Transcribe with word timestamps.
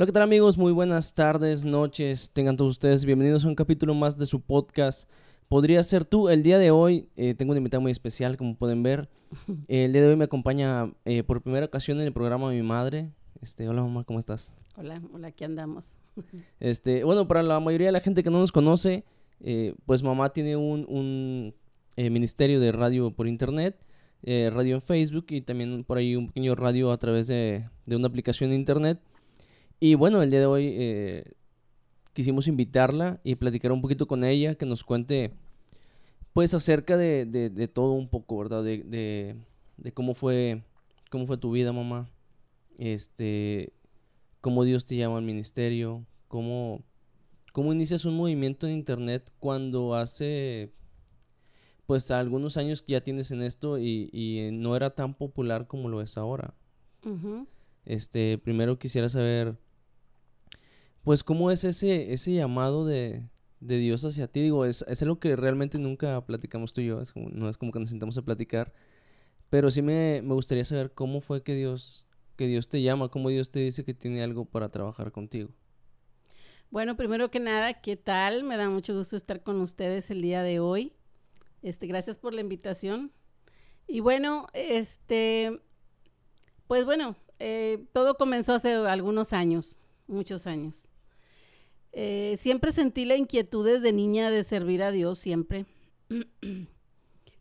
Hola, 0.00 0.06
¿qué 0.06 0.12
tal 0.12 0.22
amigos? 0.22 0.56
Muy 0.56 0.72
buenas 0.72 1.12
tardes, 1.12 1.66
noches. 1.66 2.30
Tengan 2.32 2.56
todos 2.56 2.70
ustedes 2.70 3.04
bienvenidos 3.04 3.44
a 3.44 3.48
un 3.48 3.54
capítulo 3.54 3.92
más 3.92 4.16
de 4.16 4.24
su 4.24 4.40
podcast. 4.40 5.06
Podría 5.46 5.82
ser 5.82 6.06
tú. 6.06 6.30
El 6.30 6.42
día 6.42 6.58
de 6.58 6.70
hoy 6.70 7.10
eh, 7.16 7.34
tengo 7.34 7.50
una 7.50 7.58
invitada 7.58 7.82
muy 7.82 7.92
especial, 7.92 8.38
como 8.38 8.56
pueden 8.56 8.82
ver. 8.82 9.10
el 9.68 9.92
día 9.92 10.00
de 10.00 10.08
hoy 10.08 10.16
me 10.16 10.24
acompaña 10.24 10.90
eh, 11.04 11.22
por 11.22 11.42
primera 11.42 11.66
ocasión 11.66 12.00
en 12.00 12.06
el 12.06 12.14
programa 12.14 12.48
mi 12.50 12.62
madre. 12.62 13.10
Este, 13.42 13.68
hola 13.68 13.82
mamá, 13.82 14.04
¿cómo 14.04 14.18
estás? 14.18 14.54
Hola, 14.74 15.02
hola, 15.12 15.28
aquí 15.28 15.44
andamos. 15.44 15.98
Este, 16.60 17.04
bueno, 17.04 17.28
para 17.28 17.42
la 17.42 17.60
mayoría 17.60 17.88
de 17.88 17.92
la 17.92 18.00
gente 18.00 18.22
que 18.22 18.30
no 18.30 18.38
nos 18.38 18.52
conoce, 18.52 19.04
eh, 19.40 19.74
pues 19.84 20.02
mamá 20.02 20.32
tiene 20.32 20.56
un, 20.56 20.86
un 20.88 21.54
ministerio 22.10 22.58
de 22.58 22.72
radio 22.72 23.10
por 23.10 23.28
internet, 23.28 23.76
radio 24.22 24.76
en 24.76 24.80
Facebook 24.80 25.26
y 25.28 25.42
también 25.42 25.84
por 25.84 25.98
ahí 25.98 26.16
un 26.16 26.28
pequeño 26.28 26.54
radio 26.54 26.90
a 26.90 26.96
través 26.96 27.26
de, 27.26 27.68
de 27.84 27.96
una 27.96 28.08
aplicación 28.08 28.48
de 28.48 28.56
internet. 28.56 28.98
Y 29.80 29.94
bueno, 29.94 30.22
el 30.22 30.30
día 30.30 30.40
de 30.40 30.46
hoy 30.46 30.74
eh, 30.76 31.32
quisimos 32.12 32.46
invitarla 32.46 33.18
y 33.24 33.36
platicar 33.36 33.72
un 33.72 33.80
poquito 33.80 34.06
con 34.06 34.24
ella, 34.24 34.54
que 34.54 34.66
nos 34.66 34.84
cuente 34.84 35.32
pues 36.34 36.52
acerca 36.52 36.98
de, 36.98 37.24
de, 37.24 37.68
todo 37.68 37.92
un 37.92 38.08
poco, 38.08 38.38
¿verdad? 38.38 38.62
De, 38.62 38.84
de, 38.84 39.36
de, 39.78 39.92
cómo 39.92 40.14
fue 40.14 40.62
cómo 41.10 41.26
fue 41.26 41.38
tu 41.38 41.50
vida, 41.50 41.72
mamá. 41.72 42.10
Este, 42.76 43.72
cómo 44.42 44.64
Dios 44.64 44.84
te 44.84 44.96
llama 44.96 45.16
al 45.16 45.24
ministerio, 45.24 46.06
cómo, 46.28 46.84
cómo 47.52 47.72
inicias 47.72 48.04
un 48.04 48.16
movimiento 48.16 48.66
en 48.66 48.74
internet 48.74 49.32
cuando 49.38 49.94
hace 49.94 50.72
pues 51.86 52.10
algunos 52.10 52.56
años 52.58 52.82
que 52.82 52.92
ya 52.92 53.00
tienes 53.00 53.30
en 53.32 53.42
esto 53.42 53.78
y, 53.78 54.10
y 54.12 54.50
no 54.52 54.76
era 54.76 54.90
tan 54.90 55.14
popular 55.14 55.66
como 55.66 55.88
lo 55.88 56.02
es 56.02 56.18
ahora. 56.18 56.54
Este, 57.84 58.38
primero 58.38 58.78
quisiera 58.78 59.08
saber 59.08 59.56
pues 61.04 61.24
cómo 61.24 61.50
es 61.50 61.64
ese, 61.64 62.12
ese 62.12 62.32
llamado 62.32 62.86
de, 62.86 63.22
Dios 63.60 64.04
hacia 64.04 64.28
ti. 64.28 64.40
Digo, 64.40 64.64
es, 64.64 64.84
es 64.88 65.02
algo 65.02 65.18
que 65.18 65.36
realmente 65.36 65.78
nunca 65.78 66.24
platicamos 66.24 66.72
tú 66.72 66.80
y 66.80 66.86
yo, 66.86 67.02
no 67.14 67.48
es 67.48 67.58
como 67.58 67.72
que 67.72 67.80
nos 67.80 67.90
sentamos 67.90 68.16
a 68.18 68.22
platicar, 68.22 68.72
pero 69.50 69.70
sí 69.70 69.82
me, 69.82 70.20
gustaría 70.22 70.64
saber 70.64 70.92
cómo 70.92 71.20
fue 71.20 71.42
que 71.42 71.54
Dios, 71.54 72.06
que 72.36 72.46
Dios 72.46 72.68
te 72.68 72.80
llama, 72.82 73.08
cómo 73.08 73.28
Dios 73.28 73.50
te 73.50 73.60
dice 73.60 73.84
que 73.84 73.94
tiene 73.94 74.22
algo 74.22 74.44
para 74.44 74.70
trabajar 74.70 75.12
contigo. 75.12 75.50
Bueno, 76.70 76.96
primero 76.96 77.32
que 77.32 77.40
nada, 77.40 77.74
¿qué 77.74 77.96
tal? 77.96 78.44
Me 78.44 78.56
da 78.56 78.70
mucho 78.70 78.96
gusto 78.96 79.16
estar 79.16 79.42
con 79.42 79.60
ustedes 79.60 80.10
el 80.12 80.22
día 80.22 80.42
de 80.42 80.60
hoy. 80.60 80.92
Este, 81.62 81.88
gracias 81.88 82.16
por 82.16 82.32
la 82.32 82.40
invitación. 82.40 83.10
Y 83.88 83.98
bueno, 83.98 84.46
este, 84.52 85.60
pues 86.68 86.84
bueno, 86.84 87.16
eh, 87.40 87.84
todo 87.92 88.14
comenzó 88.14 88.54
hace 88.54 88.74
algunos 88.74 89.32
años, 89.32 89.78
muchos 90.06 90.46
años. 90.46 90.86
Eh, 91.92 92.34
siempre 92.38 92.70
sentí 92.70 93.04
la 93.04 93.16
inquietud 93.16 93.66
desde 93.66 93.92
niña 93.92 94.30
de 94.30 94.44
servir 94.44 94.82
a 94.82 94.90
Dios, 94.90 95.18
siempre. 95.18 95.66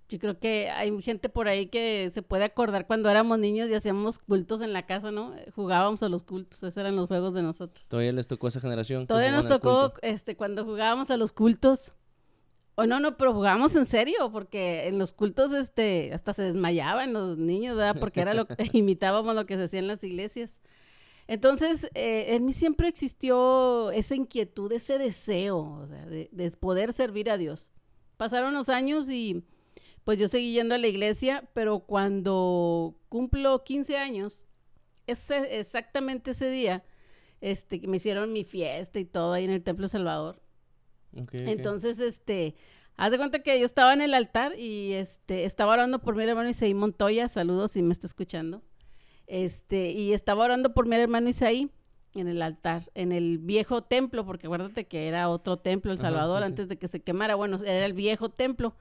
Yo 0.09 0.17
creo 0.17 0.39
que 0.39 0.69
hay 0.72 1.00
gente 1.03 1.30
por 1.30 1.47
ahí 1.47 1.67
que 1.67 2.09
se 2.11 2.23
puede 2.23 2.44
acordar 2.44 2.88
cuando 2.88 3.11
éramos 3.11 3.38
niños 3.38 3.70
y 3.70 3.75
hacíamos 3.75 4.17
cultos 4.17 4.61
en 4.61 4.73
la 4.73 4.88
casa, 4.88 5.11
¿no? 5.11 5.36
Jugábamos 5.55 6.02
a 6.02 6.09
los 6.09 6.23
cultos, 6.23 6.64
esos 6.64 6.77
eran 6.77 6.95
los 6.95 7.08
juegos 7.08 7.36
de 7.36 7.44
nosotros. 7.44 7.88
Todavía 7.88 8.11
les 8.11 8.27
tocó 8.27 8.47
esa 8.47 8.59
generación. 8.59 9.05
Todavía 9.05 9.31
nos 9.31 9.47
tocó, 9.47 9.94
este, 10.02 10.36
cuando 10.36 10.66
jugábamos 10.66 11.11
a 11.11 11.17
los 11.17 11.31
cultos. 11.31 11.94
O 12.73 12.88
no, 12.88 13.00
no, 13.00 13.17
pero 13.17 13.33
jugábamos 13.33 13.75
en 13.75 13.86
serio, 13.86 14.31
porque 14.31 14.88
en 14.88 14.97
los 14.97 15.14
cultos, 15.14 15.52
este, 15.52 16.11
hasta 16.14 16.33
se 16.33 16.44
desmayaban 16.44 17.14
los 17.14 17.38
niños, 17.38 17.75
¿verdad? 17.75 18.00
Porque 18.00 18.22
era 18.22 18.33
lo 18.33 18.47
que 18.47 18.55
imitábamos 18.73 19.36
lo 19.36 19.45
que 19.45 19.58
se 19.58 19.64
hacía 19.64 19.80
en 19.80 19.88
las 19.88 20.03
iglesias. 20.03 20.61
Entonces, 21.30 21.91
eh, 21.94 22.33
en 22.33 22.44
mí 22.44 22.53
siempre 22.53 22.88
existió 22.88 23.91
esa 23.91 24.16
inquietud, 24.16 24.72
ese 24.72 24.97
deseo 24.97 25.88
de, 25.88 26.52
poder 26.59 26.91
servir 26.91 27.30
a 27.30 27.38
Dios. 27.38 27.69
Pasaron 28.17 28.55
los 28.55 28.67
años 28.67 29.11
y 29.11 29.43
pues 30.03 30.17
yo 30.17 30.27
seguí 30.27 30.53
yendo 30.53 30.73
a 30.73 30.80
la 30.80 30.87
iglesia, 30.87 31.48
pero 31.53 31.81
cuando 31.81 32.95
cumplo 33.09 33.64
15 33.64 33.95
años, 33.95 34.48
ese, 35.05 35.59
exactamente 35.59 36.31
ese 36.31 36.49
día, 36.49 36.83
este, 37.42 37.80
me 37.87 37.98
hicieron 37.98 38.33
mi 38.33 38.43
fiesta 38.43 38.98
y 38.98 39.05
todo 39.05 39.33
ahí 39.33 39.45
en 39.45 39.52
el 39.52 39.61
Templo 39.61 39.87
Salvador. 39.87 40.42
Entonces, 41.14 41.99
este, 41.99 42.55
haz 42.95 43.11
de 43.11 43.20
cuenta 43.20 43.43
que 43.43 43.59
yo 43.59 43.65
estaba 43.65 43.93
en 43.93 44.02
el 44.02 44.15
altar 44.15 44.58
y 44.58 44.93
este, 44.93 45.45
estaba 45.45 45.73
orando 45.73 46.02
por 46.02 46.15
mi 46.15 46.23
hermano 46.23 46.49
Isaí 46.49 46.73
Montoya, 46.73 47.27
saludos 47.27 47.70
si 47.70 47.83
me 47.83 47.93
está 47.93 48.08
escuchando. 48.08 48.64
Este, 49.29 49.91
y 49.91 50.13
estaba 50.13 50.43
orando 50.43 50.73
por 50.73 50.87
mi 50.87 50.95
hermano 50.95 51.29
Isaí 51.29 51.69
en 52.15 52.27
el 52.27 52.41
altar, 52.41 52.89
en 52.95 53.11
el 53.11 53.37
viejo 53.37 53.83
templo, 53.83 54.25
porque 54.25 54.47
acuérdate 54.47 54.87
que 54.87 55.07
era 55.07 55.29
otro 55.29 55.57
templo, 55.57 55.91
El 55.91 55.99
Salvador, 55.99 56.41
antes 56.41 56.67
de 56.67 56.79
que 56.79 56.87
se 56.87 57.01
quemara, 57.01 57.35
bueno, 57.35 57.57
era 57.57 57.85
el 57.85 57.93
viejo 57.93 58.29
templo. 58.29 58.73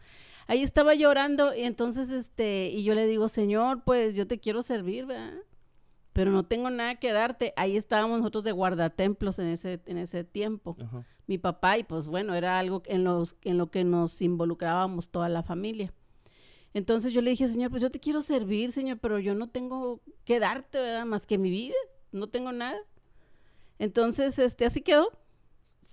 Ahí 0.46 0.62
estaba 0.62 0.94
llorando 0.94 1.54
y 1.54 1.64
entonces, 1.64 2.10
este, 2.10 2.70
y 2.70 2.82
yo 2.82 2.94
le 2.94 3.06
digo, 3.06 3.28
Señor, 3.28 3.82
pues 3.84 4.14
yo 4.14 4.26
te 4.26 4.40
quiero 4.40 4.62
servir, 4.62 5.04
¿verdad? 5.04 5.34
Pero 6.14 6.30
no 6.30 6.46
tengo 6.46 6.70
nada 6.70 6.94
que 6.94 7.12
darte. 7.12 7.52
Ahí 7.56 7.76
estábamos 7.76 8.18
nosotros 8.18 8.44
de 8.44 8.52
guardatemplos 8.52 9.38
en 9.38 9.48
ese, 9.48 9.82
en 9.84 9.98
ese 9.98 10.24
tiempo. 10.24 10.78
Mi 11.26 11.36
papá, 11.36 11.76
y 11.76 11.84
pues 11.84 12.08
bueno, 12.08 12.34
era 12.34 12.58
algo 12.58 12.82
en, 12.86 13.04
los, 13.04 13.36
en 13.42 13.58
lo 13.58 13.70
que 13.70 13.84
nos 13.84 14.22
involucrábamos 14.22 15.10
toda 15.10 15.28
la 15.28 15.42
familia. 15.42 15.92
Entonces 16.74 17.12
yo 17.12 17.22
le 17.22 17.30
dije, 17.30 17.48
Señor, 17.48 17.70
pues 17.70 17.82
yo 17.82 17.90
te 17.90 18.00
quiero 18.00 18.22
servir, 18.22 18.72
Señor, 18.72 18.98
pero 18.98 19.18
yo 19.18 19.34
no 19.34 19.48
tengo 19.48 20.00
que 20.24 20.38
darte, 20.38 20.80
¿verdad? 20.80 21.06
Más 21.06 21.26
que 21.26 21.38
mi 21.38 21.50
vida, 21.50 21.74
no 22.12 22.28
tengo 22.28 22.52
nada. 22.52 22.78
Entonces, 23.78 24.38
este, 24.38 24.66
así 24.66 24.82
quedó. 24.82 25.10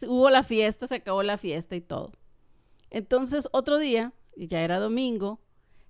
Hubo 0.07 0.29
la 0.29 0.43
fiesta, 0.43 0.87
se 0.87 0.95
acabó 0.95 1.23
la 1.23 1.37
fiesta 1.37 1.75
y 1.75 1.81
todo. 1.81 2.11
Entonces, 2.89 3.47
otro 3.51 3.77
día, 3.77 4.13
ya 4.35 4.61
era 4.61 4.79
domingo, 4.79 5.39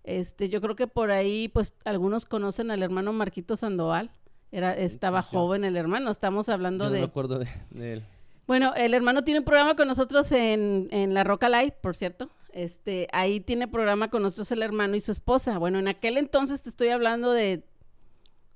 este, 0.03 0.50
yo 0.50 0.62
creo 0.62 0.75
que 0.75 0.88
por 0.88 1.12
ahí, 1.12 1.47
pues, 1.47 1.74
algunos 1.84 2.25
conocen 2.25 2.69
al 2.69 2.84
hermano 2.84 3.12
Marquito 3.13 3.56
Sandoval. 3.56 4.12
Era, 4.51 4.78
estaba 4.78 5.22
joven 5.22 5.63
el 5.66 5.75
hermano, 5.75 6.12
estamos 6.12 6.47
hablando 6.47 6.85
yo 6.85 6.90
no 6.90 6.94
de... 6.94 7.00
me 7.01 7.06
acuerdo 7.06 7.40
de, 7.40 7.47
él. 7.94 8.03
Bueno, 8.47 8.73
el 8.75 8.94
hermano 8.94 9.23
tiene 9.23 9.39
un 9.39 9.45
programa 9.45 9.75
con 9.75 9.88
nosotros 9.88 10.31
en, 10.31 10.88
en 10.91 11.13
La 11.13 11.23
Roca 11.23 11.50
Live, 11.50 11.78
por 11.81 11.95
cierto. 11.95 12.29
Este, 12.53 13.07
ahí 13.11 13.39
tiene 13.39 13.67
programa 13.67 14.09
con 14.09 14.22
nosotros 14.22 14.51
el 14.51 14.61
hermano 14.61 14.95
y 14.95 15.01
su 15.01 15.11
esposa. 15.11 15.57
Bueno, 15.57 15.79
en 15.79 15.88
aquel 15.88 16.17
entonces 16.17 16.61
te 16.61 16.69
estoy 16.69 16.89
hablando 16.89 17.31
de, 17.31 17.63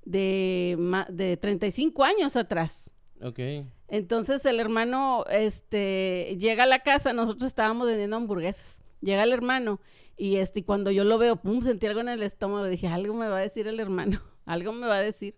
de, 0.04 1.04
de 1.10 1.36
35 1.36 2.04
años 2.04 2.36
atrás. 2.36 2.90
Ok. 3.20 3.38
Entonces 3.88 4.46
el 4.46 4.60
hermano, 4.60 5.24
este, 5.30 6.36
llega 6.38 6.64
a 6.64 6.66
la 6.66 6.82
casa, 6.82 7.12
nosotros 7.12 7.48
estábamos 7.48 7.86
vendiendo 7.86 8.16
hamburguesas. 8.16 8.80
Llega 9.00 9.24
el 9.24 9.32
hermano 9.32 9.80
y 10.16 10.36
este, 10.36 10.60
y 10.60 10.62
cuando 10.62 10.90
yo 10.90 11.04
lo 11.04 11.18
veo, 11.18 11.36
pum, 11.36 11.60
sentí 11.62 11.86
algo 11.86 12.00
en 12.00 12.08
el 12.08 12.22
estómago. 12.22 12.66
Dije, 12.66 12.88
algo 12.88 13.14
me 13.14 13.28
va 13.28 13.38
a 13.38 13.40
decir 13.40 13.66
el 13.66 13.80
hermano, 13.80 14.20
algo 14.46 14.72
me 14.72 14.86
va 14.86 14.96
a 14.96 15.02
decir. 15.02 15.34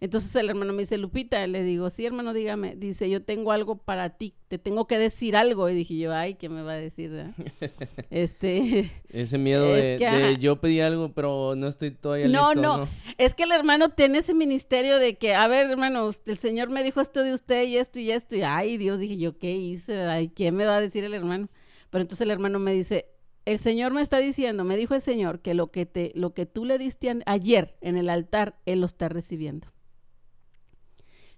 Entonces 0.00 0.34
el 0.36 0.48
hermano 0.48 0.72
me 0.72 0.80
dice, 0.80 0.96
Lupita, 0.96 1.46
le 1.46 1.62
digo, 1.62 1.90
sí, 1.90 2.06
hermano, 2.06 2.32
dígame. 2.32 2.74
Dice, 2.74 3.10
yo 3.10 3.22
tengo 3.22 3.52
algo 3.52 3.76
para 3.76 4.16
ti, 4.16 4.34
te 4.48 4.58
tengo 4.58 4.86
que 4.86 4.98
decir 4.98 5.36
algo. 5.36 5.68
Y 5.68 5.74
dije 5.74 5.96
yo, 5.98 6.14
ay, 6.14 6.34
¿qué 6.34 6.48
me 6.48 6.62
va 6.62 6.72
a 6.72 6.76
decir? 6.76 7.34
este... 8.10 8.90
Ese 9.10 9.36
miedo 9.36 9.66
de, 9.74 10.36
yo 10.40 10.58
pedí 10.58 10.80
algo, 10.80 11.12
pero 11.12 11.54
no 11.54 11.68
estoy 11.68 11.90
todavía 11.90 12.28
no, 12.28 12.52
listo. 12.52 12.62
No, 12.62 12.78
no, 12.78 12.88
es 13.18 13.34
que 13.34 13.42
el 13.42 13.52
hermano 13.52 13.90
tiene 13.90 14.18
ese 14.18 14.32
ministerio 14.32 14.96
de 14.96 15.18
que, 15.18 15.34
a 15.34 15.46
ver, 15.48 15.70
hermano, 15.70 16.10
el 16.24 16.38
Señor 16.38 16.70
me 16.70 16.82
dijo 16.82 17.02
esto 17.02 17.22
de 17.22 17.34
usted 17.34 17.68
y 17.68 17.76
esto 17.76 17.98
y 17.98 18.10
esto. 18.10 18.36
Y, 18.36 18.42
ay, 18.42 18.78
Dios, 18.78 19.00
dije 19.00 19.18
yo, 19.18 19.36
¿qué 19.36 19.52
hice? 19.52 20.00
Ay, 20.04 20.28
¿qué 20.28 20.50
me 20.50 20.64
va 20.64 20.78
a 20.78 20.80
decir 20.80 21.04
el 21.04 21.12
hermano? 21.12 21.50
Pero 21.90 22.02
entonces 22.02 22.22
el 22.22 22.30
hermano 22.30 22.58
me 22.58 22.72
dice, 22.72 23.06
el 23.44 23.58
Señor 23.58 23.92
me 23.92 24.00
está 24.00 24.16
diciendo, 24.16 24.64
me 24.64 24.76
dijo 24.76 24.94
el 24.94 25.02
Señor, 25.02 25.40
que 25.40 25.52
lo 25.52 25.70
que, 25.70 25.84
te, 25.84 26.12
lo 26.14 26.32
que 26.32 26.46
tú 26.46 26.64
le 26.64 26.78
diste 26.78 27.14
ayer 27.26 27.76
en 27.82 27.96
el 27.96 28.08
altar, 28.08 28.56
Él 28.64 28.80
lo 28.80 28.86
está 28.86 29.10
recibiendo. 29.10 29.68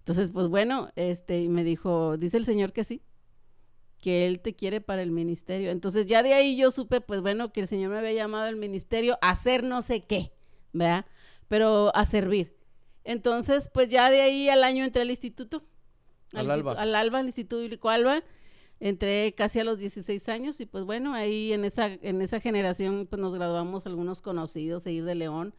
Entonces, 0.03 0.33
pues 0.33 0.49
bueno, 0.49 0.91
este, 0.97 1.49
me 1.49 1.63
dijo, 1.63 2.17
dice 2.17 2.37
el 2.37 2.45
Señor 2.45 2.73
que 2.73 2.83
sí, 2.83 3.03
que 4.01 4.27
Él 4.27 4.41
te 4.41 4.53
quiere 4.53 4.81
para 4.81 5.01
el 5.01 5.13
ministerio. 5.13 5.71
Entonces 5.71 6.07
ya 6.07 6.25
de 6.25 6.35
ahí 6.35 6.57
yo 6.57 6.73
supe, 6.73 7.01
pues 7.01 7.21
bueno, 7.21 7.53
que 7.53 7.61
el 7.61 7.69
Señor 7.69 7.93
me 7.93 7.99
había 7.99 8.13
llamado 8.13 8.47
al 8.47 8.57
ministerio 8.57 9.17
a 9.23 9.31
hacer 9.31 9.63
no 9.63 9.81
sé 9.81 10.05
qué, 10.05 10.33
¿verdad? 10.73 11.07
Pero 11.47 11.95
a 11.95 12.05
servir. 12.05 12.57
Entonces, 13.05 13.71
pues 13.73 13.91
ya 13.91 14.11
de 14.11 14.23
ahí 14.23 14.49
al 14.49 14.65
año 14.65 14.85
entré 14.85 15.03
al 15.03 15.11
instituto. 15.11 15.63
Al, 16.33 16.51
Alba. 16.51 16.73
Al 16.73 16.97
Alba, 16.97 17.21
al 17.21 17.27
Instituto 17.27 17.61
Bíblico 17.61 17.89
Alba. 17.89 18.25
Entré 18.81 19.33
casi 19.37 19.61
a 19.61 19.65
los 19.65 19.79
16 19.79 20.29
años 20.31 20.61
y 20.61 20.67
pues 20.67 20.83
bueno, 20.83 21.15
ahí 21.15 21.53
en 21.53 21.65
esa, 21.65 21.87
en 21.87 22.21
esa 22.23 22.41
generación 22.41 23.07
pues 23.09 23.23
nos 23.23 23.33
graduamos 23.33 23.87
algunos 23.87 24.21
conocidos, 24.21 24.83
seguir 24.83 25.05
de 25.05 25.15
León. 25.15 25.55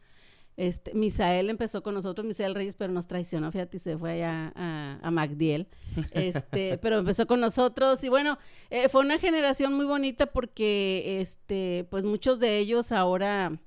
Este, 0.56 0.94
Misael 0.94 1.50
empezó 1.50 1.82
con 1.82 1.94
nosotros, 1.94 2.26
Misael 2.26 2.54
Reyes, 2.54 2.76
pero 2.76 2.92
nos 2.92 3.06
traicionó, 3.08 3.50
fíjate, 3.50 3.78
se 3.78 3.98
fue 3.98 4.12
allá 4.12 4.52
a, 4.54 4.98
a 5.02 5.10
Magdiel. 5.10 5.66
Este, 6.12 6.78
pero 6.78 6.98
empezó 6.98 7.26
con 7.26 7.40
nosotros 7.40 8.02
y 8.04 8.08
bueno, 8.08 8.38
eh, 8.70 8.88
fue 8.88 9.00
una 9.02 9.18
generación 9.18 9.74
muy 9.74 9.84
bonita 9.84 10.26
porque, 10.26 11.20
este, 11.20 11.86
pues 11.90 12.04
muchos 12.04 12.40
de 12.40 12.58
ellos 12.58 12.92
ahora 12.92 13.60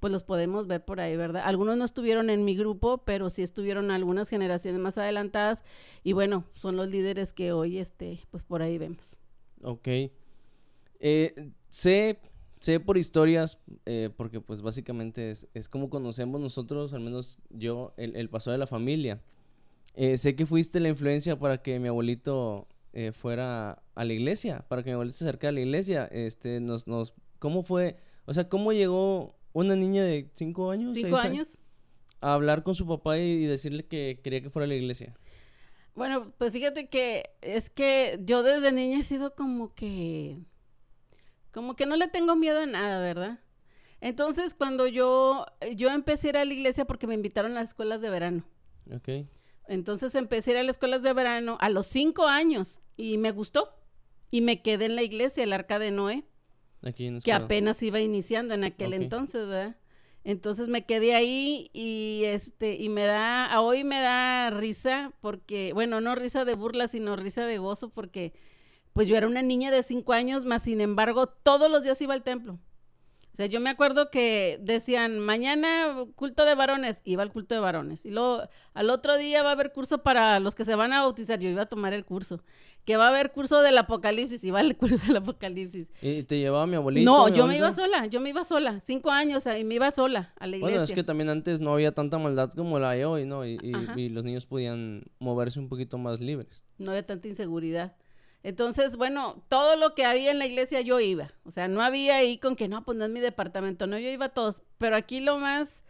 pues 0.00 0.12
los 0.12 0.22
podemos 0.22 0.66
ver 0.66 0.84
por 0.84 1.00
ahí, 1.00 1.16
¿verdad? 1.16 1.44
Algunos 1.46 1.78
no 1.78 1.84
estuvieron 1.86 2.28
en 2.28 2.44
mi 2.44 2.54
grupo, 2.54 2.98
pero 2.98 3.30
sí 3.30 3.42
estuvieron 3.42 3.90
algunas 3.90 4.28
generaciones 4.28 4.78
más 4.78 4.98
adelantadas 4.98 5.64
y 6.02 6.12
bueno, 6.12 6.44
son 6.52 6.76
los 6.76 6.88
líderes 6.88 7.32
que 7.32 7.52
hoy, 7.52 7.78
este, 7.78 8.20
pues 8.30 8.44
por 8.44 8.60
ahí 8.60 8.76
vemos. 8.76 9.16
Ok. 9.62 9.88
Eh, 11.00 11.34
sé, 11.70 12.18
sé 12.64 12.80
por 12.80 12.98
historias, 12.98 13.58
eh, 13.84 14.10
porque 14.16 14.40
pues 14.40 14.62
básicamente 14.62 15.30
es, 15.30 15.46
es, 15.54 15.68
como 15.68 15.90
conocemos 15.90 16.40
nosotros, 16.40 16.94
al 16.94 17.00
menos 17.00 17.38
yo, 17.50 17.92
el, 17.96 18.16
el 18.16 18.28
pasado 18.30 18.52
de 18.52 18.58
la 18.58 18.66
familia. 18.66 19.20
Eh, 19.94 20.18
sé 20.18 20.34
que 20.34 20.46
fuiste 20.46 20.80
la 20.80 20.88
influencia 20.88 21.38
para 21.38 21.62
que 21.62 21.78
mi 21.78 21.88
abuelito 21.88 22.66
eh, 22.92 23.12
fuera 23.12 23.82
a 23.94 24.04
la 24.04 24.12
iglesia, 24.12 24.64
para 24.68 24.82
que 24.82 24.90
mi 24.90 24.94
abuelito 24.94 25.18
se 25.18 25.24
acercara 25.24 25.50
a 25.50 25.52
la 25.52 25.60
iglesia. 25.60 26.06
Este, 26.06 26.60
nos, 26.60 26.86
nos, 26.86 27.14
¿cómo 27.38 27.62
fue? 27.62 27.96
O 28.24 28.34
sea, 28.34 28.48
¿cómo 28.48 28.72
llegó 28.72 29.36
una 29.52 29.76
niña 29.76 30.02
de 30.02 30.30
cinco 30.34 30.70
años? 30.70 30.94
¿Cinco 30.94 31.16
años? 31.16 31.58
A 32.20 32.34
hablar 32.34 32.62
con 32.62 32.74
su 32.74 32.86
papá 32.86 33.18
y, 33.18 33.44
decirle 33.44 33.86
que 33.86 34.20
quería 34.22 34.40
que 34.40 34.50
fuera 34.50 34.64
a 34.64 34.68
la 34.68 34.74
iglesia. 34.74 35.14
Bueno, 35.94 36.32
pues 36.38 36.52
fíjate 36.52 36.88
que 36.88 37.30
es 37.40 37.70
que 37.70 38.18
yo 38.24 38.42
desde 38.42 38.72
niña 38.72 38.98
he 38.98 39.04
sido 39.04 39.34
como 39.36 39.74
que, 39.74 40.38
como 41.54 41.76
que 41.76 41.86
no 41.86 41.96
le 41.96 42.08
tengo 42.08 42.34
miedo 42.34 42.60
a 42.60 42.66
nada, 42.66 43.00
¿verdad? 43.00 43.38
Entonces, 44.00 44.54
cuando 44.54 44.86
yo, 44.86 45.46
yo 45.76 45.90
empecé 45.90 46.26
a 46.26 46.30
ir 46.30 46.36
a 46.36 46.44
la 46.44 46.52
iglesia 46.52 46.84
porque 46.84 47.06
me 47.06 47.14
invitaron 47.14 47.52
a 47.52 47.60
las 47.60 47.70
escuelas 47.70 48.02
de 48.02 48.10
verano. 48.10 48.44
Ok. 48.94 49.26
Entonces 49.66 50.14
empecé 50.14 50.50
a 50.50 50.54
ir 50.54 50.58
a 50.58 50.62
las 50.64 50.74
escuelas 50.74 51.02
de 51.02 51.12
verano 51.14 51.56
a 51.60 51.70
los 51.70 51.86
cinco 51.86 52.26
años 52.26 52.82
y 52.96 53.16
me 53.16 53.30
gustó. 53.30 53.72
Y 54.30 54.40
me 54.40 54.60
quedé 54.62 54.86
en 54.86 54.96
la 54.96 55.02
iglesia, 55.02 55.44
el 55.44 55.52
arca 55.52 55.78
de 55.78 55.92
Noé, 55.92 56.24
Aquí 56.82 57.06
en 57.06 57.20
que 57.20 57.32
apenas 57.32 57.82
iba 57.82 58.00
iniciando 58.00 58.52
en 58.52 58.64
aquel 58.64 58.92
entonces, 58.92 59.46
¿verdad? 59.46 59.76
Entonces 60.24 60.68
me 60.68 60.84
quedé 60.84 61.14
ahí 61.14 61.70
y 61.72 62.22
este 62.24 62.74
y 62.74 62.88
me 62.88 63.04
da 63.04 63.46
a 63.46 63.60
hoy 63.60 63.84
me 63.84 64.00
da 64.00 64.50
risa 64.50 65.12
porque 65.20 65.72
bueno 65.74 66.00
no 66.00 66.14
risa 66.14 66.44
de 66.44 66.54
burla 66.54 66.88
sino 66.88 67.14
risa 67.14 67.44
de 67.46 67.58
gozo 67.58 67.90
porque 67.90 68.32
pues 68.94 69.08
yo 69.08 69.16
era 69.16 69.26
una 69.26 69.42
niña 69.42 69.70
de 69.70 69.82
cinco 69.82 70.14
años 70.14 70.44
más 70.46 70.62
sin 70.62 70.80
embargo 70.80 71.26
todos 71.26 71.70
los 71.70 71.82
días 71.82 72.00
iba 72.00 72.14
al 72.14 72.22
templo 72.22 72.58
o 73.32 73.36
sea 73.36 73.46
yo 73.46 73.60
me 73.60 73.68
acuerdo 73.68 74.10
que 74.10 74.58
decían 74.62 75.18
mañana 75.18 76.06
culto 76.14 76.44
de 76.44 76.54
varones 76.54 77.00
iba 77.04 77.22
al 77.22 77.32
culto 77.32 77.54
de 77.56 77.60
varones 77.60 78.06
y 78.06 78.10
luego 78.10 78.42
al 78.72 78.90
otro 78.90 79.16
día 79.18 79.42
va 79.42 79.50
a 79.50 79.52
haber 79.52 79.72
curso 79.72 80.02
para 80.02 80.38
los 80.40 80.54
que 80.54 80.64
se 80.64 80.76
van 80.76 80.92
a 80.92 81.02
bautizar 81.02 81.40
yo 81.40 81.48
iba 81.48 81.62
a 81.62 81.66
tomar 81.66 81.92
el 81.92 82.04
curso 82.04 82.40
que 82.84 82.96
va 82.96 83.06
a 83.06 83.08
haber 83.08 83.32
curso 83.32 83.62
del 83.62 83.76
apocalipsis 83.78 84.44
iba 84.44 84.60
al 84.60 84.76
curso 84.76 84.96
del 85.04 85.16
apocalipsis 85.16 85.90
¿Y 86.00 86.22
te 86.22 86.38
llevaba 86.38 86.66
mi 86.68 86.76
abuelito? 86.76 87.10
no, 87.10 87.26
mi 87.26 87.32
yo 87.36 87.46
me 87.48 87.56
iba 87.56 87.72
sola, 87.72 88.06
yo 88.06 88.20
me 88.20 88.28
iba 88.28 88.44
sola, 88.44 88.78
cinco 88.80 89.10
años 89.10 89.44
y 89.58 89.64
me 89.64 89.74
iba 89.74 89.90
sola 89.90 90.32
a 90.38 90.46
la 90.46 90.56
iglesia. 90.56 90.78
Bueno, 90.78 90.84
es 90.84 90.92
que 90.92 91.02
también 91.02 91.30
antes 91.30 91.60
no 91.60 91.72
había 91.72 91.92
tanta 91.92 92.18
maldad 92.18 92.52
como 92.52 92.78
la 92.78 92.90
hay 92.90 93.02
hoy, 93.04 93.24
¿no? 93.24 93.44
Y, 93.46 93.58
y 93.96 94.08
los 94.10 94.24
niños 94.24 94.44
podían 94.44 95.04
moverse 95.18 95.58
un 95.58 95.68
poquito 95.68 95.96
más 95.98 96.20
libres. 96.20 96.62
No 96.78 96.90
había 96.90 97.06
tanta 97.06 97.26
inseguridad. 97.26 97.96
Entonces, 98.44 98.98
bueno, 98.98 99.42
todo 99.48 99.74
lo 99.76 99.94
que 99.94 100.04
había 100.04 100.30
en 100.30 100.38
la 100.38 100.46
iglesia 100.46 100.82
yo 100.82 101.00
iba. 101.00 101.32
O 101.44 101.50
sea, 101.50 101.66
no 101.66 101.82
había 101.82 102.16
ahí 102.16 102.36
con 102.36 102.56
que 102.56 102.68
no, 102.68 102.84
pues 102.84 102.98
no 102.98 103.06
es 103.06 103.10
mi 103.10 103.20
departamento, 103.20 103.86
no, 103.86 103.98
yo 103.98 104.10
iba 104.10 104.26
a 104.26 104.28
todos. 104.28 104.62
Pero 104.76 104.96
aquí 104.96 105.20
lo 105.20 105.38
más 105.38 105.86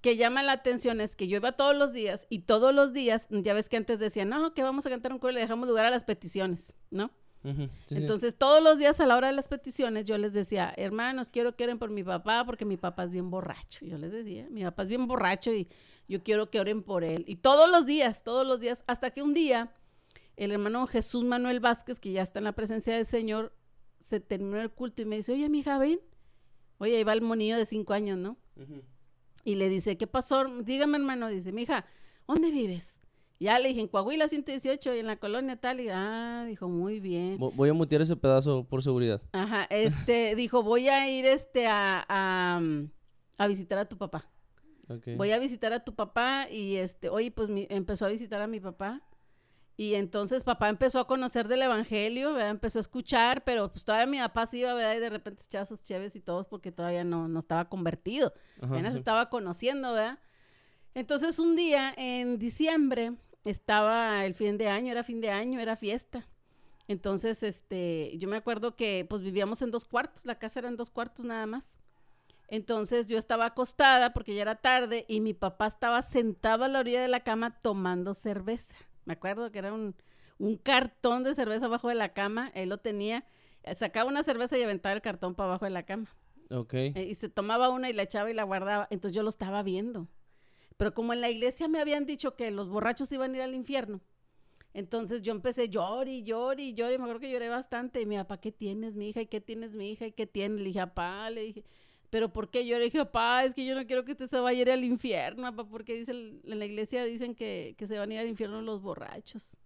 que 0.00 0.16
llama 0.16 0.44
la 0.44 0.52
atención 0.52 1.00
es 1.00 1.16
que 1.16 1.26
yo 1.26 1.38
iba 1.38 1.52
todos 1.52 1.74
los 1.74 1.92
días 1.92 2.28
y 2.30 2.42
todos 2.42 2.72
los 2.72 2.92
días, 2.92 3.26
ya 3.28 3.54
ves 3.54 3.68
que 3.68 3.76
antes 3.76 3.98
decían, 3.98 4.28
no, 4.28 4.54
que 4.54 4.62
vamos 4.62 4.86
a 4.86 4.90
cantar 4.90 5.12
un 5.12 5.18
coro 5.18 5.32
y 5.32 5.34
le 5.34 5.40
dejamos 5.40 5.68
lugar 5.68 5.84
a 5.84 5.90
las 5.90 6.04
peticiones, 6.04 6.72
¿no? 6.90 7.10
Sí. 7.42 7.96
Entonces, 7.96 8.36
todos 8.36 8.62
los 8.62 8.78
días 8.78 9.00
a 9.00 9.06
la 9.06 9.16
hora 9.16 9.28
de 9.28 9.32
las 9.32 9.48
peticiones, 9.48 10.04
yo 10.04 10.16
les 10.18 10.32
decía, 10.32 10.72
hermanos, 10.76 11.30
quiero 11.30 11.56
que 11.56 11.64
oren 11.64 11.78
por 11.78 11.90
mi 11.90 12.02
papá 12.02 12.44
porque 12.44 12.64
mi 12.64 12.76
papá 12.76 13.04
es 13.04 13.10
bien 13.10 13.30
borracho. 13.30 13.84
Yo 13.84 13.98
les 13.98 14.10
decía, 14.10 14.46
mi 14.50 14.64
papá 14.64 14.82
es 14.82 14.88
bien 14.88 15.06
borracho 15.06 15.52
y 15.52 15.68
yo 16.08 16.22
quiero 16.22 16.50
que 16.50 16.58
oren 16.60 16.82
por 16.82 17.04
él. 17.04 17.24
Y 17.26 17.36
todos 17.36 17.68
los 17.70 17.86
días, 17.86 18.24
todos 18.24 18.46
los 18.46 18.58
días, 18.58 18.82
hasta 18.88 19.10
que 19.10 19.22
un 19.22 19.32
día 19.32 19.72
el 20.36 20.52
hermano 20.52 20.86
Jesús 20.86 21.24
Manuel 21.24 21.60
Vázquez, 21.60 21.98
que 22.00 22.12
ya 22.12 22.22
está 22.22 22.38
en 22.40 22.44
la 22.44 22.52
presencia 22.52 22.94
del 22.94 23.06
Señor, 23.06 23.52
se 23.98 24.20
terminó 24.20 24.60
el 24.60 24.70
culto 24.70 25.02
y 25.02 25.04
me 25.06 25.16
dice, 25.16 25.32
oye, 25.32 25.48
mija, 25.48 25.78
ven. 25.78 26.00
Oye, 26.78 26.96
ahí 26.98 27.04
va 27.04 27.12
el 27.14 27.22
monillo 27.22 27.56
de 27.56 27.64
cinco 27.66 27.94
años, 27.94 28.18
¿no? 28.18 28.36
Y 29.44 29.54
le 29.54 29.68
dice, 29.68 29.96
¿qué 29.96 30.06
pasó? 30.06 30.44
Dígame, 30.62 30.98
hermano. 30.98 31.28
Dice, 31.28 31.52
mija, 31.52 31.86
¿dónde 32.26 32.50
vives? 32.50 33.00
Ya 33.38 33.58
le 33.58 33.68
dije, 33.68 33.80
en 33.82 33.88
Coahuila 33.88 34.28
118 34.28 34.94
y 34.94 34.98
en 34.98 35.06
la 35.06 35.16
colonia 35.16 35.56
tal. 35.56 35.80
Y, 35.80 35.88
ah, 35.90 36.44
dijo, 36.46 36.68
muy 36.68 37.00
bien. 37.00 37.38
Vo- 37.38 37.52
Voy 37.54 37.68
a 37.68 37.72
mutear 37.74 38.02
ese 38.02 38.16
pedazo 38.16 38.64
por 38.64 38.82
seguridad. 38.82 39.22
Ajá, 39.32 39.64
este, 39.70 40.34
dijo, 40.36 40.62
voy 40.62 40.88
a 40.88 41.08
ir, 41.08 41.24
este, 41.26 41.66
a, 41.66 42.04
a, 42.08 42.60
a 43.38 43.46
visitar 43.46 43.78
a 43.78 43.88
tu 43.88 43.96
papá. 43.96 44.28
Ok. 44.88 45.08
Voy 45.16 45.30
a 45.32 45.38
visitar 45.38 45.72
a 45.72 45.84
tu 45.84 45.94
papá 45.94 46.48
y, 46.50 46.76
este, 46.76 47.08
oye, 47.08 47.30
pues 47.30 47.48
mi- 47.48 47.66
empezó 47.70 48.04
a 48.06 48.08
visitar 48.08 48.40
a 48.42 48.46
mi 48.46 48.60
papá. 48.60 49.02
Y 49.78 49.94
entonces 49.94 50.42
papá 50.42 50.70
empezó 50.70 50.98
a 50.98 51.06
conocer 51.06 51.48
del 51.48 51.62
evangelio, 51.62 52.32
¿verdad? 52.32 52.50
Empezó 52.50 52.78
a 52.78 52.80
escuchar, 52.80 53.44
pero 53.44 53.70
pues 53.70 53.84
todavía 53.84 54.06
mi 54.06 54.18
papá 54.18 54.46
se 54.46 54.58
iba, 54.58 54.72
¿verdad? 54.72 54.96
Y 54.96 55.00
de 55.00 55.10
repente 55.10 55.42
echaba 55.44 55.66
sus 55.66 55.82
chéves 55.82 56.16
y 56.16 56.20
todos 56.20 56.48
porque 56.48 56.72
todavía 56.72 57.04
no, 57.04 57.28
no 57.28 57.38
estaba 57.38 57.68
convertido. 57.68 58.32
Ajá, 58.62 58.72
apenas 58.72 58.94
sí. 58.94 58.98
estaba 59.00 59.28
conociendo, 59.28 59.92
¿verdad? 59.92 60.18
Entonces 60.94 61.38
un 61.38 61.56
día 61.56 61.92
en 61.96 62.38
diciembre 62.38 63.12
estaba 63.44 64.24
el 64.24 64.34
fin 64.34 64.56
de 64.56 64.68
año, 64.68 64.92
era 64.92 65.04
fin 65.04 65.20
de 65.20 65.30
año, 65.30 65.60
era 65.60 65.76
fiesta. 65.76 66.26
Entonces, 66.88 67.42
este, 67.42 68.16
yo 68.18 68.28
me 68.28 68.36
acuerdo 68.36 68.76
que 68.76 69.04
pues 69.08 69.22
vivíamos 69.22 69.60
en 69.62 69.70
dos 69.70 69.84
cuartos, 69.84 70.24
la 70.24 70.38
casa 70.38 70.60
era 70.60 70.68
en 70.68 70.76
dos 70.76 70.90
cuartos 70.90 71.24
nada 71.24 71.46
más. 71.46 71.78
Entonces 72.48 73.08
yo 73.08 73.18
estaba 73.18 73.46
acostada 73.46 74.12
porque 74.12 74.34
ya 74.34 74.42
era 74.42 74.56
tarde 74.56 75.04
y 75.08 75.20
mi 75.20 75.34
papá 75.34 75.66
estaba 75.66 76.00
sentado 76.02 76.64
a 76.64 76.68
la 76.68 76.78
orilla 76.78 77.02
de 77.02 77.08
la 77.08 77.20
cama 77.20 77.58
tomando 77.60 78.14
cerveza. 78.14 78.76
Me 79.06 79.14
acuerdo 79.14 79.50
que 79.50 79.58
era 79.58 79.72
un, 79.72 79.94
un 80.38 80.56
cartón 80.58 81.24
de 81.24 81.34
cerveza 81.34 81.66
abajo 81.66 81.88
de 81.88 81.94
la 81.94 82.12
cama, 82.12 82.50
él 82.54 82.68
lo 82.68 82.78
tenía, 82.78 83.24
sacaba 83.74 84.08
una 84.08 84.22
cerveza 84.22 84.58
y 84.58 84.62
aventaba 84.62 84.94
el 84.94 85.00
cartón 85.00 85.34
para 85.34 85.50
abajo 85.50 85.64
de 85.64 85.70
la 85.70 85.84
cama. 85.84 86.08
Ok. 86.50 86.74
Eh, 86.74 87.06
y 87.10 87.14
se 87.14 87.28
tomaba 87.28 87.70
una 87.70 87.90
y 87.90 87.92
la 87.92 88.02
echaba 88.02 88.30
y 88.30 88.34
la 88.34 88.44
guardaba. 88.44 88.86
Entonces 88.90 89.16
yo 89.16 89.22
lo 89.22 89.28
estaba 89.28 89.62
viendo. 89.62 90.08
Pero 90.76 90.94
como 90.94 91.12
en 91.12 91.20
la 91.20 91.30
iglesia 91.30 91.68
me 91.68 91.80
habían 91.80 92.06
dicho 92.06 92.36
que 92.36 92.50
los 92.50 92.68
borrachos 92.68 93.10
iban 93.12 93.32
a 93.32 93.36
ir 93.38 93.42
al 93.42 93.54
infierno, 93.54 94.02
entonces 94.74 95.22
yo 95.22 95.32
empecé 95.32 95.70
llorar 95.70 96.06
y 96.06 96.22
llorar 96.22 96.60
y 96.60 96.74
llorar. 96.74 96.92
Y 96.92 96.98
me 96.98 97.04
acuerdo 97.04 97.20
que 97.20 97.30
lloré 97.30 97.48
bastante. 97.48 98.02
Y 98.02 98.06
mi 98.06 98.16
papá, 98.16 98.38
¿qué 98.40 98.52
tienes, 98.52 98.94
mi 98.94 99.08
hija? 99.08 99.22
¿Y 99.22 99.26
qué 99.26 99.40
tienes, 99.40 99.74
mi 99.74 99.90
hija? 99.90 100.06
¿Y 100.06 100.12
qué 100.12 100.26
tienes? 100.26 100.58
Le 100.58 100.64
dije, 100.64 100.80
papá, 100.80 101.30
le 101.30 101.40
dije, 101.42 101.64
¿pero 102.16 102.32
por 102.32 102.48
qué? 102.50 102.64
Yo 102.66 102.78
le 102.78 102.86
dije, 102.86 102.96
papá, 103.04 103.44
es 103.44 103.52
que 103.52 103.66
yo 103.66 103.74
no 103.74 103.86
quiero 103.86 104.06
que 104.06 104.12
usted 104.12 104.26
se 104.26 104.40
vaya 104.40 104.58
a 104.58 104.62
ir 104.62 104.70
al 104.70 104.84
infierno, 104.84 105.42
papá, 105.54 105.68
porque 105.68 105.92
dice, 105.94 106.12
el- 106.12 106.40
en 106.46 106.58
la 106.58 106.64
iglesia 106.64 107.04
dicen 107.04 107.34
que, 107.34 107.74
que 107.76 107.86
se 107.86 107.98
van 107.98 108.10
a 108.10 108.14
ir 108.14 108.20
al 108.20 108.26
infierno 108.28 108.62
los 108.62 108.80
borrachos. 108.80 109.58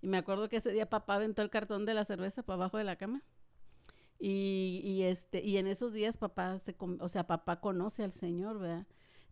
Y 0.00 0.06
me 0.06 0.16
acuerdo 0.16 0.48
que 0.48 0.56
ese 0.56 0.72
día 0.72 0.88
papá 0.88 1.16
aventó 1.16 1.42
el 1.42 1.50
cartón 1.50 1.84
de 1.84 1.92
la 1.92 2.06
cerveza 2.06 2.42
para 2.42 2.54
abajo 2.54 2.78
de 2.78 2.84
la 2.84 2.96
cama. 2.96 3.22
Y, 4.18 4.80
y, 4.82 5.02
este, 5.02 5.42
y 5.44 5.58
en 5.58 5.66
esos 5.66 5.92
días 5.92 6.16
papá 6.16 6.58
se, 6.58 6.74
o 6.78 7.08
sea, 7.10 7.26
papá 7.26 7.60
conoce 7.60 8.02
al 8.02 8.12
Señor, 8.12 8.58
¿verdad? 8.58 8.86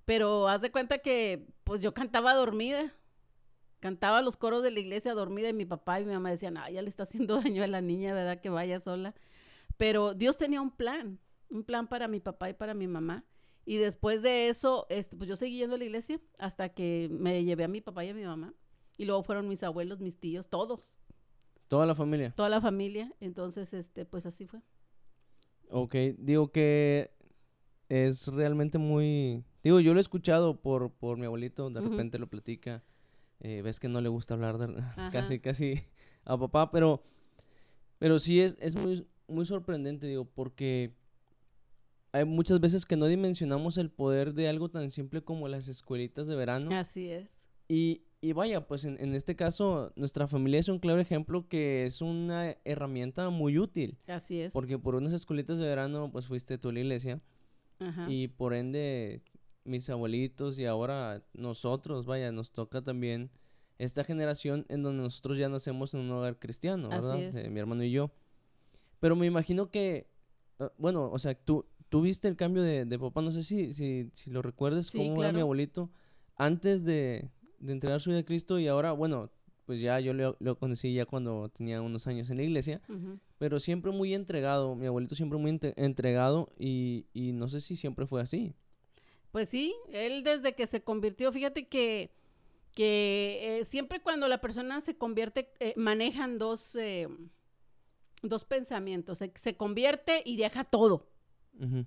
Pero 0.05 0.47
haz 0.49 0.61
de 0.61 0.71
cuenta 0.71 0.99
que, 0.99 1.47
pues 1.65 1.81
yo 1.81 1.95
cantaba 1.95 2.35
dormida. 2.35 2.93
Cantaba 3.81 4.21
los 4.23 4.37
coros 4.37 4.63
de 4.63 4.73
la 4.73 4.81
iglesia 4.81 5.15
dormida 5.15 5.49
y 5.49 5.53
mi 5.55 5.65
papá 5.65 6.01
y 6.01 6.05
mi 6.05 6.13
mamá 6.13 6.31
decían, 6.31 6.59
ah, 6.59 6.69
ya 6.71 6.83
le 6.83 6.89
está 6.89 7.05
haciendo 7.05 7.37
daño 7.43 7.63
a 7.63 7.67
la 7.67 7.81
niña, 7.81 8.13
¿verdad? 8.13 8.41
Que 8.43 8.51
vaya 8.51 8.79
sola. 8.81 9.15
Pero 9.79 10.13
Dios 10.15 10.37
tenía 10.37 10.61
un 10.61 10.71
plan, 10.73 11.19
un 11.51 11.65
plan 11.65 11.89
para 11.89 12.09
mi 12.09 12.21
papá 12.21 12.51
y 12.51 12.55
para 12.55 12.75
mi 12.75 12.87
mamá. 12.87 13.25
Y 13.65 13.77
después 13.77 14.23
de 14.23 14.49
eso, 14.49 14.87
este, 14.89 15.17
pues 15.17 15.29
yo 15.29 15.37
seguí 15.37 15.59
yendo 15.59 15.75
a 15.75 15.79
la 15.79 15.85
iglesia 15.85 16.21
hasta 16.39 16.71
que 16.71 17.09
me 17.11 17.45
llevé 17.45 17.65
a 17.65 17.69
mi 17.69 17.81
papá 17.81 18.05
y 18.05 18.09
a 18.09 18.15
mi 18.15 18.25
mamá. 18.25 18.55
Y 18.97 19.05
luego 19.05 19.23
fueron 19.23 19.49
mis 19.49 19.63
abuelos, 19.63 20.01
mis 20.01 20.19
tíos, 20.19 20.49
todos, 20.49 20.95
Toda 21.69 21.85
la 21.85 21.95
familia. 21.95 22.33
toda 22.35 22.49
la 22.49 22.61
familia. 22.63 23.13
Entonces, 23.21 23.75
este, 23.75 24.07
pues 24.07 24.25
así 24.25 24.47
fue. 24.47 24.61
Ok. 25.71 25.95
Digo 26.19 26.51
que 26.51 27.11
es 27.91 28.29
realmente 28.29 28.79
muy... 28.79 29.45
Digo, 29.63 29.81
yo 29.81 29.93
lo 29.93 30.01
he 30.01 30.01
escuchado 30.01 30.61
por, 30.63 30.91
por 30.93 31.19
mi 31.19 31.27
abuelito, 31.27 31.69
de 31.69 31.81
repente 31.83 32.19
lo 32.19 32.27
platica. 32.29 32.83
eh, 33.41 33.61
ves 33.63 33.79
que 33.81 33.89
no 33.89 34.01
le 34.01 34.09
gusta 34.09 34.33
hablar 34.35 34.57
de, 34.59 34.67
casi, 35.13 35.41
casi 35.41 35.75
a 36.25 36.39
papá, 36.39 36.71
pero, 36.71 37.03
pero 37.99 38.19
sí 38.19 38.41
es, 38.41 38.57
es 38.61 38.77
muy, 38.77 39.07
muy 39.27 39.45
sorprendente, 39.47 40.07
digo, 40.07 40.25
porque 40.25 40.95
hay 42.13 42.25
muchas 42.25 42.61
veces 42.61 42.87
que 42.87 42.97
no 42.97 43.07
dimensionamos 43.07 43.77
el 43.79 43.91
poder 43.91 44.35
de 44.35 44.49
algo 44.49 44.71
tan 44.71 44.91
simple 44.91 45.23
como 45.23 45.49
las 45.49 45.69
escuelitas 45.69 46.27
de 46.27 46.37
verano. 46.37 46.71
Así 46.73 47.11
es. 47.11 47.29
Y, 47.69 48.03
y 48.21 48.33
vaya, 48.33 48.67
pues 48.67 48.85
en, 48.85 48.99
en 48.99 49.15
este 49.15 49.37
caso, 49.37 49.93
nuestra 49.95 50.27
familia 50.27 50.61
es 50.61 50.69
un 50.69 50.79
claro 50.79 51.01
ejemplo 51.01 51.49
que 51.49 51.85
es 51.85 52.01
una 52.01 52.57
herramienta 52.65 53.29
muy 53.31 53.59
útil. 53.59 53.99
Así 54.07 54.41
es. 54.41 54.53
Porque 54.53 54.79
por 54.79 54.95
unas 54.95 55.13
escuelitas 55.13 55.59
de 55.59 55.67
verano, 55.67 56.11
pues 56.11 56.27
fuiste 56.27 56.57
tú 56.59 56.71
a 56.71 56.73
la 56.73 56.81
iglesia. 56.81 57.21
Ajá. 57.79 58.11
Y 58.11 58.29
por 58.29 58.55
ende, 58.55 59.23
mis 59.65 59.89
abuelitos 59.91 60.59
y 60.59 60.65
ahora 60.65 61.23
nosotros, 61.35 62.07
vaya, 62.07 62.33
nos 62.33 62.53
toca 62.53 62.83
también 62.83 63.31
esta 63.77 64.03
generación 64.03 64.67
en 64.69 64.83
donde 64.83 65.03
nosotros 65.05 65.39
ya 65.39 65.49
nacemos 65.49 65.95
en 65.95 66.01
un 66.01 66.11
hogar 66.11 66.39
cristiano, 66.39 66.89
Así 66.91 67.07
¿verdad? 67.07 67.23
es. 67.23 67.37
Eh, 67.37 67.51
mi 67.51 67.61
hermano 67.61 67.85
y 67.85 67.93
yo. 67.93 68.11
Pero 68.99 69.15
me 69.15 69.27
imagino 69.27 69.71
que, 69.71 70.11
eh, 70.59 70.69
bueno, 70.79 71.09
o 71.13 71.19
sea, 71.19 71.35
tú, 71.35 71.65
tú 71.89 72.01
viste 72.03 72.29
el 72.29 72.37
cambio 72.37 72.63
de, 72.63 72.85
de 72.85 72.99
papá, 72.99 73.23
no 73.23 73.31
sé 73.33 73.43
si, 73.43 73.73
si, 73.75 74.11
si 74.15 74.31
lo 74.31 74.43
recuerdas, 74.43 74.89
Sí, 74.89 74.99
cómo 74.99 75.13
era 75.23 75.29
mi 75.29 75.35
claro. 75.35 75.41
abuelito 75.43 75.91
antes 76.37 76.85
de, 76.85 77.29
de 77.59 77.73
entregar 77.73 78.01
su 78.01 78.11
vida 78.11 78.21
a 78.21 78.25
Cristo 78.25 78.59
y 78.59 78.69
ahora, 78.69 78.93
bueno, 78.93 79.31
pues 79.67 79.81
ya 79.81 80.01
yo 80.01 80.15
lo, 80.15 80.37
lo 80.41 80.59
conocí 80.59 80.95
ya 80.95 81.05
cuando 81.05 81.49
tenía 81.51 81.83
unos 81.83 82.07
años 82.07 82.31
en 82.31 82.39
la 82.39 82.43
iglesia, 82.45 82.81
pero 83.39 83.61
siempre 83.61 83.91
muy 83.93 84.15
entregado, 84.15 84.75
mi 84.75 84.87
abuelito 84.87 85.15
siempre 85.15 85.39
muy 85.39 85.59
entregado 85.77 86.53
y, 86.59 87.07
y 87.13 87.33
no 87.33 87.49
sé 87.49 87.61
si 87.61 87.77
siempre 87.77 88.07
fue 88.07 88.23
así. 88.23 88.55
Pues 89.31 89.51
sí, 89.51 89.75
él 89.93 90.25
desde 90.25 90.55
que 90.55 90.67
se 90.67 90.83
convirtió, 90.83 91.31
fíjate 91.33 91.69
que, 91.69 92.11
que 92.75 93.59
eh, 93.59 93.65
siempre 93.65 94.01
cuando 94.01 94.27
la 94.27 94.41
persona 94.41 94.81
se 94.81 94.97
convierte, 94.97 95.53
eh, 95.61 95.75
manejan 95.77 96.39
dos, 96.39 96.75
eh, 96.77 97.09
dos 98.23 98.45
pensamientos. 98.45 99.19
Se, 99.19 99.31
se 99.35 99.55
convierte 99.57 100.23
y 100.25 100.37
deja 100.39 100.65
todo. 100.65 101.07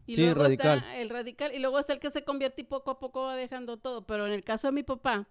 Y 0.06 0.16
Sí, 0.16 0.22
luego 0.24 0.44
radical. 0.44 0.80
está 0.80 0.98
el 0.98 1.10
radical. 1.10 1.54
Y 1.56 1.60
luego 1.60 1.80
está 1.80 1.94
el 1.94 2.00
que 2.00 2.10
se 2.10 2.24
convierte 2.24 2.62
y 2.62 2.66
poco 2.66 2.92
a 2.92 3.00
poco 3.00 3.22
va 3.24 3.36
dejando 3.36 3.78
todo. 3.78 4.06
Pero 4.06 4.28
en 4.28 4.34
el 4.34 4.44
caso 4.44 4.68
de 4.68 4.74
mi 4.74 4.84
papá, 4.84 5.28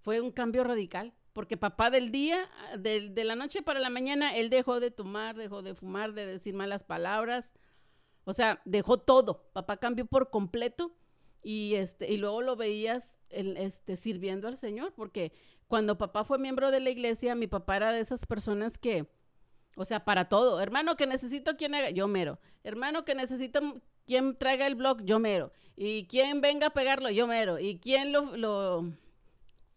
fue 0.00 0.20
un 0.20 0.30
cambio 0.32 0.64
radical. 0.64 1.14
Porque 1.32 1.56
papá 1.56 1.90
del 1.90 2.10
día, 2.10 2.48
de, 2.78 3.10
de 3.10 3.24
la 3.24 3.36
noche 3.36 3.62
para 3.62 3.78
la 3.80 3.90
mañana, 3.90 4.36
él 4.36 4.50
dejó 4.50 4.80
de 4.80 4.90
tomar, 4.90 5.36
dejó 5.36 5.62
de 5.62 5.74
fumar, 5.74 6.12
de 6.12 6.26
decir 6.26 6.52
malas 6.54 6.82
palabras. 6.84 7.54
O 8.24 8.32
sea, 8.32 8.60
dejó 8.64 8.98
todo. 8.98 9.48
Papá 9.52 9.76
cambió 9.76 10.04
por 10.06 10.30
completo. 10.30 10.92
Y, 11.42 11.76
este, 11.76 12.12
y 12.12 12.16
luego 12.16 12.42
lo 12.42 12.56
veías 12.56 13.14
el, 13.30 13.56
este, 13.56 13.96
sirviendo 13.96 14.48
al 14.48 14.56
Señor. 14.56 14.92
Porque 14.94 15.32
cuando 15.68 15.96
papá 15.96 16.24
fue 16.24 16.38
miembro 16.38 16.70
de 16.70 16.80
la 16.80 16.90
iglesia, 16.90 17.34
mi 17.34 17.46
papá 17.46 17.76
era 17.76 17.92
de 17.92 18.00
esas 18.00 18.26
personas 18.26 18.76
que, 18.76 19.06
o 19.76 19.84
sea, 19.84 20.04
para 20.04 20.28
todo. 20.28 20.60
Hermano, 20.60 20.96
que 20.96 21.06
necesito 21.06 21.56
quien 21.56 21.74
haga, 21.74 21.90
yo 21.90 22.08
mero. 22.08 22.38
Hermano, 22.64 23.04
que 23.04 23.14
necesito 23.14 23.60
quien 24.06 24.36
traiga 24.36 24.66
el 24.66 24.74
blog, 24.74 25.02
yo 25.04 25.18
mero. 25.18 25.52
Y 25.76 26.06
quien 26.06 26.40
venga 26.40 26.68
a 26.68 26.70
pegarlo, 26.70 27.10
yo 27.10 27.26
mero. 27.26 27.58
Y 27.58 27.78
quien 27.78 28.12
lo, 28.12 28.36
lo, 28.36 28.90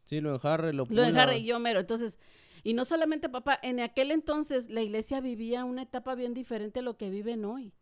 Sí, 0.03 0.19
lo 0.19 0.33
enjarre, 0.33 0.73
lo 0.73 0.85
lo 0.85 0.85
pula. 0.87 1.07
enjarre, 1.07 1.43
yo 1.43 1.59
mero. 1.59 1.79
Entonces, 1.79 2.19
y 2.63 2.73
no 2.73 2.85
solamente 2.85 3.29
papá, 3.29 3.59
en 3.61 3.79
aquel 3.79 4.11
entonces 4.11 4.69
la 4.69 4.81
iglesia 4.81 5.19
vivía 5.21 5.63
una 5.65 5.83
etapa 5.83 6.15
bien 6.15 6.33
diferente 6.33 6.79
a 6.79 6.83
lo 6.83 6.97
que 6.97 7.09
viven 7.09 7.45
hoy. 7.45 7.73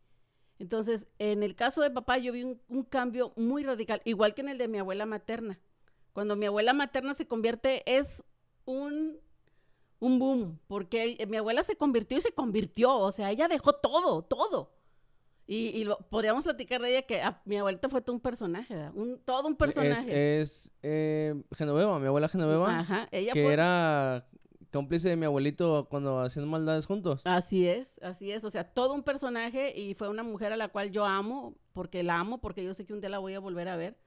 Entonces, 0.58 1.08
en 1.20 1.42
el 1.44 1.56
caso 1.56 1.82
de 1.82 1.90
papá, 1.92 2.18
yo 2.18 2.34
vi 2.34 2.44
un, 2.44 2.62
un 2.68 2.84
cambio 2.84 3.32
muy 3.38 3.64
radical, 3.64 4.02
igual 4.04 4.34
que 4.34 4.42
en 4.42 4.50
el 4.50 4.58
de 4.58 4.68
mi 4.68 4.78
abuela 4.78 5.06
materna. 5.06 5.60
Cuando 6.12 6.36
mi 6.36 6.46
abuela 6.48 6.74
materna 6.74 7.14
se 7.14 7.28
convierte, 7.28 7.84
es 7.86 8.26
un, 8.66 9.18
un 10.00 10.20
boom, 10.20 10.60
porque 10.68 11.26
mi 11.30 11.38
abuela 11.38 11.64
se 11.64 11.76
convirtió 11.76 12.18
y 12.18 12.22
se 12.22 12.32
convirtió, 12.32 12.98
o 12.98 13.12
sea, 13.12 13.32
ella 13.32 13.48
dejó 13.48 13.74
todo, 13.74 14.24
todo. 14.24 14.72
Y, 15.46 15.70
y 15.70 15.84
lo, 15.84 15.98
podríamos 15.98 16.44
platicar 16.44 16.80
de 16.80 16.92
ella 16.92 17.02
que 17.02 17.22
ah, 17.24 17.42
mi 17.44 17.58
abuelita 17.58 17.90
fue 17.90 18.02
todo 18.02 18.14
un 18.14 18.22
personaje, 18.22 18.76
¿verdad? 18.76 18.92
un, 18.94 19.20
todo 19.20 19.48
un 19.48 19.56
personaje. 19.56 20.40
Es, 20.40 20.68
es 20.68 20.72
eh, 20.84 21.44
Genoveva, 21.58 21.98
mi 22.00 22.06
abuela 22.06 22.28
Genoveva, 22.28 22.80
Ajá, 22.80 23.08
ella 23.12 23.34
que 23.34 23.44
fue... 23.44 23.54
era 23.54 24.24
cómplice 24.72 25.10
de 25.10 25.16
mi 25.16 25.26
abuelito 25.26 25.88
cuando 25.90 26.20
hacían 26.20 26.48
maldades 26.48 26.86
juntos. 26.86 27.22
Así 27.26 27.68
es, 27.68 28.00
así 28.04 28.32
es. 28.32 28.44
O 28.44 28.52
sea, 28.52 28.64
todo 28.64 28.94
un 28.94 29.04
personaje 29.04 29.78
y 29.78 29.96
fue 29.96 30.10
una 30.10 30.24
mujer 30.24 30.54
a 30.54 30.58
la 30.58 30.68
cual 30.68 30.92
yo 30.92 31.06
amo, 31.06 31.56
porque 31.74 32.04
la 32.04 32.20
amo, 32.20 32.40
porque 32.40 32.64
yo 32.64 32.74
sé 32.74 32.86
que 32.86 32.94
un 32.94 33.02
día 33.02 33.10
la 33.10 33.20
voy 33.20 33.34
a 33.34 33.40
volver 33.40 33.68
a 33.70 33.76
ver. 33.76 33.98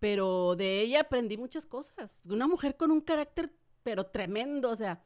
Pero 0.00 0.56
de 0.56 0.80
ella 0.80 1.02
aprendí 1.02 1.36
muchas 1.36 1.66
cosas. 1.66 2.18
Una 2.24 2.46
mujer 2.46 2.76
con 2.76 2.90
un 2.90 3.00
carácter, 3.00 3.52
pero 3.82 4.06
tremendo. 4.06 4.70
O 4.70 4.76
sea, 4.76 5.04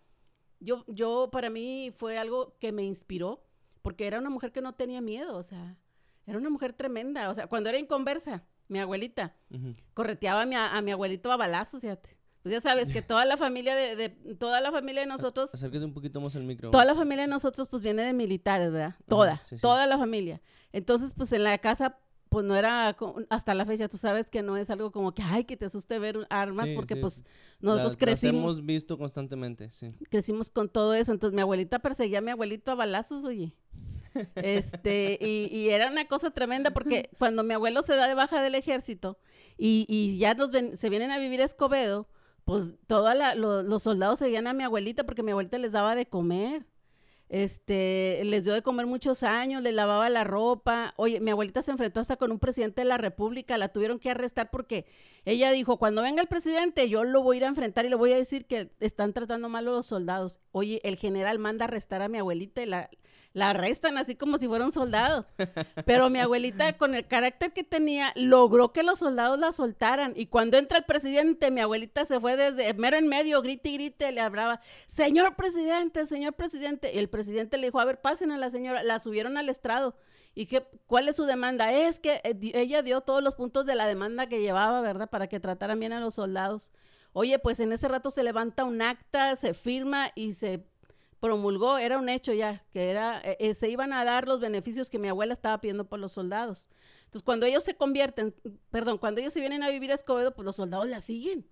yo, 0.60 0.84
yo 0.86 1.28
para 1.30 1.50
mí 1.50 1.92
fue 1.96 2.18
algo 2.18 2.56
que 2.58 2.72
me 2.72 2.82
inspiró, 2.82 3.42
porque 3.82 4.06
era 4.06 4.18
una 4.18 4.30
mujer 4.30 4.52
que 4.52 4.60
no 4.60 4.74
tenía 4.74 5.00
miedo. 5.00 5.36
O 5.36 5.42
sea, 5.42 5.76
era 6.26 6.38
una 6.38 6.50
mujer 6.50 6.72
tremenda. 6.72 7.30
O 7.30 7.34
sea, 7.34 7.46
cuando 7.46 7.68
era 7.68 7.78
inconversa, 7.78 8.44
mi 8.68 8.78
abuelita, 8.78 9.34
correteaba 9.94 10.42
a 10.42 10.46
mi, 10.46 10.54
a 10.54 10.80
mi 10.82 10.90
abuelito 10.90 11.32
a 11.32 11.36
balazos, 11.36 11.80
fíjate. 11.80 12.18
Pues 12.42 12.52
ya 12.52 12.60
sabes 12.60 12.92
que 12.92 13.02
toda 13.02 13.24
la 13.24 13.36
familia 13.36 13.74
de, 13.74 13.96
de 13.96 14.08
toda 14.36 14.60
la 14.60 14.70
familia 14.70 15.02
de 15.02 15.08
nosotros 15.08 15.52
Acérquese 15.52 15.84
un 15.84 15.92
poquito 15.92 16.20
más 16.20 16.36
al 16.36 16.44
micro. 16.44 16.70
Toda 16.70 16.84
la 16.84 16.94
familia 16.94 17.24
de 17.24 17.28
nosotros, 17.28 17.68
pues, 17.68 17.82
viene 17.82 18.02
de 18.02 18.12
militares, 18.12 18.70
¿verdad? 18.70 18.94
Toda, 19.08 19.42
sí, 19.44 19.56
sí. 19.56 19.60
toda 19.60 19.86
la 19.86 19.98
familia. 19.98 20.40
Entonces, 20.72 21.14
pues, 21.16 21.32
en 21.32 21.44
la 21.44 21.58
casa, 21.58 21.98
pues, 22.28 22.44
no 22.44 22.54
era, 22.56 22.96
hasta 23.30 23.54
la 23.54 23.64
fecha, 23.64 23.88
tú 23.88 23.96
sabes 23.98 24.28
que 24.30 24.42
no 24.42 24.56
es 24.56 24.70
algo 24.70 24.90
como 24.92 25.12
que, 25.12 25.22
ay, 25.22 25.44
que 25.44 25.56
te 25.56 25.64
asuste 25.66 25.98
ver 25.98 26.26
armas, 26.30 26.66
Sí, 26.68 26.74
porque, 26.74 26.94
sí. 26.94 27.00
pues, 27.00 27.24
nosotros 27.60 27.92
las 27.92 27.96
crecimos, 27.96 28.34
hemos 28.36 28.66
visto 28.66 28.98
constantemente, 28.98 29.70
sí. 29.70 29.88
crecimos 30.10 30.50
con 30.50 30.68
todo 30.68 30.94
eso. 30.94 31.12
Entonces, 31.12 31.34
mi 31.34 31.40
abuelita 31.42 31.78
perseguía 31.78 32.18
a 32.18 32.22
mi 32.22 32.30
abuelito 32.30 32.70
a 32.70 32.74
balazos, 32.74 33.24
oye. 33.24 33.54
Este, 34.34 35.18
y, 35.20 35.54
y 35.54 35.68
era 35.70 35.90
una 35.90 36.06
cosa 36.06 36.30
tremenda 36.30 36.72
porque 36.72 37.10
cuando 37.18 37.42
mi 37.44 37.54
abuelo 37.54 37.82
se 37.82 37.94
da 37.94 38.08
de 38.08 38.14
baja 38.14 38.42
del 38.42 38.54
ejército 38.54 39.18
y, 39.56 39.84
y 39.88 40.18
ya 40.18 40.34
nos 40.34 40.50
ven- 40.50 40.76
se 40.76 40.88
vienen 40.88 41.10
a 41.10 41.18
vivir 41.18 41.40
a 41.40 41.44
Escobedo, 41.44 42.08
pues 42.44 42.76
todos 42.86 43.14
los 43.36 43.82
soldados 43.82 44.18
seguían 44.18 44.46
a 44.46 44.54
mi 44.54 44.64
abuelita 44.64 45.04
porque 45.04 45.22
mi 45.22 45.30
abuelita 45.32 45.58
les 45.58 45.72
daba 45.72 45.94
de 45.94 46.06
comer. 46.06 46.66
Este, 47.28 48.22
les 48.24 48.44
dio 48.44 48.54
de 48.54 48.62
comer 48.62 48.86
muchos 48.86 49.22
años, 49.22 49.62
les 49.62 49.74
lavaba 49.74 50.08
la 50.08 50.24
ropa. 50.24 50.94
Oye, 50.96 51.20
mi 51.20 51.30
abuelita 51.30 51.60
se 51.60 51.70
enfrentó 51.70 52.00
hasta 52.00 52.16
con 52.16 52.32
un 52.32 52.38
presidente 52.38 52.80
de 52.80 52.86
la 52.86 52.96
República, 52.96 53.58
la 53.58 53.68
tuvieron 53.68 53.98
que 53.98 54.10
arrestar 54.10 54.50
porque 54.50 54.86
ella 55.24 55.50
dijo, 55.50 55.78
cuando 55.78 56.02
venga 56.02 56.22
el 56.22 56.28
presidente, 56.28 56.88
yo 56.88 57.04
lo 57.04 57.22
voy 57.22 57.36
a 57.36 57.38
ir 57.38 57.44
a 57.44 57.48
enfrentar 57.48 57.84
y 57.84 57.90
le 57.90 57.96
voy 57.96 58.12
a 58.12 58.16
decir 58.16 58.46
que 58.46 58.70
están 58.80 59.12
tratando 59.12 59.48
mal 59.48 59.68
a 59.68 59.72
los 59.72 59.86
soldados. 59.86 60.40
Oye, 60.52 60.80
el 60.84 60.96
general 60.96 61.38
manda 61.38 61.66
a 61.66 61.68
arrestar 61.68 62.00
a 62.00 62.08
mi 62.08 62.18
abuelita 62.18 62.62
y 62.62 62.66
la, 62.66 62.88
la 63.32 63.50
arrestan 63.50 63.98
así 63.98 64.14
como 64.14 64.38
si 64.38 64.48
fuera 64.48 64.64
un 64.64 64.72
soldado. 64.72 65.26
Pero 65.84 66.10
mi 66.10 66.18
abuelita, 66.18 66.76
con 66.76 66.94
el 66.94 67.06
carácter 67.06 67.52
que 67.52 67.64
tenía, 67.64 68.12
logró 68.16 68.72
que 68.72 68.82
los 68.82 68.98
soldados 68.98 69.38
la 69.38 69.52
soltaran. 69.52 70.12
Y 70.16 70.26
cuando 70.26 70.56
entra 70.56 70.78
el 70.78 70.84
presidente, 70.84 71.50
mi 71.50 71.60
abuelita 71.60 72.04
se 72.04 72.20
fue 72.20 72.36
desde 72.36 72.72
mero 72.74 72.96
en 72.96 73.08
medio, 73.08 73.42
grite 73.42 73.68
y 73.68 73.74
grite, 73.74 74.12
le 74.12 74.20
hablaba, 74.20 74.60
señor 74.86 75.36
presidente, 75.36 76.06
señor 76.06 76.34
presidente. 76.34 76.92
Y 76.94 76.98
el 76.98 77.08
presidente 77.08 77.58
le 77.58 77.68
dijo, 77.68 77.80
a 77.80 77.84
ver, 77.84 78.00
pasen 78.00 78.32
a 78.32 78.38
la 78.38 78.50
señora. 78.50 78.82
La 78.82 78.98
subieron 78.98 79.36
al 79.36 79.48
estrado. 79.48 79.94
¿Y 80.34 80.46
qué, 80.46 80.66
cuál 80.86 81.08
es 81.08 81.16
su 81.16 81.24
demanda? 81.24 81.72
Es 81.72 82.00
que 82.00 82.20
eh, 82.24 82.38
ella 82.54 82.82
dio 82.82 83.00
todos 83.00 83.22
los 83.22 83.34
puntos 83.34 83.66
de 83.66 83.74
la 83.74 83.86
demanda 83.86 84.28
que 84.28 84.40
llevaba, 84.40 84.80
¿verdad? 84.80 85.10
Para 85.10 85.28
que 85.28 85.40
trataran 85.40 85.80
bien 85.80 85.92
a 85.92 86.00
los 86.00 86.14
soldados. 86.14 86.72
Oye, 87.12 87.38
pues 87.38 87.58
en 87.60 87.72
ese 87.72 87.88
rato 87.88 88.10
se 88.10 88.22
levanta 88.22 88.64
un 88.64 88.80
acta, 88.80 89.34
se 89.34 89.54
firma 89.54 90.12
y 90.14 90.34
se 90.34 90.64
promulgó, 91.20 91.78
era 91.78 91.98
un 91.98 92.08
hecho 92.08 92.32
ya, 92.32 92.64
que 92.72 92.90
era, 92.90 93.20
eh, 93.22 93.36
eh, 93.40 93.54
se 93.54 93.68
iban 93.68 93.92
a 93.92 94.04
dar 94.04 94.28
los 94.28 94.40
beneficios 94.40 94.90
que 94.90 94.98
mi 94.98 95.08
abuela 95.08 95.32
estaba 95.32 95.60
pidiendo 95.60 95.88
por 95.88 95.98
los 96.00 96.12
soldados. 96.12 96.68
Entonces, 97.00 97.22
cuando 97.22 97.46
ellos 97.46 97.64
se 97.64 97.74
convierten, 97.76 98.34
perdón, 98.70 98.98
cuando 98.98 99.20
ellos 99.20 99.32
se 99.32 99.40
vienen 99.40 99.62
a 99.62 99.70
vivir 99.70 99.90
a 99.90 99.94
Escobedo, 99.94 100.34
pues 100.34 100.44
los 100.46 100.56
soldados 100.56 100.88
la 100.88 101.00
siguen. 101.00 101.46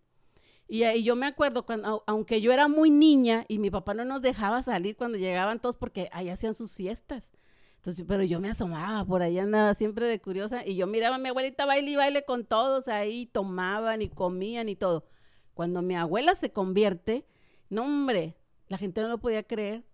Y, 0.68 0.82
ahí 0.82 1.04
yo 1.04 1.14
me 1.16 1.26
acuerdo, 1.26 1.64
cuando, 1.64 1.88
au- 1.88 2.02
aunque 2.06 2.40
yo 2.40 2.52
era 2.52 2.68
muy 2.68 2.90
niña 2.90 3.44
y 3.48 3.58
mi 3.58 3.70
papá 3.70 3.94
no 3.94 4.04
nos 4.04 4.22
dejaba 4.22 4.62
salir 4.62 4.96
cuando 4.96 5.18
llegaban 5.18 5.60
todos 5.60 5.76
porque 5.76 6.08
ahí 6.12 6.28
hacían 6.28 6.54
sus 6.54 6.74
fiestas. 6.74 7.30
Entonces, 7.76 8.04
pero 8.08 8.24
yo 8.24 8.40
me 8.40 8.50
asomaba, 8.50 9.04
por 9.04 9.22
ahí 9.22 9.38
andaba 9.38 9.74
siempre 9.74 10.06
de 10.08 10.20
curiosa 10.20 10.66
y 10.66 10.74
yo 10.76 10.88
miraba 10.88 11.16
a 11.16 11.18
mi 11.18 11.28
abuelita 11.28 11.66
baile 11.66 11.92
y 11.92 11.96
baile 11.96 12.24
con 12.24 12.44
todos 12.44 12.88
ahí, 12.88 13.26
tomaban 13.26 14.02
y 14.02 14.08
comían 14.08 14.68
y 14.68 14.74
todo. 14.76 15.06
Cuando 15.54 15.82
mi 15.82 15.94
abuela 15.94 16.34
se 16.34 16.50
convierte, 16.52 17.26
no 17.70 17.84
hombre, 17.84 18.36
la 18.68 18.78
gente 18.78 19.00
no 19.02 19.08
lo 19.08 19.18
podía 19.18 19.42
creer. 19.42 19.84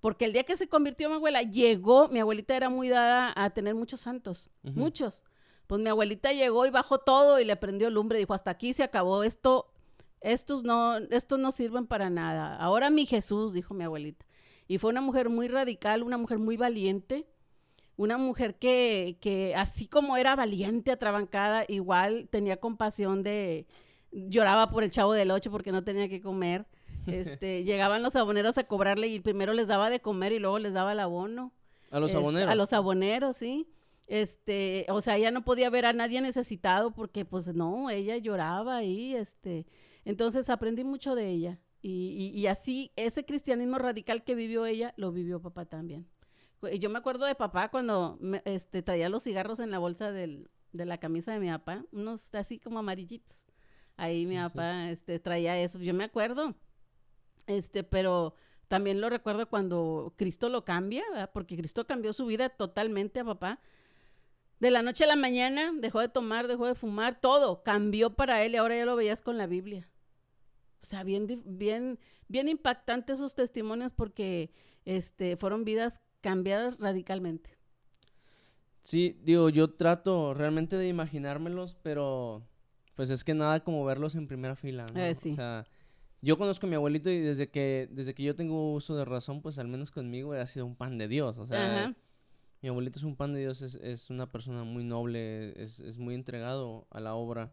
Porque 0.00 0.26
el 0.26 0.32
día 0.32 0.44
que 0.44 0.56
se 0.56 0.68
convirtió 0.68 1.08
mi 1.08 1.14
abuela, 1.14 1.42
llegó, 1.42 2.08
mi 2.08 2.20
abuelita 2.20 2.54
era 2.54 2.68
muy 2.68 2.88
dada 2.90 3.32
a 3.36 3.50
tener 3.50 3.74
muchos 3.74 4.02
santos, 4.02 4.50
muchos. 4.62 5.24
Pues 5.66 5.80
mi 5.80 5.88
abuelita 5.88 6.32
llegó 6.32 6.66
y 6.66 6.70
bajó 6.70 6.98
todo 6.98 7.40
y 7.40 7.44
le 7.46 7.56
prendió 7.56 7.88
lumbre, 7.88 8.18
dijo, 8.18 8.34
hasta 8.34 8.50
aquí 8.50 8.74
se 8.74 8.82
acabó, 8.82 9.22
esto, 9.22 9.72
estos 10.20 10.62
no, 10.62 10.98
estos 10.98 11.38
no 11.38 11.50
sirven 11.50 11.86
para 11.86 12.10
nada. 12.10 12.54
Ahora 12.56 12.90
mi 12.90 13.06
Jesús, 13.06 13.54
dijo 13.54 13.72
mi 13.72 13.84
abuelita. 13.84 14.26
Y 14.68 14.76
fue 14.76 14.90
una 14.90 15.00
mujer 15.00 15.30
muy 15.30 15.48
radical, 15.48 16.02
una 16.02 16.18
mujer 16.18 16.38
muy 16.38 16.58
valiente, 16.58 17.26
una 17.96 18.18
mujer 18.18 18.56
que, 18.56 19.16
que 19.22 19.54
así 19.54 19.86
como 19.88 20.18
era 20.18 20.36
valiente, 20.36 20.90
atrabancada, 20.90 21.64
igual 21.66 22.28
tenía 22.30 22.58
compasión 22.58 23.22
de, 23.22 23.66
lloraba 24.14 24.70
por 24.70 24.84
el 24.84 24.90
chavo 24.90 25.12
del 25.12 25.30
ocho 25.30 25.50
porque 25.50 25.72
no 25.72 25.84
tenía 25.84 26.08
que 26.08 26.20
comer. 26.20 26.66
Este, 27.40 27.64
llegaban 27.64 28.02
los 28.02 28.16
aboneros 28.16 28.58
a 28.58 28.64
cobrarle 28.64 29.08
y 29.08 29.20
primero 29.20 29.52
les 29.52 29.68
daba 29.68 29.90
de 29.90 30.00
comer 30.00 30.32
y 30.32 30.38
luego 30.38 30.58
les 30.58 30.72
daba 30.74 30.92
el 30.92 31.00
abono. 31.00 31.52
A 31.90 32.00
los 32.00 32.10
Este, 32.10 32.20
aboneros. 32.22 32.50
A 32.50 32.54
los 32.54 32.72
aboneros, 32.72 33.36
sí. 33.36 33.66
Este, 34.06 34.86
o 34.90 35.00
sea, 35.00 35.16
ella 35.16 35.30
no 35.30 35.44
podía 35.44 35.70
ver 35.70 35.86
a 35.86 35.92
nadie 35.92 36.20
necesitado 36.20 36.92
porque, 36.92 37.24
pues, 37.24 37.54
no, 37.54 37.88
ella 37.90 38.16
lloraba 38.18 38.76
ahí, 38.76 39.14
este. 39.14 39.66
Entonces 40.04 40.50
aprendí 40.50 40.84
mucho 40.84 41.14
de 41.14 41.28
ella. 41.30 41.58
Y, 41.80 42.32
y- 42.34 42.38
y 42.40 42.46
así, 42.46 42.92
ese 42.96 43.24
cristianismo 43.24 43.78
radical 43.78 44.24
que 44.24 44.34
vivió 44.34 44.66
ella, 44.66 44.94
lo 44.96 45.12
vivió 45.12 45.40
papá 45.40 45.64
también. 45.66 46.06
Yo 46.80 46.88
me 46.88 46.98
acuerdo 46.98 47.26
de 47.26 47.34
papá 47.34 47.70
cuando 47.70 48.16
me- 48.20 48.40
este, 48.46 48.82
traía 48.82 49.08
los 49.10 49.22
cigarros 49.24 49.60
en 49.60 49.70
la 49.70 49.78
bolsa 49.78 50.10
del- 50.12 50.48
de 50.72 50.86
la 50.86 50.98
camisa 50.98 51.32
de 51.32 51.40
mi 51.40 51.48
papá, 51.50 51.84
unos 51.92 52.34
así 52.34 52.58
como 52.58 52.78
amarillitos. 52.78 53.42
Ahí 53.96 54.24
mi 54.26 54.34
Sí, 54.36 54.40
sí. 54.42 54.48
papá 54.48 54.90
este, 54.90 55.18
traía 55.20 55.58
eso. 55.60 55.78
Yo 55.78 55.92
me 55.94 56.04
acuerdo. 56.04 56.54
Este, 57.46 57.84
pero 57.84 58.34
también 58.68 59.00
lo 59.00 59.10
recuerdo 59.10 59.48
cuando 59.48 60.14
Cristo 60.16 60.48
lo 60.48 60.64
cambia, 60.64 61.04
¿verdad? 61.10 61.30
porque 61.32 61.56
Cristo 61.56 61.86
cambió 61.86 62.12
su 62.12 62.26
vida 62.26 62.48
totalmente 62.48 63.20
a 63.20 63.24
papá. 63.24 63.60
De 64.60 64.70
la 64.70 64.82
noche 64.82 65.04
a 65.04 65.08
la 65.08 65.16
mañana 65.16 65.72
dejó 65.74 66.00
de 66.00 66.08
tomar, 66.08 66.48
dejó 66.48 66.66
de 66.66 66.74
fumar, 66.74 67.20
todo 67.20 67.62
cambió 67.62 68.14
para 68.14 68.42
él 68.44 68.54
y 68.54 68.56
ahora 68.56 68.76
ya 68.76 68.86
lo 68.86 68.96
veías 68.96 69.20
con 69.20 69.36
la 69.36 69.46
Biblia. 69.46 69.88
O 70.82 70.86
sea, 70.86 71.02
bien, 71.02 71.42
bien, 71.44 71.98
bien 72.28 72.48
impactantes 72.48 73.18
esos 73.18 73.34
testimonios 73.34 73.92
porque 73.92 74.52
este, 74.84 75.36
fueron 75.36 75.64
vidas 75.64 76.00
cambiadas 76.20 76.78
radicalmente. 76.78 77.56
Sí, 78.82 79.18
digo, 79.22 79.48
yo 79.48 79.70
trato 79.70 80.34
realmente 80.34 80.76
de 80.76 80.88
imaginármelos, 80.88 81.74
pero 81.74 82.46
pues 82.94 83.10
es 83.10 83.24
que 83.24 83.34
nada 83.34 83.60
como 83.60 83.84
verlos 83.84 84.14
en 84.14 84.26
primera 84.26 84.56
fila, 84.56 84.86
¿no? 84.92 85.00
Eh, 85.00 85.14
sí. 85.14 85.32
O 85.32 85.34
sea, 85.36 85.66
yo 86.24 86.38
conozco 86.38 86.66
a 86.66 86.70
mi 86.70 86.76
abuelito 86.76 87.10
y 87.10 87.20
desde 87.20 87.50
que, 87.50 87.88
desde 87.92 88.14
que 88.14 88.22
yo 88.22 88.34
tengo 88.34 88.72
uso 88.72 88.96
de 88.96 89.04
razón, 89.04 89.42
pues 89.42 89.58
al 89.58 89.68
menos 89.68 89.90
conmigo 89.90 90.32
ha 90.32 90.46
sido 90.46 90.64
un 90.64 90.74
pan 90.74 90.96
de 90.96 91.06
Dios. 91.06 91.38
O 91.38 91.46
sea, 91.46 91.84
Ajá. 91.84 91.94
mi 92.62 92.70
abuelito 92.70 92.98
es 92.98 93.04
un 93.04 93.14
pan 93.14 93.34
de 93.34 93.40
Dios, 93.40 93.60
es, 93.60 93.74
es 93.76 94.08
una 94.08 94.32
persona 94.32 94.64
muy 94.64 94.84
noble, 94.84 95.52
es, 95.62 95.80
es 95.80 95.98
muy 95.98 96.14
entregado 96.14 96.86
a 96.90 97.00
la 97.00 97.14
obra. 97.14 97.52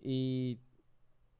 Y, 0.00 0.60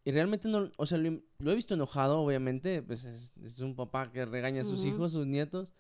y 0.05 0.11
realmente 0.11 0.49
no, 0.49 0.73
o 0.77 0.87
sea, 0.87 0.99
lo, 0.99 1.23
lo 1.39 1.53
he 1.53 1.55
visto 1.55 1.75
enojado, 1.75 2.21
obviamente, 2.21 2.83
pues 2.83 3.05
es, 3.05 3.33
es 3.45 3.61
un 3.61 3.77
papá 3.77 4.11
que 4.11 4.25
regaña 4.25 4.63
a 4.63 4.65
sus 4.65 4.81
Ujú. 4.81 4.89
hijos, 4.89 5.13
sus 5.13 5.27
nietos, 5.29 5.73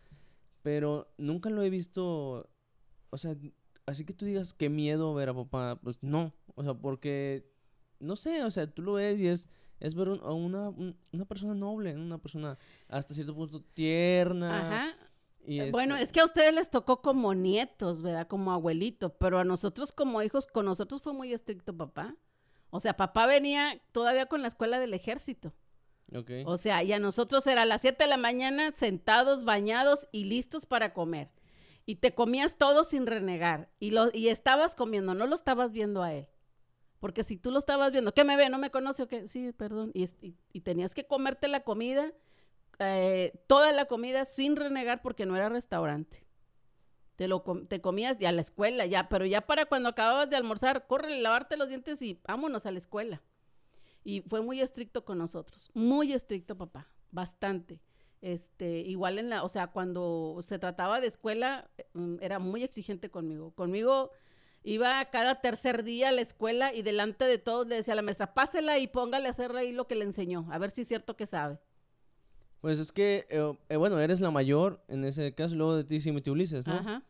pero 0.62 1.12
nunca 1.18 1.50
lo 1.50 1.62
he 1.62 1.70
visto, 1.70 2.48
o 3.10 3.16
sea, 3.16 3.34
así 3.86 4.04
que 4.04 4.14
tú 4.14 4.24
digas 4.24 4.54
qué 4.54 4.68
miedo 4.68 5.14
ver 5.14 5.30
a 5.30 5.34
papá, 5.34 5.80
pues 5.82 5.98
no, 6.00 6.32
o 6.54 6.62
sea, 6.62 6.74
porque, 6.74 7.50
no 7.98 8.14
sé, 8.14 8.44
o 8.44 8.50
sea, 8.52 8.68
tú 8.68 8.82
lo 8.82 8.92
ves 8.92 9.18
y 9.18 9.26
es, 9.26 9.48
es 9.80 9.94
ver 9.94 10.08
un- 10.10 10.20
a 10.20 10.30
una, 10.32 10.68
un- 10.68 10.96
una 11.12 11.24
persona 11.24 11.54
noble, 11.54 11.94
una 11.96 12.18
persona 12.18 12.56
hasta 12.88 13.12
cierto 13.14 13.34
punto 13.34 13.60
tierna. 13.74 14.60
Ajá. 14.60 14.96
Y 15.46 15.60
Eh, 15.60 15.70
Bueno, 15.72 15.96
es 15.96 16.12
que 16.12 16.20
a 16.20 16.24
ustedes 16.24 16.54
les 16.54 16.70
tocó 16.70 17.00
como 17.02 17.34
nietos, 17.34 18.02
¿verdad? 18.02 18.28
Como 18.28 18.52
abuelito, 18.52 19.16
pero 19.16 19.38
a 19.38 19.44
nosotros 19.44 19.90
como 19.90 20.22
hijos, 20.22 20.46
con 20.46 20.66
nosotros 20.66 21.02
fue 21.02 21.12
muy 21.14 21.32
estricto 21.32 21.74
papá. 21.76 22.14
O 22.68 22.78
sea, 22.78 22.96
papá 22.96 23.26
venía 23.26 23.80
todavía 23.92 24.26
con 24.26 24.42
la 24.42 24.48
escuela 24.48 24.78
del 24.78 24.94
ejército. 24.94 25.52
Ok. 26.14 26.30
O 26.44 26.56
sea, 26.56 26.82
y 26.82 26.92
a 26.92 26.98
nosotros 26.98 27.46
era 27.46 27.62
a 27.62 27.66
las 27.66 27.80
7 27.80 28.04
de 28.04 28.10
la 28.10 28.16
mañana 28.16 28.70
sentados, 28.72 29.44
bañados 29.44 30.08
y 30.12 30.24
listos 30.24 30.66
para 30.66 30.92
comer. 30.92 31.30
Y 31.86 31.96
te 31.96 32.14
comías 32.14 32.58
todo 32.58 32.84
sin 32.84 33.06
renegar. 33.06 33.70
Y, 33.80 33.90
lo, 33.90 34.10
y 34.12 34.28
estabas 34.28 34.76
comiendo, 34.76 35.14
no 35.14 35.26
lo 35.26 35.34
estabas 35.34 35.72
viendo 35.72 36.02
a 36.02 36.12
él. 36.12 36.28
Porque 37.00 37.24
si 37.24 37.36
tú 37.38 37.50
lo 37.50 37.58
estabas 37.58 37.92
viendo, 37.92 38.14
¿qué 38.14 38.24
me 38.24 38.36
ve? 38.36 38.50
¿No 38.50 38.58
me 38.58 38.70
conoce 38.70 39.04
o 39.04 39.08
qué? 39.08 39.26
Sí, 39.28 39.52
perdón. 39.52 39.90
Y, 39.94 40.04
y- 40.22 40.36
y 40.52 40.60
tenías 40.62 40.94
que 40.94 41.06
comerte 41.06 41.48
la 41.48 41.62
comida, 41.64 42.12
eh, 42.80 43.32
toda 43.48 43.72
la 43.72 43.86
comida 43.86 44.24
sin 44.26 44.56
renegar 44.56 45.02
porque 45.02 45.26
no 45.26 45.36
era 45.36 45.48
restaurante. 45.48 46.24
Te 47.16 47.28
lo 47.28 47.42
te 47.68 47.80
comías 47.82 48.16
ya 48.18 48.30
a 48.30 48.32
la 48.32 48.40
escuela, 48.40 48.86
ya, 48.86 49.08
pero 49.10 49.26
ya 49.26 49.42
para 49.42 49.66
cuando 49.66 49.90
acababas 49.90 50.30
de 50.30 50.36
almorzar, 50.36 50.86
corre, 50.86 51.20
lavarte 51.20 51.56
los 51.58 51.68
dientes 51.68 52.00
y 52.00 52.18
vámonos 52.26 52.64
a 52.64 52.72
la 52.72 52.78
escuela. 52.78 53.22
Y 54.04 54.22
fue 54.22 54.40
muy 54.42 54.60
estricto 54.60 55.04
con 55.04 55.18
nosotros, 55.18 55.70
muy 55.74 56.12
estricto 56.12 56.56
papá, 56.56 56.88
bastante. 57.10 57.80
Este, 58.22 58.80
igual 58.80 59.18
en 59.18 59.30
la, 59.30 59.44
o 59.44 59.48
sea, 59.48 59.68
cuando 59.68 60.38
se 60.42 60.58
trataba 60.58 61.00
de 61.00 61.06
escuela, 61.08 61.70
eh, 61.78 61.84
era 62.20 62.38
muy 62.38 62.62
exigente 62.62 63.10
conmigo. 63.10 63.52
Conmigo 63.52 64.10
iba 64.62 65.04
cada 65.10 65.40
tercer 65.40 65.82
día 65.84 66.08
a 66.08 66.12
la 66.12 66.20
escuela 66.20 66.74
y 66.74 66.82
delante 66.82 67.24
de 67.24 67.38
todos 67.38 67.66
le 67.66 67.76
decía 67.76 67.92
a 67.92 67.96
la 67.96 68.02
maestra, 68.02 68.34
pásela 68.34 68.78
y 68.78 68.86
póngale 68.86 69.26
a 69.26 69.30
hacer 69.30 69.54
ahí 69.56 69.72
lo 69.72 69.86
que 69.86 69.94
le 69.94 70.04
enseñó, 70.04 70.46
a 70.50 70.58
ver 70.58 70.70
si 70.70 70.82
es 70.82 70.88
cierto 70.88 71.16
que 71.16 71.26
sabe. 71.26 71.58
Pues 72.60 72.78
es 72.78 72.92
que, 72.92 73.26
eh, 73.30 73.58
eh, 73.70 73.76
bueno, 73.76 73.98
eres 73.98 74.20
la 74.20 74.30
mayor 74.30 74.84
en 74.88 75.04
ese 75.04 75.34
caso, 75.34 75.54
luego 75.54 75.76
de 75.76 75.84
ti 75.84 76.00
Simiti 76.00 76.28
Ulises, 76.30 76.66
¿no? 76.66 76.74
Ajá, 76.74 77.02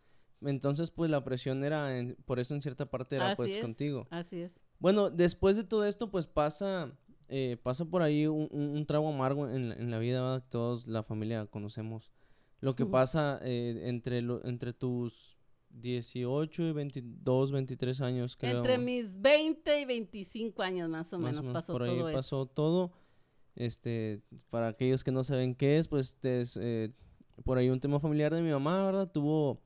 Entonces, 0.42 0.90
pues 0.90 1.10
la 1.10 1.22
presión 1.24 1.64
era, 1.64 1.98
en- 1.98 2.16
por 2.24 2.38
eso 2.38 2.54
en 2.54 2.62
cierta 2.62 2.86
parte 2.86 3.16
era 3.16 3.30
así 3.32 3.36
pues 3.36 3.54
es, 3.56 3.60
contigo. 3.60 4.06
Así 4.10 4.40
es. 4.40 4.60
Bueno, 4.78 5.10
después 5.10 5.56
de 5.56 5.64
todo 5.64 5.84
esto, 5.84 6.10
pues 6.10 6.26
pasa, 6.28 6.92
eh, 7.28 7.58
pasa 7.62 7.84
por 7.84 8.00
ahí 8.02 8.26
un, 8.26 8.48
un- 8.52 8.70
un 8.70 8.86
trago 8.86 9.08
amargo 9.12 9.48
en, 9.50 9.68
la- 9.70 9.74
en 9.74 9.90
la 9.90 9.98
vida, 9.98 10.22
¿verdad? 10.22 10.44
Todos 10.48 10.86
la 10.86 11.02
familia 11.02 11.44
conocemos. 11.46 12.12
Lo 12.60 12.74
que 12.76 12.86
pasa 12.86 13.38
eh, 13.42 13.82
entre, 13.88 14.22
lo, 14.22 14.42
entre 14.46 14.72
tus 14.72 15.36
18 15.70 16.62
y 16.64 16.72
22, 16.72 17.52
23 17.52 18.00
años, 18.00 18.36
creo. 18.36 18.58
Entre 18.58 18.78
mis 18.78 19.20
20 19.20 19.80
y 19.80 19.84
25 19.84 20.62
años 20.62 20.88
más 20.88 21.12
o 21.12 21.18
más 21.18 21.32
menos 21.32 21.48
pasó 21.52 21.72
por 21.72 21.82
ahí 21.84 21.96
todo 21.96 22.08
eso. 22.08 22.16
pasó 22.18 22.46
todo. 22.46 22.92
Este, 23.56 24.22
para 24.50 24.68
aquellos 24.68 25.02
que 25.04 25.10
no 25.12 25.24
saben 25.24 25.54
qué 25.54 25.78
es, 25.78 25.88
pues 25.88 26.08
este 26.10 26.40
es 26.42 26.56
eh, 26.60 26.92
por 27.44 27.58
ahí 27.58 27.68
un 27.68 27.80
tema 27.80 28.00
familiar 28.00 28.32
de 28.34 28.42
mi 28.42 28.50
mamá, 28.50 28.84
¿verdad? 28.86 29.10
Tuvo, 29.10 29.60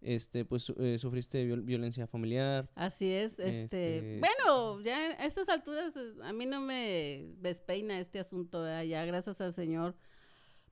este, 0.00 0.44
pues 0.44 0.72
eh, 0.78 0.98
sufriste 0.98 1.44
viol- 1.46 1.62
violencia 1.64 2.06
familiar. 2.06 2.68
Así 2.74 3.10
es, 3.10 3.38
este, 3.38 3.60
Este- 3.98 4.20
bueno, 4.20 4.80
ya 4.82 4.96
a 4.98 5.24
estas 5.24 5.48
alturas 5.48 5.94
a 6.22 6.32
mí 6.32 6.44
no 6.46 6.60
me 6.60 7.24
despeina 7.38 7.98
este 8.00 8.18
asunto, 8.18 8.62
¿verdad? 8.62 8.82
ya 8.82 9.04
gracias 9.04 9.40
al 9.40 9.52
Señor, 9.52 9.94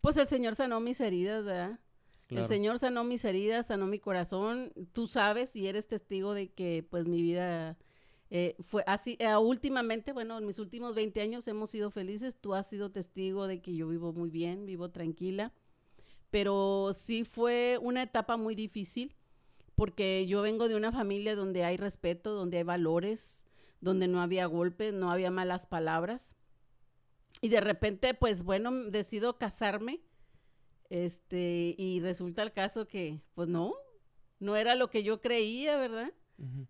pues 0.01 0.17
el 0.17 0.27
Señor 0.27 0.55
sanó 0.55 0.81
mis 0.81 1.01
heridas, 1.01 1.45
¿verdad? 1.45 1.79
Claro. 2.33 2.45
El 2.45 2.49
Señor 2.49 2.79
sanó 2.79 3.05
mis 3.05 3.25
heridas, 3.25 3.67
sanó 3.67 3.87
mi 3.87 3.99
corazón, 3.99 4.73
tú 4.93 5.07
sabes 5.07 5.55
y 5.55 5.67
eres 5.67 5.87
testigo 5.87 6.35
de 6.35 6.49
que 6.49 6.87
pues 6.89 7.07
mi 7.07 7.21
vida 7.21 7.77
eh, 8.31 8.57
fue 8.61 8.83
así, 8.87 9.17
eh, 9.21 9.37
últimamente, 9.37 10.13
bueno, 10.13 10.39
en 10.39 10.47
mis 10.47 10.59
últimos 10.59 10.95
20 10.95 11.21
años 11.21 11.47
hemos 11.49 11.69
sido 11.69 11.91
felices, 11.91 12.39
tú 12.41 12.55
has 12.55 12.67
sido 12.67 12.91
testigo 12.91 13.47
de 13.47 13.61
que 13.61 13.75
yo 13.75 13.89
vivo 13.89 14.15
muy 14.15 14.31
bien, 14.31 14.65
vivo 14.65 14.91
tranquila, 14.91 15.53
pero 16.31 16.93
sí 16.95 17.25
fue 17.25 17.79
una 17.83 18.03
etapa 18.03 18.39
muy 18.39 18.55
difícil 18.55 19.15
porque 19.75 20.27
yo 20.27 20.41
vengo 20.41 20.69
de 20.69 20.77
una 20.77 20.93
familia 20.93 21.37
donde 21.37 21.65
hay 21.65 21.77
respeto, 21.77 22.33
donde 22.33 22.57
hay 22.59 22.63
valores, 22.63 23.45
donde 23.81 24.09
no 24.09 24.23
había 24.23 24.47
golpes, 24.47 24.95
no 24.95 25.11
había 25.11 25.31
malas 25.31 25.67
palabras. 25.67 26.35
Y 27.43 27.49
de 27.49 27.61
repente, 27.61 28.15
pues 28.15 28.45
bueno, 28.45 28.71
decido 28.73 29.39
casarme. 29.39 30.01
Este, 30.93 31.75
y 31.79 32.01
resulta 32.01 32.43
el 32.43 32.53
caso 32.53 32.87
que, 32.87 33.23
pues 33.33 33.49
no, 33.49 33.75
no 34.41 34.57
era 34.57 34.75
lo 34.75 34.91
que 34.91 35.03
yo 35.03 35.23
creía, 35.23 35.79
¿verdad? 35.79 36.13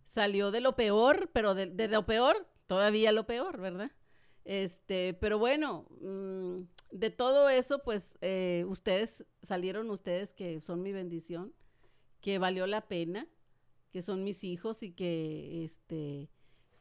Salió 0.05 0.53
de 0.53 0.61
lo 0.61 0.77
peor, 0.77 1.31
pero 1.33 1.57
de, 1.57 1.67
de 1.67 1.89
lo 1.89 2.07
peor, 2.07 2.47
todavía 2.69 3.11
lo 3.11 3.27
peor, 3.27 3.61
¿verdad? 3.61 3.91
Este, 4.45 5.15
pero 5.15 5.41
bueno, 5.41 5.89
mm, 6.01 6.61
de 6.93 7.11
todo 7.11 7.49
eso, 7.49 7.83
pues 7.83 8.17
eh, 8.21 8.65
ustedes 8.69 9.27
salieron, 9.43 9.91
ustedes 9.91 10.33
que 10.35 10.61
son 10.61 10.83
mi 10.83 10.93
bendición, 10.93 11.53
que 12.21 12.39
valió 12.39 12.69
la 12.69 12.87
pena, 12.87 13.27
que 13.91 14.03
son 14.03 14.23
mis 14.23 14.45
hijos 14.45 14.85
y 14.85 14.93
que, 14.93 15.65
este, 15.65 16.31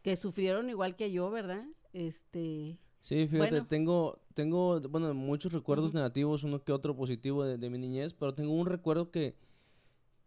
que 0.04 0.16
sufrieron 0.16 0.70
igual 0.70 0.96
que 0.96 1.12
yo, 1.12 1.32
¿verdad? 1.32 1.66
Este, 1.92 2.78
Sí, 3.02 3.28
fíjate, 3.28 3.38
Bueno. 3.52 3.68
tengo, 3.68 4.20
tengo, 4.34 4.80
bueno, 4.82 5.14
muchos 5.14 5.52
recuerdos 5.52 5.94
negativos, 5.94 6.44
uno 6.44 6.64
que 6.64 6.72
otro 6.72 6.96
positivo 6.96 7.44
de, 7.44 7.58
de 7.58 7.70
mi 7.70 7.78
niñez, 7.78 8.14
pero 8.14 8.34
tengo 8.34 8.54
un 8.54 8.68
recuerdo 8.68 9.10
que 9.12 9.36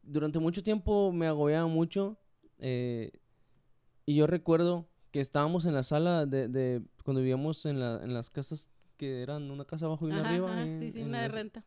durante 0.02 0.38
mucho 0.38 0.62
tiempo 0.62 1.12
me 1.12 1.26
agobiaba 1.26 1.66
mucho. 1.66 2.16
eh, 2.58 3.10
y 4.06 4.16
yo 4.16 4.26
recuerdo 4.26 4.86
que 5.12 5.20
estábamos 5.20 5.64
en 5.66 5.74
la 5.74 5.82
sala 5.82 6.26
de, 6.26 6.48
de 6.48 6.82
cuando 7.04 7.20
vivíamos 7.20 7.64
en, 7.66 7.78
la, 7.80 8.02
en 8.04 8.12
las 8.12 8.28
casas 8.30 8.68
que 8.96 9.22
eran 9.22 9.50
una 9.50 9.64
casa 9.64 9.86
abajo 9.86 10.06
y 10.08 10.10
una 10.10 10.20
ajá, 10.22 10.28
arriba. 10.30 10.52
ajá, 10.52 10.62
en- 10.64 10.76
sí, 10.78 10.90
sí, 10.90 11.00
en 11.00 11.08
una 11.08 11.22
de 11.22 11.28
las- 11.28 11.34
renta. 11.34 11.64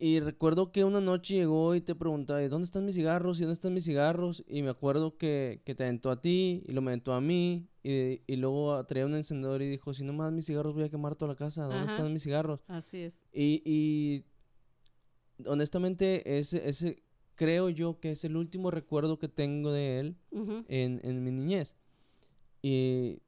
Y 0.00 0.20
recuerdo 0.20 0.70
que 0.70 0.84
una 0.84 1.00
noche 1.00 1.34
llegó 1.34 1.74
y 1.74 1.80
te 1.80 1.96
preguntaba, 1.96 2.40
¿y 2.42 2.48
¿dónde 2.48 2.66
están 2.66 2.84
mis 2.84 2.94
cigarros? 2.94 3.38
¿Y 3.38 3.42
dónde 3.42 3.54
están 3.54 3.74
mis 3.74 3.84
cigarros? 3.84 4.44
Y 4.46 4.62
me 4.62 4.70
acuerdo 4.70 5.16
que, 5.16 5.60
que 5.64 5.74
te 5.74 5.82
aventó 5.82 6.10
a 6.10 6.20
ti 6.20 6.62
y 6.66 6.72
lo 6.72 6.82
me 6.82 6.92
aventó 6.92 7.14
a 7.14 7.20
mí. 7.20 7.66
Y, 7.82 8.22
y 8.26 8.36
luego 8.36 8.84
traía 8.86 9.06
un 9.06 9.16
encendedor 9.16 9.60
y 9.60 9.68
dijo, 9.68 9.92
si 9.94 10.04
no 10.04 10.12
me 10.12 10.22
das 10.22 10.32
mis 10.32 10.46
cigarros 10.46 10.74
voy 10.74 10.84
a 10.84 10.88
quemar 10.88 11.16
toda 11.16 11.32
la 11.32 11.36
casa. 11.36 11.64
¿Dónde 11.64 11.78
Ajá. 11.78 11.96
están 11.96 12.12
mis 12.12 12.22
cigarros? 12.22 12.60
Así 12.68 12.98
es. 12.98 13.14
Y, 13.32 13.62
y 13.64 14.24
honestamente 15.46 16.38
ese, 16.38 16.68
ese 16.68 17.02
creo 17.34 17.68
yo 17.68 17.98
que 17.98 18.12
es 18.12 18.24
el 18.24 18.36
último 18.36 18.70
recuerdo 18.70 19.18
que 19.18 19.28
tengo 19.28 19.72
de 19.72 19.98
él 20.00 20.16
en, 20.68 21.00
en 21.02 21.24
mi 21.24 21.32
niñez. 21.32 21.76
Y, 22.62 23.20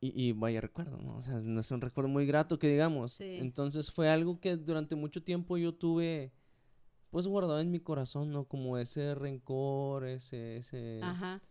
y, 0.00 0.28
y 0.28 0.32
vaya 0.32 0.60
recuerdo, 0.60 0.98
¿no? 0.98 1.16
O 1.16 1.20
sea, 1.20 1.40
no 1.40 1.60
es 1.60 1.70
un 1.70 1.80
recuerdo 1.80 2.08
muy 2.08 2.26
grato 2.26 2.58
que 2.58 2.68
digamos. 2.68 3.12
Sí. 3.12 3.36
Entonces 3.40 3.90
fue 3.90 4.08
algo 4.08 4.40
que 4.40 4.56
durante 4.56 4.94
mucho 4.94 5.22
tiempo 5.22 5.56
yo 5.56 5.74
tuve, 5.74 6.32
pues 7.10 7.26
guardado 7.26 7.60
en 7.60 7.70
mi 7.70 7.80
corazón, 7.80 8.30
¿no? 8.30 8.44
Como 8.44 8.78
ese 8.78 9.14
rencor, 9.14 10.06
ese, 10.06 10.58
ese, 10.58 11.00
Ajá. 11.02 11.42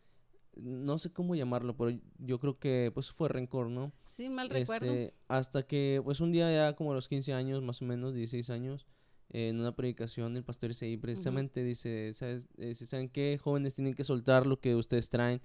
no 0.56 0.98
sé 0.98 1.12
cómo 1.12 1.36
llamarlo, 1.36 1.76
pero 1.76 2.00
yo 2.20 2.40
creo 2.40 2.58
que 2.58 2.92
pues 2.94 3.12
fue 3.12 3.30
rencor, 3.30 3.70
¿no? 3.70 3.92
Sí, 4.16 4.30
mal 4.30 4.50
recuerdo. 4.50 4.92
Este, 4.92 5.14
hasta 5.28 5.64
que, 5.64 6.02
pues 6.04 6.22
un 6.22 6.32
día 6.32 6.52
ya 6.52 6.76
como 6.76 6.92
a 6.92 6.96
los 6.96 7.08
15 7.08 7.34
años, 7.34 7.62
más 7.62 7.82
o 7.82 7.86
menos, 7.86 8.16
16 8.16 8.50
años, 8.50 8.88
eh, 9.30 9.50
en 9.50 9.60
una 9.60 9.76
predicación 9.76 10.38
el 10.38 10.44
pastor 10.44 10.72
Isaí 10.72 10.98
precisamente 10.98 11.64
dice, 11.64 12.14
¿sabes? 12.14 12.48
Eh, 12.58 12.74
¿saben 12.74 13.10
qué? 13.10 13.38
Jóvenes 13.38 13.76
tienen 13.76 13.94
que 13.94 14.04
soltar 14.04 14.48
lo 14.48 14.60
que 14.60 14.74
ustedes 14.76 15.10
traen, 15.10 15.42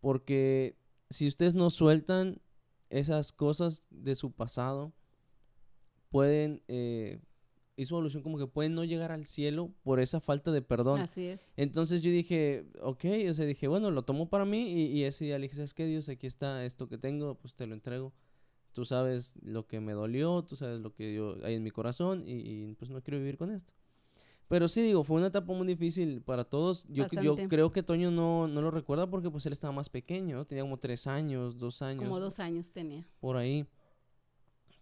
porque 0.00 0.76
si 1.14 1.28
ustedes 1.28 1.54
no 1.54 1.70
sueltan 1.70 2.40
esas 2.90 3.32
cosas 3.32 3.84
de 3.90 4.16
su 4.16 4.32
pasado, 4.32 4.92
pueden, 6.10 6.60
eh, 6.66 7.20
hizo 7.76 7.96
alusión 7.96 8.22
como 8.22 8.36
que 8.36 8.48
pueden 8.48 8.74
no 8.74 8.84
llegar 8.84 9.12
al 9.12 9.24
cielo 9.24 9.72
por 9.84 10.00
esa 10.00 10.20
falta 10.20 10.50
de 10.50 10.60
perdón. 10.60 11.00
Así 11.00 11.26
es. 11.26 11.52
Entonces 11.56 12.02
yo 12.02 12.10
dije, 12.10 12.66
ok, 12.82 13.04
o 13.30 13.34
sea, 13.34 13.46
dije, 13.46 13.68
bueno, 13.68 13.92
lo 13.92 14.02
tomo 14.02 14.28
para 14.28 14.44
mí 14.44 14.72
y, 14.72 14.86
y 14.86 15.04
ese 15.04 15.24
día 15.24 15.38
le 15.38 15.44
dije, 15.44 15.54
¿sabes 15.56 15.72
qué, 15.72 15.86
Dios? 15.86 16.08
Aquí 16.08 16.26
está 16.26 16.64
esto 16.64 16.88
que 16.88 16.98
tengo, 16.98 17.36
pues 17.36 17.54
te 17.54 17.66
lo 17.66 17.74
entrego. 17.74 18.12
Tú 18.72 18.84
sabes 18.84 19.34
lo 19.40 19.68
que 19.68 19.80
me 19.80 19.92
dolió, 19.92 20.42
tú 20.42 20.56
sabes 20.56 20.80
lo 20.80 20.92
que 20.92 21.14
yo 21.14 21.36
hay 21.44 21.54
en 21.54 21.62
mi 21.62 21.70
corazón 21.70 22.24
y, 22.26 22.32
y, 22.32 22.74
pues 22.74 22.90
no 22.90 23.00
quiero 23.02 23.18
vivir 23.18 23.38
con 23.38 23.52
esto. 23.52 23.72
Pero 24.48 24.68
sí, 24.68 24.82
digo, 24.82 25.04
fue 25.04 25.16
una 25.16 25.28
etapa 25.28 25.52
muy 25.52 25.66
difícil 25.66 26.20
para 26.20 26.44
todos. 26.44 26.84
Yo, 26.88 27.06
yo 27.22 27.36
creo 27.48 27.72
que 27.72 27.82
Toño 27.82 28.10
no, 28.10 28.46
no 28.46 28.60
lo 28.60 28.70
recuerda 28.70 29.08
porque 29.08 29.30
pues 29.30 29.46
él 29.46 29.52
estaba 29.52 29.72
más 29.72 29.88
pequeño, 29.88 30.36
¿no? 30.36 30.44
Tenía 30.44 30.62
como 30.64 30.78
tres 30.78 31.06
años, 31.06 31.58
dos 31.58 31.80
años, 31.82 32.04
Como 32.04 32.20
dos 32.20 32.38
años 32.40 32.70
tenía. 32.72 33.06
por 33.20 33.36
ahí. 33.36 33.66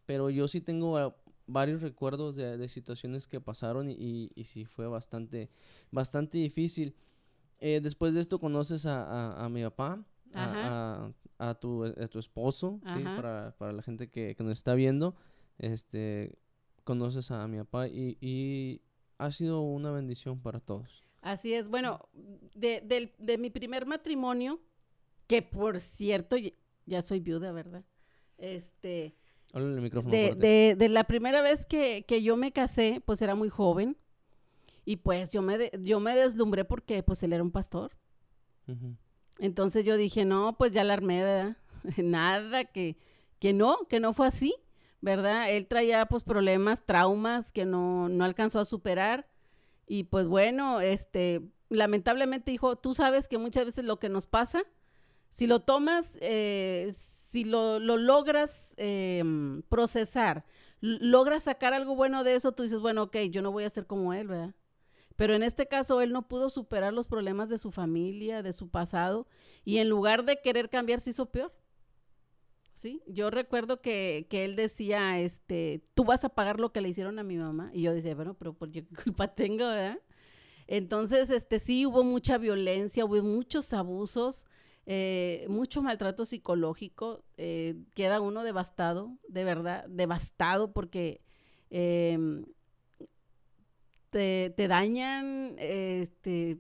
Pero 0.04 0.30
yo 0.30 0.48
sí 0.48 0.60
tengo 0.60 0.98
ah, 0.98 1.14
varios 1.46 1.80
recuerdos 1.80 2.34
de, 2.34 2.58
de 2.58 2.68
situaciones 2.68 3.28
que 3.28 3.40
pasaron 3.40 3.88
y, 3.88 3.94
y, 3.94 4.30
y 4.34 4.44
sí 4.44 4.64
fue 4.64 4.88
bastante, 4.88 5.48
bastante 5.90 6.38
difícil. 6.38 6.94
Eh, 7.60 7.80
después 7.80 8.14
de 8.14 8.20
esto 8.20 8.40
conoces 8.40 8.84
a, 8.86 9.04
a, 9.04 9.44
a 9.44 9.48
mi 9.48 9.62
papá, 9.62 10.04
a, 10.34 11.12
a, 11.38 11.54
tu, 11.54 11.84
a 11.84 12.08
tu 12.08 12.18
esposo, 12.18 12.80
para, 12.82 13.54
para 13.58 13.72
la 13.72 13.82
gente 13.82 14.10
que, 14.10 14.34
que 14.34 14.42
nos 14.42 14.54
está 14.54 14.74
viendo. 14.74 15.14
Este, 15.58 16.36
conoces 16.82 17.30
a 17.30 17.46
mi 17.46 17.58
papá 17.58 17.86
y, 17.86 18.18
y 18.20 18.80
ha 19.18 19.30
sido 19.30 19.60
una 19.62 19.90
bendición 19.90 20.40
para 20.40 20.60
todos. 20.60 21.02
Así 21.20 21.54
es. 21.54 21.68
Bueno, 21.68 22.08
de, 22.54 22.80
del- 22.84 23.12
de 23.18 23.38
mi 23.38 23.50
primer 23.50 23.86
matrimonio, 23.86 24.60
que 25.26 25.42
por 25.42 25.78
cierto, 25.80 26.36
ya 26.86 27.02
soy 27.02 27.20
viuda, 27.20 27.52
¿verdad? 27.52 27.84
Este, 28.38 29.14
Háblale 29.52 29.74
el 29.76 29.80
micrófono 29.82 30.10
de, 30.10 30.34
de, 30.34 30.74
de 30.76 30.88
la 30.88 31.04
primera 31.04 31.42
vez 31.42 31.64
que, 31.66 32.04
que 32.08 32.22
yo 32.22 32.36
me 32.36 32.52
casé, 32.52 33.02
pues 33.04 33.22
era 33.22 33.34
muy 33.34 33.48
joven. 33.48 33.96
Y 34.84 34.96
pues 34.96 35.30
yo 35.30 35.42
me, 35.42 35.58
de- 35.58 35.70
yo 35.84 36.00
me 36.00 36.16
deslumbré 36.16 36.64
porque 36.64 37.02
pues 37.04 37.22
él 37.22 37.32
era 37.32 37.42
un 37.42 37.52
pastor. 37.52 37.92
Entonces 39.38 39.84
yo 39.84 39.96
dije, 39.96 40.24
no, 40.24 40.56
pues 40.56 40.72
ya 40.72 40.84
la 40.84 40.94
armé, 40.94 41.22
¿verdad? 41.22 41.56
Nada, 41.98 42.64
que, 42.64 42.96
que 43.38 43.52
no, 43.52 43.86
que 43.88 44.00
no 44.00 44.12
fue 44.12 44.26
así, 44.26 44.54
¿verdad? 45.02 45.50
Él 45.50 45.66
traía 45.66 46.06
pues 46.06 46.22
problemas, 46.22 46.86
traumas 46.86 47.52
que 47.52 47.66
no, 47.66 48.08
no 48.08 48.24
alcanzó 48.24 48.60
a 48.60 48.64
superar. 48.64 49.28
Y 49.86 50.04
pues 50.04 50.26
bueno, 50.26 50.80
este, 50.80 51.42
lamentablemente, 51.68 52.52
hijo, 52.52 52.76
tú 52.76 52.94
sabes 52.94 53.28
que 53.28 53.36
muchas 53.36 53.66
veces 53.66 53.84
lo 53.84 53.98
que 53.98 54.08
nos 54.08 54.26
pasa, 54.26 54.62
si 55.28 55.46
lo 55.46 55.60
tomas, 55.60 56.16
eh, 56.20 56.90
si 56.94 57.44
lo, 57.44 57.80
lo 57.80 57.98
logras 57.98 58.74
eh, 58.78 59.22
procesar, 59.68 60.44
logras 60.80 61.44
sacar 61.44 61.74
algo 61.74 61.96
bueno 61.96 62.22
de 62.24 62.36
eso, 62.36 62.52
tú 62.52 62.62
dices, 62.62 62.80
bueno, 62.80 63.04
ok, 63.04 63.16
yo 63.30 63.42
no 63.42 63.50
voy 63.50 63.64
a 63.64 63.70
ser 63.70 63.86
como 63.86 64.14
él, 64.14 64.28
¿verdad? 64.28 64.54
Pero 65.16 65.34
en 65.34 65.42
este 65.42 65.66
caso 65.66 66.00
él 66.00 66.12
no 66.12 66.28
pudo 66.28 66.48
superar 66.48 66.92
los 66.92 67.08
problemas 67.08 67.48
de 67.48 67.58
su 67.58 67.70
familia, 67.70 68.42
de 68.42 68.52
su 68.52 68.70
pasado, 68.70 69.26
y 69.64 69.78
en 69.78 69.88
lugar 69.88 70.24
de 70.24 70.40
querer 70.40 70.70
cambiar 70.70 71.00
se 71.00 71.10
hizo 71.10 71.26
peor. 71.26 71.52
¿Sí? 72.82 73.00
Yo 73.06 73.30
recuerdo 73.30 73.80
que, 73.80 74.26
que 74.28 74.44
él 74.44 74.56
decía, 74.56 75.20
este, 75.20 75.84
tú 75.94 76.02
vas 76.04 76.24
a 76.24 76.30
pagar 76.30 76.58
lo 76.58 76.72
que 76.72 76.80
le 76.80 76.88
hicieron 76.88 77.20
a 77.20 77.22
mi 77.22 77.36
mamá. 77.36 77.70
Y 77.72 77.82
yo 77.82 77.94
decía, 77.94 78.16
bueno, 78.16 78.34
pero 78.34 78.54
¿por 78.54 78.72
qué 78.72 78.84
culpa 79.04 79.28
tengo, 79.28 79.68
verdad? 79.68 80.00
Entonces, 80.66 81.30
este, 81.30 81.60
sí 81.60 81.86
hubo 81.86 82.02
mucha 82.02 82.38
violencia, 82.38 83.04
hubo 83.04 83.22
muchos 83.22 83.72
abusos, 83.72 84.46
eh, 84.86 85.46
mucho 85.48 85.80
maltrato 85.80 86.24
psicológico. 86.24 87.22
eh, 87.36 87.76
queda 87.94 88.20
uno 88.20 88.42
devastado, 88.42 89.16
de 89.28 89.44
verdad, 89.44 89.84
devastado 89.88 90.72
porque 90.72 91.20
em, 91.70 92.44
te, 94.10 94.52
te 94.56 94.66
dañan 94.66 95.54
este, 95.58 96.58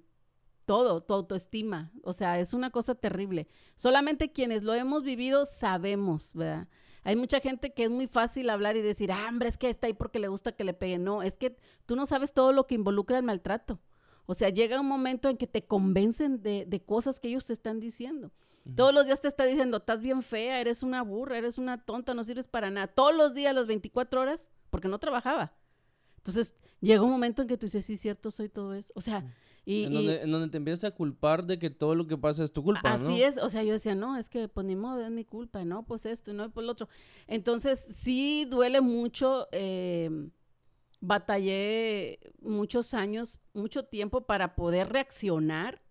todo, 0.64 1.02
tu 1.02 1.14
autoestima. 1.14 1.92
O 2.02 2.12
sea, 2.12 2.38
es 2.38 2.54
una 2.54 2.70
cosa 2.70 2.94
terrible. 2.94 3.48
Solamente 3.76 4.32
quienes 4.32 4.62
lo 4.62 4.74
hemos 4.74 5.02
vivido 5.02 5.44
sabemos, 5.44 6.34
¿verdad? 6.34 6.68
Hay 7.04 7.16
mucha 7.16 7.40
gente 7.40 7.72
que 7.72 7.84
es 7.84 7.90
muy 7.90 8.06
fácil 8.06 8.48
hablar 8.48 8.76
y 8.76 8.82
decir, 8.82 9.10
ah, 9.10 9.26
hombre, 9.28 9.48
es 9.48 9.58
que 9.58 9.68
está 9.68 9.88
ahí 9.88 9.92
porque 9.92 10.20
le 10.20 10.28
gusta 10.28 10.52
que 10.52 10.64
le 10.64 10.72
peguen. 10.72 11.02
No, 11.02 11.22
es 11.22 11.36
que 11.36 11.56
tú 11.84 11.96
no 11.96 12.06
sabes 12.06 12.32
todo 12.32 12.52
lo 12.52 12.66
que 12.66 12.76
involucra 12.76 13.18
el 13.18 13.24
maltrato. 13.24 13.80
O 14.26 14.34
sea, 14.34 14.50
llega 14.50 14.80
un 14.80 14.86
momento 14.86 15.28
en 15.28 15.36
que 15.36 15.48
te 15.48 15.64
convencen 15.66 16.42
de, 16.42 16.64
de 16.66 16.84
cosas 16.84 17.18
que 17.18 17.28
ellos 17.28 17.46
te 17.46 17.52
están 17.52 17.80
diciendo. 17.80 18.32
Todos 18.76 18.94
los 18.94 19.06
días 19.06 19.20
te 19.20 19.26
está 19.26 19.44
diciendo, 19.44 19.78
estás 19.78 20.00
bien 20.00 20.22
fea, 20.22 20.60
eres 20.60 20.84
una 20.84 21.02
burra, 21.02 21.36
eres 21.36 21.58
una 21.58 21.84
tonta, 21.84 22.14
no 22.14 22.22
sirves 22.22 22.46
para 22.46 22.70
nada. 22.70 22.86
Todos 22.86 23.12
los 23.12 23.34
días, 23.34 23.52
las 23.52 23.66
24 23.66 24.20
horas, 24.20 24.50
porque 24.70 24.86
no 24.86 25.00
trabajaba. 25.00 25.52
Entonces, 26.18 26.54
llega 26.80 27.02
un 27.02 27.10
momento 27.10 27.42
en 27.42 27.48
que 27.48 27.58
tú 27.58 27.66
dices, 27.66 27.84
sí, 27.84 27.96
cierto, 27.96 28.30
soy 28.30 28.48
todo 28.48 28.74
eso. 28.74 28.92
O 28.94 29.00
sea, 29.00 29.24
y, 29.64 29.84
en, 29.84 29.92
y- 29.92 29.94
donde, 29.96 30.22
en 30.22 30.30
donde 30.30 30.48
te 30.48 30.56
empiezas 30.56 30.84
a 30.84 30.94
culpar 30.94 31.44
de 31.46 31.58
que 31.58 31.70
todo 31.70 31.94
lo 31.94 32.06
que 32.06 32.16
pasa 32.18 32.42
es 32.44 32.52
tu 32.52 32.62
culpa, 32.62 32.90
¿no? 32.90 32.94
Así 32.94 33.22
es, 33.22 33.38
o 33.38 33.48
sea, 33.48 33.62
yo 33.62 33.72
decía, 33.72 33.94
no, 33.94 34.16
es 34.16 34.28
que 34.28 34.48
pues 34.48 34.66
ni 34.66 34.76
modo, 34.76 35.00
es 35.04 35.10
mi 35.10 35.24
culpa, 35.24 35.64
no, 35.64 35.84
pues 35.84 36.04
esto, 36.06 36.30
y 36.30 36.34
no, 36.34 36.50
pues 36.50 36.66
lo 36.66 36.72
otro. 36.72 36.88
Entonces, 37.28 37.78
sí 37.78 38.44
duele 38.50 38.80
mucho, 38.80 39.48
eh, 39.52 40.10
batallé 41.00 42.18
muchos 42.40 42.94
años, 42.94 43.40
mucho 43.54 43.84
tiempo 43.84 44.22
para 44.26 44.54
poder 44.54 44.88
reaccionar, 44.92 45.82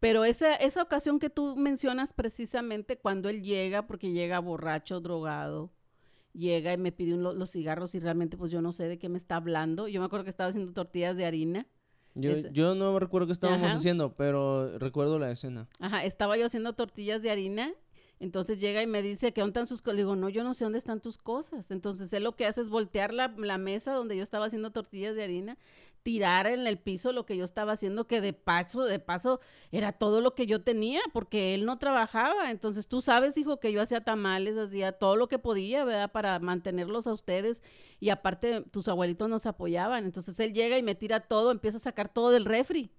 pero 0.00 0.24
esa, 0.24 0.54
esa 0.56 0.82
ocasión 0.82 1.18
que 1.18 1.30
tú 1.30 1.56
mencionas 1.56 2.12
precisamente 2.12 2.98
cuando 2.98 3.28
él 3.28 3.42
llega, 3.42 3.86
porque 3.86 4.12
llega 4.12 4.38
borracho, 4.40 5.00
drogado, 5.00 5.72
llega 6.34 6.72
y 6.72 6.76
me 6.76 6.92
pide 6.92 7.14
un- 7.14 7.22
los 7.38 7.50
cigarros 7.50 7.94
y 7.94 8.00
realmente 8.00 8.36
pues 8.36 8.52
yo 8.52 8.60
no 8.60 8.72
sé 8.72 8.88
de 8.88 8.98
qué 8.98 9.08
me 9.08 9.16
está 9.18 9.36
hablando. 9.36 9.88
Yo 9.88 10.00
me 10.00 10.06
acuerdo 10.06 10.24
que 10.24 10.30
estaba 10.30 10.50
haciendo 10.50 10.72
tortillas 10.72 11.16
de 11.16 11.24
harina. 11.24 11.66
Yo, 12.16 12.32
yo 12.52 12.74
no 12.74 12.98
recuerdo 12.98 13.26
qué 13.26 13.32
estábamos 13.34 13.68
Ajá. 13.68 13.76
haciendo, 13.76 14.14
pero 14.14 14.78
recuerdo 14.78 15.18
la 15.18 15.30
escena. 15.30 15.68
Ajá, 15.80 16.04
estaba 16.04 16.36
yo 16.36 16.46
haciendo 16.46 16.72
tortillas 16.72 17.22
de 17.22 17.30
harina, 17.30 17.72
entonces 18.18 18.58
llega 18.58 18.82
y 18.82 18.86
me 18.86 19.02
dice 19.02 19.32
que 19.32 19.42
dónde 19.42 19.50
están 19.50 19.66
sus 19.66 19.82
cosas. 19.82 19.96
Le 19.96 20.02
digo, 20.02 20.16
no, 20.16 20.30
yo 20.30 20.42
no 20.42 20.54
sé 20.54 20.64
dónde 20.64 20.78
están 20.78 21.00
tus 21.00 21.18
cosas. 21.18 21.70
Entonces 21.70 22.10
él 22.14 22.24
lo 22.24 22.34
que 22.34 22.46
hace 22.46 22.62
es 22.62 22.70
voltear 22.70 23.12
la, 23.12 23.28
la 23.36 23.58
mesa 23.58 23.92
donde 23.92 24.16
yo 24.16 24.22
estaba 24.22 24.46
haciendo 24.46 24.70
tortillas 24.70 25.14
de 25.14 25.24
harina, 25.24 25.58
tirar 26.06 26.46
en 26.46 26.68
el 26.68 26.78
piso 26.78 27.10
lo 27.10 27.26
que 27.26 27.36
yo 27.36 27.44
estaba 27.44 27.72
haciendo, 27.72 28.06
que 28.06 28.20
de 28.20 28.32
paso, 28.32 28.84
de 28.84 29.00
paso, 29.00 29.40
era 29.72 29.90
todo 29.90 30.20
lo 30.20 30.36
que 30.36 30.46
yo 30.46 30.62
tenía, 30.62 31.00
porque 31.12 31.52
él 31.52 31.66
no 31.66 31.78
trabajaba. 31.78 32.52
Entonces 32.52 32.86
tú 32.86 33.02
sabes, 33.02 33.36
hijo, 33.36 33.58
que 33.58 33.72
yo 33.72 33.82
hacía 33.82 34.04
tamales, 34.04 34.56
hacía 34.56 34.92
todo 34.92 35.16
lo 35.16 35.26
que 35.26 35.40
podía, 35.40 35.82
¿verdad? 35.82 36.12
Para 36.12 36.38
mantenerlos 36.38 37.08
a 37.08 37.12
ustedes. 37.12 37.60
Y 37.98 38.10
aparte, 38.10 38.60
tus 38.70 38.86
abuelitos 38.86 39.28
nos 39.28 39.46
apoyaban. 39.46 40.04
Entonces 40.04 40.38
él 40.38 40.54
llega 40.54 40.78
y 40.78 40.82
me 40.84 40.94
tira 40.94 41.18
todo, 41.18 41.50
empieza 41.50 41.78
a 41.78 41.80
sacar 41.80 42.08
todo 42.08 42.30
del 42.30 42.44
refri 42.44 42.92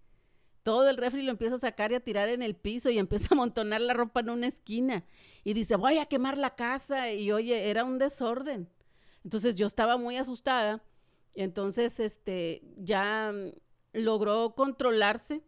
todo 0.63 0.83
del 0.83 0.97
refri 0.97 1.21
lo 1.21 1.31
empieza 1.31 1.55
a 1.55 1.59
sacar 1.59 1.93
y 1.93 1.95
a 1.95 2.01
tirar 2.01 2.27
en 2.27 2.41
el 2.41 2.53
piso 2.53 2.89
y 2.89 2.97
empieza 2.99 3.29
a 3.31 3.35
amontonar 3.35 3.79
la 3.79 3.93
ropa 3.93 4.19
en 4.19 4.31
una 4.31 4.47
esquina 4.47 5.05
y 5.45 5.53
dice, 5.53 5.77
voy 5.77 5.97
a 5.97 6.07
quemar 6.07 6.37
la 6.37 6.55
casa 6.55 7.09
y 7.13 7.31
oye, 7.31 7.69
era 7.69 7.85
un 7.85 7.99
desorden. 7.99 8.67
Entonces 9.23 9.55
yo 9.55 9.65
estaba 9.65 9.95
muy 9.95 10.17
asustada 10.17 10.83
entonces 11.41 11.99
este 11.99 12.61
ya 12.77 13.31
mm, 13.33 13.51
logró 13.99 14.55
controlarse. 14.55 15.43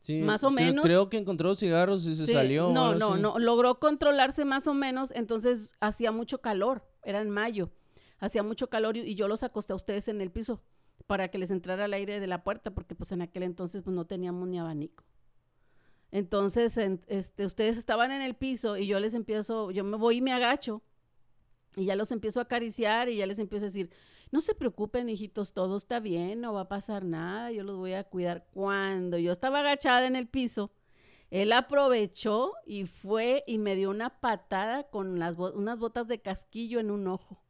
Sí, 0.00 0.20
Más 0.20 0.44
o 0.44 0.50
menos. 0.50 0.84
Creo 0.84 1.08
que 1.08 1.16
encontró 1.16 1.54
cigarros 1.56 2.04
y 2.04 2.14
se 2.14 2.26
Sí, 2.26 2.32
salió. 2.32 2.68
No, 2.70 2.94
no, 2.94 3.12
así. 3.14 3.22
no, 3.22 3.38
logró 3.38 3.78
controlarse 3.80 4.44
más 4.44 4.66
o 4.66 4.74
menos, 4.74 5.10
entonces 5.12 5.76
hacía 5.80 6.12
mucho 6.12 6.42
calor, 6.42 6.86
era 7.02 7.22
en 7.22 7.30
mayo, 7.30 7.70
hacía 8.18 8.42
mucho 8.42 8.68
calor 8.68 8.96
y, 8.98 9.00
y 9.00 9.14
yo 9.14 9.28
los 9.28 9.42
acosté 9.42 9.72
a 9.72 9.76
ustedes 9.76 10.08
en 10.08 10.20
el 10.20 10.30
piso 10.30 10.60
para 11.06 11.28
que 11.28 11.38
les 11.38 11.50
entrara 11.50 11.86
el 11.86 11.94
aire 11.94 12.20
de 12.20 12.26
la 12.26 12.44
puerta, 12.44 12.70
porque 12.72 12.94
pues 12.94 13.12
en 13.12 13.22
aquel 13.22 13.44
entonces 13.44 13.82
pues 13.82 13.96
no 13.96 14.04
teníamos 14.06 14.46
ni 14.48 14.58
abanico. 14.58 15.04
Entonces, 16.10 16.76
en- 16.76 17.00
este, 17.08 17.44
ustedes 17.44 17.76
estaban 17.76 18.12
en 18.12 18.22
el 18.22 18.34
piso 18.34 18.76
y 18.76 18.86
yo 18.86 19.00
les 19.00 19.14
empiezo, 19.14 19.70
yo 19.70 19.84
me 19.84 19.96
voy 19.96 20.18
y 20.18 20.20
me 20.20 20.32
agacho 20.32 20.82
y 21.76 21.86
ya 21.86 21.96
los 21.96 22.12
empiezo 22.12 22.40
a 22.40 22.44
acariciar 22.44 23.08
y 23.08 23.16
ya 23.16 23.26
les 23.26 23.38
empiezo 23.38 23.64
a 23.64 23.68
decir, 23.68 23.90
no 24.34 24.40
se 24.40 24.56
preocupen, 24.56 25.08
hijitos, 25.08 25.52
todo 25.52 25.76
está 25.76 26.00
bien, 26.00 26.40
no 26.40 26.52
va 26.52 26.62
a 26.62 26.68
pasar 26.68 27.04
nada, 27.04 27.52
yo 27.52 27.62
los 27.62 27.76
voy 27.76 27.92
a 27.92 28.02
cuidar. 28.02 28.48
Cuando 28.50 29.16
yo 29.16 29.30
estaba 29.30 29.60
agachada 29.60 30.08
en 30.08 30.16
el 30.16 30.26
piso, 30.26 30.72
él 31.30 31.52
aprovechó 31.52 32.52
y 32.66 32.86
fue 32.86 33.44
y 33.46 33.58
me 33.58 33.76
dio 33.76 33.90
una 33.90 34.18
patada 34.18 34.90
con 34.90 35.20
las 35.20 35.38
unas 35.38 35.78
botas 35.78 36.08
de 36.08 36.20
casquillo 36.20 36.80
en 36.80 36.90
un 36.90 37.06
ojo. 37.06 37.44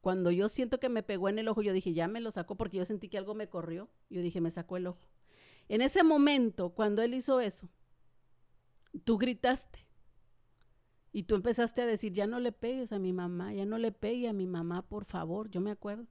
Cuando 0.00 0.32
yo 0.32 0.48
siento 0.48 0.80
que 0.80 0.88
me 0.88 1.04
pegó 1.04 1.28
en 1.28 1.38
el 1.38 1.46
ojo, 1.46 1.62
yo 1.62 1.72
dije, 1.72 1.92
ya 1.92 2.08
me 2.08 2.20
lo 2.20 2.32
sacó 2.32 2.56
porque 2.56 2.78
yo 2.78 2.84
sentí 2.84 3.08
que 3.08 3.16
algo 3.16 3.36
me 3.36 3.48
corrió. 3.48 3.88
Yo 4.08 4.20
dije, 4.20 4.40
me 4.40 4.50
sacó 4.50 4.78
el 4.78 4.88
ojo. 4.88 5.08
En 5.68 5.80
ese 5.80 6.02
momento, 6.02 6.70
cuando 6.70 7.02
él 7.02 7.14
hizo 7.14 7.38
eso, 7.38 7.68
tú 9.04 9.16
gritaste. 9.16 9.86
Y 11.12 11.24
tú 11.24 11.34
empezaste 11.34 11.82
a 11.82 11.86
decir, 11.86 12.12
ya 12.12 12.26
no 12.26 12.38
le 12.38 12.52
pegues 12.52 12.92
a 12.92 12.98
mi 12.98 13.12
mamá, 13.12 13.52
ya 13.52 13.64
no 13.64 13.78
le 13.78 13.92
pegue 13.92 14.28
a 14.28 14.32
mi 14.32 14.46
mamá, 14.46 14.82
por 14.82 15.04
favor, 15.04 15.50
yo 15.50 15.60
me 15.60 15.70
acuerdo. 15.70 16.06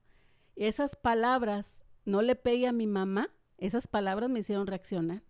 Esas 0.56 0.96
palabras, 0.96 1.80
no 2.04 2.20
le 2.22 2.36
pegue 2.36 2.66
a 2.66 2.72
mi 2.72 2.86
mamá, 2.86 3.30
esas 3.56 3.86
palabras 3.86 4.28
me 4.28 4.40
hicieron 4.40 4.66
reaccionar. 4.66 5.22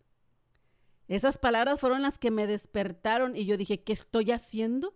Esas 1.09 1.39
palabras 1.39 1.81
fueron 1.81 2.03
las 2.03 2.19
que 2.19 2.31
me 2.31 2.47
despertaron 2.47 3.37
y 3.37 3.45
yo 3.45 3.57
dije, 3.57 3.83
¿qué 3.83 3.93
estoy 3.93 4.31
haciendo? 4.31 4.95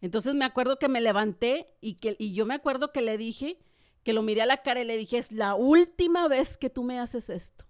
Entonces 0.00 0.34
me 0.34 0.44
acuerdo 0.44 0.78
que 0.78 0.88
me 0.88 1.00
levanté 1.00 1.76
y, 1.80 1.94
que, 1.94 2.16
y 2.18 2.34
yo 2.34 2.46
me 2.46 2.54
acuerdo 2.54 2.92
que 2.92 3.02
le 3.02 3.18
dije, 3.18 3.58
que 4.04 4.12
lo 4.12 4.22
miré 4.22 4.42
a 4.42 4.46
la 4.46 4.62
cara 4.62 4.82
y 4.82 4.84
le 4.84 4.96
dije, 4.96 5.18
es 5.18 5.32
la 5.32 5.54
última 5.54 6.28
vez 6.28 6.56
que 6.56 6.70
tú 6.70 6.84
me 6.84 7.00
haces 7.00 7.30
esto. 7.30 7.64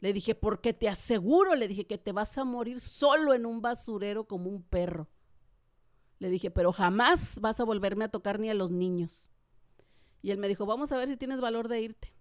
Le 0.00 0.12
dije, 0.12 0.34
porque 0.34 0.72
te 0.72 0.88
aseguro, 0.88 1.54
le 1.54 1.68
dije 1.68 1.86
que 1.86 1.98
te 1.98 2.12
vas 2.12 2.36
a 2.38 2.44
morir 2.44 2.80
solo 2.80 3.34
en 3.34 3.44
un 3.46 3.60
basurero 3.60 4.24
como 4.24 4.48
un 4.48 4.62
perro. 4.62 5.08
Le 6.18 6.30
dije, 6.30 6.50
pero 6.50 6.72
jamás 6.72 7.38
vas 7.40 7.60
a 7.60 7.64
volverme 7.64 8.04
a 8.04 8.08
tocar 8.08 8.38
ni 8.40 8.50
a 8.50 8.54
los 8.54 8.70
niños. 8.70 9.30
Y 10.22 10.30
él 10.30 10.38
me 10.38 10.48
dijo, 10.48 10.66
vamos 10.66 10.92
a 10.92 10.96
ver 10.96 11.08
si 11.08 11.16
tienes 11.16 11.40
valor 11.40 11.68
de 11.68 11.80
irte. 11.80 12.14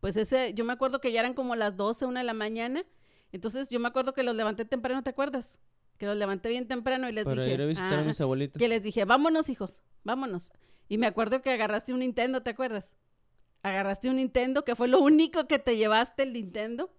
Pues 0.00 0.16
ese, 0.16 0.54
yo 0.54 0.64
me 0.64 0.72
acuerdo 0.72 1.00
que 1.00 1.12
ya 1.12 1.20
eran 1.20 1.34
como 1.34 1.54
las 1.56 1.76
12, 1.76 2.06
una 2.06 2.20
de 2.20 2.26
la 2.26 2.34
mañana. 2.34 2.82
Entonces 3.32 3.68
yo 3.68 3.78
me 3.80 3.88
acuerdo 3.88 4.14
que 4.14 4.22
los 4.22 4.34
levanté 4.34 4.64
temprano, 4.64 5.02
¿te 5.02 5.10
acuerdas? 5.10 5.58
Que 5.98 6.06
los 6.06 6.16
levanté 6.16 6.48
bien 6.48 6.66
temprano 6.66 7.08
y 7.08 7.12
les 7.12 7.24
Para 7.24 7.42
dije. 7.42 7.54
ir 7.54 7.62
a 7.62 7.66
visitar 7.66 7.98
a 7.98 8.04
mis 8.04 8.20
abuelitos. 8.20 8.58
Que 8.58 8.68
les 8.68 8.82
dije, 8.82 9.04
vámonos, 9.04 9.50
hijos, 9.50 9.82
vámonos. 10.02 10.52
Y 10.88 10.96
me 10.96 11.06
acuerdo 11.06 11.42
que 11.42 11.50
agarraste 11.50 11.92
un 11.92 12.00
Nintendo, 12.00 12.42
¿te 12.42 12.50
acuerdas? 12.50 12.94
Agarraste 13.62 14.08
un 14.08 14.16
Nintendo, 14.16 14.64
que 14.64 14.74
fue 14.74 14.88
lo 14.88 15.00
único 15.00 15.46
que 15.46 15.58
te 15.58 15.76
llevaste 15.76 16.22
el 16.22 16.32
Nintendo. 16.32 16.90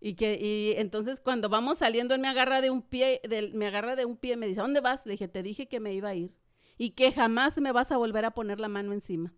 Y 0.00 0.14
que, 0.14 0.38
y 0.40 0.72
entonces 0.80 1.20
cuando 1.20 1.50
vamos 1.50 1.78
saliendo, 1.78 2.14
él 2.14 2.22
me 2.22 2.28
agarra 2.28 2.62
de 2.62 2.70
un 2.70 2.80
pie, 2.80 3.20
del, 3.28 3.52
me 3.52 3.66
agarra 3.66 3.96
de 3.96 4.06
un 4.06 4.16
pie 4.16 4.36
me 4.36 4.46
dice, 4.46 4.60
¿a 4.60 4.62
dónde 4.62 4.80
vas? 4.80 5.04
Le 5.04 5.12
dije, 5.12 5.28
te 5.28 5.42
dije 5.42 5.68
que 5.68 5.78
me 5.78 5.92
iba 5.92 6.08
a 6.08 6.14
ir. 6.14 6.34
Y 6.78 6.90
que 6.90 7.12
jamás 7.12 7.58
me 7.58 7.72
vas 7.72 7.92
a 7.92 7.98
volver 7.98 8.24
a 8.24 8.30
poner 8.30 8.60
la 8.60 8.68
mano 8.68 8.94
encima. 8.94 9.34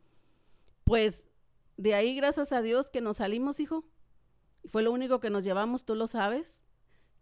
Pues 0.85 1.27
de 1.77 1.95
ahí, 1.95 2.15
gracias 2.15 2.53
a 2.53 2.63
Dios, 2.63 2.91
que 2.91 3.01
nos 3.01 3.17
salimos, 3.17 3.59
hijo. 3.59 3.85
Fue 4.69 4.85
lo 4.85 4.93
único 4.93 5.19
que 5.19 5.31
nos 5.31 5.43
llevamos, 5.43 5.85
tú 5.85 5.97
lo 5.97 6.07
sabes. 6.07 6.63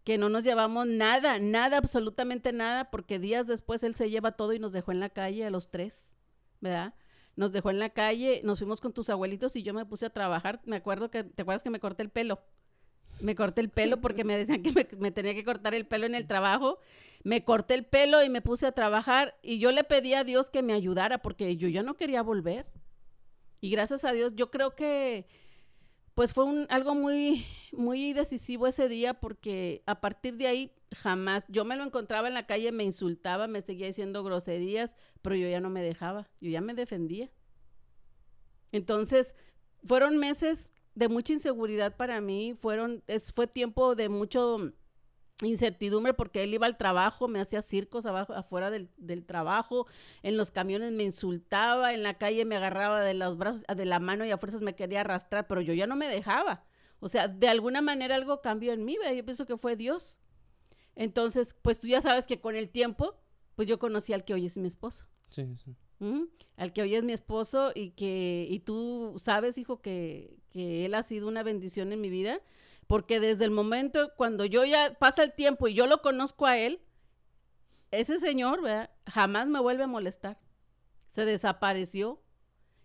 Que 0.04 0.18
no 0.18 0.28
nos 0.28 0.44
llevamos 0.44 0.86
nada, 0.86 1.38
nada, 1.38 1.78
absolutamente 1.78 2.52
nada, 2.52 2.90
porque 2.90 3.18
días 3.18 3.46
después 3.46 3.82
él 3.84 3.94
se 3.94 4.10
lleva 4.10 4.32
todo 4.32 4.52
y 4.52 4.58
nos 4.58 4.72
dejó 4.72 4.92
en 4.92 5.00
la 5.00 5.08
calle 5.08 5.46
a 5.46 5.50
los 5.50 5.70
tres, 5.70 6.14
¿verdad? 6.60 6.94
Nos 7.36 7.52
dejó 7.52 7.70
en 7.70 7.78
la 7.78 7.90
calle, 7.90 8.40
nos 8.44 8.58
fuimos 8.58 8.80
con 8.80 8.92
tus 8.92 9.08
abuelitos 9.10 9.56
y 9.56 9.62
yo 9.62 9.72
me 9.72 9.86
puse 9.86 10.06
a 10.06 10.10
trabajar. 10.10 10.60
Me 10.64 10.76
acuerdo 10.76 11.10
que, 11.10 11.24
¿te 11.24 11.42
acuerdas 11.42 11.62
que 11.62 11.70
me 11.70 11.80
corté 11.80 12.02
el 12.02 12.10
pelo? 12.10 12.40
Me 13.20 13.34
corté 13.34 13.60
el 13.60 13.70
pelo 13.70 14.00
porque 14.00 14.24
me 14.24 14.36
decían 14.36 14.62
que 14.62 14.72
me, 14.72 14.86
me 14.98 15.10
tenía 15.10 15.34
que 15.34 15.44
cortar 15.44 15.74
el 15.74 15.86
pelo 15.86 16.06
en 16.06 16.14
el 16.14 16.26
trabajo. 16.26 16.78
Me 17.22 17.44
corté 17.44 17.74
el 17.74 17.84
pelo 17.84 18.22
y 18.22 18.28
me 18.28 18.42
puse 18.42 18.66
a 18.66 18.72
trabajar 18.72 19.36
y 19.42 19.58
yo 19.58 19.72
le 19.72 19.84
pedí 19.84 20.14
a 20.14 20.24
Dios 20.24 20.50
que 20.50 20.62
me 20.62 20.72
ayudara 20.72 21.18
porque 21.18 21.56
yo 21.56 21.68
ya 21.68 21.82
no 21.82 21.96
quería 21.96 22.22
volver. 22.22 22.66
Y 23.60 23.70
gracias 23.70 24.04
a 24.04 24.12
Dios, 24.12 24.34
yo 24.36 24.50
creo 24.50 24.74
que 24.74 25.26
pues 26.20 26.34
fue 26.34 26.44
un, 26.44 26.66
algo 26.68 26.94
muy, 26.94 27.46
muy 27.72 28.12
decisivo 28.12 28.66
ese 28.66 28.90
día 28.90 29.14
porque 29.14 29.82
a 29.86 30.02
partir 30.02 30.36
de 30.36 30.48
ahí 30.48 30.72
jamás, 30.92 31.46
yo 31.48 31.64
me 31.64 31.76
lo 31.76 31.82
encontraba 31.82 32.28
en 32.28 32.34
la 32.34 32.46
calle, 32.46 32.72
me 32.72 32.84
insultaba, 32.84 33.46
me 33.46 33.62
seguía 33.62 33.86
diciendo 33.86 34.22
groserías, 34.22 34.96
pero 35.22 35.34
yo 35.34 35.48
ya 35.48 35.60
no 35.60 35.70
me 35.70 35.80
dejaba, 35.80 36.28
yo 36.42 36.50
ya 36.50 36.60
me 36.60 36.74
defendía. 36.74 37.30
Entonces, 38.70 39.34
fueron 39.82 40.18
meses 40.18 40.74
de 40.94 41.08
mucha 41.08 41.32
inseguridad 41.32 41.96
para 41.96 42.20
mí, 42.20 42.52
fueron, 42.52 43.02
es, 43.06 43.32
fue 43.32 43.46
tiempo 43.46 43.94
de 43.94 44.10
mucho 44.10 44.74
incertidumbre 45.42 46.14
porque 46.14 46.42
él 46.42 46.54
iba 46.54 46.66
al 46.66 46.76
trabajo, 46.76 47.28
me 47.28 47.40
hacía 47.40 47.62
circos 47.62 48.06
abajo, 48.06 48.32
afuera 48.32 48.70
del, 48.70 48.88
del, 48.96 49.24
trabajo, 49.24 49.86
en 50.22 50.36
los 50.36 50.50
camiones 50.50 50.92
me 50.92 51.02
insultaba, 51.02 51.94
en 51.94 52.02
la 52.02 52.14
calle 52.14 52.44
me 52.44 52.56
agarraba 52.56 53.00
de 53.00 53.14
los 53.14 53.36
brazos, 53.36 53.64
de 53.74 53.84
la 53.84 54.00
mano 54.00 54.24
y 54.24 54.30
a 54.30 54.38
fuerzas 54.38 54.60
me 54.60 54.74
quería 54.74 55.00
arrastrar, 55.00 55.46
pero 55.46 55.60
yo 55.60 55.72
ya 55.72 55.86
no 55.86 55.96
me 55.96 56.08
dejaba. 56.08 56.64
O 57.00 57.08
sea, 57.08 57.28
de 57.28 57.48
alguna 57.48 57.80
manera 57.80 58.14
algo 58.14 58.42
cambió 58.42 58.72
en 58.72 58.84
mí, 58.84 58.96
¿verdad? 58.98 59.14
yo 59.14 59.24
pienso 59.24 59.46
que 59.46 59.56
fue 59.56 59.76
Dios. 59.76 60.18
Entonces, 60.94 61.56
pues 61.62 61.80
tú 61.80 61.86
ya 61.86 62.00
sabes 62.00 62.26
que 62.26 62.40
con 62.40 62.56
el 62.56 62.68
tiempo, 62.68 63.16
pues 63.54 63.66
yo 63.68 63.78
conocí 63.78 64.12
al 64.12 64.24
que 64.24 64.34
hoy 64.34 64.46
es 64.46 64.58
mi 64.58 64.68
esposo. 64.68 65.06
Sí, 65.30 65.56
sí. 65.64 65.74
¿Mm? 65.98 66.24
Al 66.56 66.72
que 66.72 66.82
hoy 66.82 66.94
es 66.94 67.02
mi 67.02 67.12
esposo 67.12 67.72
y 67.74 67.90
que, 67.92 68.46
y 68.50 68.60
tú 68.60 69.14
sabes, 69.18 69.56
hijo, 69.56 69.80
que, 69.80 70.36
que 70.50 70.84
él 70.84 70.94
ha 70.94 71.02
sido 71.02 71.26
una 71.28 71.42
bendición 71.42 71.92
en 71.92 72.02
mi 72.02 72.10
vida 72.10 72.40
porque 72.90 73.20
desde 73.20 73.44
el 73.44 73.52
momento 73.52 74.10
cuando 74.16 74.44
yo 74.44 74.64
ya 74.64 74.96
pasa 74.98 75.22
el 75.22 75.32
tiempo 75.32 75.68
y 75.68 75.74
yo 75.74 75.86
lo 75.86 76.02
conozco 76.02 76.44
a 76.44 76.58
él, 76.58 76.80
ese 77.92 78.18
señor 78.18 78.62
jamás 79.06 79.46
me 79.46 79.60
vuelve 79.60 79.84
a 79.84 79.86
molestar. 79.86 80.40
Se 81.06 81.24
desapareció. 81.24 82.20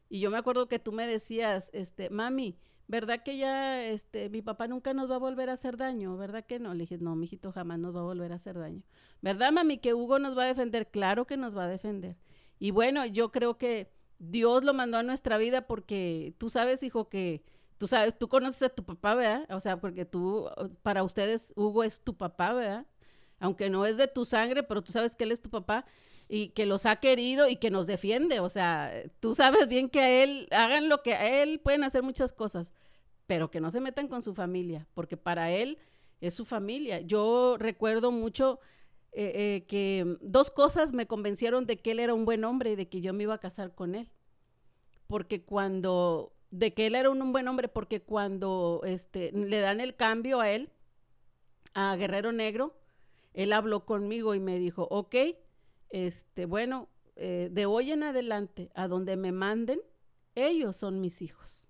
Y 0.08 0.20
yo 0.20 0.30
me 0.30 0.38
acuerdo 0.38 0.68
que 0.68 0.78
tú 0.78 0.92
me 0.92 1.08
decías, 1.08 1.72
este, 1.74 2.12
mami, 2.12 2.56
¿verdad 2.88 3.24
que 3.24 3.38
ya 3.38 3.84
este, 3.84 4.30
mi 4.30 4.44
papá 4.44 4.68
nunca 4.68 4.94
nos 4.94 5.10
va 5.10 5.16
a 5.16 5.18
volver 5.18 5.50
a 5.50 5.54
hacer 5.54 5.76
daño? 5.76 6.16
¿Verdad 6.18 6.46
que 6.46 6.60
no? 6.60 6.76
Le 6.76 6.82
dije, 6.82 7.00
no, 7.00 7.16
mijito, 7.16 7.52
jamás 7.52 7.80
nos 7.80 7.96
va 7.96 8.02
a 8.02 8.04
volver 8.04 8.32
a 8.32 8.36
hacer 8.36 8.60
daño. 8.60 8.84
¿Verdad, 9.24 9.52
mami, 9.54 9.80
que 9.80 9.96
Hugo 9.96 10.20
nos 10.20 10.38
va 10.38 10.44
a 10.44 10.48
defender? 10.48 10.92
Claro 10.92 11.26
que 11.26 11.36
nos 11.36 11.58
va 11.58 11.64
a 11.64 11.68
defender. 11.68 12.16
Y 12.60 12.70
bueno, 12.70 13.08
yo 13.08 13.32
creo 13.32 13.58
que 13.58 13.92
Dios 14.20 14.64
lo 14.64 14.76
mandó 14.76 14.98
a 14.98 15.04
nuestra 15.04 15.40
vida 15.40 15.66
porque 15.66 16.36
tú 16.38 16.52
sabes, 16.52 16.84
hijo, 16.84 17.10
que 17.10 17.42
tú 17.78 17.88
sabes, 17.88 18.18
tú 18.18 18.28
conoces 18.28 18.62
a 18.64 18.70
tu 18.70 18.84
papá, 18.84 19.16
¿verdad? 19.16 19.46
O 19.50 19.60
sea, 19.60 19.78
porque 19.80 20.06
tú, 20.06 20.50
para 20.82 21.04
ustedes, 21.04 21.54
Hugo 21.56 21.84
es 21.84 22.02
tu 22.02 22.16
papá, 22.16 22.54
¿verdad? 22.54 22.86
Aunque 23.40 23.70
no 23.70 23.86
es 23.86 23.98
de 23.98 24.08
tu 24.08 24.26
sangre, 24.26 24.64
pero 24.64 24.82
tú 24.82 24.92
sabes 24.92 25.16
que 25.16 25.26
él 25.26 25.32
es 25.32 25.42
tu 25.42 25.50
papá 25.50 25.86
y 26.28 26.50
que 26.50 26.66
los 26.66 26.86
ha 26.86 26.98
querido 26.98 27.48
y 27.48 27.58
que 27.58 27.70
nos 27.70 27.88
defiende. 27.88 28.40
O 28.40 28.50
sea, 28.50 28.92
tú 29.20 29.36
sabes 29.36 29.68
bien 29.68 29.90
que 29.90 30.00
a 30.00 30.24
él, 30.24 30.48
hagan 30.52 30.90
lo 30.90 31.02
que 31.02 31.14
a 31.14 31.44
él, 31.44 31.60
pueden 31.60 31.84
hacer 31.84 32.04
muchas 32.04 32.34
cosas, 32.34 32.74
pero 33.28 33.52
que 33.52 33.60
no 33.60 33.72
se 33.72 33.82
metan 33.82 34.08
con 34.08 34.22
su 34.22 34.34
familia, 34.34 34.88
porque 34.94 35.18
para 35.18 35.52
él 35.52 35.78
es 36.22 36.34
su 36.34 36.46
familia. 36.46 37.02
Yo 37.02 37.58
recuerdo 37.60 38.12
mucho 38.12 38.60
eh, 39.12 39.32
eh, 39.36 39.66
que 39.68 40.18
dos 40.22 40.52
cosas 40.52 40.94
me 40.94 41.08
convencieron 41.08 41.66
de 41.66 41.78
que 41.78 41.92
él 41.92 42.00
era 42.00 42.14
un 42.14 42.26
buen 42.26 42.44
hombre 42.44 42.72
y 42.72 42.76
de 42.76 42.88
que 42.88 43.02
yo 43.02 43.14
me 43.14 43.24
iba 43.24 43.34
a 43.34 43.40
casar 43.40 43.76
con 43.76 43.96
él. 43.96 44.10
Porque 45.08 45.44
cuando 45.44 46.35
de 46.58 46.74
que 46.74 46.88
él 46.88 46.96
era 46.96 47.10
un, 47.10 47.22
un, 47.22 47.34
buen 47.34 47.48
hombre 47.48 47.68
porque 47.68 48.02
cuando 48.02 48.82
este, 48.86 49.32
le 49.34 49.60
dan 49.60 49.82
el 49.82 49.96
cambio 49.96 50.40
a 50.40 50.50
él, 50.50 50.70
a 51.74 51.96
Guerrero 51.96 52.32
Negro, 52.32 52.78
él 53.34 53.52
habló 53.52 53.86
conmigo 53.86 54.34
y 54.34 54.40
me 54.40 54.58
dijo, 54.58 54.88
ok, 54.90 55.16
este, 55.90 56.46
bueno, 56.46 56.88
eh, 57.18 57.50
de 57.52 57.66
hoy 57.66 57.92
en 57.92 58.04
adelante, 58.04 58.72
a 58.74 58.88
donde 58.88 59.18
me 59.18 59.34
manden, 59.34 59.82
ellos 60.34 60.78
son 60.78 61.02
mis 61.02 61.22
hijos. 61.22 61.70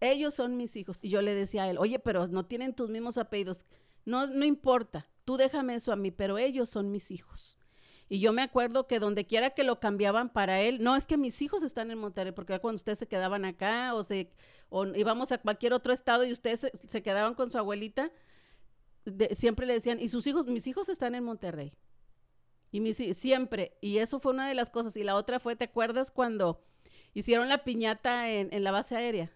Ellos 0.00 0.34
son 0.34 0.56
mis 0.56 0.76
hijos. 0.76 1.02
Y 1.02 1.08
yo 1.08 1.22
le 1.22 1.34
decía 1.34 1.64
a 1.64 1.70
él, 1.70 1.78
oye, 1.78 1.98
pero 2.00 2.26
no 2.26 2.46
tienen 2.46 2.74
tus 2.74 2.90
mismos 2.90 3.16
apellidos. 3.16 3.64
No, 4.04 4.26
no 4.26 4.44
importa, 4.44 5.08
tú 5.24 5.36
déjame 5.36 5.76
eso 5.76 5.92
a 5.92 5.96
mí, 5.96 6.10
pero 6.10 6.38
ellos 6.38 6.68
son 6.68 6.90
mis 6.90 7.10
hijos. 7.10 7.58
Y 8.08 8.20
yo 8.20 8.32
me 8.32 8.42
acuerdo 8.42 8.86
que 8.86 9.00
donde 9.00 9.26
quiera 9.26 9.50
que 9.50 9.64
lo 9.64 9.80
cambiaban 9.80 10.32
para 10.32 10.60
él, 10.60 10.82
no 10.82 10.94
es 10.94 11.06
que 11.06 11.16
mis 11.16 11.42
hijos 11.42 11.62
están 11.62 11.90
en 11.90 11.98
Monterrey, 11.98 12.32
porque 12.32 12.58
cuando 12.60 12.76
ustedes 12.76 13.00
se 13.00 13.08
quedaban 13.08 13.44
acá 13.44 13.94
o, 13.94 14.02
se, 14.04 14.30
o 14.68 14.86
íbamos 14.86 15.32
a 15.32 15.38
cualquier 15.38 15.72
otro 15.72 15.92
estado 15.92 16.24
y 16.24 16.30
ustedes 16.30 16.70
se, 16.72 17.02
quedaban 17.02 17.34
con 17.34 17.50
su 17.50 17.58
abuelita, 17.58 18.12
siempre 19.32 19.66
le 19.66 19.74
decían, 19.74 20.00
y 20.00 20.08
sus 20.08 20.26
hijos, 20.28 20.46
mis 20.46 20.66
hijos 20.68 20.88
están 20.88 21.16
en 21.16 21.24
Monterrey. 21.24 21.72
Y 22.70 22.80
mis, 22.80 22.96
siempre, 23.16 23.76
y 23.80 23.98
eso 23.98 24.20
fue 24.20 24.32
una 24.32 24.48
de 24.48 24.54
las 24.54 24.70
cosas. 24.70 24.96
Y 24.96 25.02
la 25.02 25.16
otra 25.16 25.40
fue, 25.40 25.56
¿te 25.56 25.64
acuerdas 25.64 26.10
cuando 26.10 26.64
hicieron 27.14 27.48
la 27.48 27.64
piñata 27.64 28.30
en, 28.30 28.52
en 28.52 28.62
la 28.62 28.70
base 28.70 28.96
aérea? 28.96 29.35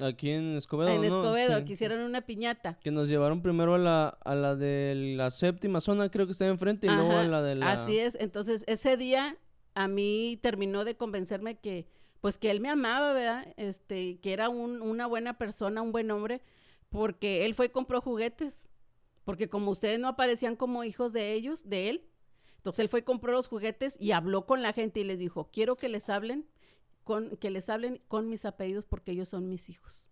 Aquí 0.00 0.30
en 0.30 0.56
Escobedo. 0.56 0.90
En 0.90 1.02
¿no? 1.02 1.06
Escobedo, 1.06 1.58
sí. 1.58 1.64
que 1.64 1.72
hicieron 1.72 2.00
una 2.00 2.22
piñata. 2.22 2.78
Que 2.82 2.90
nos 2.90 3.08
llevaron 3.08 3.42
primero 3.42 3.74
a 3.74 3.78
la, 3.78 4.08
a 4.08 4.34
la 4.34 4.56
de 4.56 4.94
la 5.16 5.30
séptima 5.30 5.80
zona, 5.80 6.10
creo 6.10 6.26
que 6.26 6.32
está 6.32 6.46
enfrente, 6.46 6.86
y 6.86 6.90
Ajá, 6.90 6.98
luego 6.98 7.18
a 7.18 7.24
la 7.24 7.42
de 7.42 7.54
la... 7.56 7.70
Así 7.70 7.98
es, 7.98 8.16
entonces 8.18 8.64
ese 8.66 8.96
día 8.96 9.36
a 9.74 9.88
mí 9.88 10.38
terminó 10.42 10.84
de 10.84 10.96
convencerme 10.96 11.58
que, 11.58 11.86
pues 12.20 12.38
que 12.38 12.50
él 12.50 12.60
me 12.60 12.70
amaba, 12.70 13.12
¿verdad? 13.12 13.52
Este, 13.56 14.18
que 14.20 14.32
era 14.32 14.48
un, 14.48 14.80
una 14.80 15.06
buena 15.06 15.36
persona, 15.36 15.82
un 15.82 15.92
buen 15.92 16.10
hombre, 16.10 16.40
porque 16.88 17.44
él 17.44 17.54
fue 17.54 17.66
y 17.66 17.70
compró 17.70 18.00
juguetes, 18.00 18.68
porque 19.24 19.48
como 19.48 19.70
ustedes 19.70 20.00
no 20.00 20.08
aparecían 20.08 20.56
como 20.56 20.84
hijos 20.84 21.12
de 21.12 21.32
ellos, 21.32 21.68
de 21.68 21.90
él, 21.90 22.08
entonces 22.56 22.80
él 22.80 22.88
fue 22.88 23.00
y 23.00 23.02
compró 23.02 23.32
los 23.32 23.48
juguetes 23.48 23.96
y 24.00 24.12
habló 24.12 24.46
con 24.46 24.62
la 24.62 24.72
gente 24.72 25.00
y 25.00 25.04
les 25.04 25.18
dijo, 25.18 25.50
quiero 25.52 25.76
que 25.76 25.88
les 25.88 26.08
hablen 26.08 26.46
con, 27.04 27.36
que 27.36 27.50
les 27.50 27.68
hablen 27.68 28.00
con 28.08 28.28
mis 28.28 28.44
apellidos 28.44 28.86
porque 28.86 29.12
ellos 29.12 29.28
son 29.28 29.48
mis 29.48 29.70
hijos. 29.70 30.08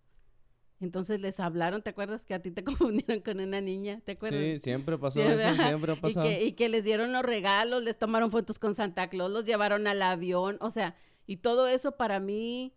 Entonces 0.81 1.21
les 1.21 1.41
hablaron, 1.41 1.83
¿te 1.83 1.91
acuerdas 1.91 2.25
que 2.25 2.35
a 2.35 2.41
ti 2.41 2.51
te 2.51 2.65
confundieron 2.65 3.21
con 3.21 3.41
una 3.41 3.61
niña? 3.61 4.01
¿Te 4.05 4.13
acuerdas? 4.13 4.41
Sí, 4.41 4.59
siempre 4.61 4.99
pasó 4.99 5.21
Sí, 5.21 5.27
eso, 5.27 5.55
siempre 5.63 5.93
ha 5.93 5.97
pasado. 5.97 6.27
Y 6.27 6.29
que, 6.29 6.45
y 6.45 6.53
que 6.53 6.69
les 6.69 6.85
dieron 6.85 7.13
los 7.13 7.23
regalos, 7.23 7.83
les 7.83 7.99
tomaron 7.99 8.31
fotos 8.31 8.59
con 8.59 8.75
Santa 8.75 9.09
Claus, 9.09 9.31
los 9.31 9.45
llevaron 9.45 9.87
al 9.87 10.01
avión, 10.03 10.57
o 10.61 10.71
sea, 10.71 10.97
y 11.27 11.37
todo 11.39 11.69
eso 11.69 11.97
para 11.97 12.19
mí 12.19 12.75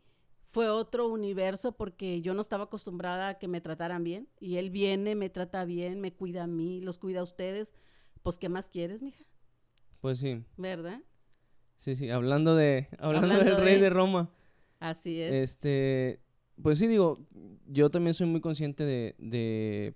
fue 0.54 0.70
otro 0.70 1.08
universo 1.08 1.76
porque 1.76 2.22
yo 2.22 2.36
no 2.36 2.42
estaba 2.42 2.66
acostumbrada 2.66 3.30
a 3.30 3.40
que 3.40 3.48
me 3.48 3.60
trataran 3.60 4.04
bien. 4.04 4.30
Y 4.40 4.58
él 4.58 4.70
viene, 4.70 5.16
me 5.16 5.32
trata 5.32 5.66
bien, 5.66 6.00
me 6.00 6.14
cuida 6.14 6.44
a 6.44 6.48
mí, 6.48 6.80
los 6.80 7.00
cuida 7.00 7.22
a 7.22 7.24
ustedes. 7.24 7.74
Pues, 8.22 8.38
¿qué 8.38 8.50
más 8.50 8.70
quieres, 8.70 9.02
mija? 9.02 9.26
Pues 10.00 10.20
sí, 10.20 10.44
¿Verdad? 10.56 11.02
Sí, 11.84 11.96
sí. 11.96 12.10
Hablando 12.10 12.56
de, 12.56 12.88
hablando, 13.00 13.28
Hablando 13.34 13.44
del 13.56 13.64
rey 13.64 13.76
de- 13.76 13.82
de 13.82 13.90
Roma. 13.90 14.30
Así 14.80 15.20
es. 15.22 15.34
Este, 15.34 16.20
pues 16.62 16.80
sí, 16.80 16.88
digo, 16.88 17.20
yo 17.68 17.90
también 17.90 18.14
soy 18.14 18.28
muy 18.28 18.42
consciente 18.42 18.84
de, 18.84 19.16
de, 19.18 19.94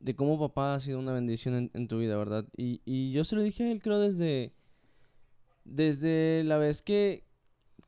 de 0.00 0.14
cómo 0.14 0.38
papá 0.38 0.74
ha 0.74 0.80
sido 0.80 0.98
una 0.98 1.12
bendición 1.12 1.54
en, 1.54 1.70
en 1.74 1.88
tu 1.88 1.98
vida, 1.98 2.16
¿verdad? 2.16 2.44
Y, 2.56 2.80
y 2.84 3.10
yo 3.12 3.24
se 3.24 3.34
lo 3.36 3.42
dije 3.42 3.64
a 3.64 3.72
él, 3.72 3.82
creo, 3.82 3.98
desde, 3.98 4.52
desde 5.64 6.42
la 6.44 6.58
vez 6.58 6.82
que, 6.82 7.24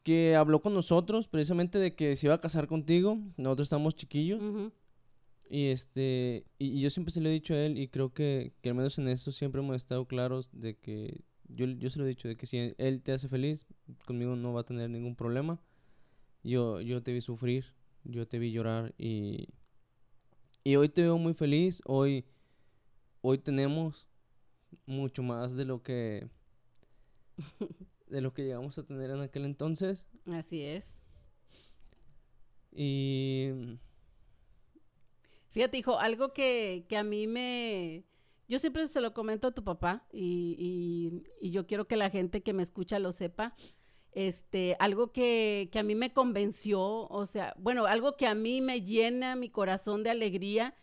que 0.02 0.34
habló 0.36 0.60
con 0.60 0.74
nosotros 0.74 1.28
precisamente 1.28 1.78
de 1.78 1.94
que 1.94 2.16
se 2.16 2.26
iba 2.26 2.34
a 2.34 2.40
casar 2.40 2.66
contigo. 2.66 3.18
Nosotros 3.36 3.66
estamos 3.66 3.94
chiquillos. 3.94 4.42
Y 5.48 5.66
este, 5.66 6.44
y, 6.58 6.78
y 6.78 6.80
yo 6.80 6.90
siempre 6.90 7.12
se 7.12 7.20
lo 7.20 7.28
he 7.28 7.32
dicho 7.32 7.54
a 7.54 7.58
él 7.58 7.76
y 7.78 7.88
creo 7.88 8.12
que, 8.12 8.52
que 8.62 8.68
al 8.68 8.76
menos 8.76 8.98
en 8.98 9.08
eso 9.08 9.32
siempre 9.32 9.60
hemos 9.60 9.76
estado 9.76 10.06
claros 10.06 10.48
de 10.52 10.76
que 10.76 11.20
yo, 11.54 11.66
yo 11.66 11.90
se 11.90 11.98
lo 11.98 12.04
he 12.04 12.08
dicho 12.08 12.28
de 12.28 12.36
que 12.36 12.46
si 12.46 12.74
él 12.76 13.02
te 13.02 13.12
hace 13.12 13.28
feliz, 13.28 13.66
conmigo 14.06 14.36
no 14.36 14.52
va 14.52 14.62
a 14.62 14.64
tener 14.64 14.90
ningún 14.90 15.16
problema. 15.16 15.60
Yo, 16.42 16.80
yo 16.80 17.02
te 17.02 17.12
vi 17.12 17.20
sufrir, 17.20 17.66
yo 18.04 18.26
te 18.26 18.38
vi 18.38 18.52
llorar 18.52 18.94
y, 18.98 19.48
y 20.64 20.76
hoy 20.76 20.88
te 20.88 21.02
veo 21.02 21.18
muy 21.18 21.34
feliz. 21.34 21.82
Hoy, 21.84 22.24
hoy 23.20 23.38
tenemos 23.38 24.08
mucho 24.86 25.22
más 25.22 25.56
de 25.56 25.64
lo 25.64 25.82
que 25.82 26.28
de 28.06 28.20
lo 28.20 28.32
que 28.32 28.44
llegamos 28.44 28.78
a 28.78 28.84
tener 28.84 29.10
en 29.10 29.20
aquel 29.20 29.44
entonces 29.44 30.06
Así 30.26 30.62
es. 30.62 30.96
y 32.72 33.78
Fíjate, 35.50 35.78
hijo, 35.78 35.98
algo 35.98 36.32
que, 36.32 36.86
que 36.88 36.96
a 36.96 37.02
mí 37.02 37.26
me... 37.26 38.04
Yo 38.50 38.58
siempre 38.58 38.88
se 38.88 39.00
lo 39.00 39.14
comento 39.14 39.46
a 39.46 39.50
tu 39.52 39.62
papá 39.62 40.04
y, 40.12 41.22
yo 41.40 41.68
quiero 41.68 41.86
que 41.86 41.94
la 41.94 42.10
gente 42.10 42.42
que 42.42 42.52
me 42.52 42.64
escucha 42.64 42.98
lo 42.98 43.12
sepa. 43.12 43.54
Este, 44.10 44.76
algo 44.80 45.12
que, 45.12 45.70
a 45.72 45.84
mí 45.84 45.94
me 45.94 46.12
convenció, 46.12 47.06
o 47.06 47.26
sea, 47.26 47.54
bueno, 47.58 47.86
algo 47.86 48.16
que 48.16 48.26
a 48.26 48.34
mí 48.34 48.60
me 48.60 48.82
llena 48.82 49.36
mi 49.36 49.50
corazón 49.50 50.02
de 50.02 50.10
alegría. 50.10 50.74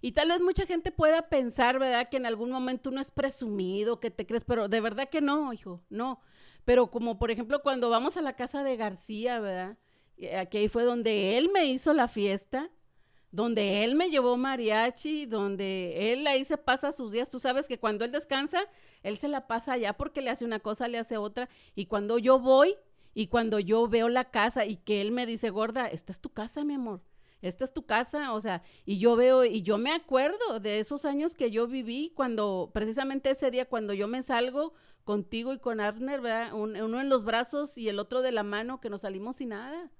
Y 0.00 0.12
tal 0.12 0.28
vez 0.28 0.40
mucha 0.40 0.64
gente 0.64 0.92
pueda 0.92 1.28
pensar, 1.28 1.78
¿verdad? 1.78 2.08
Que 2.08 2.16
en 2.16 2.24
algún 2.24 2.50
momento 2.50 2.88
uno 2.88 3.02
es 3.02 3.10
presumido, 3.10 4.00
que 4.00 4.10
te 4.10 4.24
crees, 4.26 4.44
pero 4.44 4.68
de 4.68 4.80
verdad 4.80 5.10
que 5.10 5.20
no, 5.20 5.52
hijo, 5.52 5.84
no. 5.90 6.22
Pero 6.64 6.90
como 6.90 7.18
por 7.18 7.30
ejemplo 7.30 7.60
cuando 7.60 7.90
vamos 7.90 8.16
a 8.16 8.22
la 8.22 8.34
casa 8.34 8.64
de 8.64 8.78
García, 8.78 9.40
¿verdad? 9.40 9.76
Aquí 10.38 10.68
fue 10.68 10.84
donde 10.84 11.36
él 11.36 11.50
me 11.52 11.66
hizo 11.66 11.92
la 11.92 12.08
fiesta 12.08 12.70
donde 13.32 13.84
él 13.84 13.94
me 13.94 14.10
llevó 14.10 14.36
mariachi, 14.36 15.26
donde 15.26 16.12
él 16.12 16.26
ahí 16.26 16.44
se 16.44 16.56
pasa 16.56 16.92
sus 16.92 17.12
días. 17.12 17.28
Tú 17.28 17.38
sabes 17.38 17.66
que 17.68 17.78
cuando 17.78 18.04
él 18.04 18.12
descansa, 18.12 18.60
él 19.02 19.16
se 19.16 19.28
la 19.28 19.46
pasa 19.46 19.74
allá 19.74 19.92
porque 19.96 20.20
le 20.22 20.30
hace 20.30 20.44
una 20.44 20.60
cosa, 20.60 20.88
le 20.88 20.98
hace 20.98 21.16
otra. 21.16 21.48
Y 21.74 21.86
cuando 21.86 22.18
yo 22.18 22.38
voy 22.38 22.76
y 23.14 23.28
cuando 23.28 23.58
yo 23.58 23.86
veo 23.88 24.08
la 24.08 24.30
casa 24.30 24.66
y 24.66 24.76
que 24.76 25.00
él 25.00 25.12
me 25.12 25.26
dice, 25.26 25.50
gorda, 25.50 25.86
esta 25.86 26.12
es 26.12 26.20
tu 26.20 26.30
casa, 26.30 26.64
mi 26.64 26.74
amor. 26.74 27.02
Esta 27.42 27.64
es 27.64 27.72
tu 27.72 27.86
casa, 27.86 28.34
o 28.34 28.40
sea, 28.40 28.62
y 28.84 28.98
yo 28.98 29.16
veo, 29.16 29.46
y 29.46 29.62
yo 29.62 29.78
me 29.78 29.92
acuerdo 29.92 30.60
de 30.60 30.78
esos 30.78 31.06
años 31.06 31.34
que 31.34 31.50
yo 31.50 31.66
viví 31.66 32.12
cuando, 32.14 32.70
precisamente 32.74 33.30
ese 33.30 33.50
día, 33.50 33.64
cuando 33.66 33.94
yo 33.94 34.08
me 34.08 34.20
salgo 34.22 34.74
contigo 35.04 35.54
y 35.54 35.58
con 35.58 35.80
Abner, 35.80 36.20
¿verdad? 36.20 36.52
Un- 36.52 36.76
uno 36.76 37.00
en 37.00 37.08
los 37.08 37.24
brazos 37.24 37.78
y 37.78 37.88
el 37.88 37.98
otro 37.98 38.20
de 38.20 38.32
la 38.32 38.42
mano, 38.42 38.78
que 38.80 38.90
nos 38.90 39.00
salimos 39.00 39.36
sin 39.36 39.48
nada 39.50 39.90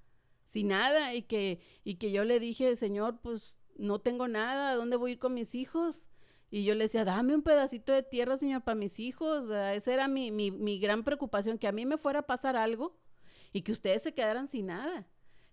sin 0.51 0.69
nada 0.69 1.15
y 1.15 1.23
que, 1.23 1.61
y 1.85 1.95
que 1.95 2.11
yo 2.11 2.25
le 2.25 2.41
dije, 2.41 2.75
Señor, 2.75 3.21
pues 3.23 3.57
no 3.77 4.01
tengo 4.01 4.27
nada, 4.27 4.71
¿a 4.71 4.75
dónde 4.75 4.97
voy 4.97 5.11
a 5.11 5.15
ir 5.15 5.19
con 5.21 5.33
mis 5.33 5.55
hijos? 5.55 6.11
Y 6.51 6.65
yo 6.65 6.75
le 6.75 6.85
decía, 6.85 7.05
dame 7.05 7.37
un 7.37 7.43
pedacito 7.43 7.93
de 7.93 8.03
tierra, 8.03 8.37
Señor, 8.37 8.63
para 8.63 8.75
mis 8.75 8.99
hijos, 8.99 9.47
¿verdad? 9.47 9.77
Esa 9.77 9.95
era 9.95 10.09
mi, 10.09 10.33
mi, 10.33 10.51
mi 10.51 10.81
gran 10.81 11.05
preocupación, 11.05 11.57
que 11.57 11.69
a 11.69 11.73
mí 11.73 11.87
me 11.87 11.99
fuera 11.99 12.19
a 12.19 12.27
pasar 12.27 12.57
algo 12.57 12.99
y 13.53 13.63
que 13.63 13.71
ustedes 13.71 14.03
se 14.03 14.13
quedaran 14.13 14.49
sin 14.49 14.67
nada. 14.67 15.07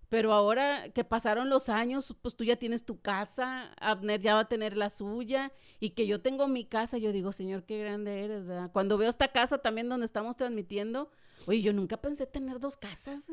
Pero 0.09 0.33
ahora 0.33 0.89
que 0.89 1.03
pasaron 1.03 1.47
los 1.47 1.69
años, 1.69 2.15
pues 2.23 2.35
tú 2.35 2.43
ya 2.43 2.55
tienes 2.55 2.83
tu 2.83 2.99
casa, 2.99 3.71
Abner 3.79 4.19
ya 4.19 4.33
va 4.33 4.39
a 4.41 4.47
tener 4.47 4.75
la 4.75 4.89
suya, 4.89 5.51
y 5.79 5.91
que 5.91 6.07
yo 6.07 6.21
tengo 6.21 6.47
mi 6.47 6.65
casa, 6.65 6.97
yo 6.97 7.11
digo, 7.11 7.31
Señor, 7.31 7.65
qué 7.65 7.77
grande 7.77 8.23
eres, 8.23 8.47
¿verdad? 8.47 8.71
Cuando 8.73 8.97
veo 8.97 9.09
esta 9.09 9.27
casa 9.27 9.59
también 9.59 9.89
donde 9.89 10.05
estamos 10.05 10.35
transmitiendo, 10.35 11.11
oye, 11.45 11.61
yo 11.61 11.71
nunca 11.71 11.97
pensé 11.97 12.25
tener 12.25 12.59
dos 12.59 12.77
casas. 12.77 13.31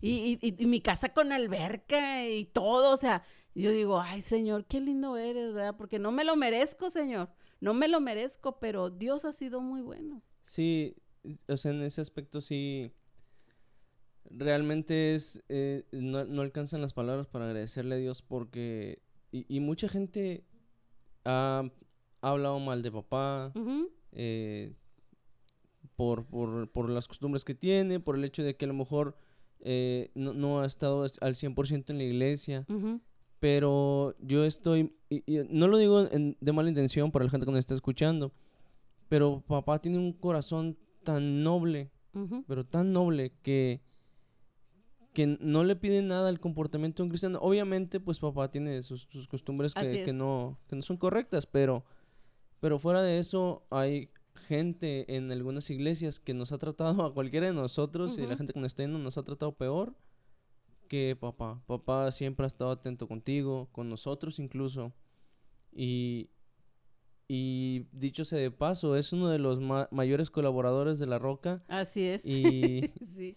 Y, 0.00 0.38
y- 0.42 0.54
y 0.62 0.66
mi 0.66 0.80
casa 0.80 1.12
con 1.12 1.32
alberca 1.32 2.26
y 2.28 2.44
todo, 2.46 2.92
o 2.92 2.96
sea, 2.96 3.22
yo 3.54 3.70
digo, 3.72 4.00
ay 4.00 4.20
Señor, 4.20 4.64
qué 4.66 4.80
lindo 4.80 5.16
eres, 5.16 5.52
¿verdad? 5.54 5.76
Porque 5.76 5.98
no 5.98 6.12
me 6.12 6.24
lo 6.24 6.36
merezco, 6.36 6.90
Señor, 6.90 7.30
no 7.60 7.74
me 7.74 7.88
lo 7.88 8.00
merezco, 8.00 8.58
pero 8.60 8.90
Dios 8.90 9.24
ha 9.24 9.32
sido 9.32 9.60
muy 9.60 9.80
bueno. 9.80 10.22
Sí, 10.44 10.94
o 11.48 11.56
sea, 11.56 11.72
en 11.72 11.82
ese 11.82 12.00
aspecto 12.00 12.40
sí. 12.40 12.92
Realmente 14.30 15.14
es. 15.14 15.42
eh, 15.48 15.84
no, 15.92 16.24
no 16.24 16.42
alcanzan 16.42 16.82
las 16.82 16.92
palabras 16.92 17.26
para 17.26 17.46
agradecerle 17.46 17.94
a 17.94 17.98
Dios 17.98 18.22
porque. 18.22 19.00
Y, 19.32 19.46
y 19.54 19.60
mucha 19.60 19.88
gente 19.88 20.44
ha, 21.24 21.64
ha 22.20 22.28
hablado 22.30 22.58
mal 22.60 22.82
de 22.82 22.92
papá. 22.92 23.52
Eh, 24.12 24.74
por, 25.96 26.26
por, 26.26 26.70
por 26.70 26.88
las 26.90 27.08
costumbres 27.08 27.44
que 27.44 27.54
tiene, 27.54 28.00
por 28.00 28.16
el 28.16 28.24
hecho 28.24 28.42
de 28.42 28.56
que 28.56 28.66
a 28.66 28.68
lo 28.68 28.74
mejor 28.74 29.16
eh, 29.60 30.10
no, 30.14 30.32
no 30.34 30.60
ha 30.60 30.66
estado 30.66 31.02
al 31.20 31.34
100% 31.34 31.90
en 31.90 31.98
la 31.98 32.04
iglesia. 32.04 32.64
Pero 33.40 34.16
yo 34.20 34.44
estoy, 34.44 34.92
y, 35.08 35.22
y 35.32 35.46
no 35.50 35.68
lo 35.68 35.78
digo 35.78 36.08
en- 36.10 36.36
de 36.40 36.52
mala 36.52 36.68
intención 36.70 37.12
para 37.12 37.24
la 37.24 37.30
gente 37.30 37.46
que 37.46 37.52
nos 37.52 37.60
está 37.60 37.74
escuchando, 37.74 38.32
pero 39.08 39.40
papá 39.46 39.80
tiene 39.80 39.96
un 39.98 40.12
corazón 40.12 40.76
tan 41.04 41.42
noble, 41.44 41.90
pero 42.48 42.64
tan 42.66 42.92
noble 42.92 43.32
que, 43.42 43.80
que 45.12 45.38
no 45.40 45.64
le 45.64 45.76
pide 45.76 46.02
nada 46.02 46.28
al 46.28 46.40
comportamiento 46.40 47.02
de 47.02 47.04
un 47.04 47.08
cristiano. 47.10 47.38
Obviamente, 47.40 48.00
pues 48.00 48.18
papá 48.18 48.50
tiene 48.50 48.82
sus, 48.82 49.02
sus 49.10 49.26
costumbres 49.28 49.72
que, 49.74 49.80
que 50.04 50.12
no, 50.12 50.58
que 50.68 50.76
no 50.76 50.82
son 50.82 50.96
correctas, 50.96 51.46
pero, 51.46 51.84
pero 52.60 52.78
fuera 52.78 53.02
de 53.02 53.18
eso 53.18 53.64
hay 53.70 54.10
gente 54.38 55.14
en 55.16 55.30
algunas 55.32 55.68
iglesias 55.70 56.18
que 56.20 56.32
nos 56.34 56.52
ha 56.52 56.58
tratado 56.58 57.02
a 57.04 57.12
cualquiera 57.14 57.46
de 57.48 57.52
nosotros 57.52 58.16
y 58.18 58.26
la 58.26 58.36
gente 58.36 58.52
que 58.54 58.60
nos 58.60 58.68
está 58.68 58.82
yendo 58.84 58.98
nos 58.98 59.18
ha 59.18 59.22
tratado 59.24 59.52
peor 59.52 59.94
que 60.88 61.16
papá. 61.20 61.62
Papá 61.66 62.10
siempre 62.12 62.44
ha 62.44 62.46
estado 62.46 62.70
atento 62.70 63.06
contigo, 63.08 63.68
con 63.72 63.90
nosotros 63.90 64.38
incluso. 64.38 64.92
Y, 65.70 66.30
y 67.28 67.86
dicho 67.92 68.24
sea 68.24 68.38
de 68.38 68.50
paso, 68.50 68.96
es 68.96 69.12
uno 69.12 69.28
de 69.28 69.38
los 69.38 69.60
ma- 69.60 69.88
mayores 69.90 70.30
colaboradores 70.30 70.98
de 70.98 71.06
La 71.06 71.18
Roca. 71.18 71.62
Así 71.68 72.04
es. 72.04 72.24
Y 72.24 72.90
sí. 73.06 73.36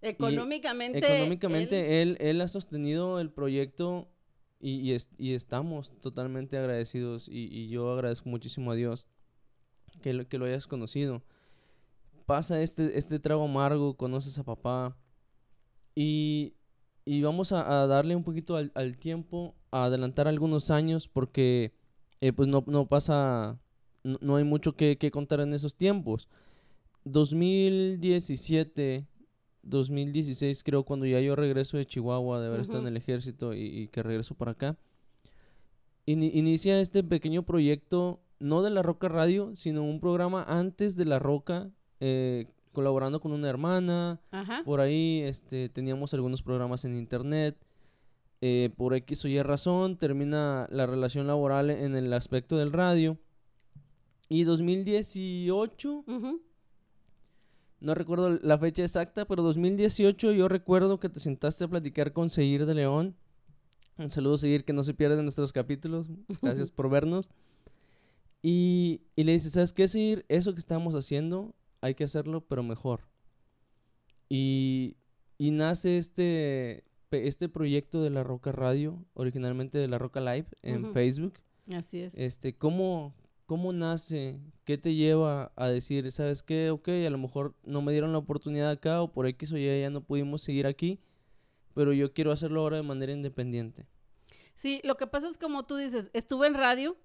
Económicamente. 0.00 0.98
económicamente 0.98 2.00
él, 2.02 2.16
él 2.20 2.40
ha 2.40 2.48
sostenido 2.48 3.18
el 3.20 3.30
proyecto 3.30 4.08
y, 4.60 4.76
y, 4.80 4.92
es- 4.92 5.10
y 5.18 5.34
estamos 5.34 5.92
totalmente 6.00 6.56
agradecidos. 6.56 7.28
Y, 7.28 7.48
y 7.52 7.68
yo 7.68 7.92
agradezco 7.92 8.28
muchísimo 8.30 8.70
a 8.70 8.74
Dios 8.74 9.06
que 10.02 10.12
lo, 10.12 10.28
que 10.28 10.38
lo 10.38 10.44
hayas 10.46 10.66
conocido. 10.66 11.22
Pasa 12.26 12.60
este, 12.62 12.98
este 12.98 13.18
trago 13.18 13.44
amargo, 13.44 13.96
conoces 13.96 14.38
a 14.38 14.44
papá. 14.44 14.96
Y, 15.94 16.54
y 17.04 17.22
vamos 17.22 17.52
a, 17.52 17.82
a 17.82 17.86
darle 17.86 18.16
un 18.16 18.24
poquito 18.24 18.56
al, 18.56 18.72
al 18.74 18.96
tiempo, 18.98 19.54
a 19.70 19.84
adelantar 19.84 20.28
algunos 20.28 20.70
años, 20.70 21.08
porque 21.08 21.72
eh, 22.20 22.32
pues 22.32 22.48
no, 22.48 22.64
no 22.66 22.86
pasa, 22.86 23.58
no, 24.02 24.18
no 24.20 24.36
hay 24.36 24.44
mucho 24.44 24.74
que, 24.74 24.98
que 24.98 25.10
contar 25.10 25.40
en 25.40 25.54
esos 25.54 25.76
tiempos. 25.76 26.28
2017, 27.04 29.06
2016 29.62 30.64
creo, 30.64 30.84
cuando 30.84 31.06
ya 31.06 31.20
yo 31.20 31.36
regreso 31.36 31.76
de 31.76 31.86
Chihuahua, 31.86 32.40
de 32.40 32.48
haber 32.48 32.60
estado 32.60 32.80
en 32.82 32.88
el 32.88 32.96
ejército 32.96 33.54
y, 33.54 33.62
y 33.64 33.88
que 33.88 34.02
regreso 34.02 34.34
para 34.34 34.52
acá, 34.52 34.76
ini- 36.06 36.30
inicia 36.34 36.80
este 36.80 37.02
pequeño 37.02 37.42
proyecto, 37.44 38.20
no 38.38 38.62
de 38.62 38.70
La 38.70 38.82
Roca 38.82 39.08
Radio, 39.08 39.54
sino 39.56 39.82
un 39.84 40.00
programa 40.00 40.44
antes 40.46 40.96
de 40.96 41.04
La 41.04 41.18
Roca, 41.18 41.70
eh, 42.00 42.46
colaborando 42.72 43.20
con 43.20 43.32
una 43.32 43.48
hermana, 43.48 44.20
Ajá. 44.30 44.62
por 44.64 44.80
ahí 44.80 45.22
este, 45.22 45.68
teníamos 45.70 46.12
algunos 46.14 46.42
programas 46.42 46.84
en 46.84 46.94
internet. 46.94 47.56
eh, 48.42 48.68
por 48.76 48.92
X 48.92 49.24
o 49.24 49.28
Y 49.28 49.40
razón 49.42 49.96
termina 49.96 50.66
la 50.70 50.84
relación 50.86 51.26
laboral 51.26 51.70
en 51.70 51.96
el 51.96 52.12
aspecto 52.12 52.58
del 52.58 52.70
radio. 52.70 53.16
Y 54.28 54.44
2018, 54.44 56.04
Ujú. 56.06 56.42
no 57.80 57.94
recuerdo 57.94 58.38
la 58.42 58.58
fecha 58.58 58.82
exacta, 58.82 59.24
pero 59.24 59.42
2018 59.42 60.32
yo 60.32 60.48
recuerdo 60.48 61.00
que 61.00 61.08
te 61.08 61.18
sentaste 61.18 61.64
a 61.64 61.68
platicar 61.68 62.12
con 62.12 62.28
Seguir 62.28 62.66
de 62.66 62.74
León. 62.74 63.14
Un 63.96 64.10
saludo 64.10 64.36
Seguir 64.36 64.64
que 64.66 64.74
no 64.74 64.82
se 64.82 64.92
pierden 64.92 65.22
nuestros 65.24 65.52
capítulos. 65.54 66.10
Gracias 66.42 66.70
por 66.70 66.90
vernos. 66.90 67.30
Y, 68.48 69.02
y 69.16 69.24
le 69.24 69.32
dices, 69.32 69.54
¿sabes 69.54 69.72
qué, 69.72 69.88
Seguir? 69.88 70.24
Eso 70.28 70.54
que 70.54 70.60
estamos 70.60 70.94
haciendo 70.94 71.56
hay 71.80 71.96
que 71.96 72.04
hacerlo, 72.04 72.46
pero 72.46 72.62
mejor. 72.62 73.00
Y, 74.28 74.98
y 75.36 75.50
nace 75.50 75.98
este, 75.98 76.84
este 77.10 77.48
proyecto 77.48 78.04
de 78.04 78.10
La 78.10 78.22
Roca 78.22 78.52
Radio, 78.52 79.04
originalmente 79.14 79.78
de 79.78 79.88
La 79.88 79.98
Roca 79.98 80.20
Live 80.20 80.46
en. 80.62 80.92
Facebook. 80.92 81.40
Así 81.74 81.98
es. 81.98 82.14
Este, 82.14 82.54
¿cómo, 82.54 83.16
¿Cómo 83.46 83.72
nace? 83.72 84.38
¿Qué 84.64 84.78
te 84.78 84.94
lleva 84.94 85.50
a 85.56 85.66
decir, 85.66 86.12
sabes 86.12 86.44
qué? 86.44 86.70
Ok, 86.70 86.86
a 86.88 87.10
lo 87.10 87.18
mejor 87.18 87.56
no 87.64 87.82
me 87.82 87.90
dieron 87.90 88.12
la 88.12 88.18
oportunidad 88.18 88.70
acá 88.70 89.02
o 89.02 89.10
por 89.10 89.26
X 89.26 89.50
o 89.50 89.58
Y 89.58 89.80
ya 89.80 89.90
no 89.90 90.04
pudimos 90.04 90.42
seguir 90.42 90.68
aquí, 90.68 91.00
pero 91.74 91.92
yo 91.92 92.12
quiero 92.12 92.30
hacerlo 92.30 92.60
ahora 92.60 92.76
de 92.76 92.84
manera 92.84 93.10
independiente. 93.10 93.88
Sí, 94.54 94.80
lo 94.84 94.96
que 94.96 95.08
pasa 95.08 95.26
es 95.26 95.36
como 95.36 95.66
tú 95.66 95.74
dices, 95.74 96.10
estuve 96.12 96.46
en 96.46 96.54
radio, 96.54 96.96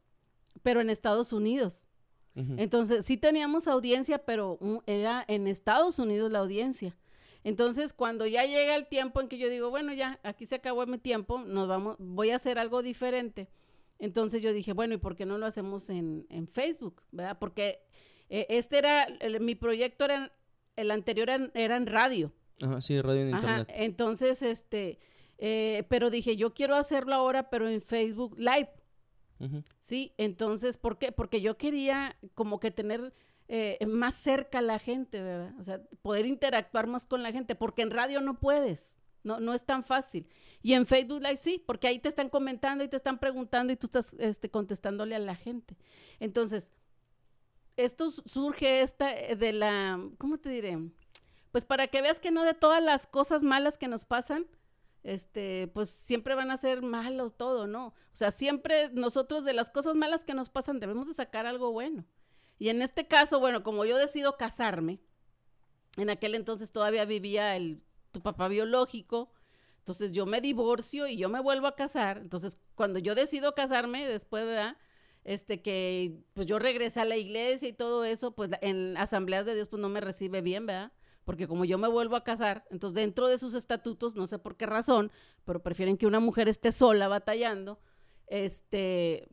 pero 0.64 0.82
en 0.82 0.90
Estados 0.90 1.34
Unidos. 1.34 1.88
Entonces, 2.34 3.04
sí 3.04 3.18
teníamos 3.18 3.68
audiencia, 3.68 4.20
pero 4.20 4.58
era 4.86 5.26
en 5.28 5.48
Estados 5.48 6.00
Unidos 6.00 6.32
la 6.32 6.40
audiencia. 6.40 6.98
Entonces, 7.44 7.92
cuando 7.92 8.26
ya 8.26 8.46
llega 8.46 8.76
el 8.76 8.88
tiempo 8.88 9.20
en 9.20 9.28
que 9.28 9.38
yo 9.38 9.50
digo, 9.50 9.70
bueno, 9.70 9.94
ya, 9.94 10.20
aquí 10.24 10.46
se 10.46 10.56
acabó 10.56 10.86
mi 10.86 10.98
tiempo, 10.98 11.40
nos 11.40 11.68
vamos, 11.68 11.98
voy 12.00 12.30
a 12.30 12.36
hacer 12.36 12.58
algo 12.58 12.82
diferente. 12.84 13.50
Entonces 14.00 14.42
yo 14.42 14.54
dije, 14.54 14.74
bueno, 14.74 14.96
¿y 14.96 14.98
por 14.98 15.16
qué 15.16 15.26
no 15.26 15.38
lo 15.38 15.46
hacemos 15.46 15.90
en, 15.90 16.26
en 16.30 16.48
Facebook? 16.48 17.04
¿Verdad? 17.12 17.38
Porque 17.40 17.82
eh, 18.30 18.48
este 18.50 18.78
era, 18.78 19.08
mi 19.40 19.56
proyecto 19.56 20.06
era, 20.06 20.32
el 20.76 20.92
anterior 20.92 21.30
era, 21.30 21.76
en 21.76 21.86
radio. 21.86 22.32
Ajá, 22.62 22.82
sí, 22.82 23.00
radio 23.02 23.22
en 23.22 23.30
internet. 23.30 23.70
Entonces, 23.74 24.42
este, 24.42 25.00
eh, 25.38 25.84
pero 25.90 26.10
dije, 26.10 26.36
yo 26.36 26.54
quiero 26.54 26.76
hacerlo 26.76 27.14
ahora, 27.14 27.50
pero 27.50 27.68
en 27.68 27.82
Facebook 27.82 28.38
Live. 28.38 28.70
Sí, 29.80 30.14
entonces, 30.18 30.78
¿por 30.78 30.98
qué? 30.98 31.12
Porque 31.12 31.42
yo 31.42 31.58
quería 31.58 32.18
como 32.36 32.60
que 32.60 32.72
tener 32.72 33.14
eh, 33.48 33.86
más 33.86 34.16
cerca 34.16 34.60
a 34.60 34.62
la 34.62 34.80
gente, 34.80 35.22
¿verdad? 35.22 35.54
O 35.60 35.64
sea, 35.64 35.82
poder 36.02 36.26
interactuar 36.26 36.88
más 36.88 37.06
con 37.06 37.24
la 37.24 37.32
gente, 37.32 37.56
porque 37.56 37.82
en 37.82 37.92
radio 37.92 38.22
no 38.22 38.40
puedes. 38.40 38.98
No, 39.24 39.40
no 39.40 39.54
es 39.54 39.66
tan 39.66 39.84
fácil. 39.84 40.28
Y 40.64 40.74
en 40.74 40.88
Facebook 40.88 41.22
Live 41.22 41.38
sí, 41.38 41.64
porque 41.66 41.88
ahí 41.88 42.00
te 42.00 42.10
están 42.10 42.30
comentando 42.30 42.84
y 42.84 42.88
te 42.88 42.96
están 42.96 43.20
preguntando 43.20 43.72
y 43.72 43.76
tú 43.76 43.88
estás 43.88 44.16
este, 44.20 44.50
contestándole 44.50 45.16
a 45.16 45.20
la 45.20 45.36
gente. 45.36 45.76
Entonces, 46.20 46.72
esto 47.78 48.10
surge 48.10 48.82
esta 48.82 49.14
eh, 49.14 49.36
de 49.36 49.54
la, 49.54 50.00
¿cómo 50.18 50.38
te 50.38 50.50
diré? 50.50 50.78
Pues 51.52 51.66
para 51.66 51.88
que 51.88 52.02
veas 52.02 52.20
que 52.20 52.32
no 52.32 52.44
de 52.44 52.54
todas 52.54 52.82
las 52.82 53.06
cosas 53.08 53.44
malas 53.44 53.78
que 53.78 53.88
nos 53.88 54.06
pasan, 54.06 54.48
este, 55.04 55.68
pues 55.74 55.90
siempre 55.90 56.36
van 56.36 56.52
a 56.52 56.58
ser 56.58 56.82
malos 56.82 57.36
todo, 57.36 57.68
¿no? 57.68 57.88
O 57.88 57.94
sea, 58.14 58.32
siempre 58.32 58.90
nosotros 58.94 59.46
de 59.46 59.54
las 59.54 59.70
cosas 59.70 59.96
malas 59.96 60.26
que 60.26 60.34
nos 60.34 60.50
pasan 60.50 60.80
debemos 60.80 61.08
de 61.08 61.14
sacar 61.14 61.46
algo 61.46 61.72
bueno. 61.72 62.06
Y 62.60 62.70
en 62.70 62.82
este 62.82 63.08
caso, 63.08 63.40
bueno, 63.40 63.64
como 63.64 63.86
yo 63.86 63.98
decido 63.98 64.38
casarme, 64.38 65.00
en 65.98 66.10
aquel 66.10 66.36
entonces 66.36 66.72
todavía 66.72 67.06
vivía 67.06 67.56
el 67.56 67.82
tu 68.12 68.22
papá 68.22 68.48
biológico. 68.48 69.32
Entonces 69.80 70.12
yo 70.12 70.26
me 70.26 70.42
divorcio 70.42 71.08
y 71.08 71.18
yo 71.18 71.30
me 71.30 71.40
vuelvo 71.40 71.68
a 71.68 71.76
casar. 71.76 72.20
Entonces 72.20 72.60
cuando 72.76 73.00
yo 73.00 73.16
decido 73.16 73.56
casarme, 73.56 74.08
después 74.08 74.46
de 74.46 74.76
este 75.24 75.62
que 75.62 76.24
pues 76.34 76.48
yo 76.48 76.60
regresé 76.60 77.00
a 77.00 77.06
la 77.06 77.18
iglesia 77.18 77.68
y 77.68 77.74
todo 77.74 78.06
eso, 78.06 78.32
pues 78.32 78.52
en 78.62 78.96
asambleas 78.98 79.46
de 79.46 79.56
Dios 79.56 79.68
pues 79.68 79.82
no 79.82 79.90
me 79.90 80.02
recibe 80.02 80.42
bien, 80.42 80.66
¿verdad? 80.66 80.92
Porque 81.26 81.48
como 81.48 81.66
yo 81.66 81.78
me 81.78 81.88
vuelvo 81.88 82.16
a 82.16 82.24
casar, 82.24 82.66
entonces 82.72 82.96
dentro 82.96 83.28
de 83.28 83.38
sus 83.38 83.54
estatutos, 83.54 84.16
no 84.16 84.28
sé 84.28 84.40
por 84.40 84.58
qué 84.58 84.66
razón, 84.66 85.12
pero 85.46 85.62
prefieren 85.62 85.98
que 85.98 86.08
una 86.08 86.20
mujer 86.20 86.50
esté 86.50 86.72
sola 86.72 87.08
batallando, 87.08 87.80
este, 88.28 89.28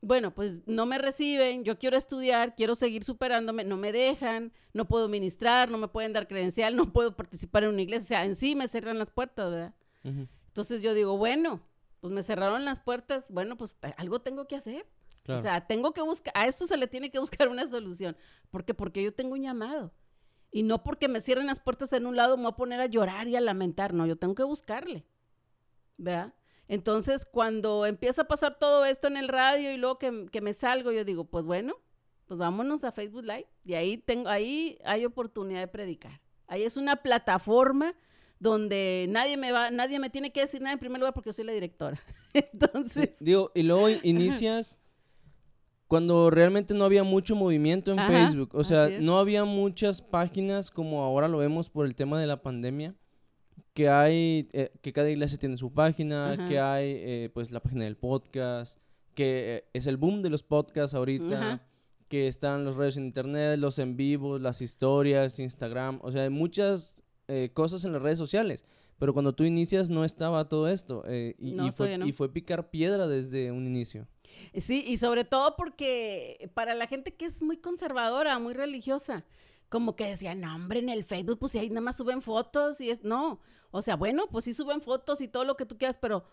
bueno, 0.00 0.34
pues 0.34 0.62
no 0.66 0.84
me 0.84 0.98
reciben, 0.98 1.64
yo 1.64 1.78
quiero 1.78 1.96
estudiar, 1.96 2.54
quiero 2.54 2.74
seguir 2.74 3.04
superándome, 3.04 3.64
no 3.64 3.78
me 3.78 3.90
dejan, 3.90 4.52
no 4.74 4.86
puedo 4.86 5.08
ministrar, 5.08 5.70
no 5.70 5.78
me 5.78 5.88
pueden 5.88 6.12
dar 6.12 6.28
credencial, 6.28 6.76
no 6.76 6.92
puedo 6.92 7.16
participar 7.16 7.64
en 7.64 7.70
una 7.70 7.82
iglesia, 7.82 8.04
o 8.04 8.08
sea, 8.08 8.24
en 8.26 8.36
sí 8.36 8.54
me 8.54 8.68
cierran 8.68 8.98
las 8.98 9.10
puertas, 9.10 9.50
¿verdad? 9.50 9.74
Entonces 10.48 10.82
yo 10.82 10.92
digo, 10.92 11.16
bueno, 11.16 11.62
pues 12.00 12.12
me 12.12 12.22
cerraron 12.22 12.66
las 12.66 12.80
puertas, 12.80 13.26
bueno, 13.30 13.56
pues 13.56 13.78
algo 13.96 14.20
tengo 14.20 14.46
que 14.46 14.56
hacer. 14.56 14.86
O 15.26 15.38
sea, 15.38 15.66
tengo 15.66 15.94
que 15.94 16.02
buscar, 16.02 16.34
a 16.36 16.46
esto 16.46 16.66
se 16.66 16.76
le 16.76 16.86
tiene 16.86 17.10
que 17.10 17.18
buscar 17.18 17.48
una 17.48 17.66
solución. 17.66 18.14
¿Por 18.50 18.66
qué? 18.66 18.74
Porque 18.74 19.02
yo 19.02 19.14
tengo 19.14 19.32
un 19.32 19.40
llamado. 19.40 19.90
Y 20.54 20.62
no 20.62 20.84
porque 20.84 21.08
me 21.08 21.20
cierren 21.20 21.48
las 21.48 21.58
puertas 21.58 21.92
en 21.94 22.06
un 22.06 22.14
lado 22.14 22.36
me 22.36 22.44
voy 22.44 22.52
a 22.52 22.56
poner 22.56 22.80
a 22.80 22.86
llorar 22.86 23.26
y 23.26 23.34
a 23.34 23.40
lamentar, 23.40 23.92
no, 23.92 24.06
yo 24.06 24.14
tengo 24.14 24.36
que 24.36 24.44
buscarle. 24.44 25.04
¿Verdad? 25.96 26.32
Entonces, 26.68 27.26
cuando 27.26 27.86
empieza 27.86 28.22
a 28.22 28.28
pasar 28.28 28.56
todo 28.60 28.84
esto 28.84 29.08
en 29.08 29.16
el 29.16 29.26
radio 29.26 29.72
y 29.72 29.78
luego 29.78 29.98
que, 29.98 30.40
me 30.40 30.54
salgo, 30.54 30.92
yo 30.92 31.04
digo, 31.04 31.24
pues 31.24 31.44
bueno, 31.44 31.74
pues 32.26 32.38
vámonos 32.38 32.84
a 32.84 32.92
Facebook 32.92 33.24
Live. 33.24 33.48
Y 33.64 33.74
ahí, 33.74 33.98
tengo, 33.98 34.28
ahí 34.28 34.78
hay 34.84 35.04
oportunidad 35.04 35.58
de 35.58 35.66
predicar. 35.66 36.20
Ahí 36.46 36.62
es 36.62 36.76
una 36.76 37.02
plataforma 37.02 37.96
donde 38.38 39.06
nadie 39.08 39.36
me 39.36 39.50
va, 39.50 39.72
nadie 39.72 39.98
me 39.98 40.08
tiene 40.08 40.32
que 40.32 40.42
decir 40.42 40.62
nada 40.62 40.74
en 40.74 40.78
primer 40.78 41.00
lugar 41.00 41.14
porque 41.14 41.30
yo 41.30 41.34
soy 41.34 41.46
la 41.46 41.52
directora. 41.52 42.00
Entonces. 42.32 43.16
digo, 43.18 43.50
y 43.56 43.64
luego 43.64 43.88
inicias 44.04 44.78
cuando 45.88 46.30
realmente 46.30 46.74
no 46.74 46.84
había 46.84 47.04
mucho 47.04 47.36
movimiento 47.36 47.92
en 47.92 47.98
Facebook. 48.06 48.50
O 48.54 48.64
sea, 48.64 48.88
no 49.00 49.18
había 49.18 49.44
muchas 49.44 50.02
páginas 50.02 50.70
como 50.70 51.02
ahora 51.02 51.28
lo 51.28 51.38
vemos 51.38 51.70
por 51.70 51.86
el 51.86 51.94
tema 51.94 52.20
de 52.20 52.26
la 52.26 52.42
pandemia 52.42 52.94
que 53.74 53.88
hay, 53.88 54.48
eh, 54.52 54.72
que 54.80 54.92
cada 54.92 55.10
iglesia 55.10 55.36
tiene 55.36 55.56
su 55.56 55.72
página, 55.72 56.46
que 56.48 56.60
hay 56.60 56.86
eh, 56.86 57.30
pues 57.34 57.50
la 57.50 57.60
página 57.60 57.84
del 57.84 57.96
podcast, 57.96 58.78
que 59.14 59.56
eh, 59.56 59.64
es 59.72 59.86
el 59.86 59.96
boom 59.96 60.22
de 60.22 60.30
los 60.30 60.44
podcasts 60.44 60.94
ahorita, 60.94 61.66
que 62.08 62.28
están 62.28 62.64
los 62.64 62.76
redes 62.76 62.96
en 62.96 63.04
internet, 63.04 63.58
los 63.58 63.80
en 63.80 63.96
vivos, 63.96 64.40
las 64.40 64.62
historias, 64.62 65.40
Instagram, 65.40 65.98
o 66.02 66.12
sea, 66.12 66.22
hay 66.22 66.30
muchas 66.30 67.02
cosas 67.54 67.84
en 67.84 67.92
las 67.92 68.02
redes 68.02 68.18
sociales. 68.18 68.64
Pero 68.98 69.12
cuando 69.12 69.34
tú 69.34 69.44
inicias 69.44 69.88
no 69.90 70.04
estaba 70.04 70.48
todo 70.48 70.68
esto 70.68 71.02
y, 71.10 71.56
fue, 71.74 71.98
y 72.04 72.12
fue 72.12 72.32
picar 72.32 72.70
piedra 72.70 73.08
desde 73.08 73.50
un 73.50 73.66
inicio. 73.66 74.06
Sí, 74.60 74.84
y 74.86 74.96
sobre 74.96 75.24
todo 75.24 75.56
porque 75.56 76.50
para 76.54 76.74
la 76.74 76.86
gente 76.86 77.14
que 77.14 77.26
es 77.26 77.42
muy 77.42 77.56
conservadora, 77.56 78.38
muy 78.38 78.54
religiosa, 78.54 79.24
como 79.68 79.96
que 79.96 80.06
decía, 80.06 80.34
no, 80.34 80.54
hombre, 80.54 80.78
en 80.78 80.88
el 80.88 81.04
Facebook, 81.04 81.38
pues 81.40 81.52
si 81.52 81.58
ahí 81.58 81.68
nada 81.68 81.80
más 81.80 81.96
suben 81.96 82.22
fotos 82.22 82.80
y 82.80 82.90
es, 82.90 83.02
no, 83.02 83.40
o 83.70 83.82
sea, 83.82 83.96
bueno, 83.96 84.28
pues 84.30 84.44
sí 84.44 84.54
suben 84.54 84.80
fotos 84.80 85.20
y 85.20 85.26
todo 85.26 85.44
lo 85.44 85.56
que 85.56 85.66
tú 85.66 85.76
quieras, 85.76 85.98
pero, 86.00 86.24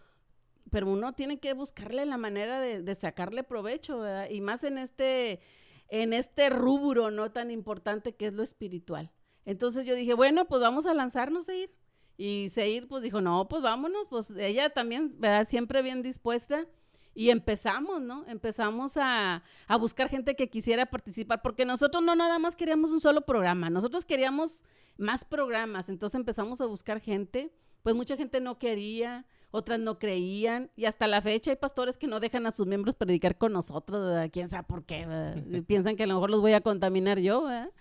pero 0.70 0.88
uno 0.88 1.14
tiene 1.14 1.40
que 1.40 1.54
buscarle 1.54 2.06
la 2.06 2.18
manera 2.18 2.60
de, 2.60 2.94
sacarle 2.94 3.44
provecho, 3.44 3.98
¿verdad? 3.98 4.30
Y 4.30 4.42
más 4.42 4.64
en 4.64 4.78
este, 4.78 5.42
en 5.88 6.14
este 6.14 6.52
rubro 6.52 7.10
no 7.10 7.32
tan 7.32 7.50
importante 7.50 8.14
que 8.14 8.28
es 8.28 8.34
lo 8.34 8.44
espiritual. 8.44 9.12
Entonces 9.44 9.88
yo 9.88 9.96
dije, 9.96 10.14
bueno, 10.14 10.46
pues 10.46 10.62
vamos 10.62 10.86
a 10.86 10.94
lanzarnos 10.94 11.50
a 11.50 11.56
ir. 11.56 11.72
Y 12.18 12.50
Seir 12.50 12.88
pues 12.88 13.02
dijo, 13.02 13.22
no, 13.22 13.48
pues 13.48 13.64
vámonos, 13.64 14.08
pues 14.08 14.30
ella 14.38 14.70
también, 14.70 15.20
¿verdad? 15.20 15.48
Siempre 15.48 15.82
bien 15.82 16.04
dispuesta. 16.04 16.68
Y 17.14 17.30
empezamos, 17.30 18.02
¿no? 18.02 18.26
Empezamos 18.28 18.96
a, 18.98 19.44
a, 19.68 19.78
buscar 19.78 20.08
gente 20.08 20.36
que 20.36 20.50
quisiera 20.50 20.86
participar, 20.86 21.42
porque 21.42 21.66
nosotros 21.66 22.02
no 22.04 22.16
nada 22.16 22.40
más 22.40 22.56
queríamos 22.56 22.92
un 22.92 23.02
solo 23.02 23.22
programa, 23.22 23.70
nosotros 23.70 24.06
queríamos 24.06 24.64
más 24.98 25.26
programas, 25.26 25.90
entonces 25.90 26.18
empezamos 26.18 26.62
a 26.62 26.66
buscar 26.66 27.02
gente, 27.02 27.52
pues 27.84 27.96
mucha 27.96 28.16
gente 28.16 28.40
no 28.40 28.60
quería, 28.60 29.26
otras 29.52 29.80
no 29.80 30.00
creían, 30.00 30.72
y 30.78 30.86
hasta 30.86 31.08
la 31.08 31.22
fecha 31.22 31.52
hay 31.52 31.58
pastores 31.58 31.98
que 31.98 32.08
no 32.08 32.20
dejan 32.22 32.46
a 32.46 32.52
sus 32.52 32.66
miembros 32.66 32.96
predicar 32.96 33.38
con 33.38 33.52
nosotros, 33.52 34.02
¿verdad? 34.06 34.30
quién 34.32 34.50
sabe 34.50 34.64
por 34.64 34.86
qué, 34.86 35.06
piensan 35.68 35.98
que 35.98 36.04
a 36.04 36.08
lo 36.08 36.14
mejor 36.14 36.30
los 36.30 36.42
voy 36.42 36.54
a 36.54 36.62
contaminar 36.62 37.20
yo, 37.20 37.44
¿verdad? 37.44 37.72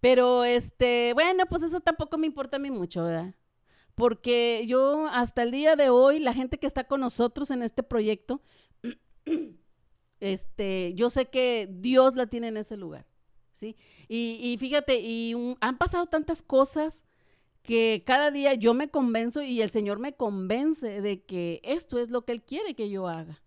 Pero, 0.00 0.42
este, 0.42 1.12
bueno, 1.14 1.44
pues 1.48 1.62
eso 1.62 1.78
tampoco 1.80 2.18
me 2.18 2.26
importa 2.26 2.56
a 2.56 2.58
mí 2.58 2.72
mucho, 2.72 3.04
¿verdad? 3.04 3.36
Porque 3.94 4.64
yo 4.66 5.06
hasta 5.06 5.44
el 5.44 5.52
día 5.52 5.76
de 5.76 5.90
hoy, 5.90 6.18
la 6.18 6.34
gente 6.34 6.58
que 6.58 6.66
está 6.66 6.84
con 6.84 7.00
nosotros 7.00 7.52
en 7.52 7.62
este 7.62 7.84
proyecto, 7.84 8.42
este, 10.20 10.94
yo 10.94 11.10
sé 11.10 11.26
que 11.26 11.68
Dios 11.70 12.14
la 12.14 12.26
tiene 12.26 12.48
en 12.48 12.56
ese 12.56 12.76
lugar, 12.76 13.06
¿sí? 13.52 13.76
Y, 14.08 14.56
fíjate, 14.58 15.00
y 15.00 15.34
han 15.60 15.78
pasado 15.78 16.06
tantas 16.06 16.42
cosas 16.42 17.04
que 17.62 18.02
cada 18.06 18.30
día 18.30 18.54
yo 18.54 18.74
me 18.74 18.88
convenzo 18.88 19.42
y 19.42 19.62
el 19.62 19.70
Señor 19.70 19.98
me 19.98 20.14
convence 20.14 21.00
de 21.00 21.22
que 21.24 21.60
esto 21.62 21.98
es 21.98 22.10
lo 22.10 22.24
que 22.24 22.32
Él 22.32 22.42
quiere 22.42 22.74
que 22.74 22.90
yo 22.90 23.08
haga. 23.08 23.42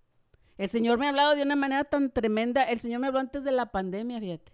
El 0.57 0.69
Señor 0.69 0.97
me 0.97 1.05
ha 1.05 1.09
hablado 1.09 1.35
de 1.35 1.43
una 1.43 1.55
manera 1.55 1.83
tan 1.83 2.11
tremenda. 2.11 2.63
El 2.63 2.79
Señor 2.79 3.01
me 3.01 3.07
habló 3.07 3.19
antes 3.19 3.43
de 3.43 3.51
la 3.51 3.71
pandemia, 3.71 4.19
fíjate. 4.19 4.53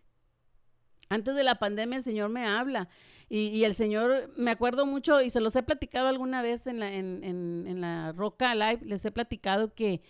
Antes 1.09 1.35
de 1.35 1.43
la 1.43 1.59
pandemia 1.59 1.97
el 1.97 2.03
Señor 2.03 2.29
me 2.29 2.45
habla. 2.45 2.89
Y, 3.29 3.63
el 3.63 3.75
Señor, 3.75 4.29
me 4.35 4.51
acuerdo 4.51 4.85
mucho, 4.85 5.21
y 5.21 5.29
se 5.29 5.39
los 5.39 5.55
he 5.55 5.63
platicado 5.63 6.09
alguna 6.09 6.41
vez 6.41 6.67
en 6.67 6.79
la, 6.79 6.91
en, 6.91 7.23
en 7.23 7.79
la 7.79 8.11
Roca 8.11 8.53
Live, 8.55 8.81
les 8.83 9.05
he 9.05 9.11
platicado 9.11 9.73
que 9.73 10.01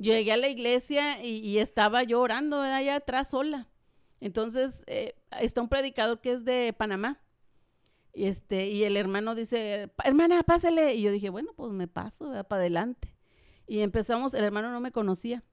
llegué 0.00 0.32
a 0.32 0.36
la 0.36 0.48
iglesia 0.48 1.22
y, 1.24 1.58
estaba 1.58 2.02
yo 2.02 2.20
orando 2.20 2.60
allá 2.60 2.96
atrás 2.96 3.30
sola. 3.30 3.68
Entonces, 4.20 4.84
eh, 4.86 5.14
está 5.40 5.60
un 5.60 5.68
predicador 5.68 6.20
que 6.20 6.32
es 6.32 6.44
de 6.44 6.74
Panamá. 6.76 7.20
Y, 8.12 8.24
este, 8.24 8.68
y 8.68 8.84
el 8.84 8.96
hermano 8.96 9.34
dice, 9.34 9.90
hermana, 10.04 10.42
pásele. 10.42 10.94
Y 10.94 11.02
yo 11.02 11.12
dije, 11.12 11.30
bueno, 11.30 11.52
pues 11.56 11.72
me 11.72 11.88
paso, 11.88 12.30
para 12.48 12.60
adelante. 12.60 13.14
Y 13.66 13.80
empezamos, 13.80 14.34
el 14.34 14.44
hermano 14.44 14.70
no 14.72 14.80
me 14.80 14.92
conocía. 14.92 15.44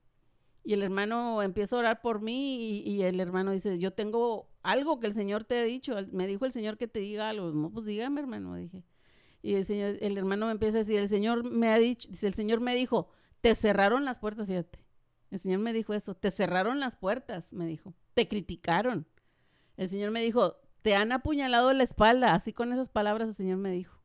Y 0.64 0.74
el 0.74 0.82
hermano 0.82 1.40
empieza 1.42 1.76
a 1.76 1.78
orar 1.78 2.02
por 2.02 2.20
mí 2.20 2.82
y, 2.84 3.02
el 3.02 3.20
hermano 3.20 3.52
dice, 3.52 3.78
yo 3.78 3.92
tengo 3.92 4.50
algo 4.62 5.00
que 5.00 5.06
el 5.06 5.14
Señor 5.14 5.44
te 5.44 5.58
ha 5.58 5.62
dicho. 5.62 5.94
Me 6.12 6.26
dijo 6.26 6.44
el 6.44 6.52
Señor 6.52 6.76
que 6.76 6.88
te 6.88 7.00
diga 7.00 7.28
algo. 7.28 7.52
No, 7.52 7.70
pues 7.70 7.86
dígame, 7.86 8.20
hermano, 8.20 8.54
dije. 8.56 8.84
Y 9.40 9.54
el, 9.54 9.64
señor, 9.64 9.96
el 10.00 10.18
hermano 10.18 10.46
me 10.46 10.52
empieza 10.52 10.78
a 10.78 10.80
decir, 10.80 10.98
el 10.98 11.08
Señor 11.08 11.48
me 11.48 11.68
ha 11.68 11.78
dicho, 11.78 12.08
dice, 12.08 12.26
el 12.26 12.34
Señor 12.34 12.60
me 12.60 12.74
dijo, 12.74 13.08
te 13.48 13.54
cerraron 13.54 14.04
las 14.04 14.18
puertas, 14.18 14.46
fíjate. 14.46 14.78
El 15.30 15.38
Señor 15.38 15.60
me 15.60 15.72
dijo 15.72 15.94
eso, 15.94 16.14
te 16.14 16.30
cerraron 16.30 16.80
las 16.80 16.96
puertas, 16.96 17.54
me 17.54 17.64
dijo. 17.64 17.94
Te 18.12 18.28
criticaron. 18.28 19.06
El 19.78 19.88
Señor 19.88 20.10
me 20.10 20.20
dijo, 20.20 20.56
te 20.82 20.94
han 20.94 21.12
apuñalado 21.12 21.72
la 21.72 21.82
espalda. 21.82 22.34
Así 22.34 22.52
con 22.52 22.74
esas 22.74 22.90
palabras 22.90 23.30
el 23.30 23.34
Señor 23.34 23.56
me 23.56 23.70
dijo. 23.70 24.02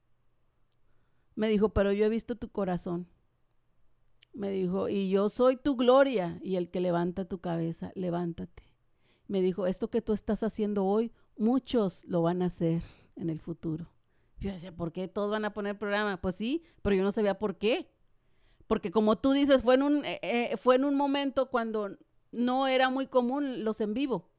Me 1.35 1.49
dijo, 1.49 1.73
pero 1.73 1.91
yo 1.91 2.05
he 2.05 2.09
visto 2.09 2.37
tu 2.37 2.53
corazón. 2.53 3.09
Me 4.31 4.49
dijo, 4.49 4.87
y 4.87 5.09
yo 5.09 5.27
soy 5.27 5.57
tu 5.57 5.75
gloria 5.75 6.39
y 6.41 6.55
el 6.55 6.71
que 6.71 6.79
levanta 6.79 7.25
tu 7.25 7.41
cabeza, 7.41 7.91
levántate. 7.95 8.63
Me 9.27 9.41
dijo, 9.41 9.67
esto 9.67 9.89
que 9.89 10.01
tú 10.01 10.13
estás 10.13 10.41
haciendo 10.41 10.85
hoy, 10.85 11.11
muchos 11.35 12.05
lo 12.05 12.21
van 12.21 12.43
a 12.43 12.45
hacer 12.45 12.81
en 13.17 13.29
el 13.29 13.41
futuro. 13.41 13.89
Yo 14.39 14.53
decía, 14.53 14.73
¿por 14.73 14.93
qué 14.93 15.09
todos 15.09 15.31
van 15.31 15.43
a 15.43 15.53
poner 15.53 15.77
programa? 15.77 16.21
Pues 16.21 16.35
sí, 16.35 16.63
pero 16.81 16.95
yo 16.95 17.03
no 17.03 17.11
sabía 17.11 17.37
por 17.37 17.57
qué. 17.57 17.89
Porque 18.73 18.89
como 18.89 19.17
tú 19.17 19.33
dices, 19.33 19.61
fue 19.61 19.75
en 19.75 19.83
un, 19.83 20.03
eh, 20.03 20.19
eh, 20.23 20.57
fue 20.57 20.77
en 20.77 20.83
un 20.83 20.95
momento 20.95 21.51
cuando 21.51 21.95
no 22.31 22.65
era 22.65 22.89
muy 22.89 23.05
común 23.05 23.63
los 23.63 23.79
en 23.81 23.93
vivo, 23.93 24.31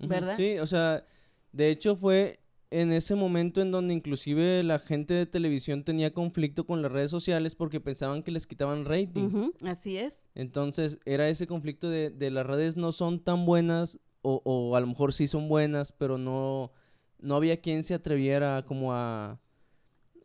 ¿verdad? 0.00 0.34
Sí, 0.34 0.58
o 0.58 0.66
sea, 0.66 1.04
de 1.52 1.70
hecho 1.70 1.94
fue 1.94 2.40
en 2.72 2.90
ese 2.90 3.14
momento 3.14 3.62
en 3.62 3.70
donde 3.70 3.94
inclusive 3.94 4.64
la 4.64 4.80
gente 4.80 5.14
de 5.14 5.26
televisión 5.26 5.84
tenía 5.84 6.12
conflicto 6.12 6.66
con 6.66 6.82
las 6.82 6.90
redes 6.90 7.12
sociales 7.12 7.54
porque 7.54 7.78
pensaban 7.78 8.24
que 8.24 8.32
les 8.32 8.48
quitaban 8.48 8.84
rating. 8.84 9.52
así 9.64 9.96
es. 9.96 10.26
Entonces 10.34 10.98
era 11.04 11.28
ese 11.28 11.46
conflicto 11.46 11.88
de, 11.88 12.10
de 12.10 12.32
las 12.32 12.44
redes 12.44 12.76
no 12.76 12.90
son 12.90 13.20
tan 13.20 13.46
buenas 13.46 14.00
o, 14.22 14.42
o, 14.44 14.74
a 14.74 14.80
lo 14.80 14.88
mejor 14.88 15.12
sí 15.12 15.28
son 15.28 15.48
buenas, 15.48 15.92
pero 15.92 16.18
no, 16.18 16.72
no 17.20 17.36
había 17.36 17.60
quien 17.60 17.84
se 17.84 17.94
atreviera 17.94 18.64
como 18.66 18.92
a... 18.92 19.40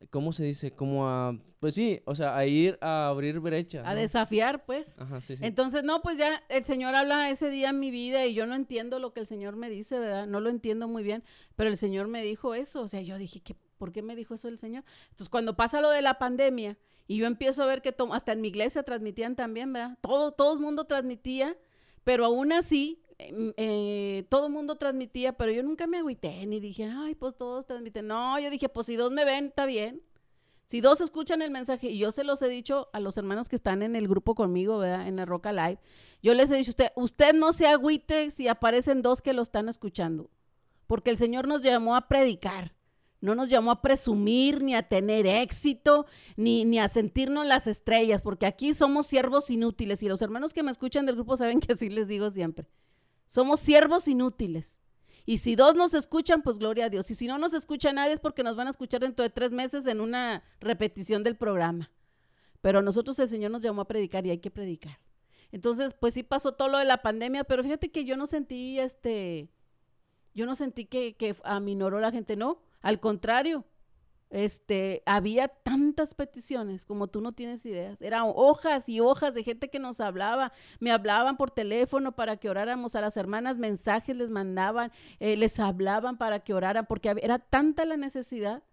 ¿Cómo 0.09 0.33
se 0.33 0.43
dice? 0.43 0.71
Como 0.71 1.07
a 1.07 1.37
pues 1.63 1.75
sí, 1.75 2.01
o 2.03 2.13
sea, 2.13 2.35
a 2.35 2.45
ir 2.45 2.77
a 2.81 3.07
abrir 3.07 3.39
brecha. 3.39 3.89
A 3.89 3.95
desafiar, 3.95 4.65
pues. 4.65 4.99
Ajá, 4.99 5.21
sí, 5.21 5.37
sí. 5.37 5.45
Entonces, 5.45 5.85
no, 5.85 6.01
pues 6.01 6.17
ya 6.17 6.43
el 6.49 6.65
Señor 6.65 6.93
habla 6.93 7.29
ese 7.29 7.49
día 7.49 7.69
en 7.69 7.79
mi 7.79 7.89
vida 7.89 8.25
y 8.25 8.33
yo 8.33 8.45
no 8.45 8.53
entiendo 8.53 8.99
lo 8.99 9.13
que 9.13 9.21
el 9.21 9.25
Señor 9.25 9.55
me 9.55 9.69
dice, 9.69 9.97
¿verdad? 9.97 10.27
No 10.27 10.41
lo 10.41 10.49
entiendo 10.49 10.89
muy 10.89 11.03
bien, 11.03 11.23
pero 11.55 11.69
el 11.69 11.77
Señor 11.77 12.09
me 12.09 12.21
dijo 12.21 12.53
eso. 12.53 12.81
O 12.81 12.89
sea, 12.89 13.01
yo 13.01 13.17
dije, 13.17 13.39
¿qué, 13.39 13.55
¿por 13.77 13.93
qué 13.93 14.01
me 14.01 14.13
dijo 14.13 14.33
eso 14.33 14.49
el 14.49 14.59
Señor? 14.59 14.83
Entonces, 15.03 15.29
cuando 15.29 15.55
pasa 15.55 15.79
lo 15.79 15.89
de 15.89 16.01
la 16.01 16.19
pandemia 16.19 16.77
y 17.07 17.15
yo 17.15 17.27
empiezo 17.27 17.63
a 17.63 17.65
ver 17.65 17.81
que 17.81 17.95
hasta 18.11 18.33
en 18.33 18.41
mi 18.41 18.49
iglesia 18.49 18.83
transmitían 18.83 19.37
también, 19.37 19.71
¿verdad? 19.71 19.97
Todo, 20.01 20.33
todo 20.33 20.55
el 20.55 20.59
mundo 20.59 20.83
transmitía, 20.83 21.55
pero 22.03 22.25
aún 22.25 22.51
así 22.51 23.01
em, 23.17 23.53
eh, 23.57 24.25
todo 24.29 24.47
el 24.47 24.53
mundo 24.53 24.75
transmitía, 24.75 25.33
pero 25.33 25.51
yo 25.51 25.63
nunca 25.63 25.87
me 25.87 25.97
agüité 25.97 26.45
ni 26.45 26.59
dije, 26.59 26.85
ay, 26.85 27.15
pues 27.15 27.35
todos 27.35 27.65
transmiten. 27.65 28.07
No, 28.07 28.39
yo 28.39 28.49
dije, 28.49 28.69
pues 28.69 28.87
si 28.87 28.95
dos 28.95 29.11
me 29.11 29.25
ven, 29.25 29.45
está 29.45 29.65
bien. 29.65 30.01
Si 30.65 30.79
dos 30.81 31.01
escuchan 31.01 31.41
el 31.41 31.51
mensaje, 31.51 31.89
y 31.89 31.97
yo 31.97 32.11
se 32.11 32.23
los 32.23 32.41
he 32.41 32.47
dicho 32.47 32.89
a 32.93 32.99
los 32.99 33.17
hermanos 33.17 33.49
que 33.49 33.55
están 33.55 33.83
en 33.83 33.95
el 33.95 34.07
grupo 34.07 34.33
conmigo, 34.33 34.77
¿verdad? 34.77 35.07
En 35.07 35.17
la 35.17 35.25
Roca 35.25 35.51
Live, 35.51 35.79
yo 36.21 36.33
les 36.33 36.49
he 36.51 36.55
dicho, 36.55 36.71
usted, 36.71 36.91
usted 36.95 37.33
no 37.33 37.51
se 37.51 37.67
agüite 37.67 38.31
si 38.31 38.47
aparecen 38.47 39.01
dos 39.01 39.21
que 39.21 39.33
lo 39.33 39.41
están 39.41 39.67
escuchando, 39.67 40.29
porque 40.87 41.09
el 41.09 41.17
Señor 41.17 41.47
nos 41.47 41.63
llamó 41.63 41.95
a 41.97 42.07
predicar, 42.07 42.73
no 43.23 43.35
nos 43.35 43.49
llamó 43.49 43.71
a 43.71 43.81
presumir, 43.81 44.61
ni 44.61 44.75
a 44.75 44.83
tener 44.83 45.25
éxito, 45.25 46.05
ni, 46.35 46.65
ni 46.65 46.77
a 46.77 46.89
sentirnos 46.89 47.45
las 47.45 47.67
estrellas, 47.67 48.21
porque 48.21 48.45
aquí 48.45 48.73
somos 48.73 49.07
siervos 49.07 49.49
inútiles, 49.49 50.03
y 50.03 50.09
los 50.09 50.21
hermanos 50.21 50.53
que 50.53 50.61
me 50.61 50.71
escuchan 50.71 51.05
del 51.05 51.15
grupo 51.15 51.37
saben 51.37 51.59
que 51.61 51.71
así 51.71 51.89
les 51.89 52.09
digo 52.09 52.29
siempre, 52.29 52.67
somos 53.25 53.61
siervos 53.61 54.09
inútiles. 54.09 54.81
Y 55.25 55.37
si 55.37 55.55
dos 55.55 55.73
nos 55.73 55.93
escuchan, 55.93 56.41
pues 56.41 56.57
gloria 56.57 56.85
a 56.85 56.89
Dios. 56.89 57.09
Y 57.11 57.15
si 57.15 57.27
no 57.27 57.37
nos 57.37 57.53
escucha 57.53 57.93
nadie 57.93 58.11
es 58.11 58.19
porque 58.19 58.43
nos 58.43 58.57
van 58.57 58.67
a 58.67 58.71
escuchar 58.71 58.99
dentro 58.99 59.23
de 59.23 59.29
tres 59.29 59.51
meses 59.51 59.87
en 59.87 60.01
una 60.01 60.43
repetición 60.59 61.23
del 61.23 61.37
programa. 61.37 61.89
Pero 62.59 62.81
nosotros 62.81 63.17
el 63.19 63.29
Señor 63.29 63.51
nos 63.51 63.61
llamó 63.61 63.83
a 63.83 63.87
predicar 63.87 64.25
y 64.25 64.31
hay 64.31 64.39
que 64.39 64.51
predicar. 64.51 64.99
Entonces, 65.53 65.95
pues 65.97 66.13
sí 66.13 66.23
pasó 66.23 66.55
todo 66.55 66.67
lo 66.67 66.77
de 66.77 66.83
la 66.83 67.01
pandemia, 67.01 67.45
pero 67.45 67.63
fíjate 67.63 67.89
que 67.89 68.03
yo 68.03 68.17
no 68.17 68.27
sentí 68.27 68.79
este, 68.79 69.47
yo 70.33 70.45
no 70.45 70.55
sentí 70.55 70.83
que, 70.85 71.15
que 71.15 71.37
aminoró 71.45 72.01
la 72.01 72.11
gente, 72.11 72.35
no, 72.35 72.61
al 72.83 72.99
contrario, 72.99 73.65
este, 74.29 75.03
había 75.05 75.47
tantas 75.47 76.15
peticiones 76.15 76.85
como 76.85 77.07
tú 77.07 77.21
no 77.21 77.33
tienes 77.33 77.65
ideas. 77.65 78.01
Eran 78.01 78.23
hojas 78.35 78.89
y 78.89 78.99
hojas 78.99 79.35
de 79.35 79.43
gente 79.43 79.69
que 79.69 79.79
nos 79.79 79.99
hablaba. 79.99 80.51
Me 80.79 80.91
hablaban 80.91 81.37
por 81.37 81.51
teléfono 81.51 82.13
para 82.13 82.37
que 82.37 82.49
oráramos 82.49 82.95
a 82.95 83.01
las 83.01 83.15
hermanas, 83.15 83.57
mensajes 83.57 84.15
les 84.15 84.31
mandaban, 84.31 84.91
eh, 85.19 85.37
les 85.37 85.59
hablaban 85.59 86.17
para 86.17 86.39
que 86.39 86.53
oraran, 86.53 86.85
porque 86.87 87.15
era 87.21 87.39
tanta 87.39 87.85
la 87.85 87.95
necesidad. 87.95 88.63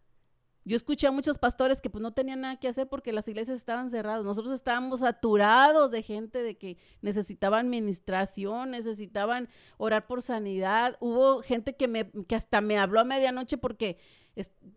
Yo 0.64 0.76
escuché 0.76 1.06
a 1.06 1.10
muchos 1.10 1.38
pastores 1.38 1.80
que 1.80 1.88
pues 1.88 2.02
no 2.02 2.12
tenían 2.12 2.42
nada 2.42 2.56
que 2.60 2.68
hacer 2.68 2.88
porque 2.88 3.12
las 3.12 3.26
iglesias 3.28 3.58
estaban 3.58 3.90
cerradas. 3.90 4.24
Nosotros 4.24 4.52
estábamos 4.52 5.00
saturados 5.00 5.90
de 5.90 6.02
gente 6.02 6.42
de 6.42 6.58
que 6.58 6.76
necesitaban 7.00 7.66
administración, 7.66 8.70
necesitaban 8.70 9.48
orar 9.78 10.06
por 10.06 10.22
sanidad. 10.22 10.96
Hubo 11.00 11.42
gente 11.42 11.76
que 11.76 11.88
me 11.88 12.10
que 12.28 12.34
hasta 12.34 12.60
me 12.60 12.78
habló 12.78 13.00
a 13.00 13.04
medianoche 13.04 13.56
porque 13.56 13.98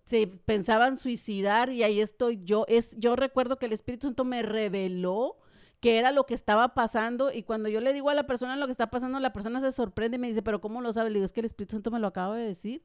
se 0.06 0.28
pensaban 0.46 0.98
suicidar 0.98 1.70
y 1.70 1.84
ahí 1.84 2.00
estoy 2.00 2.42
yo. 2.44 2.66
Es, 2.68 2.92
yo 2.98 3.16
recuerdo 3.16 3.58
que 3.58 3.66
el 3.66 3.74
Espíritu 3.74 4.08
Santo 4.08 4.26
me 4.26 4.42
reveló 4.42 5.38
qué 5.80 5.98
era 5.98 6.12
lo 6.12 6.26
que 6.26 6.34
estaba 6.34 6.74
pasando 6.74 7.32
y 7.32 7.44
cuando 7.44 7.70
yo 7.70 7.82
le 7.82 7.94
digo 7.94 8.10
a 8.10 8.14
la 8.14 8.26
persona 8.26 8.56
lo 8.56 8.66
que 8.66 8.72
está 8.72 8.90
pasando, 8.90 9.20
la 9.20 9.34
persona 9.34 9.60
se 9.60 9.72
sorprende 9.72 10.16
y 10.16 10.20
me 10.20 10.28
dice, 10.28 10.42
pero 10.42 10.62
¿cómo 10.62 10.82
lo 10.82 10.94
sabe? 10.94 11.10
Le 11.10 11.16
digo, 11.16 11.26
es 11.26 11.34
que 11.34 11.42
el 11.42 11.46
Espíritu 11.46 11.76
Santo 11.76 11.92
me 11.92 12.00
lo 12.00 12.08
acaba 12.08 12.36
de 12.36 12.46
decir. 12.46 12.84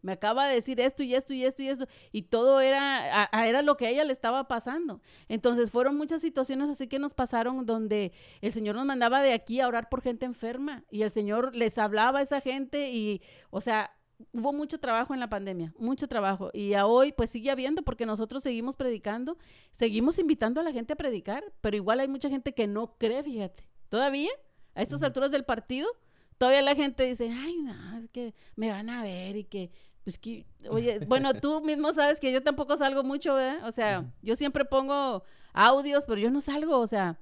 Me 0.00 0.12
acaba 0.12 0.46
de 0.46 0.54
decir 0.54 0.80
esto 0.80 1.02
y 1.02 1.14
esto 1.14 1.34
y 1.34 1.44
esto 1.44 1.62
y 1.62 1.68
esto. 1.68 1.86
Y 2.12 2.22
todo 2.22 2.60
era, 2.60 3.28
era 3.32 3.62
lo 3.62 3.76
que 3.76 3.86
a 3.86 3.90
ella 3.90 4.04
le 4.04 4.12
estaba 4.12 4.46
pasando. 4.46 5.00
Entonces 5.28 5.70
fueron 5.70 5.96
muchas 5.96 6.20
situaciones 6.20 6.68
así 6.68 6.86
que 6.86 6.98
nos 6.98 7.14
pasaron 7.14 7.66
donde 7.66 8.12
el 8.40 8.52
Señor 8.52 8.76
nos 8.76 8.86
mandaba 8.86 9.20
de 9.22 9.32
aquí 9.32 9.60
a 9.60 9.68
orar 9.68 9.88
por 9.88 10.02
gente 10.02 10.26
enferma. 10.26 10.84
Y 10.90 11.02
el 11.02 11.10
Señor 11.10 11.54
les 11.54 11.78
hablaba 11.78 12.20
a 12.20 12.22
esa 12.22 12.40
gente 12.40 12.90
y, 12.90 13.22
o 13.50 13.60
sea, 13.60 13.90
hubo 14.32 14.52
mucho 14.52 14.78
trabajo 14.78 15.14
en 15.14 15.20
la 15.20 15.28
pandemia, 15.28 15.72
mucho 15.78 16.08
trabajo. 16.08 16.50
Y 16.52 16.74
a 16.74 16.86
hoy, 16.86 17.12
pues 17.12 17.30
sigue 17.30 17.50
habiendo, 17.50 17.82
porque 17.82 18.06
nosotros 18.06 18.42
seguimos 18.42 18.76
predicando, 18.76 19.38
seguimos 19.70 20.18
invitando 20.18 20.60
a 20.60 20.64
la 20.64 20.72
gente 20.72 20.92
a 20.92 20.96
predicar, 20.96 21.44
pero 21.60 21.76
igual 21.76 22.00
hay 22.00 22.08
mucha 22.08 22.28
gente 22.28 22.54
que 22.54 22.66
no 22.66 22.96
cree, 22.98 23.22
fíjate. 23.22 23.68
Todavía, 23.88 24.30
a 24.74 24.82
estas 24.82 25.02
alturas 25.02 25.30
del 25.30 25.44
partido, 25.44 25.88
todavía 26.36 26.62
la 26.62 26.74
gente 26.74 27.04
dice, 27.04 27.30
ay, 27.30 27.56
no, 27.58 27.98
es 27.98 28.08
que 28.08 28.34
me 28.56 28.70
van 28.70 28.90
a 28.90 29.02
ver 29.02 29.36
y 29.36 29.44
que, 29.44 29.70
pues 30.08 30.18
que, 30.18 30.46
oye, 30.70 31.00
bueno, 31.00 31.34
tú 31.42 31.60
mismo 31.60 31.92
sabes 31.92 32.18
que 32.18 32.32
yo 32.32 32.42
tampoco 32.42 32.78
salgo 32.78 33.04
mucho, 33.04 33.34
¿verdad? 33.34 33.68
O 33.68 33.72
sea, 33.72 34.10
yo 34.22 34.36
siempre 34.36 34.64
pongo 34.64 35.22
audios, 35.52 36.06
pero 36.06 36.18
yo 36.18 36.30
no 36.30 36.40
salgo, 36.40 36.78
o 36.78 36.86
sea, 36.86 37.20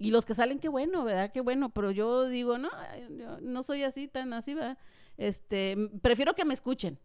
y 0.00 0.10
los 0.10 0.26
que 0.26 0.34
salen, 0.34 0.58
qué 0.58 0.68
bueno, 0.68 1.04
¿verdad? 1.04 1.30
Qué 1.30 1.40
bueno, 1.40 1.70
pero 1.72 1.92
yo 1.92 2.24
digo, 2.24 2.58
no, 2.58 2.70
yo 3.16 3.38
no 3.40 3.62
soy 3.62 3.84
así, 3.84 4.08
tan 4.08 4.32
así, 4.32 4.54
¿verdad? 4.54 4.78
Este, 5.16 5.76
prefiero 6.02 6.34
que 6.34 6.44
me 6.44 6.54
escuchen. 6.54 6.98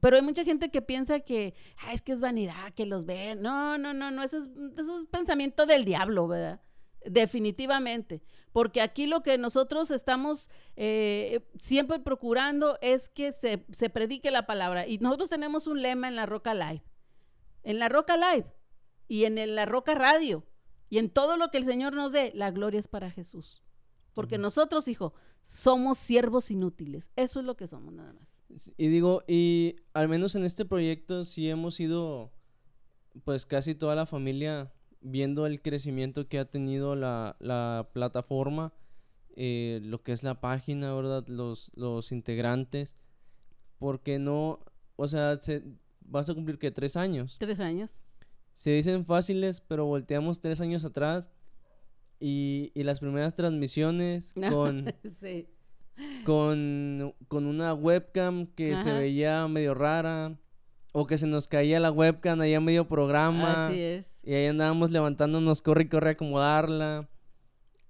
Pero 0.00 0.16
hay 0.16 0.22
mucha 0.22 0.42
gente 0.42 0.70
que 0.70 0.80
piensa 0.80 1.20
que 1.20 1.52
es 1.92 2.00
que 2.00 2.12
es 2.12 2.22
vanidad, 2.22 2.72
que 2.74 2.86
los 2.86 3.04
ven. 3.04 3.42
No, 3.42 3.76
no, 3.76 3.92
no, 3.92 4.10
no, 4.10 4.22
eso 4.22 4.38
es, 4.38 4.48
eso 4.78 5.00
es 5.00 5.06
pensamiento 5.10 5.66
del 5.66 5.84
diablo, 5.84 6.28
¿verdad? 6.28 6.62
Definitivamente. 7.04 8.22
Porque 8.52 8.80
aquí 8.80 9.06
lo 9.06 9.22
que 9.22 9.38
nosotros 9.38 9.90
estamos 9.90 10.50
eh, 10.76 11.40
siempre 11.58 12.00
procurando 12.00 12.78
es 12.80 13.08
que 13.08 13.32
se, 13.32 13.64
se 13.70 13.90
predique 13.90 14.30
la 14.30 14.46
palabra. 14.46 14.86
Y 14.86 14.98
nosotros 14.98 15.30
tenemos 15.30 15.66
un 15.66 15.82
lema 15.82 16.08
en 16.08 16.16
la 16.16 16.26
Roca 16.26 16.54
Live. 16.54 16.82
En 17.62 17.78
la 17.78 17.88
Roca 17.88 18.16
Live 18.16 18.46
y 19.06 19.24
en 19.24 19.54
la 19.54 19.66
Roca 19.66 19.94
Radio 19.94 20.44
y 20.90 20.98
en 20.98 21.08
todo 21.08 21.36
lo 21.36 21.50
que 21.50 21.58
el 21.58 21.64
Señor 21.64 21.92
nos 21.92 22.12
dé, 22.12 22.32
la 22.34 22.50
gloria 22.50 22.80
es 22.80 22.88
para 22.88 23.10
Jesús. 23.10 23.62
Porque 24.12 24.38
nosotros, 24.38 24.88
hijo, 24.88 25.14
somos 25.42 25.98
siervos 25.98 26.50
inútiles. 26.50 27.12
Eso 27.14 27.38
es 27.38 27.46
lo 27.46 27.56
que 27.56 27.68
somos 27.68 27.94
nada 27.94 28.12
más. 28.12 28.42
Y 28.76 28.88
digo, 28.88 29.22
y 29.28 29.76
al 29.94 30.08
menos 30.08 30.34
en 30.34 30.44
este 30.44 30.64
proyecto 30.64 31.24
sí 31.24 31.48
hemos 31.48 31.78
ido, 31.78 32.32
pues 33.24 33.46
casi 33.46 33.76
toda 33.76 33.94
la 33.94 34.04
familia 34.04 34.72
viendo 35.00 35.46
el 35.46 35.62
crecimiento 35.62 36.28
que 36.28 36.38
ha 36.38 36.44
tenido 36.44 36.94
la, 36.96 37.36
la 37.40 37.88
plataforma, 37.92 38.72
eh, 39.36 39.80
lo 39.82 40.02
que 40.02 40.12
es 40.12 40.22
la 40.22 40.40
página, 40.40 40.94
¿verdad? 40.94 41.26
Los, 41.28 41.70
los 41.74 42.12
integrantes. 42.12 42.96
Porque 43.78 44.18
no, 44.18 44.60
o 44.96 45.08
sea, 45.08 45.36
se, 45.36 45.62
vas 46.00 46.28
a 46.28 46.34
cumplir 46.34 46.58
que 46.58 46.70
tres 46.70 46.96
años. 46.96 47.36
Tres 47.38 47.60
años. 47.60 48.00
Se 48.56 48.70
dicen 48.70 49.06
fáciles, 49.06 49.62
pero 49.62 49.86
volteamos 49.86 50.40
tres 50.40 50.60
años 50.60 50.84
atrás 50.84 51.30
y, 52.18 52.70
y 52.74 52.82
las 52.82 53.00
primeras 53.00 53.34
transmisiones 53.34 54.34
con, 54.50 54.92
con, 56.24 57.14
con, 57.28 57.46
una 57.46 57.72
webcam 57.72 58.46
que 58.48 58.76
se 58.76 58.92
veía 58.92 59.48
medio 59.48 59.74
rara. 59.74 60.38
O 60.92 61.06
que 61.06 61.18
se 61.18 61.26
nos 61.26 61.46
caía 61.46 61.78
la 61.80 61.92
webcam 61.92 62.40
ahí 62.40 62.54
a 62.54 62.60
medio 62.60 62.88
programa. 62.88 63.66
Así 63.66 63.80
es. 63.80 64.20
Y 64.22 64.34
ahí 64.34 64.46
andábamos 64.46 64.90
levantándonos, 64.90 65.62
corre 65.62 65.84
y 65.84 65.88
corre 65.88 66.10
a 66.10 66.12
acomodarla. 66.12 67.08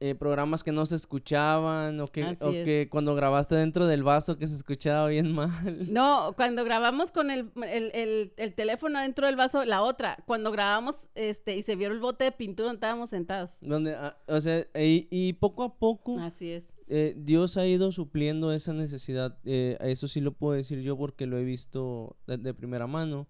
Eh, 0.03 0.15
programas 0.15 0.65
que 0.65 0.73
no 0.73 0.87
se 0.87 0.97
escuchaban 0.97 2.01
o 2.01 2.07
que, 2.07 2.25
o 2.41 2.51
que 2.53 2.89
cuando 2.91 3.15
grabaste 3.15 3.55
dentro 3.55 3.87
del 3.87 4.03
vaso 4.03 4.39
que 4.39 4.47
se 4.47 4.57
escuchaba 4.57 5.09
bien 5.09 5.31
mal. 5.35 5.93
No, 5.93 6.33
cuando 6.37 6.65
grabamos 6.65 7.13
con 7.13 7.31
el, 7.31 7.51
el, 7.63 8.33
el, 8.35 8.55
teléfono 8.55 8.99
dentro 8.99 9.27
del 9.27 9.37
vaso, 9.37 9.63
la 9.67 9.83
otra, 9.83 10.17
cuando 10.25 10.53
grabamos 10.53 11.11
este 11.15 11.55
y 11.55 11.61
se 11.61 11.77
vio 11.77 11.89
el 11.89 12.01
bote 12.01 12.25
de 12.25 12.33
pintura 12.33 12.69
donde 12.69 12.79
estábamos 12.79 13.11
sentados. 13.11 13.59
Donde, 13.61 13.95
ah, 13.95 14.17
o 14.27 14.41
sea, 14.41 14.65
y, 14.75 15.35
poco 15.35 15.65
a 15.65 15.75
poco. 15.75 16.19
Así 16.19 16.51
es. 16.51 16.67
Eh, 16.91 17.15
Dios 17.17 17.57
ha 17.57 17.67
ido 17.67 17.93
supliendo 17.93 18.53
esa 18.53 18.73
necesidad. 18.73 19.39
Eh, 19.45 19.79
eso 19.81 20.09
sí 20.09 20.21
lo 20.21 20.33
puedo 20.33 20.55
decir 20.55 20.81
yo 20.81 20.99
porque 20.99 21.27
lo 21.27 21.39
he 21.39 21.45
visto 21.45 22.17
de 22.27 22.53
primera 22.53 22.87
mano. 22.87 23.29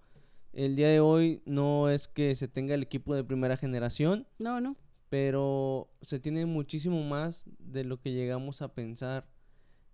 El 0.53 0.75
día 0.75 0.89
de 0.89 1.01
hoy 1.01 1.43
no 1.45 1.91
es 1.91 2.09
que 2.09 2.35
se 2.35 2.49
tenga 2.49 2.75
el 2.75 2.83
equipo 2.83 3.15
de 3.15 3.23
primera 3.23 3.57
generación. 3.57 4.27
No, 4.39 4.61
no 4.61 4.77
pero 5.11 5.91
se 6.01 6.21
tiene 6.21 6.47
muchísimo 6.47 7.03
más 7.03 7.45
de 7.59 7.85
lo 7.85 8.01
que 8.01 8.13
llegamos 8.13 8.63
a 8.63 8.73
pensar. 8.73 9.29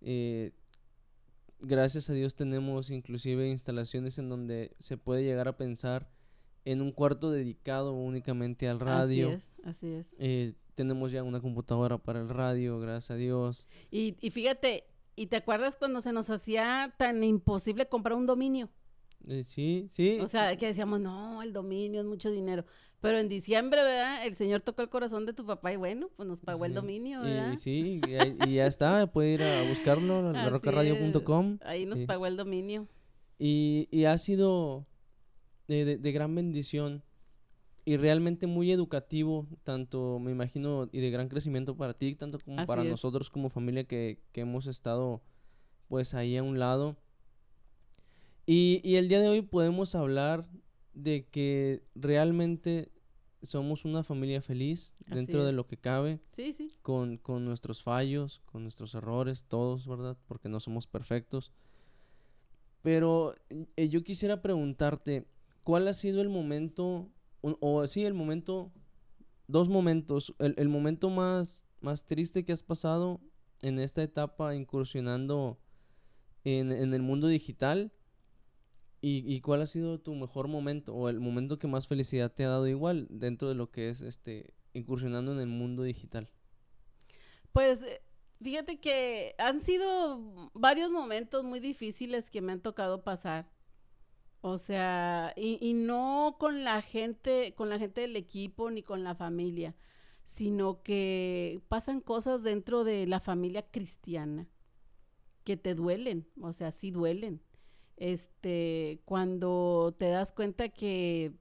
Eh, 0.02 0.52
gracias 1.58 2.10
a 2.10 2.12
Dios 2.12 2.36
tenemos 2.36 2.90
inclusive 2.90 3.48
instalaciones 3.48 4.18
en 4.18 4.28
donde 4.28 4.76
se 4.78 4.98
puede 4.98 5.24
llegar 5.24 5.48
a 5.48 5.56
pensar 5.56 6.10
en 6.66 6.82
un 6.82 6.92
cuarto 6.92 7.30
dedicado 7.30 7.94
únicamente 7.94 8.68
al 8.68 8.78
radio. 8.78 9.28
Así 9.28 9.36
es, 9.36 9.54
así 9.64 9.86
es. 9.88 10.54
Eh, 10.76 10.82
tenemos 10.82 11.10
ya 11.12 11.22
una 11.22 11.40
computadora 11.40 11.98
para 11.98 12.20
el 12.20 12.28
radio, 12.28 12.78
gracias 12.78 13.10
a 13.12 13.16
Dios. 13.16 13.66
Y, 13.90 14.16
y 14.20 14.30
fíjate, 14.30 14.84
¿y 15.16 15.26
te 15.26 15.36
acuerdas 15.36 15.76
cuando 15.76 16.00
se 16.00 16.12
nos 16.12 16.28
hacía 16.30 16.94
tan 16.98 17.24
imposible 17.24 17.88
comprar 17.88 18.16
un 18.16 18.26
dominio? 18.26 18.68
Eh, 19.26 19.42
sí, 19.44 19.86
sí. 19.90 20.18
O 20.20 20.28
sea, 20.28 20.56
que 20.56 20.66
decíamos, 20.66 21.00
no, 21.00 21.42
el 21.42 21.52
dominio 21.52 22.00
es 22.02 22.06
mucho 22.06 22.30
dinero. 22.30 22.64
Pero 23.00 23.18
en 23.18 23.28
diciembre, 23.28 23.82
¿verdad? 23.82 24.26
El 24.26 24.34
Señor 24.34 24.60
tocó 24.60 24.82
el 24.82 24.88
corazón 24.88 25.26
de 25.26 25.32
tu 25.32 25.44
papá 25.46 25.72
y 25.72 25.76
bueno, 25.76 26.08
pues 26.16 26.28
nos 26.28 26.40
pagó 26.40 26.64
el 26.64 26.74
dominio, 26.74 27.20
¿verdad? 27.22 27.52
Y, 27.52 27.56
sí, 27.56 28.00
y, 28.06 28.54
ya 28.54 28.66
está, 28.66 29.06
puede 29.06 29.34
ir 29.34 29.42
a 29.42 29.68
buscarlo, 29.68 30.22
es, 30.32 30.36
Ahí 31.62 31.86
nos 31.86 31.98
Sí. 31.98 32.06
pagó 32.06 32.26
el 32.26 32.36
dominio. 32.36 32.86
Y, 33.38 33.88
y 33.90 34.04
ha 34.04 34.16
sido 34.18 34.86
de, 35.68 35.84
de- 35.84 35.96
de 35.98 36.12
gran 36.12 36.34
bendición 36.34 37.02
y 37.86 37.96
realmente 37.96 38.46
muy 38.46 38.72
educativo, 38.72 39.46
tanto 39.62 40.18
me 40.18 40.32
imagino, 40.32 40.88
y 40.92 41.00
de 41.00 41.10
gran 41.10 41.28
crecimiento 41.28 41.76
para 41.76 41.94
ti, 41.94 42.14
tanto 42.16 42.38
como 42.40 42.58
Así 42.58 42.66
para 42.66 42.82
es. 42.82 42.88
nosotros 42.90 43.30
como 43.30 43.48
familia 43.48 43.84
que, 43.84 44.20
que 44.32 44.42
hemos 44.42 44.66
estado 44.66 45.22
pues 45.88 46.12
ahí 46.12 46.36
a 46.36 46.42
un 46.42 46.58
lado. 46.58 46.96
Y, 48.44 48.80
y 48.84 48.96
el 48.96 49.08
día 49.08 49.20
de 49.20 49.28
hoy 49.28 49.40
podemos 49.42 49.94
hablar 49.94 50.48
de 50.94 51.26
que 51.28 51.84
realmente 51.94 52.90
somos 53.42 53.84
una 53.84 54.02
familia 54.02 54.42
feliz 54.42 54.96
Así 55.06 55.14
dentro 55.14 55.44
de 55.44 55.52
lo 55.52 55.68
que 55.68 55.76
cabe, 55.76 56.20
Sí, 56.34 56.52
sí. 56.52 56.68
con, 56.82 57.18
con 57.18 57.44
nuestros 57.44 57.84
fallos, 57.84 58.42
con 58.46 58.64
nuestros 58.64 58.94
errores, 58.96 59.44
todos, 59.44 59.86
¿verdad? 59.86 60.16
Porque 60.26 60.48
no 60.48 60.58
somos 60.58 60.88
perfectos. 60.88 61.52
Pero 62.82 63.34
eh, 63.76 63.88
yo 63.88 64.02
quisiera 64.02 64.42
preguntarte, 64.42 65.26
¿cuál 65.62 65.86
ha 65.88 65.94
sido 65.94 66.20
el 66.22 66.28
momento, 66.28 67.08
o 67.40 67.86
sí, 67.86 68.04
el 68.04 68.14
momento, 68.14 68.72
dos 69.46 69.68
momentos, 69.68 70.34
el, 70.38 70.54
el 70.56 70.68
momento 70.68 71.10
más, 71.10 71.66
más 71.80 72.04
triste 72.06 72.44
que 72.44 72.52
has 72.52 72.62
pasado 72.62 73.20
en 73.62 73.78
esta 73.78 74.02
etapa 74.02 74.54
incursionando 74.54 75.58
en, 76.44 76.72
en 76.72 76.94
el 76.94 77.02
mundo 77.02 77.28
digital? 77.28 77.92
¿Y, 79.00 79.22
y 79.32 79.40
cuál 79.40 79.62
ha 79.62 79.66
sido 79.66 80.00
tu 80.00 80.14
mejor 80.14 80.48
momento 80.48 80.94
o 80.94 81.08
el 81.08 81.20
momento 81.20 81.58
que 81.58 81.66
más 81.66 81.86
felicidad 81.86 82.32
te 82.32 82.44
ha 82.44 82.48
dado 82.48 82.66
igual 82.66 83.06
dentro 83.10 83.48
de 83.48 83.54
lo 83.54 83.70
que 83.70 83.90
es 83.90 84.00
este 84.00 84.54
incursionando 84.72 85.32
en 85.32 85.40
el 85.40 85.48
mundo 85.48 85.82
digital? 85.82 86.30
Pues 87.52 87.82
eh, 87.82 88.02
fíjate 88.42 88.80
que 88.80 89.34
han 89.38 89.60
sido 89.60 90.50
varios 90.54 90.90
momentos 90.90 91.44
muy 91.44 91.60
difíciles 91.60 92.30
que 92.30 92.40
me 92.40 92.52
han 92.52 92.60
tocado 92.60 93.04
pasar. 93.04 93.48
O 94.48 94.58
sea, 94.58 95.32
y, 95.34 95.58
y 95.60 95.74
no 95.74 96.36
con 96.38 96.62
la 96.62 96.80
gente, 96.80 97.52
con 97.56 97.68
la 97.68 97.80
gente 97.80 98.02
del 98.02 98.14
equipo 98.14 98.70
ni 98.70 98.84
con 98.84 99.02
la 99.02 99.16
familia, 99.16 99.74
sino 100.24 100.84
que 100.84 101.60
pasan 101.66 102.00
cosas 102.00 102.44
dentro 102.44 102.84
de 102.84 103.08
la 103.08 103.18
familia 103.18 103.68
cristiana 103.68 104.46
que 105.42 105.56
te 105.56 105.74
duelen, 105.74 106.28
o 106.40 106.52
sea, 106.52 106.70
sí 106.70 106.92
duelen. 106.92 107.42
Este, 107.96 109.00
cuando 109.04 109.96
te 109.98 110.10
das 110.10 110.30
cuenta 110.30 110.68
que, 110.68 111.32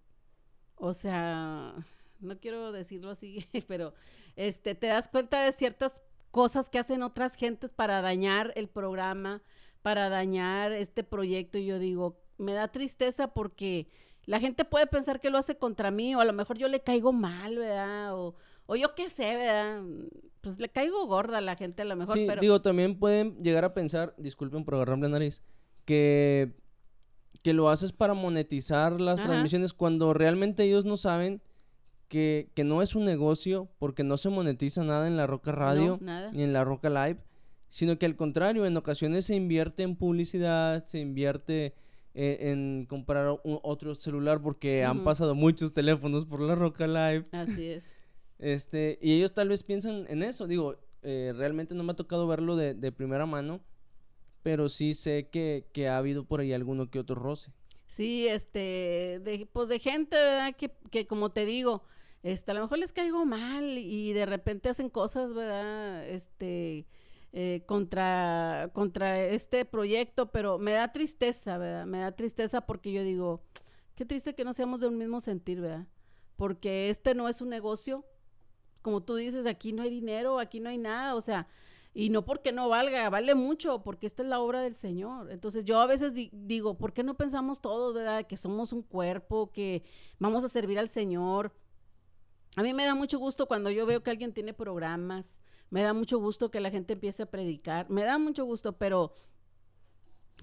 o 0.74 0.96
sea, 0.96 1.76
no 2.20 2.40
quiero 2.40 2.72
decirlo 2.72 3.12
así, 3.12 3.46
pero 3.68 3.94
este, 4.36 4.74
te 4.74 4.88
das 4.88 5.10
cuenta 5.10 5.44
de 5.44 5.52
ciertas 5.52 6.02
cosas 6.32 6.72
que 6.72 6.80
hacen 6.80 7.04
otras 7.04 7.36
gentes 7.36 7.70
para 7.70 8.02
dañar 8.02 8.52
el 8.56 8.68
programa, 8.68 9.44
para 9.84 10.10
dañar 10.10 10.72
este 10.72 11.04
proyecto. 11.04 11.60
Y 11.60 11.68
yo 11.68 11.78
digo, 11.78 12.25
me 12.38 12.54
da 12.54 12.68
tristeza 12.70 13.30
porque 13.30 13.88
la 14.26 14.40
gente 14.40 14.66
puede 14.66 14.88
pensar 14.88 15.20
que 15.20 15.30
lo 15.30 15.38
hace 15.38 15.58
contra 15.58 15.92
mí, 15.92 16.16
o 16.16 16.20
a 16.20 16.26
lo 16.26 16.34
mejor 16.34 16.58
yo 16.58 16.68
le 16.68 16.82
caigo 16.82 17.14
mal, 17.14 17.58
¿verdad? 17.58 18.18
O, 18.18 18.36
o 18.66 18.76
yo 18.76 18.96
qué 18.96 19.10
sé, 19.10 19.36
¿verdad? 19.36 19.84
Pues 20.42 20.60
le 20.60 20.70
caigo 20.70 21.06
gorda 21.08 21.38
a 21.38 21.42
la 21.42 21.56
gente 21.56 21.84
a 21.84 21.86
lo 21.86 21.96
mejor, 21.96 22.18
sí, 22.18 22.26
pero 22.28 22.42
digo, 22.42 22.62
también 22.62 22.98
pueden 23.00 23.42
llegar 23.44 23.66
a 23.66 23.74
pensar, 23.74 24.14
disculpen 24.18 24.64
por 24.64 24.76
agarrarme 24.76 25.08
la 25.08 25.14
nariz, 25.14 25.44
que, 25.86 26.54
que 27.42 27.54
lo 27.54 27.70
haces 27.70 27.92
para 27.92 28.14
monetizar 28.14 29.00
las 29.00 29.20
Ajá. 29.20 29.30
transmisiones 29.30 29.74
cuando 29.74 30.14
realmente 30.14 30.64
ellos 30.64 30.86
no 30.86 30.98
saben 30.98 31.42
que, 32.08 32.52
que 32.54 32.64
no 32.64 32.82
es 32.82 32.96
un 32.96 33.04
negocio 33.04 33.70
porque 33.80 34.04
no 34.04 34.18
se 34.18 34.30
monetiza 34.30 34.84
nada 34.84 35.08
en 35.08 35.18
la 35.18 35.28
Roca 35.28 35.52
Radio 35.52 35.98
no, 36.02 36.32
ni 36.32 36.44
en 36.44 36.54
la 36.54 36.64
Roca 36.64 36.90
Live, 36.90 37.20
sino 37.70 37.98
que 37.98 38.06
al 38.06 38.16
contrario, 38.16 38.66
en 38.66 38.78
ocasiones 38.78 39.26
se 39.26 39.36
invierte 39.36 39.84
en 39.84 39.96
publicidad, 39.96 40.86
se 40.86 41.00
invierte 41.00 41.76
eh, 42.16 42.50
en 42.52 42.86
comprar 42.88 43.30
un- 43.44 43.60
otro 43.62 43.94
celular 43.94 44.42
porque 44.42 44.84
han 44.84 45.04
pasado 45.04 45.36
muchos 45.36 45.74
teléfonos 45.74 46.26
por 46.26 46.40
la 46.42 46.56
Roca 46.56 46.88
Live. 46.88 47.26
Así 47.32 47.66
es. 47.68 47.92
Este, 48.40 48.98
y 49.02 49.14
ellos 49.18 49.34
tal 49.34 49.50
vez 49.50 49.64
piensan 49.64 50.06
en 50.10 50.24
eso. 50.24 50.48
Digo, 50.48 50.76
eh, 51.04 51.34
realmente 51.36 51.76
no 51.76 51.84
me 51.84 51.92
ha 51.92 51.96
tocado 51.96 52.26
verlo 52.28 52.56
de, 52.56 52.74
de 52.74 52.92
primera 52.92 53.26
mano, 53.26 53.62
pero 54.44 54.70
sí 54.70 54.94
sé 54.94 55.30
que, 55.32 55.68
que 55.74 55.88
ha 55.88 55.98
habido 55.98 56.26
por 56.26 56.40
ahí 56.40 56.54
alguno 56.54 56.90
que 56.90 57.00
otro 57.00 57.16
roce. 57.16 57.52
Sí, 57.88 58.28
este, 58.28 59.20
de, 59.24 59.48
pues 59.52 59.70
de 59.70 59.80
gente, 59.80 60.16
¿verdad? 60.16 60.56
Que, 60.56 60.72
que 60.92 61.06
como 61.08 61.32
te 61.32 61.46
digo, 61.46 61.84
este, 62.24 62.52
a 62.52 62.54
lo 62.56 62.62
mejor 62.62 62.80
les 62.80 62.94
caigo 62.94 63.26
mal 63.26 63.78
y 63.78 64.12
de 64.14 64.26
repente 64.26 64.70
hacen 64.70 64.90
cosas, 64.90 65.34
¿verdad? 65.34 66.08
Este, 66.08 66.86
eh, 67.38 67.64
contra, 67.66 68.70
contra 68.74 69.20
este 69.20 69.66
proyecto, 69.66 70.32
pero 70.32 70.58
me 70.58 70.72
da 70.72 70.94
tristeza, 70.94 71.58
¿verdad? 71.58 71.86
Me 71.86 72.00
da 72.00 72.14
tristeza 72.14 72.62
porque 72.62 72.94
yo 72.94 73.04
digo, 73.04 73.44
qué 73.94 74.06
triste 74.06 74.36
que 74.36 74.46
no 74.46 74.54
seamos 74.54 74.80
de 74.80 74.88
un 74.88 74.98
mismo 74.98 75.20
sentir, 75.20 75.60
¿verdad? 75.60 75.86
Porque 76.38 76.90
este 76.90 77.14
no 77.14 77.28
es 77.28 77.42
un 77.42 77.50
negocio, 77.50 78.06
como 78.82 79.04
tú 79.04 79.16
dices, 79.16 79.46
aquí 79.46 79.74
no 79.74 79.84
hay 79.84 79.90
dinero, 79.90 80.40
aquí 80.40 80.62
no 80.62 80.70
hay 80.70 80.78
nada, 80.78 81.14
o 81.16 81.20
sea, 81.20 81.48
y 81.94 82.10
no 82.10 82.24
porque 82.24 82.54
no 82.54 82.70
valga, 82.70 83.10
vale 83.10 83.36
mucho, 83.36 83.84
porque 83.84 84.06
esta 84.08 84.24
es 84.24 84.30
la 84.30 84.40
obra 84.40 84.62
del 84.62 84.76
Señor. 84.76 85.30
Entonces 85.30 85.66
yo 85.66 85.82
a 85.82 85.88
veces 85.88 86.14
di- 86.14 86.30
digo, 86.34 86.78
¿por 86.78 86.94
qué 86.94 87.04
no 87.04 87.16
pensamos 87.16 87.60
todos, 87.60 87.94
verdad? 87.94 88.26
Que 88.28 88.38
somos 88.38 88.72
un 88.72 88.82
cuerpo, 88.82 89.52
que 89.52 89.84
vamos 90.20 90.44
a 90.46 90.50
servir 90.50 90.80
al 90.80 90.88
Señor. 90.88 91.54
A 92.56 92.64
mí 92.64 92.74
me 92.74 92.86
da 92.86 92.96
mucho 92.96 93.20
gusto 93.20 93.46
cuando 93.48 93.72
yo 93.72 93.86
veo 93.86 94.04
que 94.04 94.12
alguien 94.12 94.34
tiene 94.34 94.54
programas, 94.54 95.42
me 95.76 95.84
da 95.84 95.94
mucho 95.94 96.20
gusto 96.20 96.52
que 96.52 96.62
la 96.62 96.72
gente 96.72 96.94
empiece 96.94 97.24
a 97.24 97.26
predicar, 97.26 97.90
me 97.90 98.06
da 98.06 98.18
mucho 98.18 98.46
gusto, 98.46 98.78
pero 98.78 99.14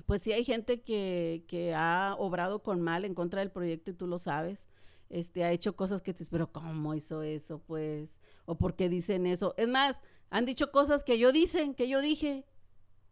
pues 0.05 0.21
sí 0.21 0.31
hay 0.31 0.45
gente 0.45 0.83
que, 0.83 1.47
que 1.49 1.75
ha 1.75 2.15
obrado 2.19 2.63
con 2.63 2.83
mal 2.83 3.07
en 3.07 3.15
contra 3.15 3.41
del 3.41 3.51
proyecto 3.51 3.91
y 3.91 3.95
tú 3.95 4.07
lo 4.07 4.19
sabes. 4.19 4.69
Este, 5.09 5.45
ha 5.45 5.51
hecho 5.51 5.75
cosas 5.75 6.03
que 6.03 6.13
te 6.13 6.23
pero 6.27 6.53
¿cómo 6.53 6.95
hizo 6.95 7.23
eso? 7.23 7.61
Pues, 7.61 8.21
o 8.45 8.57
por 8.59 8.77
qué 8.77 8.91
dicen 8.91 9.25
eso. 9.25 9.55
Es 9.57 9.69
más, 9.69 10.03
han 10.29 10.45
dicho 10.45 10.71
cosas 10.71 11.03
que 11.03 11.19
yo 11.19 11.33
dicen, 11.33 11.75
que 11.75 11.89
yo 11.89 12.03
dije, 12.03 12.45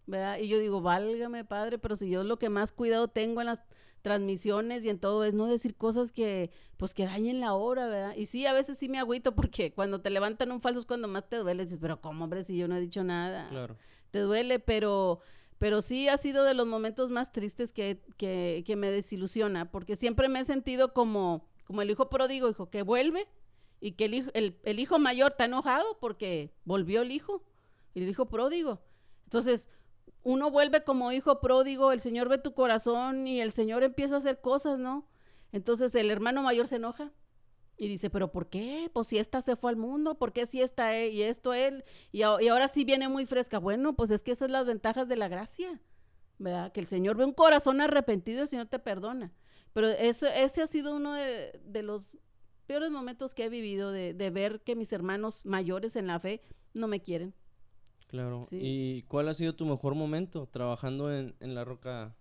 ¿verdad? 0.05 0.37
Y 0.41 0.49
yo 0.49 0.59
digo, 0.59 0.83
válgame, 0.83 1.47
padre, 1.47 1.79
pero 1.79 1.97
si 1.97 2.11
yo 2.11 2.23
lo 2.23 2.39
que 2.39 2.51
más 2.51 2.71
cuidado 2.71 3.09
tengo 3.09 3.41
en 3.41 3.47
las 3.47 3.63
transmisiones 4.03 4.85
y 4.85 4.89
en 4.89 4.99
todo 4.99 5.25
es 5.25 5.35
no 5.35 5.47
decir 5.47 5.77
cosas 5.77 6.13
que, 6.13 6.51
pues, 6.77 6.95
que 6.95 7.05
dañen 7.05 7.41
la 7.41 7.55
obra, 7.55 7.89
¿verdad? 7.89 8.17
Y 8.17 8.27
sí, 8.27 8.47
a 8.47 8.53
veces 8.53 8.79
sí 8.79 8.89
me 8.89 8.99
agüito 8.99 9.35
porque 9.35 9.73
cuando 9.73 10.01
te 10.01 10.11
levantan 10.11 10.51
un 10.53 10.61
falso 10.61 10.81
es 10.81 10.87
cuando 10.87 11.09
más 11.09 11.29
te 11.29 11.37
duele. 11.37 11.65
Dices, 11.65 11.79
pero 11.81 12.01
¿cómo, 12.01 12.25
hombre, 12.25 12.43
si 12.43 12.57
yo 12.57 12.69
no 12.69 12.77
he 12.77 12.81
dicho 12.81 13.05
nada? 13.05 13.49
Claro. 13.51 13.77
te 14.11 14.21
duele, 14.21 14.59
pero, 14.59 15.21
pero 15.59 15.83
sí 15.83 16.09
ha 16.09 16.17
sido 16.17 16.45
de 16.45 16.55
los 16.55 16.67
momentos 16.67 17.11
más 17.11 17.33
tristes 17.33 17.73
que, 17.73 18.03
que, 18.17 18.65
que 18.67 18.77
me 18.77 18.91
desilusiona, 18.91 19.71
porque 19.71 19.97
siempre 19.97 20.29
me 20.29 20.41
he 20.41 20.45
sentido 20.45 20.93
como, 20.93 21.47
como 21.65 21.83
el 21.83 21.91
hijo 21.91 22.09
pródigo, 22.09 22.49
hijo, 22.49 22.71
que 22.71 22.83
vuelve 22.83 23.29
y 23.81 23.93
que 23.93 24.07
el 24.07 24.15
hijo, 24.15 24.31
el, 24.35 24.59
el 24.65 24.79
hijo 24.79 24.99
mayor 24.99 25.33
está 25.33 25.45
enojado 25.45 25.99
porque 26.01 26.53
volvió 26.65 27.03
el 27.03 27.13
hijo, 27.13 27.43
el 27.95 28.09
hijo 28.09 28.27
pródigo. 28.27 28.81
Entonces, 29.25 29.69
uno 30.23 30.51
vuelve 30.51 30.85
como 30.85 31.13
hijo 31.13 31.41
pródigo, 31.41 31.93
el 31.93 32.01
Señor 32.01 32.29
ve 32.29 32.39
tu 32.39 32.55
corazón 32.55 33.27
y 33.27 33.41
el 33.41 33.53
Señor 33.53 33.83
empieza 33.83 34.17
a 34.17 34.19
hacer 34.19 34.41
cosas, 34.41 34.79
¿no? 34.79 35.09
Entonces 35.53 35.95
el 35.95 36.11
hermano 36.11 36.43
mayor 36.43 36.67
se 36.67 36.77
enoja 36.77 37.13
y 37.77 37.89
dice, 37.89 38.11
pero 38.11 38.31
¿por 38.31 38.51
qué? 38.51 38.91
Pues 38.93 39.07
si 39.07 39.19
esta 39.19 39.41
se 39.41 39.57
fue 39.57 39.71
al 39.71 39.77
mundo, 39.77 40.19
¿por 40.19 40.33
qué 40.33 40.45
si 40.45 40.61
esta 40.61 40.95
e- 40.97 41.09
y 41.09 41.23
esto 41.23 41.55
él? 41.55 41.85
Y, 42.13 42.23
ahora 42.23 42.69
sí 42.69 42.85
viene 42.85 43.09
muy 43.09 43.25
fresca. 43.25 43.59
Bueno, 43.59 43.97
pues 43.97 44.11
es 44.11 44.23
que 44.23 44.33
esas 44.33 44.47
son 44.47 44.53
las 44.53 44.67
ventajas 44.67 45.09
de 45.09 45.17
la 45.17 45.29
gracia, 45.29 45.81
¿verdad? 46.39 46.73
Que 46.73 46.81
el 46.81 46.87
Señor 46.87 47.17
ve 47.17 47.25
un 47.25 47.33
corazón 47.33 47.81
arrepentido 47.81 48.41
y 48.41 48.43
el 48.43 48.49
Señor 48.49 48.67
te 48.67 48.79
perdona. 48.79 49.33
Pero 49.73 49.89
eso, 49.89 50.27
ese 50.27 50.63
ha 50.63 50.67
sido 50.67 50.95
uno 50.95 51.15
de, 51.15 51.59
de 51.65 51.83
los 51.83 52.19
peores 52.67 52.91
momentos 52.91 53.35
que 53.35 53.45
he 53.45 53.49
vivido, 53.49 53.93
de, 53.93 54.13
de 54.13 54.31
ver 54.31 54.61
que 54.61 54.77
mis 54.77 54.93
hermanos 54.93 55.45
mayores 55.47 55.97
en 55.97 56.07
la 56.07 56.21
fe 56.21 56.43
no 56.75 56.87
me 56.87 57.01
quieren. 57.01 57.35
Claro. 58.11 58.45
Sí. 58.51 58.59
¿Y 58.61 59.03
cuál 59.03 59.29
ha 59.29 59.35
sido 59.35 59.55
tu 59.55 59.65
mejor 59.67 59.95
momento 59.95 60.49
trabajando 60.49 61.15
en, 61.17 61.37
en 61.39 61.55
la 61.55 61.65
roca? 61.65 62.17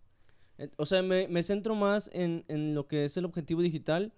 Eh, 0.59 0.69
O 0.77 0.85
sea, 0.85 1.01
me, 1.01 1.27
me 1.27 1.41
centro 1.41 1.73
más 1.73 2.11
en, 2.13 2.45
en 2.47 2.75
lo 2.75 2.87
que 2.87 3.05
es 3.05 3.17
el 3.17 3.25
objetivo 3.25 3.63
digital, 3.63 4.13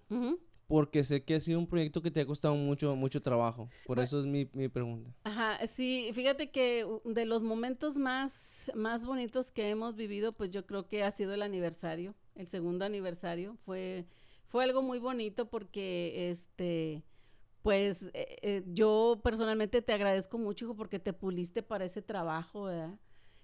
porque 0.66 1.02
sé 1.02 1.24
que 1.24 1.34
ha 1.34 1.40
sido 1.40 1.58
un 1.58 1.66
proyecto 1.66 2.02
que 2.02 2.10
te 2.10 2.20
ha 2.20 2.26
costado 2.26 2.54
mucho, 2.56 2.94
mucho 2.94 3.22
trabajo. 3.22 3.70
Por 3.86 4.00
eso 4.00 4.20
es 4.20 4.26
mi, 4.26 4.48
mi, 4.52 4.68
pregunta. 4.68 5.14
Ajá, 5.24 5.66
sí, 5.66 6.10
fíjate 6.12 6.50
que 6.50 6.86
de 7.06 7.24
los 7.24 7.42
momentos 7.42 7.96
más, 7.96 8.70
más 8.74 9.06
bonitos 9.06 9.50
que 9.50 9.70
hemos 9.70 9.96
vivido, 9.96 10.32
pues 10.32 10.50
yo 10.50 10.66
creo 10.66 10.88
que 10.88 11.04
ha 11.04 11.10
sido 11.10 11.32
el 11.32 11.40
aniversario, 11.42 12.14
el 12.34 12.48
segundo 12.48 12.84
aniversario. 12.84 13.56
Fue, 13.64 14.04
fue 14.48 14.64
algo 14.64 14.82
muy 14.82 14.98
bonito 14.98 15.48
porque, 15.48 16.30
este, 16.30 17.02
pues 17.62 18.10
eh, 18.14 18.36
eh, 18.42 18.62
yo 18.66 19.20
personalmente 19.22 19.82
te 19.82 19.92
agradezco 19.92 20.38
mucho, 20.38 20.64
hijo, 20.66 20.76
porque 20.76 20.98
te 20.98 21.12
puliste 21.12 21.62
para 21.62 21.84
ese 21.84 22.02
trabajo, 22.02 22.64
¿verdad? 22.64 22.98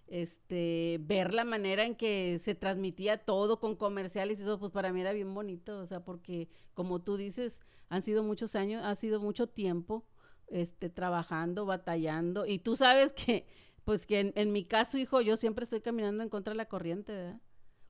este, 0.08 0.98
ver 1.02 1.34
la 1.34 1.44
manera 1.44 1.84
en 1.84 1.94
que 1.94 2.38
se 2.38 2.54
transmitía 2.54 3.18
todo 3.24 3.60
con 3.60 3.76
comerciales 3.76 4.40
y 4.40 4.42
eso, 4.42 4.58
pues 4.58 4.72
para 4.72 4.92
mí 4.92 5.00
era 5.00 5.12
bien 5.12 5.32
bonito, 5.34 5.78
o 5.78 5.86
sea, 5.86 6.04
porque 6.04 6.48
como 6.74 7.00
tú 7.00 7.16
dices, 7.16 7.60
han 7.88 8.02
sido 8.02 8.22
muchos 8.22 8.54
años, 8.54 8.82
ha 8.84 8.94
sido 8.94 9.20
mucho 9.20 9.48
tiempo, 9.48 10.06
este, 10.48 10.88
trabajando, 10.88 11.66
batallando, 11.66 12.46
y 12.46 12.58
tú 12.58 12.74
sabes 12.74 13.12
que, 13.12 13.46
pues 13.84 14.06
que 14.06 14.32
en, 14.34 14.52
mi 14.52 14.64
caso, 14.64 14.98
hijo, 14.98 15.20
yo 15.20 15.36
siempre 15.36 15.64
estoy 15.64 15.80
caminando 15.80 16.22
en 16.22 16.30
contra 16.30 16.52
de 16.52 16.58
la 16.58 16.68
corriente, 16.68 17.12
¿verdad? 17.12 17.40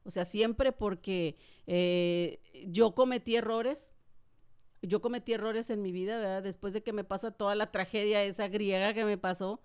O 0.04 0.10
sea, 0.10 0.24
siempre 0.24 0.72
porque 0.72 1.36
eh, 1.66 2.40
yo 2.66 2.94
cometí 2.94 3.36
errores, 3.36 3.92
yo 4.82 5.00
cometí 5.00 5.32
errores 5.32 5.70
en 5.70 5.82
mi 5.82 5.92
vida, 5.92 6.18
¿verdad? 6.18 6.42
Después 6.42 6.72
de 6.72 6.82
que 6.82 6.92
me 6.92 7.04
pasa 7.04 7.30
toda 7.30 7.54
la 7.54 7.70
tragedia 7.70 8.22
esa 8.22 8.48
griega 8.48 8.94
que 8.94 9.04
me 9.04 9.18
pasó, 9.18 9.60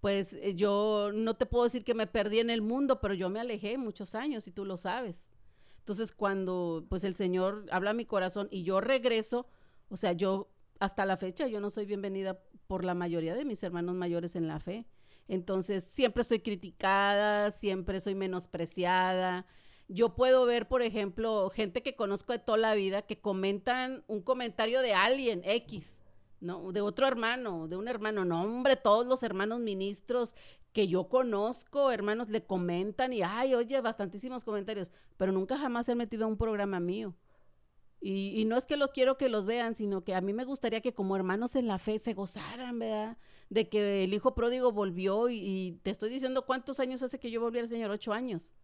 pues 0.00 0.34
eh, 0.34 0.54
yo 0.54 1.10
no 1.14 1.36
te 1.36 1.46
puedo 1.46 1.64
decir 1.64 1.84
que 1.84 1.94
me 1.94 2.06
perdí 2.06 2.40
en 2.40 2.50
el 2.50 2.62
mundo, 2.62 3.00
pero 3.00 3.14
yo 3.14 3.28
me 3.30 3.40
alejé 3.40 3.78
muchos 3.78 4.14
años 4.14 4.46
y 4.46 4.52
tú 4.52 4.64
lo 4.64 4.76
sabes. 4.76 5.28
Entonces 5.80 6.12
cuando 6.12 6.86
pues 6.88 7.04
el 7.04 7.14
Señor 7.14 7.66
habla 7.70 7.90
a 7.90 7.94
mi 7.94 8.04
corazón 8.04 8.48
y 8.50 8.62
yo 8.62 8.80
regreso, 8.80 9.46
o 9.88 9.96
sea, 9.96 10.12
yo 10.12 10.50
hasta 10.80 11.06
la 11.06 11.16
fecha 11.16 11.46
yo 11.46 11.60
no 11.60 11.70
soy 11.70 11.86
bienvenida 11.86 12.38
por 12.66 12.84
la 12.84 12.94
mayoría 12.94 13.34
de 13.34 13.44
mis 13.44 13.62
hermanos 13.62 13.94
mayores 13.94 14.36
en 14.36 14.46
la 14.46 14.60
fe. 14.60 14.86
Entonces 15.28 15.84
siempre 15.84 16.22
estoy 16.22 16.40
criticada, 16.40 17.50
siempre 17.50 18.00
soy 18.00 18.14
menospreciada. 18.14 19.46
Yo 19.88 20.14
puedo 20.14 20.44
ver, 20.44 20.68
por 20.68 20.82
ejemplo, 20.82 21.50
gente 21.50 21.82
que 21.82 21.96
conozco 21.96 22.32
de 22.32 22.38
toda 22.38 22.58
la 22.58 22.74
vida 22.74 23.02
que 23.02 23.20
comentan 23.20 24.04
un 24.06 24.22
comentario 24.22 24.80
de 24.82 24.94
alguien 24.94 25.42
X 25.44 26.00
¿no? 26.40 26.72
De 26.72 26.80
otro 26.80 27.06
hermano, 27.06 27.68
de 27.68 27.76
un 27.76 27.88
hermano, 27.88 28.24
no, 28.24 28.42
hombre, 28.42 28.76
todos 28.76 29.06
los 29.06 29.22
hermanos 29.22 29.60
ministros 29.60 30.34
que 30.72 30.88
yo 30.88 31.08
conozco, 31.08 31.90
hermanos, 31.90 32.28
le 32.28 32.44
comentan 32.44 33.12
y, 33.12 33.22
ay, 33.22 33.54
oye, 33.54 33.80
bastantísimos 33.80 34.44
comentarios, 34.44 34.92
pero 35.16 35.32
nunca 35.32 35.58
jamás 35.58 35.86
se 35.86 35.92
han 35.92 35.98
metido 35.98 36.24
a 36.24 36.28
un 36.28 36.36
programa 36.36 36.78
mío. 36.80 37.14
Y, 38.00 38.40
y, 38.40 38.44
no 38.44 38.56
es 38.56 38.64
que 38.64 38.76
lo 38.76 38.92
quiero 38.92 39.18
que 39.18 39.28
los 39.28 39.46
vean, 39.46 39.74
sino 39.74 40.04
que 40.04 40.14
a 40.14 40.20
mí 40.20 40.32
me 40.32 40.44
gustaría 40.44 40.80
que 40.80 40.94
como 40.94 41.16
hermanos 41.16 41.56
en 41.56 41.66
la 41.66 41.78
fe 41.78 41.98
se 41.98 42.14
gozaran, 42.14 42.78
¿verdad? 42.78 43.16
De 43.50 43.68
que 43.68 44.04
el 44.04 44.14
hijo 44.14 44.36
pródigo 44.36 44.70
volvió 44.70 45.28
y, 45.28 45.38
y 45.40 45.72
te 45.82 45.90
estoy 45.90 46.10
diciendo 46.10 46.46
cuántos 46.46 46.78
años 46.78 47.02
hace 47.02 47.18
que 47.18 47.32
yo 47.32 47.40
volví 47.40 47.58
al 47.58 47.66
Señor, 47.66 47.90
ocho 47.90 48.12
años. 48.12 48.54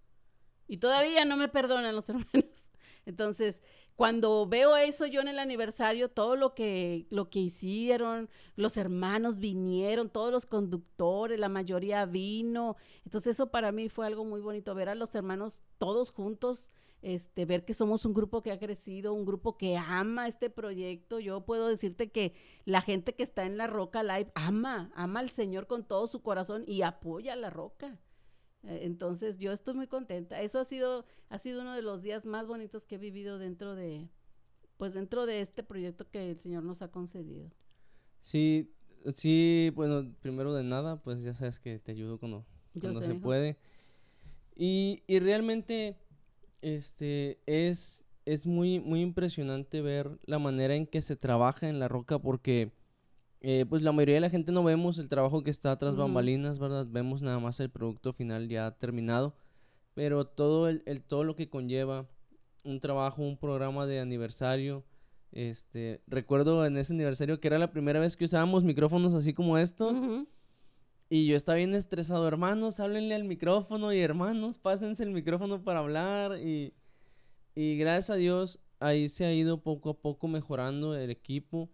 Y 0.67 0.79
todavía 0.79 1.25
no 1.25 1.37
me 1.37 1.49
perdonan 1.49 1.95
los 1.95 2.09
hermanos. 2.11 2.71
Entonces, 3.07 3.61
cuando 3.97 4.47
veo 4.47 4.77
eso 4.77 5.07
yo 5.07 5.21
en 5.21 5.29
el 5.29 5.39
aniversario, 5.39 6.09
todo 6.09 6.35
lo 6.35 6.55
que, 6.55 7.07
lo 7.11 7.31
que 7.31 7.39
hicieron, 7.39 8.29
los 8.57 8.77
hermanos 8.77 9.39
vinieron, 9.39 10.11
todos 10.11 10.33
los 10.33 10.47
conductores, 10.47 11.39
la 11.39 11.49
mayoría 11.49 12.05
vino. 12.05 12.77
Entonces 13.05 13.37
eso 13.37 13.53
para 13.53 13.71
mí 13.71 13.89
fue 13.89 14.07
algo 14.07 14.25
muy 14.25 14.41
bonito, 14.41 14.75
ver 14.75 14.89
a 14.89 14.97
los 14.97 15.15
hermanos 15.15 15.63
todos 15.79 16.11
juntos, 16.11 16.73
este, 17.03 17.45
ver 17.45 17.65
que 17.65 17.75
somos 17.75 18.05
un 18.05 18.15
grupo 18.15 18.43
que 18.43 18.51
ha 18.51 18.59
crecido, 18.59 19.15
un 19.15 19.27
grupo 19.27 19.57
que 19.57 19.77
ama 19.77 20.27
este 20.27 20.51
proyecto. 20.51 21.21
Yo 21.21 21.45
puedo 21.45 21.69
decirte 21.69 22.11
que 22.11 22.35
la 22.65 22.81
gente 22.81 23.15
que 23.15 23.23
está 23.23 23.45
en 23.45 23.59
la 23.59 23.69
Roca 23.69 24.03
Live 24.03 24.33
ama, 24.35 24.91
ama 24.97 25.21
al 25.21 25.31
Señor 25.31 25.69
con 25.69 25.85
todo 25.85 26.09
su 26.09 26.21
corazón 26.21 26.65
y 26.67 26.83
apoya 26.83 27.35
a 27.35 27.37
la 27.37 27.51
Roca. 27.51 28.01
Eh, 28.67 28.81
entonces 28.83 29.39
yo 29.39 29.53
estoy 29.53 29.75
muy 29.75 29.87
contenta. 29.87 30.41
Eso 30.41 30.59
ha 30.59 30.65
sido, 30.65 31.05
ha 31.29 31.39
sido 31.39 31.61
uno 31.63 31.75
de 31.75 31.83
los 31.83 32.03
días 32.03 32.27
más 32.27 32.47
bonitos 32.47 32.87
que 32.87 32.97
he 32.97 32.99
vivido 32.99 33.39
dentro 33.39 33.75
de, 33.75 34.09
pues 34.77 34.95
dentro 34.95 35.27
de 35.27 35.41
este 35.41 35.63
proyecto 35.63 36.09
que 36.11 36.31
el 36.31 36.41
Señor 36.41 36.63
nos 36.63 36.83
ha 36.83 36.91
concedido. 36.91 37.51
Sí, 38.23 38.73
sí, 39.15 39.71
bueno, 39.75 40.11
primero 40.21 40.55
de 40.55 40.65
nada, 40.65 40.97
pues 41.03 41.23
ya 41.23 41.35
sabes 41.35 41.61
que 41.61 41.79
te 41.79 41.93
ayudo 41.93 42.19
cuando, 42.19 42.47
cuando 42.81 43.03
se 43.03 43.15
puede. 43.15 43.59
Y, 44.57 45.03
y 45.07 45.19
realmente, 45.19 45.99
este, 46.63 47.41
es, 47.47 48.05
es 48.25 48.47
muy, 48.47 48.81
muy 48.81 49.03
impresionante 49.03 49.83
ver 49.83 50.19
la 50.25 50.39
manera 50.39 50.75
en 50.75 50.87
que 50.87 51.03
se 51.03 51.17
trabaja 51.17 51.69
en 51.69 51.79
la 51.79 51.89
roca 51.89 52.19
porque 52.19 52.73
eh, 53.47 53.67
pues 53.69 53.83
la 53.83 53.93
mayoría 53.93 54.15
de 54.15 54.21
la 54.23 54.31
gente 54.31 54.53
no 54.53 54.65
vemos 54.65 54.99
el 54.99 55.11
trabajo 55.11 55.43
que 55.43 55.51
está 55.51 55.77
tras 55.77 55.97
bambalinas, 55.97 56.59
¿verdad? 56.59 56.87
Vemos 56.89 57.21
nada 57.21 57.39
más 57.41 57.61
el 57.61 57.69
producto 57.69 58.15
final 58.15 58.49
ya 58.49 58.71
terminado, 58.71 59.37
pero 59.93 60.25
todo 60.25 60.71
el, 60.71 60.83
todo 61.07 61.25
lo 61.25 61.37
que 61.37 61.51
conlleva 61.51 62.09
un 62.63 62.81
trabajo, 62.81 63.21
un 63.21 63.37
programa 63.37 63.85
de 63.85 64.01
aniversario, 64.01 64.83
este, 65.31 66.01
recuerdo 66.07 66.65
en 66.65 66.79
ese 66.79 66.95
aniversario 66.95 67.39
que 67.39 67.49
era 67.49 67.59
la 67.59 67.71
primera 67.71 68.01
vez 68.01 68.17
que 68.17 68.25
usábamos 68.25 68.65
micrófonos 68.65 69.13
así 69.13 69.35
como 69.35 69.59
estos. 69.59 69.99
Y 71.11 71.27
yo 71.27 71.37
estaba 71.37 71.57
bien 71.57 71.75
estresado, 71.75 72.27
hermanos, 72.27 72.81
háblenle 72.81 73.15
al 73.15 73.25
micrófono 73.25 73.93
y 73.93 74.01
hermanos, 74.01 74.57
pásense 74.57 75.05
el 75.05 75.11
micrófono 75.11 75.63
para 75.63 75.81
hablar. 75.81 76.39
Y, 76.39 76.73
y 77.55 77.77
gracias 77.77 78.09
a 78.09 78.15
Dios, 78.15 78.59
ahí 78.81 79.11
se 79.11 79.27
ha 79.27 79.35
ido 79.35 79.61
poco 79.61 79.91
a 79.91 79.99
poco 80.01 80.29
mejorando 80.29 80.97
el 80.97 81.11
equipo 81.11 81.69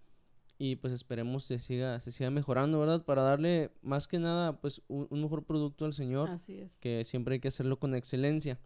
y 0.62 0.76
pues 0.76 0.92
esperemos 0.92 1.44
se 1.44 1.58
siga 1.58 1.98
se 2.00 2.12
siga 2.12 2.30
mejorando 2.30 2.78
verdad 2.78 3.02
para 3.02 3.22
darle 3.22 3.70
más 3.80 4.06
que 4.06 4.18
nada 4.18 4.60
pues 4.60 4.82
un, 4.88 5.08
mejor 5.10 5.42
producto 5.42 5.86
al 5.86 5.94
señor 5.94 6.28
así 6.28 6.58
es. 6.58 6.76
que 6.76 7.02
siempre 7.06 7.32
hay 7.32 7.40
que 7.40 7.48
hacerlo 7.48 7.78
con 7.78 7.94
excelencia. 7.94 8.58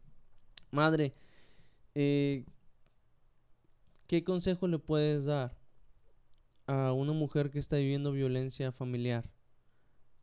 Madre 0.73 1.13
eh, 1.95 2.47
qué 4.09 4.25
consejo 4.25 4.67
le 4.67 4.81
puedes 4.81 5.27
dar 5.27 5.57
a 6.67 6.93
una 6.93 7.13
mujer 7.13 7.53
que 7.53 7.61
está 7.61 7.77
viviendo 7.77 8.11
violencia 8.11 8.73
familiar 8.73 9.31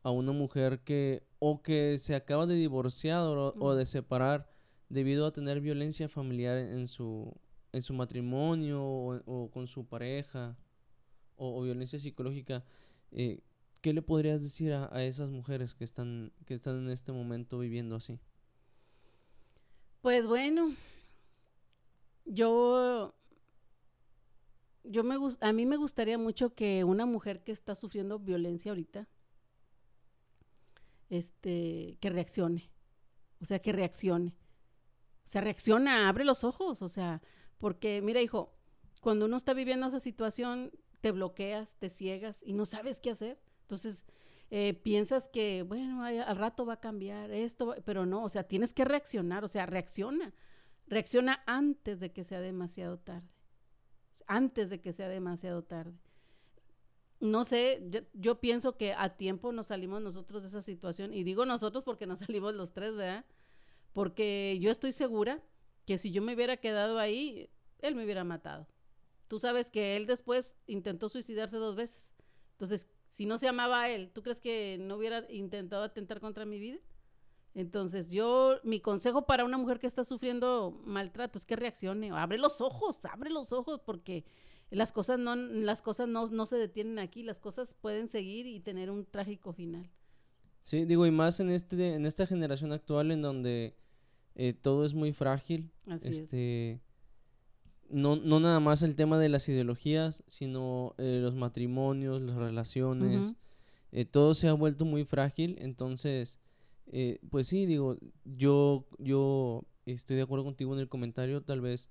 a 0.02 0.10
una 0.10 0.32
mujer 0.32 0.80
que 0.80 1.22
o 1.38 1.62
que 1.62 1.98
se 1.98 2.14
acaba 2.14 2.44
de 2.44 2.56
divorciar 2.56 3.22
o, 3.22 3.74
de 3.74 3.86
separar 3.86 4.46
debido 4.90 5.24
a 5.24 5.32
tener 5.32 5.62
violencia 5.62 6.10
familiar 6.10 6.58
en 6.58 6.86
su 6.86 7.34
en 7.72 7.80
su 7.80 7.94
matrimonio 7.94 8.84
o 8.84 9.50
con 9.50 9.66
su 9.66 9.86
pareja 9.86 10.54
o, 11.36 11.62
violencia 11.62 11.98
psicológica, 11.98 12.64
eh, 13.10 13.40
¿qué 13.80 13.92
le 13.92 14.02
podrías 14.02 14.42
decir 14.42 14.72
a, 14.72 15.04
esas 15.04 15.30
mujeres 15.30 15.74
que 15.74 15.84
están, 15.84 16.32
que 16.46 16.54
están 16.54 16.84
en 16.84 16.90
este 16.90 17.12
momento 17.12 17.58
viviendo 17.58 17.96
así? 17.96 18.18
Pues 20.00 20.26
bueno, 20.26 20.74
yo, 22.24 23.14
yo 24.84 25.04
me 25.04 25.16
a 25.40 25.52
mí 25.52 25.66
me 25.66 25.76
gustaría 25.76 26.18
mucho 26.18 26.54
que 26.54 26.84
una 26.84 27.06
mujer 27.06 27.42
que 27.44 27.52
está 27.52 27.74
sufriendo 27.74 28.18
violencia 28.18 28.72
ahorita, 28.72 29.08
este, 31.10 31.98
que 32.00 32.10
reaccione, 32.10 32.70
o 33.40 33.44
sea, 33.44 33.60
que 33.60 33.72
reaccione, 33.72 34.32
o 35.24 35.28
sea, 35.28 35.40
reacciona, 35.40 36.08
abre 36.08 36.24
los 36.24 36.42
ojos, 36.42 36.82
o 36.82 36.88
sea, 36.88 37.22
porque 37.58 38.00
mira, 38.02 38.20
hijo, 38.22 38.52
cuando 39.00 39.26
uno 39.26 39.36
está 39.36 39.54
viviendo 39.54 39.86
esa 39.86 40.00
situación, 40.00 40.72
te 41.02 41.10
bloqueas, 41.10 41.76
te 41.76 41.90
ciegas 41.90 42.42
y 42.46 42.54
no 42.54 42.64
sabes 42.64 43.00
qué 43.00 43.10
hacer. 43.10 43.38
Entonces, 43.62 44.06
eh, 44.50 44.72
piensas 44.72 45.28
que, 45.28 45.62
bueno, 45.64 46.04
al 46.04 46.36
rato 46.36 46.64
va 46.64 46.74
a 46.74 46.80
cambiar 46.80 47.30
esto, 47.32 47.74
pero 47.84 48.06
no, 48.06 48.22
o 48.22 48.28
sea, 48.28 48.44
tienes 48.44 48.72
que 48.72 48.84
reaccionar, 48.84 49.44
o 49.44 49.48
sea, 49.48 49.66
reacciona. 49.66 50.32
Reacciona 50.86 51.42
antes 51.46 52.00
de 52.00 52.12
que 52.12 52.22
sea 52.22 52.40
demasiado 52.40 52.98
tarde. 52.98 53.28
Antes 54.26 54.70
de 54.70 54.80
que 54.80 54.92
sea 54.92 55.08
demasiado 55.08 55.64
tarde. 55.64 55.98
No 57.18 57.44
sé, 57.44 57.82
yo, 57.88 58.00
yo 58.14 58.40
pienso 58.40 58.76
que 58.76 58.92
a 58.92 59.16
tiempo 59.16 59.52
nos 59.52 59.68
salimos 59.68 60.02
nosotros 60.02 60.42
de 60.42 60.48
esa 60.48 60.62
situación. 60.62 61.12
Y 61.12 61.24
digo 61.24 61.44
nosotros 61.46 61.82
porque 61.82 62.06
nos 62.06 62.18
salimos 62.26 62.54
los 62.54 62.72
tres, 62.72 62.94
¿verdad? 62.94 63.24
Porque 63.92 64.56
yo 64.60 64.70
estoy 64.70 64.92
segura 64.92 65.42
que 65.84 65.98
si 65.98 66.12
yo 66.12 66.22
me 66.22 66.34
hubiera 66.34 66.58
quedado 66.58 67.00
ahí, 67.00 67.50
él 67.80 67.96
me 67.96 68.04
hubiera 68.04 68.22
matado. 68.22 68.68
Tú 69.32 69.40
sabes 69.40 69.70
que 69.70 69.96
él 69.96 70.04
después 70.04 70.58
intentó 70.66 71.08
suicidarse 71.08 71.56
dos 71.56 71.74
veces. 71.74 72.12
Entonces, 72.50 72.86
si 73.08 73.24
no 73.24 73.38
se 73.38 73.48
amaba 73.48 73.80
a 73.80 73.88
él, 73.88 74.10
¿tú 74.12 74.22
crees 74.22 74.42
que 74.42 74.76
no 74.78 74.96
hubiera 74.96 75.24
intentado 75.32 75.84
atentar 75.84 76.20
contra 76.20 76.44
mi 76.44 76.60
vida? 76.60 76.76
Entonces, 77.54 78.10
yo, 78.10 78.60
mi 78.62 78.80
consejo 78.80 79.24
para 79.24 79.46
una 79.46 79.56
mujer 79.56 79.78
que 79.78 79.86
está 79.86 80.04
sufriendo 80.04 80.78
maltrato 80.84 81.38
es 81.38 81.46
que 81.46 81.56
reaccione, 81.56 82.10
abre 82.10 82.36
los 82.36 82.60
ojos, 82.60 83.02
abre 83.06 83.30
los 83.30 83.54
ojos, 83.54 83.80
porque 83.80 84.26
las 84.68 84.92
cosas 84.92 85.18
no, 85.18 85.34
las 85.34 85.80
cosas 85.80 86.08
no, 86.08 86.26
no 86.26 86.44
se 86.44 86.56
detienen 86.56 86.98
aquí, 86.98 87.22
las 87.22 87.40
cosas 87.40 87.72
pueden 87.80 88.08
seguir 88.08 88.46
y 88.46 88.60
tener 88.60 88.90
un 88.90 89.06
trágico 89.06 89.54
final. 89.54 89.90
Sí, 90.60 90.84
digo, 90.84 91.06
y 91.06 91.10
más 91.10 91.40
en 91.40 91.48
este, 91.48 91.94
en 91.94 92.04
esta 92.04 92.26
generación 92.26 92.70
actual 92.70 93.10
en 93.10 93.22
donde 93.22 93.78
eh, 94.34 94.52
todo 94.52 94.84
es 94.84 94.92
muy 94.92 95.14
frágil. 95.14 95.72
Así 95.86 96.08
este, 96.10 96.82
no, 97.92 98.16
no 98.16 98.40
nada 98.40 98.60
más 98.60 98.82
el 98.82 98.96
tema 98.96 99.18
de 99.18 99.28
las 99.28 99.48
ideologías, 99.48 100.24
sino 100.26 100.94
eh, 100.98 101.20
los 101.22 101.34
matrimonios, 101.34 102.20
las 102.20 102.36
relaciones, 102.36 103.34
eh, 103.92 104.04
todo 104.04 104.34
se 104.34 104.48
ha 104.48 104.52
vuelto 104.52 104.84
muy 104.84 105.04
frágil, 105.04 105.56
entonces, 105.60 106.40
eh, 106.86 107.20
pues 107.30 107.46
sí, 107.46 107.66
digo, 107.66 107.98
yo, 108.24 108.86
yo 108.98 109.64
estoy 109.86 110.16
de 110.16 110.22
acuerdo 110.22 110.44
contigo 110.44 110.74
en 110.74 110.80
el 110.80 110.88
comentario, 110.88 111.42
tal 111.42 111.60
vez 111.60 111.90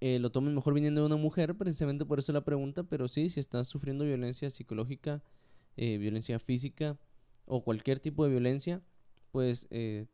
eh, 0.00 0.18
lo 0.18 0.30
tomen 0.30 0.54
mejor 0.54 0.72
viniendo 0.72 1.02
de 1.02 1.06
una 1.06 1.16
mujer, 1.16 1.54
precisamente 1.56 2.06
por 2.06 2.18
eso 2.18 2.32
la 2.32 2.44
pregunta, 2.44 2.84
pero 2.84 3.06
sí, 3.06 3.28
si 3.28 3.38
estás 3.38 3.68
sufriendo 3.68 4.04
violencia 4.04 4.50
psicológica, 4.50 5.22
eh, 5.76 5.98
violencia 5.98 6.38
física 6.38 6.98
o 7.44 7.62
cualquier 7.62 8.00
tipo 8.00 8.24
de 8.24 8.30
violencia, 8.30 8.80
pues 9.30 9.66
eh, 9.70 10.06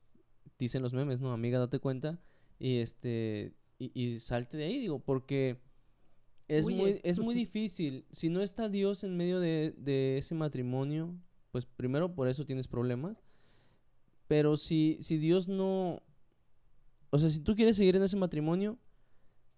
dicen 0.59 0.83
los 0.83 0.93
memes, 0.93 1.21
¿no? 1.21 1.33
Amiga, 1.33 1.61
date 1.61 1.79
cuenta. 1.79 2.19
Y 2.59 2.79
este 2.79 3.53
y, 3.79 3.91
y 3.95 4.18
salte 4.20 4.57
de 4.57 4.64
ahí, 4.64 4.79
digo, 4.79 4.99
porque 4.99 5.61
es 6.49 6.68
muy 6.68 7.01
es 7.03 7.18
muy 7.18 7.35
difícil. 7.35 8.05
Si 8.11 8.29
no 8.29 8.41
está 8.41 8.68
Dios 8.68 9.05
en 9.05 9.16
medio 9.16 9.41
de, 9.41 9.74
de 9.77 10.18
ese 10.18 10.35
matrimonio, 10.35 11.14
pues 11.51 11.66
primero 11.66 12.14
por 12.14 12.29
eso 12.29 12.45
tienes 12.45 12.68
problemas. 12.68 13.22
Pero 14.29 14.57
si, 14.57 14.99
si 15.01 15.18
Dios 15.18 15.49
no... 15.49 16.03
O 17.11 17.18
sea, 17.18 17.31
si 17.31 17.41
tú 17.41 17.55
quieres 17.55 17.77
seguir 17.77 17.97
en 17.97 18.03
ese 18.03 18.16
matrimonio, 18.16 18.79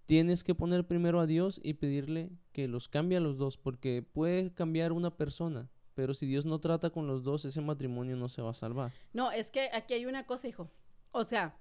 tienes 0.04 0.44
que 0.44 0.54
poner 0.54 0.86
primero 0.86 1.20
a 1.20 1.26
Dios 1.26 1.60
y 1.62 1.74
pedirle 1.74 2.30
que 2.52 2.68
los 2.68 2.88
cambie 2.88 3.18
a 3.18 3.20
los 3.20 3.38
dos, 3.38 3.56
porque 3.56 4.02
puede 4.02 4.52
cambiar 4.52 4.92
una 4.92 5.16
persona, 5.16 5.70
pero 5.94 6.14
si 6.14 6.26
Dios 6.26 6.46
no 6.46 6.60
trata 6.60 6.90
con 6.90 7.06
los 7.06 7.24
dos, 7.24 7.44
ese 7.44 7.60
matrimonio 7.60 8.16
no 8.16 8.28
se 8.28 8.42
va 8.42 8.50
a 8.50 8.54
salvar. 8.54 8.92
No, 9.12 9.32
es 9.32 9.50
que 9.50 9.70
aquí 9.72 9.94
hay 9.94 10.06
una 10.06 10.26
cosa, 10.26 10.48
hijo. 10.48 10.70
O 11.10 11.24
sea, 11.24 11.58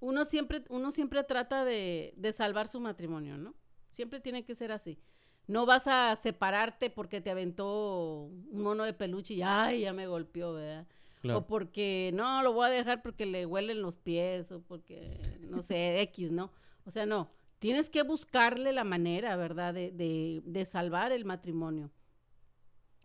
uno 0.00 0.24
siempre, 0.24 0.64
uno 0.68 0.90
siempre 0.90 1.22
trata 1.24 1.64
de, 1.64 2.14
de 2.16 2.32
salvar 2.32 2.68
su 2.68 2.80
matrimonio, 2.80 3.36
¿no? 3.36 3.54
Siempre 3.90 4.20
tiene 4.20 4.44
que 4.44 4.54
ser 4.54 4.72
así. 4.72 4.98
No 5.46 5.64
vas 5.64 5.88
a 5.88 6.14
separarte 6.14 6.90
porque 6.90 7.20
te 7.20 7.30
aventó 7.30 8.24
un 8.24 8.62
mono 8.62 8.84
de 8.84 8.92
peluche 8.92 9.34
y 9.34 9.42
ay, 9.42 9.80
ya 9.80 9.92
me 9.92 10.06
golpeó, 10.06 10.52
¿verdad? 10.52 10.86
Claro. 11.22 11.40
O 11.40 11.46
porque 11.46 12.10
no, 12.14 12.42
lo 12.42 12.52
voy 12.52 12.66
a 12.66 12.70
dejar 12.70 13.02
porque 13.02 13.26
le 13.26 13.46
huelen 13.46 13.82
los 13.82 13.96
pies 13.96 14.52
o 14.52 14.60
porque, 14.60 15.18
no 15.40 15.62
sé, 15.62 16.00
X, 16.02 16.30
¿no? 16.30 16.52
O 16.84 16.90
sea, 16.90 17.06
no. 17.06 17.30
Tienes 17.58 17.90
que 17.90 18.02
buscarle 18.02 18.72
la 18.72 18.84
manera, 18.84 19.36
¿verdad? 19.36 19.74
De, 19.74 19.90
de, 19.90 20.42
de 20.44 20.64
salvar 20.64 21.10
el 21.10 21.24
matrimonio. 21.24 21.90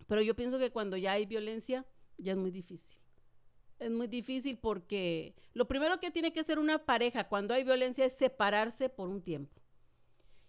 Pero 0.06 0.22
yo 0.22 0.36
pienso 0.36 0.60
que 0.60 0.70
cuando 0.70 0.96
ya 0.98 1.14
hay 1.14 1.26
violencia, 1.26 1.86
ya 2.18 2.34
es 2.34 2.38
muy 2.38 2.52
difícil. 2.52 3.00
Es 3.84 3.92
muy 3.92 4.08
difícil 4.08 4.58
porque 4.58 5.36
lo 5.54 5.68
primero 5.68 6.00
que 6.00 6.10
tiene 6.10 6.32
que 6.32 6.40
hacer 6.40 6.58
una 6.58 6.86
pareja 6.86 7.28
cuando 7.28 7.54
hay 7.54 7.66
violencia 7.66 8.06
es 8.06 8.14
separarse 8.14 8.88
por 8.88 9.10
un 9.10 9.22
tiempo. 9.22 9.62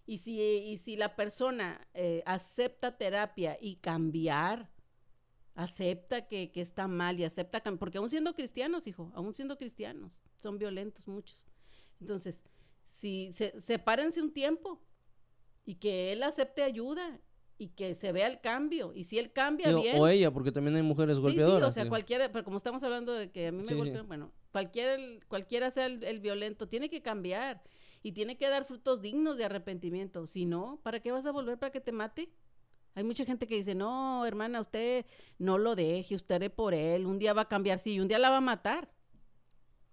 Y 0.07 0.19
si, 0.19 0.41
y 0.41 0.77
si 0.77 0.97
la 0.97 1.17
persona 1.17 1.87
eh, 1.95 2.23
acepta 2.27 2.97
terapia 2.97 3.59
y 3.61 3.77
cambiar, 3.77 4.71
acepta 5.55 6.29
que, 6.29 6.53
que 6.53 6.61
está 6.61 6.87
mal 6.87 7.19
y 7.19 7.25
acepta, 7.25 7.61
porque 7.77 7.99
aún 7.99 8.09
siendo 8.09 8.35
cristianos, 8.35 8.87
hijo, 8.87 9.11
aún 9.15 9.35
siendo 9.35 9.57
cristianos, 9.57 10.23
son 10.39 10.59
violentos 10.59 11.09
muchos. 11.09 11.47
Entonces, 12.01 12.45
si 12.85 13.33
se, 13.33 13.59
sepárense 13.61 14.23
un 14.23 14.33
tiempo 14.33 14.81
y 15.65 15.77
que 15.77 16.13
él 16.13 16.23
acepte 16.23 16.63
ayuda 16.63 17.19
y 17.59 17.69
que 17.69 17.95
se 17.95 18.13
vea 18.13 18.27
el 18.27 18.41
cambio. 18.41 18.93
Y 18.95 19.05
si 19.05 19.19
él 19.19 19.33
cambia 19.33 19.69
Digo, 19.69 19.83
bien. 19.83 19.97
o 19.99 20.09
ella, 20.09 20.31
porque 20.33 20.51
también 20.53 20.77
hay 20.77 20.83
mujeres 20.83 21.17
Sí, 21.17 21.23
sí, 21.23 21.27
golpeadoras. 21.29 21.69
o 21.69 21.71
sea, 21.71 21.89
cualquiera, 21.89 22.31
pero 22.33 22.45
como 22.45 22.57
estamos 22.57 22.83
hablando 22.83 23.13
de 23.13 23.31
que 23.31 23.49
a 23.49 23.53
mí 23.53 23.59
me 23.59 23.65
Sí, 23.65 23.75
sí. 23.75 23.79
golpean, 23.79 24.07
bueno, 24.09 24.33
cualquiera, 24.53 24.97
cualquiera 25.29 25.71
sea 25.71 25.87
el, 25.87 26.03
el 26.03 26.21
violento, 26.21 26.69
tiene 26.69 26.91
que 26.91 27.01
cambiar 27.03 27.63
y 28.03 28.13
tiene 28.13 28.37
que 28.37 28.49
dar 28.49 28.65
frutos 28.65 29.01
dignos 29.01 29.37
de 29.39 29.45
arrepentimiento. 29.45 30.27
Si 30.27 30.47
no, 30.47 30.81
¿para 30.83 31.01
qué 31.01 31.13
vas 31.13 31.27
a 31.27 31.33
volver 31.33 31.59
para 31.59 31.71
que 31.73 31.81
te 31.81 31.93
mate? 31.93 32.29
Hay 32.97 33.03
mucha 33.05 33.25
gente 33.25 33.47
que 33.47 33.57
dice, 33.57 33.75
no, 33.75 34.25
hermana, 34.27 34.61
usted 34.61 35.05
no 35.39 35.59
lo 35.59 35.75
deje, 35.75 36.15
usted 36.15 36.35
haré 36.37 36.51
por 36.51 36.75
él, 36.75 37.07
un 37.07 37.19
día 37.19 37.33
va 37.33 37.43
a 37.43 37.49
cambiar, 37.49 37.79
sí, 37.79 37.95
y 37.95 38.01
un 38.01 38.07
día 38.09 38.19
la 38.19 38.31
va 38.31 38.37
a 38.37 38.41
matar. 38.41 38.89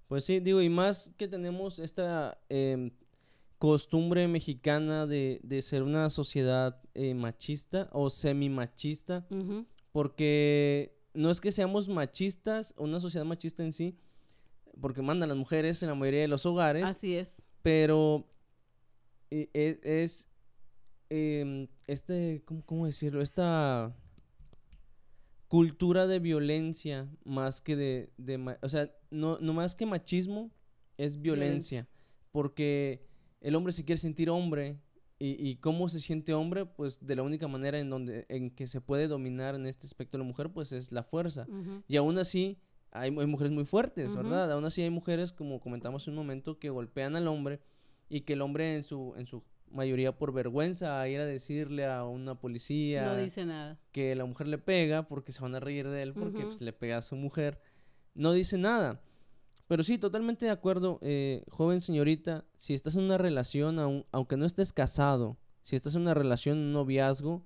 Pues 0.08 0.26
sí, 0.26 0.40
digo, 0.40 0.62
y 0.62 0.70
más 0.70 1.12
que 1.18 1.28
tenemos 1.28 1.80
esta 1.80 2.38
em, 2.50 2.92
costumbre 3.62 4.28
mexicana 4.28 5.06
de, 5.06 5.40
de 5.44 5.62
ser 5.62 5.84
una 5.84 6.10
sociedad 6.10 6.82
eh, 6.96 7.14
machista 7.14 7.90
o 7.94 8.10
semi-machista, 8.10 9.28
porque 9.92 10.98
no 11.14 11.30
es 11.30 11.40
que 11.40 11.52
seamos 11.52 11.88
machistas, 11.88 12.74
una 12.76 13.00
sociedad 13.00 13.24
machista 13.24 13.64
en 13.64 13.72
sí, 13.72 14.00
porque 14.82 15.04
mandan 15.04 15.30
las 15.30 15.38
mujeres 15.38 15.84
en 15.84 15.90
la 15.90 15.94
mayoría 15.96 16.22
de 16.22 16.28
los 16.28 16.44
hogares, 16.48 16.86
Así 16.86 17.16
es. 17.16 17.46
pero 17.62 18.28
eh, 19.30 19.52
e- 19.54 19.80
es, 19.84 20.28
em, 21.12 21.68
este, 21.86 22.42
¿cómo, 22.46 22.66
cómo 22.66 22.88
decirlo? 22.88 23.22
Esta 23.22 23.96
cultura 25.48 26.08
de 26.08 26.18
violencia 26.18 27.08
más 27.26 27.62
que 27.62 27.76
de, 27.76 28.12
de 28.18 28.58
o 28.64 28.70
sea, 28.70 28.90
no, 29.12 29.38
no 29.38 29.54
más 29.54 29.76
que 29.76 29.86
machismo, 29.86 30.50
es 30.98 31.22
violencia, 31.22 31.88
porque 32.32 33.11
el 33.42 33.56
hombre 33.56 33.74
se 33.74 33.84
quiere 33.84 34.00
sentir 34.00 34.30
hombre 34.30 34.78
y, 35.20 35.50
y 35.50 35.58
cómo 35.58 35.88
se 35.90 36.00
siente 36.00 36.34
hombre, 36.34 36.66
pues 36.66 37.06
de 37.06 37.16
la 37.16 37.24
única 37.24 37.48
manera 37.48 37.78
en 37.80 37.90
donde 37.90 38.26
en 38.30 38.50
que 38.52 38.66
se 38.68 38.82
puede 38.82 39.08
dominar 39.08 39.54
en 39.56 39.66
este 39.68 39.86
aspecto 39.86 40.18
la 40.18 40.24
mujer, 40.24 40.50
pues 40.52 40.72
es 40.72 40.92
la 40.92 41.04
fuerza. 41.04 41.46
Y 41.88 41.98
aún 41.98 42.18
así, 42.18 42.58
hay, 42.92 43.16
hay 43.18 43.28
mujeres 43.28 43.52
muy 43.54 43.66
fuertes. 43.66 44.16
¿verdad? 44.16 44.52
Aún 44.52 44.66
así 44.66 44.82
hay 44.82 44.90
mujeres, 44.90 45.32
como 45.32 45.60
comentamos 45.60 46.08
un 46.08 46.16
momento, 46.16 46.58
que 46.58 46.70
golpean 46.70 47.16
al 47.16 47.28
hombre 47.28 47.60
y 48.10 48.22
que 48.22 48.34
el 48.34 48.42
hombre 48.42 48.76
en 48.76 48.84
su, 48.84 49.14
en 49.16 49.28
su 49.28 49.44
mayoría 49.70 50.12
por 50.18 50.34
vergüenza 50.34 51.00
a 51.00 51.08
ir 51.08 51.20
a 51.20 51.26
decirle 51.26 51.86
a 51.86 52.04
una 52.04 52.36
policía 52.36 53.06
No 53.06 53.16
dice 53.16 53.46
nada. 53.46 53.80
que 53.94 54.16
la 54.16 54.26
mujer 54.26 54.48
le 54.48 54.58
pega 54.58 55.08
porque 55.08 55.32
se 55.32 55.42
van 55.42 55.56
a 55.56 55.60
reír 55.62 55.88
de 55.88 56.02
él 56.04 56.14
porque 56.14 56.44
pues, 56.44 56.62
le 56.62 56.74
pega 56.74 56.98
a 56.98 57.02
su 57.02 57.16
mujer, 57.16 57.62
no 58.14 58.34
dice 58.34 58.58
nada. 58.58 59.00
Pero 59.72 59.84
sí, 59.84 59.98
totalmente 59.98 60.44
de 60.44 60.52
acuerdo, 60.52 61.00
eh, 61.02 61.46
joven 61.50 61.80
señorita, 61.80 62.44
si 62.58 62.74
estás 62.74 62.98
en 62.98 63.04
una 63.04 63.18
relación, 63.18 63.80
aun- 63.80 64.06
aunque 64.12 64.36
no 64.36 64.44
estés 64.46 64.74
casado, 64.74 65.38
si 65.64 65.78
estás 65.78 65.96
en 65.96 66.02
una 66.02 66.14
relación, 66.14 66.58
un 66.58 66.74
noviazgo, 66.74 67.46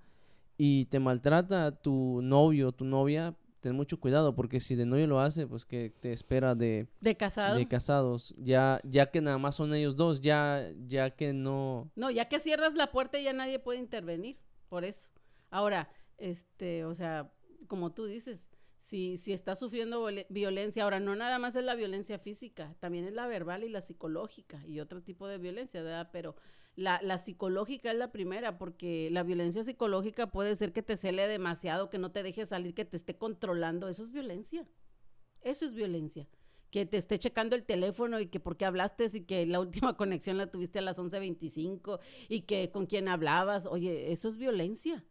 y 0.58 0.86
te 0.86 1.00
maltrata 1.00 1.70
tu 1.84 2.22
novio 2.24 2.70
o 2.70 2.72
tu 2.72 2.84
novia, 2.84 3.36
ten 3.60 3.76
mucho 3.76 4.00
cuidado, 4.00 4.34
porque 4.34 4.60
si 4.60 4.74
de 4.74 4.88
novio 4.88 5.06
lo 5.06 5.20
hace, 5.20 5.46
pues 5.46 5.66
que 5.66 5.92
te 6.00 6.14
espera 6.14 6.56
de, 6.56 6.88
De 7.00 7.16
casado. 7.16 7.56
de 7.58 7.68
casados, 7.68 8.34
ya, 8.40 8.82
ya 8.84 9.06
que 9.12 9.22
nada 9.22 9.38
más 9.38 9.54
son 9.54 9.76
ellos 9.76 9.96
dos, 9.96 10.20
ya, 10.20 10.68
ya 10.88 11.12
que 11.12 11.32
no... 11.32 11.92
No, 11.96 12.10
ya 12.10 12.28
que 12.28 12.40
cierras 12.40 12.74
la 12.74 12.92
puerta 12.92 13.20
ya 13.20 13.34
nadie 13.34 13.60
puede 13.60 13.78
intervenir, 13.78 14.40
por 14.68 14.84
eso. 14.84 15.10
Ahora, 15.52 15.90
este, 16.18 16.86
o 16.86 16.96
sea, 16.96 17.32
como 17.68 17.92
tú 17.94 18.06
dices, 18.08 18.50
si, 18.86 19.18
si 19.18 19.34
estás 19.34 19.58
sufriendo 19.58 20.08
violencia, 20.30 20.84
ahora 20.84 21.00
no 21.00 21.16
nada 21.16 21.40
más 21.40 21.56
es 21.56 21.64
la 21.64 21.74
violencia 21.74 22.20
física, 22.20 22.76
también 22.80 23.06
es 23.06 23.14
la 23.14 23.26
verbal 23.26 23.64
y 23.64 23.70
la 23.70 23.82
psicológica 23.82 24.64
y 24.68 24.80
otro 24.80 25.02
tipo 25.02 25.28
de 25.28 25.40
violencia, 25.40 25.82
¿verdad? 25.82 26.10
Pero 26.12 26.36
la, 26.76 27.02
la 27.02 27.18
psicológica 27.18 27.92
es 27.92 27.98
la 27.98 28.12
primera, 28.12 28.60
porque 28.60 29.10
la 29.12 29.24
violencia 29.24 29.64
psicológica 29.64 30.28
puede 30.28 30.56
ser 30.56 30.72
que 30.72 30.84
te 30.84 30.98
cele 30.98 31.28
demasiado, 31.28 31.90
que 31.90 31.98
no 31.98 32.12
te 32.12 32.22
deje 32.22 32.46
salir, 32.46 32.76
que 32.76 32.86
te 32.86 32.96
esté 32.96 33.18
controlando, 33.18 33.88
eso 33.88 34.04
es 34.04 34.12
violencia. 34.12 34.68
Eso 35.42 35.66
es 35.66 35.74
violencia. 35.74 36.28
Que 36.70 36.86
te 36.86 36.98
esté 36.98 37.18
checando 37.18 37.56
el 37.56 37.64
teléfono 37.64 38.20
y 38.20 38.28
que 38.28 38.40
por 38.40 38.56
qué 38.56 38.66
hablaste 38.66 39.06
y 39.14 39.22
que 39.22 39.48
la 39.48 39.60
última 39.62 39.98
conexión 39.98 40.38
la 40.38 40.52
tuviste 40.52 40.80
a 40.80 40.84
las 40.84 41.00
11.25 41.00 42.00
y 42.30 42.42
que 42.42 42.70
con 42.70 42.86
quién 42.86 43.08
hablabas. 43.08 43.66
Oye, 43.66 44.12
eso 44.12 44.28
es 44.28 44.38
violencia. 44.38 45.04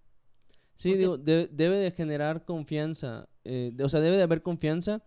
Sí, 0.74 0.90
Porque- 0.90 0.98
digo, 0.98 1.18
de- 1.18 1.48
debe 1.52 1.76
de 1.78 1.90
generar 1.90 2.44
confianza, 2.44 3.28
eh, 3.44 3.70
de- 3.74 3.84
o 3.84 3.88
sea, 3.88 4.00
debe 4.00 4.16
de 4.16 4.22
haber 4.22 4.42
confianza, 4.42 5.02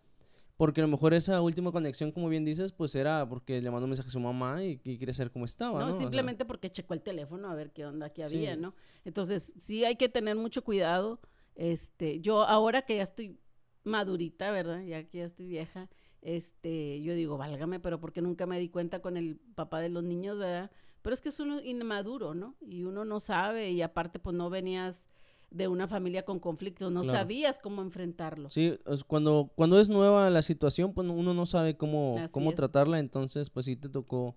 porque 0.56 0.82
a 0.82 0.86
lo 0.86 0.88
mejor 0.90 1.14
esa 1.14 1.40
última 1.42 1.72
conexión, 1.72 2.12
como 2.12 2.30
bien 2.30 2.44
dices, 2.46 2.72
pues 2.72 2.96
era 2.96 3.28
porque 3.30 3.62
le 3.62 3.70
mandó 3.70 3.84
un 3.86 3.92
mensaje 3.92 4.08
a 4.10 4.12
su 4.12 4.20
mamá 4.20 4.64
y, 4.64 4.80
y 4.84 4.98
quiere 4.98 5.14
saber 5.14 5.32
cómo 5.32 5.46
estaba, 5.46 5.74
No, 5.80 5.86
¿no? 5.86 5.90
O 5.90 5.92
sea, 5.92 6.02
simplemente 6.02 6.46
porque 6.46 6.72
checó 6.72 6.94
el 6.96 7.02
teléfono 7.02 7.50
a 7.50 7.54
ver 7.56 7.72
qué 7.72 7.86
onda 7.86 8.10
que 8.12 8.24
había, 8.24 8.56
Sí. 8.56 8.60
¿no? 8.62 8.74
Entonces, 9.06 9.54
sí 9.58 9.86
hay 9.86 9.98
que 9.98 10.10
tener 10.10 10.36
mucho 10.36 10.64
cuidado. 10.64 11.20
Este, 11.56 12.22
yo 12.22 12.44
ahora 12.44 12.82
que 12.84 12.96
ya 12.98 13.04
estoy 13.04 13.38
madurita, 13.84 14.52
¿verdad? 14.52 14.82
Ya 14.84 15.04
que 15.08 15.20
ya 15.20 15.26
estoy 15.26 15.48
vieja, 15.48 15.90
este, 16.22 17.02
yo 17.02 17.14
digo, 17.14 17.38
válgame, 17.38 17.80
pero 17.80 18.00
porque 18.00 18.22
nunca 18.22 18.46
me 18.46 18.60
di 18.60 18.70
cuenta 18.70 19.00
con 19.02 19.16
el 19.18 19.38
papá 19.56 19.80
de 19.80 19.90
los 19.90 20.04
niños, 20.04 20.38
¿verdad? 20.40 20.72
Pero 21.02 21.14
es 21.14 21.22
que 21.22 21.30
es 21.30 21.40
uno 21.40 21.62
inmaduro, 21.62 22.34
¿no? 22.34 22.56
Y 22.68 22.84
uno 22.84 23.06
no 23.06 23.20
sabe 23.20 23.72
y 23.72 23.82
aparte 23.82 24.20
pues 24.20 24.36
no 24.36 24.50
venías 24.50 25.08
de 25.50 25.68
una 25.68 25.88
familia 25.88 26.24
con 26.26 26.40
conflictos, 26.40 26.92
no 26.92 27.02
Claro. 27.04 27.20
sabías 27.20 27.60
cómo 27.60 27.82
enfrentarlo. 27.82 28.50
Sí, 28.50 28.78
cuando, 29.08 29.52
cuando 29.56 29.80
es 29.80 29.90
nueva 29.90 30.30
la 30.30 30.42
situación, 30.42 30.94
pues 30.94 31.08
uno 31.08 31.34
no 31.34 31.46
sabe 31.46 31.78
cómo, 31.78 32.16
Así 32.18 32.34
cómo 32.34 32.50
es. 32.52 32.56
tratarla, 32.56 33.00
entonces 33.00 33.50
pues 33.50 33.66
sí 33.66 33.76
te 33.76 33.90
tocó 33.90 34.36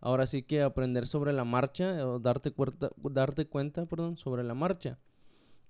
ahora 0.00 0.26
sí 0.26 0.42
que 0.42 0.62
aprender 0.62 1.06
sobre 1.06 1.32
la 1.32 1.44
marcha 1.44 2.06
o 2.06 2.20
darte 2.20 2.50
cuenta, 2.50 2.90
darte 2.96 3.46
cuenta, 3.46 3.86
perdón, 3.86 4.16
sobre 4.16 4.44
la 4.44 4.54
marcha. 4.54 4.98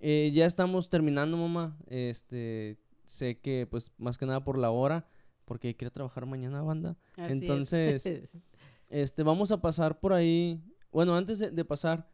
Eh, 0.01 0.31
ya 0.35 0.45
estamos 0.45 0.91
terminando, 0.91 1.37
mamá. 1.37 1.79
Este, 1.87 2.79
sé 3.07 3.39
que 3.39 3.67
pues 3.71 3.93
más 3.97 4.19
que 4.19 4.27
nada 4.27 4.45
por 4.45 4.59
la 4.59 4.71
hora, 4.71 5.07
porque 5.45 5.77
a 5.81 5.91
trabajar 5.91 6.27
mañana, 6.27 6.63
banda. 6.63 6.97
Así 7.17 7.23
es. 7.37 7.43
Entonces, 7.43 8.05
Este, 8.91 9.23
vamos 9.23 9.51
a 9.51 9.61
pasar 9.61 9.99
por 9.99 10.13
ahí 10.13 10.63
bueno, 10.95 11.17
antes 11.17 11.41
de, 11.41 11.65
pasar, 11.65 12.09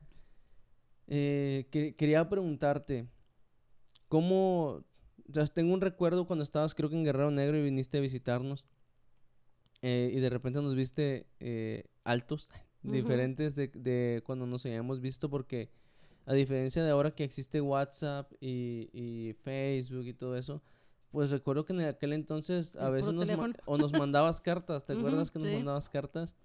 eh, 1.13 1.67
quería 1.71 2.29
preguntarte, 2.29 3.09
¿cómo, 4.09 4.85
o 5.29 5.47
tengo 5.53 5.75
un 5.75 5.81
recuerdo 5.81 6.25
cuando 6.29 6.45
estabas 6.45 6.73
creo 6.73 6.89
que 6.89 6.95
en 6.95 7.03
Guerrero 7.03 7.33
Negro 7.33 7.59
y 7.59 7.63
viniste 7.63 7.99
a 7.99 8.01
visitarnos 8.01 8.65
eh, 9.83 10.13
y 10.15 10.21
de 10.21 10.31
repente 10.31 10.63
nos 10.63 10.77
viste 10.77 11.27
eh, 11.41 11.85
altos, 12.05 12.49
diferentes 12.83 13.57
de, 13.57 13.67
de, 13.75 14.23
cuando 14.25 14.47
nos 14.47 14.65
habíamos 14.65 15.01
visto 15.01 15.29
porque 15.29 15.69
a 16.27 16.33
diferencia 16.33 16.85
de 16.85 16.91
ahora 16.91 17.11
que 17.11 17.25
existe 17.25 17.61
WhatsApp 17.61 18.33
y, 18.41 19.35
Facebook 19.43 20.07
y 20.07 20.13
todo 20.13 20.37
eso, 20.37 20.63
pues 21.11 21.33
recuerdo 21.33 21.65
que 21.65 21.73
en 21.73 21.81
aquel 21.81 22.13
entonces 22.13 22.77
a 22.77 22.89
veces 22.89 23.13
nos, 23.13 23.29
o 23.65 23.79
nos 23.79 23.93
mandabas 23.93 24.41
cartas, 24.41 24.85
¿te 24.85 24.93
acuerdas 24.93 25.33
que 25.33 25.41
nos 25.41 25.53
mandabas 25.53 25.89
cartas? 25.89 26.37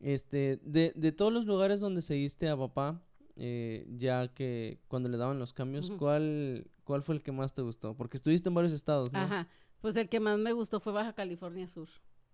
Este, 0.00 0.60
de, 0.62 0.92
de 0.94 1.12
todos 1.12 1.32
los 1.32 1.46
lugares 1.46 1.80
donde 1.80 2.02
seguiste 2.02 2.46
a 2.50 2.58
papá, 2.58 3.00
eh, 3.42 3.86
ya 3.96 4.28
que 4.34 4.82
cuando 4.86 5.08
le 5.08 5.16
daban 5.16 5.38
los 5.38 5.54
cambios, 5.54 5.90
¿cuál, 5.92 6.70
¿cuál 6.84 7.02
fue 7.02 7.14
el 7.14 7.22
que 7.22 7.32
más 7.32 7.54
te 7.54 7.62
gustó? 7.62 7.96
Porque 7.96 8.18
estuviste 8.18 8.50
en 8.50 8.54
varios 8.54 8.74
estados, 8.74 9.14
¿no? 9.14 9.18
Ajá, 9.18 9.48
pues 9.80 9.96
el 9.96 10.10
que 10.10 10.20
más 10.20 10.38
me 10.38 10.52
gustó 10.52 10.78
fue 10.78 10.92
Baja 10.92 11.14
California 11.14 11.66
Sur. 11.66 11.88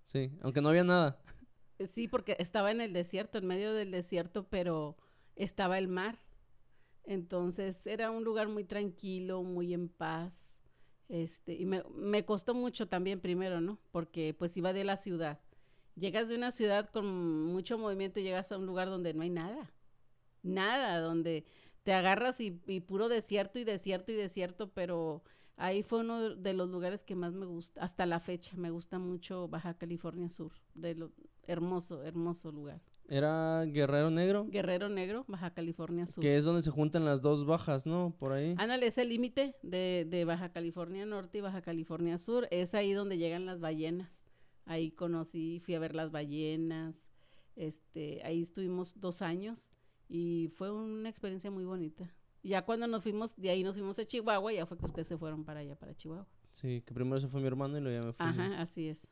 Sí, 0.05 0.33
aunque 0.43 0.61
no 0.61 0.69
había 0.69 0.85
nada. 0.85 1.19
Sí, 1.93 2.09
porque 2.09 2.37
estaba 2.39 2.71
en 2.71 2.81
el 2.81 2.95
desierto, 2.95 3.37
en 3.37 3.47
medio 3.47 3.75
del 3.75 3.91
desierto, 3.91 4.49
pero 4.49 4.97
estaba 5.35 5.77
el 5.77 5.89
mar. 5.89 6.19
Entonces 7.05 7.87
era 7.87 8.11
un 8.11 8.25
lugar 8.25 8.49
muy 8.49 8.65
tranquilo, 8.65 9.43
muy 9.43 9.75
en 9.75 9.91
paz. 9.91 10.59
Este, 11.11 11.53
y 11.53 11.67
me, 11.67 11.85
me 11.95 12.25
costó 12.25 12.55
mucho 12.55 12.89
también 12.89 13.21
primero, 13.21 13.61
¿no? 13.61 13.79
Porque 13.93 14.33
pues 14.33 14.57
iba 14.57 14.73
de 14.73 14.85
la 14.85 14.97
ciudad. 14.97 15.39
Llegas 15.97 16.31
de 16.31 16.37
una 16.37 16.51
ciudad 16.51 16.89
con 16.89 17.45
mucho 17.45 17.77
movimiento 17.77 18.21
y 18.21 18.23
llegas 18.23 18.51
a 18.53 18.57
un 18.57 18.65
lugar 18.65 18.89
donde 18.89 19.13
no 19.13 19.23
hay 19.23 19.31
nada. 19.31 19.71
Nada, 20.47 21.01
donde 21.01 21.45
te 21.83 21.93
agarras 21.93 22.41
y, 22.41 22.61
y 22.67 22.81
puro 22.81 23.09
desierto 23.09 23.59
y 23.59 23.65
desierto 23.65 24.13
y 24.13 24.17
desierto, 24.17 24.71
pero 24.71 25.23
ahí 25.57 25.83
fue 25.83 26.01
uno 26.01 26.35
de 26.35 26.53
los 26.53 26.69
lugares 26.69 27.05
que 27.05 27.15
más 27.15 27.33
me 27.33 27.47
gusta, 27.47 27.81
hasta 27.83 28.07
la 28.07 28.21
fecha, 28.21 28.57
me 28.57 28.71
gusta 28.71 28.99
mucho 28.99 29.49
Baja 29.49 29.75
California 29.75 30.29
Sur, 30.29 30.53
de 30.75 30.95
lo 30.95 31.13
hermoso, 31.47 32.03
hermoso 32.03 32.51
lugar. 32.51 32.81
¿Era 33.09 33.65
Guerrero 33.67 34.11
Negro? 34.11 34.47
Guerrero 34.49 34.89
Negro, 34.89 35.25
Baja 35.29 35.51
California 35.51 36.07
Sur. 36.07 36.23
Que 36.23 36.37
es 36.37 36.45
donde 36.45 36.63
se 36.63 36.71
juntan 36.71 37.05
las 37.05 37.23
dos 37.23 37.47
bajas, 37.47 37.87
¿no? 37.87 38.15
Por 38.19 38.33
ahí. 38.33 38.55
Ándale, 38.59 38.87
es 38.87 38.99
el 38.99 39.09
límite 39.11 39.55
de, 39.63 40.07
de, 40.09 40.25
Baja 40.25 40.51
California 40.51 41.07
Norte 41.07 41.39
y 41.39 41.41
Baja 41.41 41.63
California 41.63 42.19
Sur. 42.19 42.49
Es 42.51 42.75
ahí 42.75 42.93
donde 42.93 43.17
llegan 43.17 43.47
las 43.47 43.61
ballenas. 43.61 44.25
Ahí 44.65 44.91
conocí, 44.91 45.61
fui 45.61 45.77
a 45.77 45.79
ver 45.79 45.95
las 45.95 46.11
ballenas. 46.11 47.09
Este, 47.55 48.23
ahí 48.25 48.43
estuvimos 48.43 49.01
dos 49.01 49.23
años 49.23 49.71
y 50.09 50.49
fue 50.55 50.71
una 50.73 51.09
experiencia 51.09 51.51
muy 51.51 51.65
bonita. 51.65 52.13
Ya 52.43 52.65
cuando 52.65 52.87
nos 52.87 53.03
fuimos, 53.03 53.37
de 53.37 53.51
ahí 53.51 53.65
nos 53.65 53.75
fuimos 53.75 53.99
a 53.99 54.05
Chihuahua, 54.05 54.53
ya 54.53 54.67
fue 54.67 54.79
que 54.79 54.87
ustedes 54.87 55.09
se 55.09 55.19
fueron 55.19 55.45
para 55.45 55.61
allá, 55.61 55.75
para 55.77 55.95
Chihuahua. 55.95 56.27
Sí, 56.53 56.83
que 56.87 56.95
primero 56.95 57.21
se 57.21 57.29
fue 57.29 57.41
mi 57.41 57.47
hermano 57.47 57.77
y 57.77 57.81
luego 57.81 58.01
ya 58.01 58.07
me 58.07 58.13
fui. 58.13 58.27
Ajá, 58.27 58.61
así 58.61 58.89
es. 58.89 59.09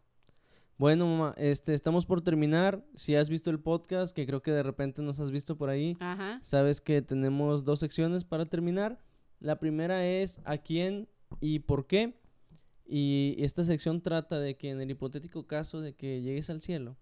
Bueno, 0.77 1.07
mamá, 1.07 1.35
este, 1.37 1.75
estamos 1.75 2.05
por 2.05 2.21
terminar. 2.21 2.85
Si 2.97 3.15
has 3.15 3.29
visto 3.29 3.51
el 3.51 3.61
podcast, 3.61 4.15
que 4.15 4.27
creo 4.27 4.43
que 4.43 4.51
de 4.51 4.63
repente 4.63 5.03
nos 5.03 5.21
has 5.21 5.31
visto 5.31 5.57
por 5.57 5.69
ahí, 5.69 5.97
sabes 6.43 6.81
que 6.81 7.01
tenemos 7.03 7.65
dos 7.65 7.81
secciones 7.81 8.25
para 8.25 8.45
terminar. 8.45 9.01
La 9.39 9.59
primera 9.59 10.07
es 10.07 10.41
a 10.45 10.59
quién 10.59 11.09
y 11.41 11.61
por 11.61 11.87
qué. 11.87 12.19
Y 12.87 13.37
esta 13.39 13.65
sección 13.65 14.01
trata 14.01 14.41
de 14.41 14.57
que 14.57 14.71
en 14.71 14.81
el 14.81 14.91
hipotético 14.91 15.47
caso 15.47 15.81
de 15.81 15.95
que 15.95 16.23
llegues 16.23 16.51
al 16.51 16.61
cielo, 16.61 16.97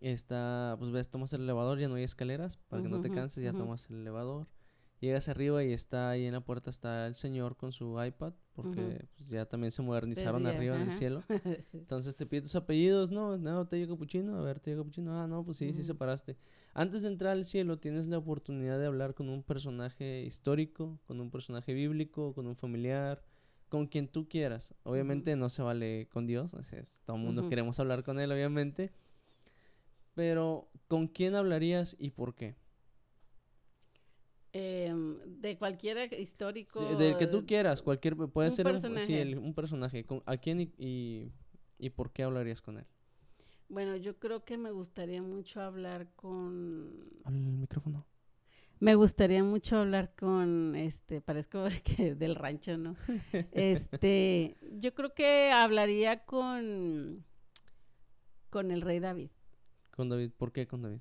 está, 0.00 0.76
pues 0.78 0.90
ves, 0.90 1.10
tomas 1.10 1.32
el 1.32 1.42
elevador, 1.42 1.78
ya 1.78 1.88
no 1.88 1.96
hay 1.96 2.04
escaleras, 2.04 2.58
para 2.68 2.82
que 2.82 2.88
no 2.88 3.00
te 3.00 3.10
canses, 3.10 3.42
ya 3.42 3.52
tomas 3.52 3.88
el 3.90 3.96
elevador. 3.96 4.46
Llegas 5.00 5.28
arriba 5.28 5.62
y 5.62 5.72
está 5.72 6.10
ahí 6.10 6.24
en 6.24 6.32
la 6.32 6.40
puerta 6.40 6.70
está 6.70 7.06
el 7.06 7.14
señor 7.14 7.56
con 7.56 7.72
su 7.72 8.02
iPad, 8.02 8.32
porque 8.52 9.06
pues, 9.16 9.28
ya 9.28 9.46
también 9.46 9.70
se 9.70 9.80
modernizaron 9.80 10.44
arriba 10.46 10.74
en 10.74 10.82
el 10.82 10.92
cielo. 10.92 11.22
Entonces 11.72 12.16
te 12.16 12.26
pide 12.26 12.42
tus 12.42 12.56
apellidos, 12.56 13.12
no, 13.12 13.38
no, 13.38 13.64
te 13.68 13.76
digo 13.76 13.94
capuchino, 13.94 14.36
a 14.36 14.42
ver, 14.42 14.58
te 14.58 14.70
digo 14.70 14.82
capuchino, 14.82 15.20
ah, 15.20 15.28
no, 15.28 15.44
pues 15.44 15.58
sí, 15.58 15.72
sí 15.72 15.84
separaste. 15.84 16.36
Antes 16.74 17.02
de 17.02 17.08
entrar 17.08 17.32
al 17.32 17.44
cielo 17.44 17.78
tienes 17.78 18.08
la 18.08 18.18
oportunidad 18.18 18.76
de 18.78 18.86
hablar 18.86 19.14
con 19.14 19.28
un 19.28 19.44
personaje 19.44 20.22
histórico, 20.22 20.98
con 21.06 21.20
un 21.20 21.30
personaje 21.30 21.74
bíblico, 21.74 22.34
con 22.34 22.48
un 22.48 22.56
familiar, 22.56 23.22
con 23.68 23.86
quien 23.86 24.08
tú 24.08 24.28
quieras. 24.28 24.74
Obviamente 24.82 25.36
no 25.36 25.48
se 25.48 25.62
vale 25.62 26.08
con 26.10 26.26
Dios, 26.26 26.56
todo 27.04 27.16
el 27.16 27.22
mundo 27.22 27.48
queremos 27.48 27.78
hablar 27.78 28.02
con 28.02 28.18
él, 28.18 28.32
obviamente. 28.32 28.92
Pero, 30.18 30.68
¿con 30.88 31.06
quién 31.06 31.36
hablarías 31.36 31.94
y 31.96 32.10
por 32.10 32.34
qué? 32.34 32.56
Em, 34.52 35.16
de 35.40 35.56
cualquier 35.56 36.12
histórico. 36.12 36.80
del 36.96 37.16
que 37.16 37.28
tú 37.28 37.46
quieras, 37.46 37.82
cualquier, 37.82 38.16
puede 38.16 38.50
ser 38.50 38.66
Un, 38.66 38.72
personaje. 39.54 40.04
¿A 40.26 40.36
quién 40.38 40.72
y, 40.76 41.30
y, 41.78 41.90
por 41.90 42.10
qué 42.10 42.24
hablarías 42.24 42.60
con 42.60 42.78
él? 42.78 42.86
Bueno, 43.68 43.94
yo 43.94 44.18
creo 44.18 44.44
que 44.44 44.58
me 44.58 44.72
gustaría 44.72 45.22
mucho 45.22 45.62
hablar 45.62 46.08
con... 46.16 46.98
el 47.24 47.34
micrófono. 47.34 48.04
Me 48.80 48.96
gustaría 48.96 49.44
mucho 49.44 49.76
hablar 49.78 50.16
con, 50.16 50.74
este, 50.74 51.20
parezco 51.20 51.62
que 51.96 52.16
del 52.16 52.34
rancho, 52.34 52.76
¿no? 52.76 52.96
Este, 53.52 54.56
yo 54.72 54.92
creo 54.94 55.14
que 55.14 55.52
hablaría 55.52 56.24
con, 56.24 57.24
con 58.50 58.72
el 58.72 58.80
rey 58.80 58.98
David. 58.98 59.30
¿Por 60.36 60.52
qué 60.52 60.66
con 60.66 60.82
David? 60.82 61.00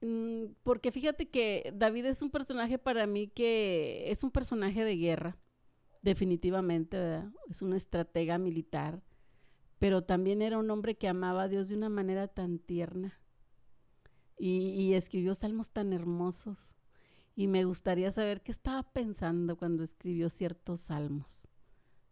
Mm, 0.00 0.54
porque 0.62 0.92
fíjate 0.92 1.28
que 1.28 1.72
David 1.74 2.06
es 2.06 2.22
un 2.22 2.30
personaje 2.30 2.78
para 2.78 3.06
mí 3.06 3.28
que 3.28 4.10
es 4.10 4.22
un 4.24 4.30
personaje 4.30 4.84
de 4.84 4.96
guerra, 4.96 5.38
definitivamente, 6.02 7.22
es 7.48 7.62
una 7.62 7.76
estratega 7.76 8.38
militar, 8.38 9.02
pero 9.78 10.04
también 10.04 10.42
era 10.42 10.58
un 10.58 10.70
hombre 10.70 10.96
que 10.96 11.08
amaba 11.08 11.44
a 11.44 11.48
Dios 11.48 11.68
de 11.68 11.76
una 11.76 11.88
manera 11.88 12.28
tan 12.28 12.58
tierna 12.58 13.20
y, 14.38 14.92
escribió 14.94 15.34
salmos 15.34 15.70
tan 15.70 15.92
hermosos. 15.92 16.74
Y 17.34 17.48
me 17.48 17.64
gustaría 17.64 18.10
saber 18.10 18.42
qué 18.42 18.50
estaba 18.50 18.82
pensando 18.82 19.56
cuando 19.56 19.82
escribió 19.82 20.30
ciertos 20.30 20.80
salmos. 20.80 21.46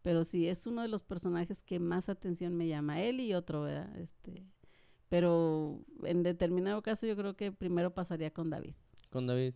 Pero 0.03 0.25
sí, 0.25 0.49
es 0.49 0.67
uno 0.67 0.83
de 0.83 0.89
los 0.89 1.03
personajes 1.03 1.63
que 1.63 1.79
más 1.79 2.11
atención 2.11 2.55
me 2.57 2.69
llama. 2.69 3.01
Él 3.01 3.21
y 3.21 3.33
otro, 3.33 3.63
¿verdad? 3.63 3.97
Este, 3.99 4.47
pero 5.09 5.81
en 6.03 6.23
determinado 6.23 6.83
caso 6.83 7.07
yo 7.07 7.17
creo 7.17 7.37
que 7.37 7.53
primero 7.53 7.95
pasaría 7.95 8.31
con 8.33 8.51
David. 8.51 8.75
Con 9.11 9.27
David. 9.27 9.55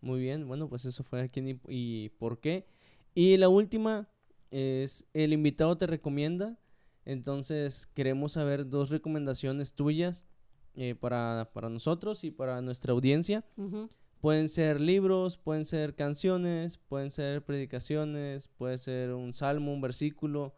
Muy 0.00 0.20
bien, 0.20 0.46
bueno, 0.46 0.68
pues 0.68 0.84
eso 0.84 1.02
fue 1.02 1.22
aquí 1.22 1.40
y, 1.40 1.60
y 1.68 2.08
por 2.10 2.40
qué. 2.40 2.66
Y 3.14 3.36
la 3.36 3.48
última 3.48 4.08
es, 4.50 5.06
el 5.12 5.32
invitado 5.32 5.76
te 5.76 5.86
recomienda, 5.86 6.58
entonces 7.04 7.88
queremos 7.94 8.32
saber 8.32 8.68
dos 8.68 8.90
recomendaciones 8.90 9.74
tuyas 9.74 10.24
eh, 10.74 10.94
para, 10.94 11.50
para, 11.52 11.68
nosotros 11.68 12.24
y 12.24 12.30
para 12.30 12.62
nuestra 12.62 12.92
audiencia. 12.92 13.44
Pueden 14.20 14.48
ser 14.48 14.80
libros, 14.80 15.36
pueden 15.36 15.64
ser 15.64 15.94
canciones, 15.94 16.78
pueden 16.78 17.10
ser 17.10 17.44
predicaciones, 17.44 18.48
puede 18.48 18.78
ser 18.78 19.12
un 19.12 19.34
salmo, 19.34 19.72
un 19.72 19.80
versículo, 19.80 20.54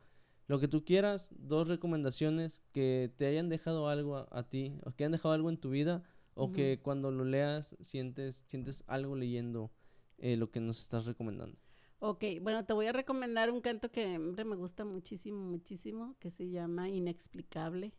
lo 0.46 0.60
que 0.60 0.68
tú 0.68 0.84
quieras, 0.84 1.32
dos 1.36 1.68
recomendaciones 1.68 2.62
que 2.72 3.12
te 3.16 3.26
hayan 3.26 3.48
dejado 3.48 3.88
algo 3.88 4.26
a, 4.30 4.48
ti, 4.48 4.78
o 4.84 4.92
que 4.92 5.04
hayan 5.04 5.12
dejado 5.12 5.34
algo 5.34 5.50
en 5.50 5.56
tu 5.56 5.70
vida, 5.70 6.02
o 6.34 6.50
que 6.52 6.80
cuando 6.82 7.10
lo 7.10 7.24
leas 7.24 7.76
sientes, 7.80 8.44
sientes 8.48 8.84
algo 8.86 9.16
leyendo 9.16 9.70
eh, 10.18 10.36
lo 10.36 10.50
que 10.50 10.60
nos 10.60 10.80
estás 10.80 11.06
recomendando. 11.06 11.58
Ok, 12.00 12.24
bueno, 12.42 12.66
te 12.66 12.74
voy 12.74 12.86
a 12.86 12.92
recomendar 12.92 13.50
un 13.50 13.60
canto 13.60 13.90
que 13.90 14.18
me 14.18 14.56
gusta 14.56 14.84
muchísimo, 14.84 15.42
muchísimo, 15.42 16.16
que 16.18 16.30
se 16.30 16.50
llama 16.50 16.90
Inexplicable. 16.90 17.94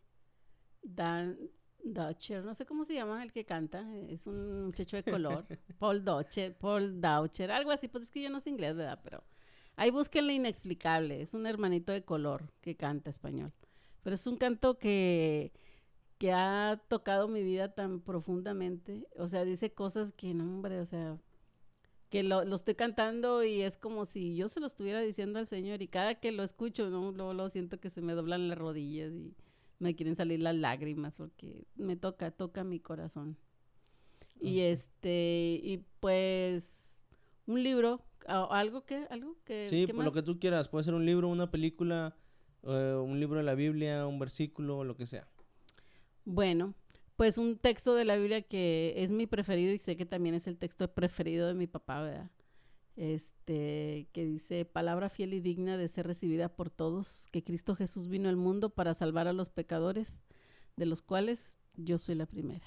Dan 0.82 1.50
Dutcher, 1.82 2.44
no 2.44 2.54
sé 2.54 2.66
cómo 2.66 2.84
se 2.84 2.94
llama 2.94 3.22
el 3.22 3.32
que 3.32 3.44
canta, 3.44 3.86
es 4.08 4.26
un 4.26 4.66
muchacho 4.66 4.96
de 4.96 5.04
color, 5.04 5.46
Paul 5.78 6.04
Dutcher, 6.04 6.56
Paul 6.56 7.00
Dutcher, 7.00 7.50
algo 7.50 7.70
así, 7.70 7.88
pues 7.88 8.04
es 8.04 8.10
que 8.10 8.22
yo 8.22 8.30
no 8.30 8.40
sé 8.40 8.50
inglés, 8.50 8.76
¿verdad? 8.76 9.00
Pero 9.02 9.24
Ahí 9.76 9.90
busquen 9.90 10.30
inexplicable. 10.30 11.20
Es 11.20 11.34
un 11.34 11.46
hermanito 11.46 11.92
de 11.92 12.04
color 12.04 12.52
que 12.62 12.76
canta 12.76 13.10
español. 13.10 13.52
Pero 14.02 14.14
es 14.14 14.26
un 14.26 14.36
canto 14.36 14.78
que, 14.78 15.52
que 16.18 16.32
ha 16.32 16.82
tocado 16.88 17.28
mi 17.28 17.42
vida 17.42 17.74
tan 17.74 18.00
profundamente. 18.00 19.06
O 19.16 19.28
sea, 19.28 19.44
dice 19.44 19.72
cosas 19.72 20.12
que, 20.12 20.32
no, 20.32 20.44
hombre, 20.44 20.80
o 20.80 20.86
sea, 20.86 21.18
que 22.08 22.22
lo, 22.22 22.42
estoy 22.42 22.74
cantando 22.74 23.44
y 23.44 23.62
es 23.62 23.76
como 23.76 24.04
si 24.04 24.36
yo 24.36 24.48
se 24.48 24.60
lo 24.60 24.66
estuviera 24.66 25.00
diciendo 25.00 25.38
al 25.38 25.46
Señor. 25.46 25.82
Y 25.82 25.88
cada 25.88 26.14
que 26.14 26.32
lo 26.32 26.42
escucho, 26.42 26.88
¿no? 26.88 27.12
luego, 27.12 27.34
lo 27.34 27.50
siento 27.50 27.78
que 27.78 27.90
se 27.90 28.00
me 28.00 28.14
doblan 28.14 28.48
las 28.48 28.58
rodillas 28.58 29.12
y 29.12 29.34
me 29.78 29.94
quieren 29.94 30.14
salir 30.14 30.40
las 30.40 30.54
lágrimas 30.54 31.16
porque 31.16 31.66
me 31.74 31.96
toca, 31.96 32.30
toca 32.30 32.64
mi 32.64 32.80
corazón. 32.80 33.36
Y 34.40 34.60
este, 34.60 35.60
y 35.62 35.84
pues, 36.00 37.02
un 37.46 37.62
libro 37.62 38.02
¿Algo 38.28 38.84
que? 38.84 39.06
¿Algo 39.10 39.36
que? 39.44 39.68
Sí, 39.68 39.86
por 39.86 40.04
lo 40.04 40.12
que 40.12 40.22
tú 40.22 40.38
quieras. 40.38 40.68
Puede 40.68 40.84
ser 40.84 40.94
un 40.94 41.06
libro, 41.06 41.28
una 41.28 41.50
película, 41.50 42.16
eh, 42.62 42.94
un 43.02 43.18
libro 43.20 43.38
de 43.38 43.44
la 43.44 43.54
Biblia, 43.54 44.06
un 44.06 44.18
versículo, 44.18 44.84
lo 44.84 44.96
que 44.96 45.06
sea. 45.06 45.26
Bueno, 46.24 46.74
Pues 47.16 47.38
un 47.38 47.56
texto 47.58 47.94
de 47.94 48.04
la 48.04 48.16
Biblia 48.16 48.42
que 48.42 48.92
es 48.98 49.10
mi 49.10 49.26
preferido 49.26 49.72
y 49.72 49.78
sé 49.78 49.96
que 49.96 50.04
también 50.04 50.34
es 50.34 50.46
el 50.46 50.58
texto 50.58 50.92
preferido 50.92 51.46
de 51.48 51.54
mi 51.54 51.66
papá, 51.66 52.02
¿verdad? 52.02 52.30
Este, 52.96 54.08
que 54.12 54.24
dice, 54.26 54.64
palabra 54.66 55.08
fiel 55.10 55.32
y 55.34 55.40
digna 55.40 55.76
de 55.78 55.88
ser 55.88 56.06
recibida 56.06 56.48
por 56.50 56.70
todos, 56.70 57.28
que 57.32 57.42
Cristo 57.42 57.74
Jesús 57.74 58.08
vino 58.08 58.28
al 58.28 58.36
mundo 58.36 58.70
para 58.70 58.92
salvar 58.94 59.28
a 59.28 59.32
los 59.32 59.48
pecadores, 59.50 60.24
de 60.76 60.86
los 60.86 61.00
cuales 61.02 61.58
yo 61.76 61.98
soy 61.98 62.16
la 62.16 62.26
primera. 62.26 62.66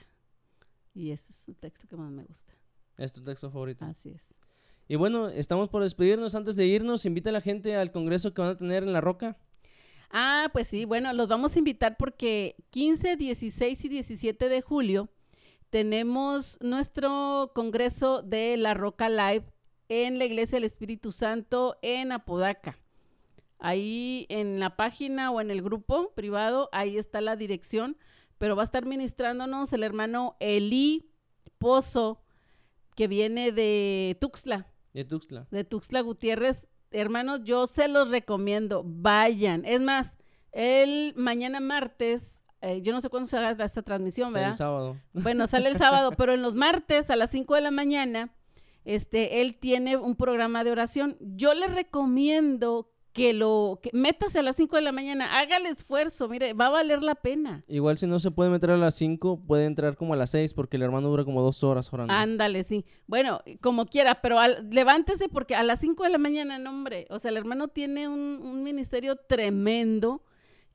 Y 0.95 1.11
ese 1.11 1.31
es 1.31 1.47
el 1.47 1.55
texto 1.55 1.87
que 1.87 1.95
más 1.97 2.11
me 2.11 2.23
gusta. 2.23 2.53
Es 2.97 3.13
tu 3.13 3.21
texto 3.21 3.51
favorito. 3.51 3.85
Así 3.85 4.09
es. 4.09 4.33
Y 4.89 4.95
bueno, 4.95 5.29
estamos 5.29 5.69
por 5.69 5.83
despedirnos. 5.83 6.33
Antes 6.33 6.55
de 6.55 6.65
irnos, 6.65 7.05
invita 7.05 7.29
a 7.29 7.33
la 7.33 7.41
gente 7.41 7.75
al 7.75 7.91
congreso 7.91 8.33
que 8.33 8.41
van 8.41 8.49
a 8.49 8.57
tener 8.57 8.81
en 8.81 8.91
La 8.91 9.01
Roca. 9.01 9.37
Ah, 10.09 10.49
pues 10.51 10.67
sí, 10.67 10.85
bueno, 10.85 11.13
los 11.13 11.27
vamos 11.27 11.55
a 11.55 11.59
invitar 11.59 11.95
porque 11.95 12.55
15, 12.71 13.15
16 13.15 13.85
y 13.85 13.87
17 13.87 14.49
de 14.49 14.61
julio 14.63 15.09
tenemos 15.69 16.57
nuestro 16.59 17.51
congreso 17.53 18.23
de 18.23 18.57
La 18.57 18.73
Roca 18.73 19.09
Live 19.09 19.45
en 19.89 20.17
la 20.17 20.25
Iglesia 20.25 20.55
del 20.55 20.63
Espíritu 20.63 21.11
Santo 21.11 21.77
en 21.83 22.11
Apodaca. 22.11 22.79
Ahí 23.59 24.25
en 24.29 24.59
la 24.59 24.75
página 24.75 25.29
o 25.29 25.39
en 25.39 25.51
el 25.51 25.61
grupo 25.61 26.15
privado, 26.15 26.67
ahí 26.71 26.97
está 26.97 27.21
la 27.21 27.35
dirección, 27.35 27.95
pero 28.39 28.55
va 28.55 28.63
a 28.63 28.65
estar 28.65 28.87
ministrándonos 28.87 29.71
el 29.71 29.83
hermano 29.83 30.35
Eli 30.39 31.11
Pozo, 31.59 32.23
que 32.95 33.07
viene 33.07 33.51
de 33.51 34.17
Tuxtla. 34.19 34.65
De 34.93 35.05
Tuxtla. 35.05 35.47
De 35.51 35.63
Tuxtla 35.63 36.01
Gutiérrez. 36.01 36.67
Hermanos, 36.91 37.41
yo 37.43 37.67
se 37.67 37.87
los 37.87 38.09
recomiendo, 38.09 38.83
vayan. 38.85 39.63
Es 39.65 39.81
más, 39.81 40.17
el 40.51 41.13
mañana 41.15 41.59
martes, 41.59 42.43
eh, 42.61 42.81
yo 42.81 42.91
no 42.93 43.01
sé 43.01 43.09
cuándo 43.09 43.27
se 43.29 43.37
haga 43.37 43.63
esta 43.63 43.83
transmisión, 43.83 44.31
Sale 44.31 44.39
¿verdad? 44.39 44.51
el 44.51 44.57
sábado. 44.57 44.97
Bueno, 45.13 45.47
sale 45.47 45.69
el 45.69 45.77
sábado, 45.77 46.11
pero 46.17 46.33
en 46.33 46.41
los 46.41 46.55
martes 46.55 47.09
a 47.09 47.15
las 47.15 47.29
5 47.29 47.55
de 47.55 47.61
la 47.61 47.71
mañana, 47.71 48.33
este, 48.85 49.41
él 49.41 49.59
tiene 49.59 49.97
un 49.97 50.15
programa 50.15 50.63
de 50.63 50.71
oración. 50.71 51.17
Yo 51.19 51.53
le 51.53 51.67
recomiendo 51.67 52.91
que 53.13 53.33
lo, 53.33 53.79
que 53.81 53.89
métase 53.91 54.39
a 54.39 54.43
las 54.43 54.55
5 54.55 54.75
de 54.75 54.81
la 54.83 54.91
mañana, 54.91 55.39
haga 55.39 55.57
el 55.57 55.65
esfuerzo, 55.65 56.29
mire, 56.29 56.53
va 56.53 56.67
a 56.67 56.69
valer 56.69 57.01
la 57.01 57.15
pena. 57.15 57.61
Igual 57.67 57.97
si 57.97 58.05
no 58.07 58.19
se 58.19 58.29
puede 58.31 58.49
meter 58.51 58.69
a 58.71 58.77
las 58.77 58.93
5, 58.95 59.41
puede 59.47 59.65
entrar 59.65 59.97
como 59.97 60.13
a 60.13 60.17
las 60.17 60.29
6 60.29 60.53
porque 60.53 60.77
el 60.77 60.83
hermano 60.83 61.09
dura 61.09 61.25
como 61.25 61.41
dos 61.41 61.63
horas 61.63 61.91
orando. 61.91 62.13
Ándale, 62.13 62.63
sí. 62.63 62.85
Bueno, 63.07 63.41
como 63.61 63.87
quiera, 63.87 64.21
pero 64.21 64.39
al- 64.39 64.69
levántese 64.69 65.27
porque 65.27 65.55
a 65.55 65.63
las 65.63 65.79
5 65.79 66.03
de 66.03 66.09
la 66.11 66.17
mañana, 66.19 66.59
no, 66.59 66.69
hombre. 66.69 67.07
O 67.09 67.17
sea, 67.19 67.31
el 67.31 67.37
hermano 67.37 67.67
tiene 67.67 68.07
un, 68.07 68.39
un 68.43 68.63
ministerio 68.63 69.15
tremendo 69.15 70.23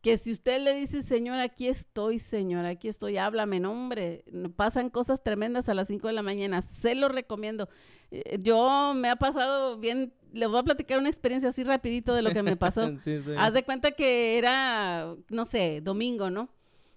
que 0.01 0.19
si 0.19 0.33
usted 0.33 0.61
le 0.61 0.75
dice, 0.75 1.01
Señor, 1.01 1.39
aquí 1.39 1.67
estoy, 1.67 2.19
Señor, 2.19 2.67
aquí 2.67 2.89
estoy, 2.89 3.17
háblame, 3.17 3.59
no, 3.61 3.73
hombre. 3.73 4.23
Pasan 4.55 4.91
cosas 4.91 5.23
tremendas 5.23 5.69
a 5.71 5.75
las 5.75 5.87
5 5.89 6.09
de 6.09 6.13
la 6.13 6.23
mañana. 6.23 6.61
Se 6.61 6.95
lo 6.95 7.09
recomiendo. 7.09 7.71
Eh, 8.11 8.39
Yo 8.43 8.93
me 8.95 9.09
ha 9.09 9.17
pasado 9.17 9.79
bien, 9.79 10.13
les 10.35 10.49
voy 10.49 10.59
a 10.59 10.63
platicar 10.63 10.99
una 10.99 11.09
experiencia 11.09 11.49
así 11.49 11.65
rapidito 11.65 12.15
de 12.15 12.23
lo 12.23 12.31
que 12.33 12.43
me 12.43 12.57
pasó. 12.57 12.83
Sí, 13.05 13.21
sí. 13.23 13.31
Haz 13.39 13.55
de 13.55 13.63
cuenta 13.65 13.93
que 13.93 14.37
era, 14.39 15.15
no 15.31 15.45
sé, 15.47 15.81
domingo, 15.83 16.31
¿no? 16.31 16.49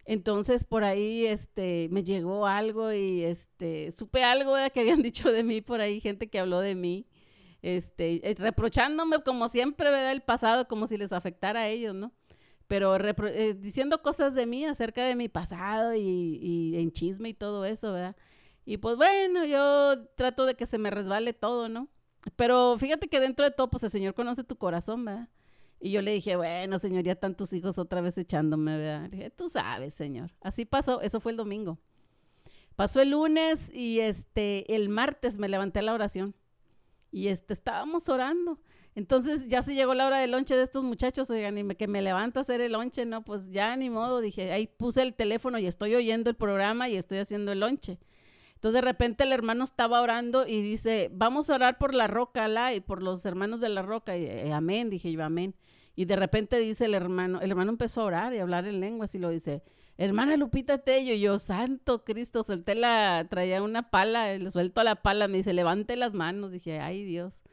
Entonces 0.06 0.64
por 0.64 0.84
ahí 0.84 1.26
este 1.26 1.88
me 1.92 2.04
llegó 2.04 2.48
algo 2.48 2.94
y 2.94 3.24
este 3.24 3.92
supe 3.92 4.24
algo 4.24 4.54
¿verdad? 4.54 4.72
que 4.72 4.80
habían 4.80 5.02
dicho 5.04 5.32
de 5.32 5.44
mí 5.44 5.62
por 5.62 5.82
ahí, 5.82 6.00
gente 6.00 6.30
que 6.30 6.40
habló 6.40 6.60
de 6.62 6.76
mí, 6.76 7.06
este, 7.62 8.22
eh, 8.30 8.36
reprochándome 8.38 9.22
como 9.24 9.48
siempre, 9.50 9.90
¿verdad? 9.90 10.12
El 10.12 10.22
pasado, 10.22 10.68
como 10.68 10.88
si 10.88 10.98
les 10.98 11.12
afectara 11.12 11.62
a 11.62 11.68
ellos, 11.68 11.94
¿no? 11.96 12.14
Pero 12.68 12.98
repro- 12.98 13.32
eh, 13.34 13.54
diciendo 13.54 14.02
cosas 14.02 14.34
de 14.36 14.46
mí 14.46 14.66
acerca 14.66 15.04
de 15.06 15.16
mi 15.16 15.28
pasado 15.30 15.94
y, 15.96 16.02
y 16.42 16.78
en 16.78 16.92
chisme 16.92 17.30
y 17.30 17.34
todo 17.34 17.66
eso, 17.66 17.94
¿verdad? 17.94 18.16
Y 18.66 18.78
pues 18.78 18.96
bueno, 18.98 19.46
yo 19.46 20.06
trato 20.16 20.46
de 20.46 20.56
que 20.56 20.66
se 20.66 20.78
me 20.78 20.90
resbale 20.90 21.34
todo, 21.34 21.68
¿no? 21.70 21.88
Pero 22.36 22.78
fíjate 22.80 23.08
que 23.08 23.20
dentro 23.20 23.46
de 23.46 23.52
todo, 23.52 23.70
pues 23.70 23.84
el 23.84 23.90
Señor 23.90 24.14
conoce 24.14 24.44
tu 24.44 24.58
corazón, 24.58 25.06
¿verdad? 25.06 25.30
Y 25.80 25.92
yo 25.92 26.02
le 26.02 26.12
dije, 26.12 26.36
bueno, 26.36 26.80
señor, 26.80 27.04
ya 27.04 27.12
están 27.12 27.36
tus 27.36 27.54
hijos 27.54 27.78
otra 27.78 28.02
vez 28.02 28.18
echándome, 28.18 28.78
¿verdad? 28.78 29.10
Dije, 29.10 29.30
tú 29.30 29.48
sabes, 29.48 29.94
señor. 29.94 30.32
Así 30.42 30.66
pasó, 30.66 31.02
eso 31.02 31.20
fue 31.20 31.32
el 31.32 31.38
domingo. 31.38 31.78
Pasó 32.76 33.02
el 33.02 33.12
lunes 33.12 33.72
y 33.74 34.00
este, 34.00 34.76
el 34.76 34.90
martes 34.90 35.38
me 35.38 35.50
levanté 35.50 35.80
a 35.80 35.84
la 35.84 35.94
oración. 35.94 36.36
Y 37.12 37.28
este, 37.28 37.54
estábamos 37.54 38.10
orando. 38.10 38.60
Entonces 38.96 39.48
ya 39.48 39.62
se 39.62 39.76
llegó 39.76 39.94
la 39.94 40.08
hora 40.08 40.18
del 40.18 40.32
lonche 40.32 40.56
de 40.56 40.64
estos 40.64 40.84
muchachos, 40.84 41.30
oigan, 41.30 41.56
y 41.60 41.64
me, 41.64 41.76
que 41.76 41.88
me 41.88 42.02
levanto 42.02 42.40
a 42.40 42.42
hacer 42.42 42.62
el 42.62 42.72
lonche, 42.72 43.06
no, 43.06 43.24
pues 43.24 43.52
ya 43.52 43.76
ni 43.76 43.92
modo, 43.92 44.22
dije, 44.22 44.52
ahí 44.52 44.66
puse 44.66 45.04
el 45.04 45.14
teléfono 45.14 45.60
y 45.60 45.68
estoy 45.68 45.94
oyendo 45.94 46.32
el 46.32 46.36
programa 46.36 46.90
y 46.90 46.96
estoy 46.96 47.20
haciendo 47.20 47.52
el 47.52 47.60
lonche. 47.60 48.00
Entonces 48.58 48.82
de 48.82 48.88
repente 48.88 49.24
el 49.24 49.32
hermano 49.32 49.64
estaba 49.64 50.02
orando 50.02 50.48
y 50.48 50.64
dice, 50.64 51.12
vamos 51.14 51.48
a 51.52 51.56
orar 51.56 51.78
por 51.78 51.94
la 51.94 52.08
roca, 52.08 52.48
la, 52.48 52.74
y 52.74 52.80
por 52.80 53.04
los 53.04 53.24
hermanos 53.24 53.62
de 53.62 53.70
la 53.70 53.84
roca. 53.84 54.18
Y 54.18 54.26
eh, 54.26 54.52
amén, 54.52 54.90
dije 54.90 55.12
yo, 55.12 55.24
amén. 55.24 55.54
Y 55.96 56.06
de 56.06 56.16
repente 56.16 56.58
dice 56.58 56.86
el 56.86 56.96
hermano, 56.96 57.40
el 57.40 57.52
hermano 57.52 57.70
empezó 57.70 58.02
a 58.02 58.06
orar 58.06 58.34
y 58.34 58.40
a 58.40 58.42
hablar 58.42 58.66
en 58.66 58.80
lenguas 58.80 59.14
y 59.14 59.20
lo 59.20 59.30
dice, 59.30 59.62
hermana 59.96 60.38
Lupita 60.38 60.80
Tello, 60.80 61.14
y 61.14 61.20
yo, 61.20 61.38
santo 61.38 62.04
Cristo, 62.04 62.42
solté 62.42 62.74
la, 62.74 63.28
traía 63.30 63.62
una 63.62 63.92
pala, 63.92 64.36
le 64.36 64.50
suelto 64.50 64.82
la 64.82 64.96
pala, 64.96 65.28
me 65.28 65.38
dice, 65.38 65.54
levante 65.54 65.96
las 65.96 66.16
manos. 66.16 66.52
Dije, 66.52 66.80
ay 66.80 67.04
Dios. 67.04 67.44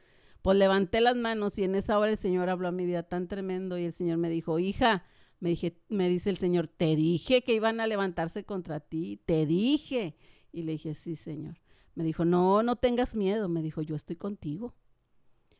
Pues 0.41 0.57
levanté 0.57 1.03
las 1.03 1.17
manos 1.17 1.59
y 1.59 1.65
en 1.65 1.75
esa 1.75 1.99
hora 1.99 2.13
el 2.13 2.17
Señor 2.17 2.49
habló 2.49 2.69
a 2.69 2.73
mi 2.73 2.87
vida 2.87 3.03
tan 3.03 3.29
tremendo 3.29 3.77
y 3.77 3.85
el 3.85 3.93
Señor 3.93 4.17
me 4.17 4.31
dijo, 4.31 4.59
hija, 4.59 5.05
me, 5.39 5.51
dije, 5.51 5.77
me 5.91 6.09
dice 6.09 6.31
el 6.31 6.39
Señor, 6.39 6.69
te 6.69 6.97
dije 6.97 7.43
que 7.45 7.53
iban 7.53 7.79
a 7.79 7.87
levantarse 7.87 8.45
contra 8.45 8.81
ti, 8.81 9.21
te 9.27 9.45
dije. 9.45 10.17
Y 10.55 10.63
le 10.63 10.73
dije, 10.73 10.95
sí, 10.95 11.17
Señor. 11.17 11.57
Me 11.97 12.05
dijo, 12.05 12.25
no, 12.25 12.63
no 12.63 12.77
tengas 12.77 13.17
miedo. 13.17 13.49
Me 13.49 13.61
dijo, 13.61 13.83
yo 13.83 13.97
estoy 13.97 14.15
contigo. 14.15 14.73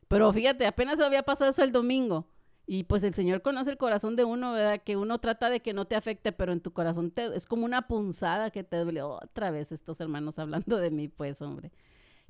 Pero 0.07 0.33
fíjate, 0.33 0.67
apenas 0.67 1.01
había 1.01 1.25
pasado 1.25 1.51
eso 1.51 1.65
el 1.65 1.73
domingo. 1.73 2.29
Y 2.67 2.85
pues 2.85 3.03
el 3.03 3.13
Señor 3.13 3.43
conoce 3.43 3.73
el 3.73 3.77
corazón 3.77 4.15
de 4.15 4.25
uno, 4.25 4.53
¿verdad? 4.53 4.83
Que 4.83 4.97
uno 4.97 5.19
trata 5.19 5.51
de 5.51 5.61
que 5.61 5.73
no 5.73 5.85
te 5.87 5.97
afecte, 5.97 6.31
pero 6.31 6.53
en 6.53 6.61
tu 6.61 6.73
corazón 6.73 7.11
te, 7.11 7.27
es 7.37 7.47
como 7.47 7.65
una 7.65 7.89
punzada 7.89 8.51
que 8.51 8.63
te 8.63 8.77
duele. 8.79 9.03
Otra 9.03 9.51
vez 9.51 9.73
estos 9.73 10.01
hermanos 10.01 10.39
hablando 10.39 10.77
de 10.77 10.93
mí, 10.93 11.09
pues, 11.09 11.43
hombre. 11.43 11.73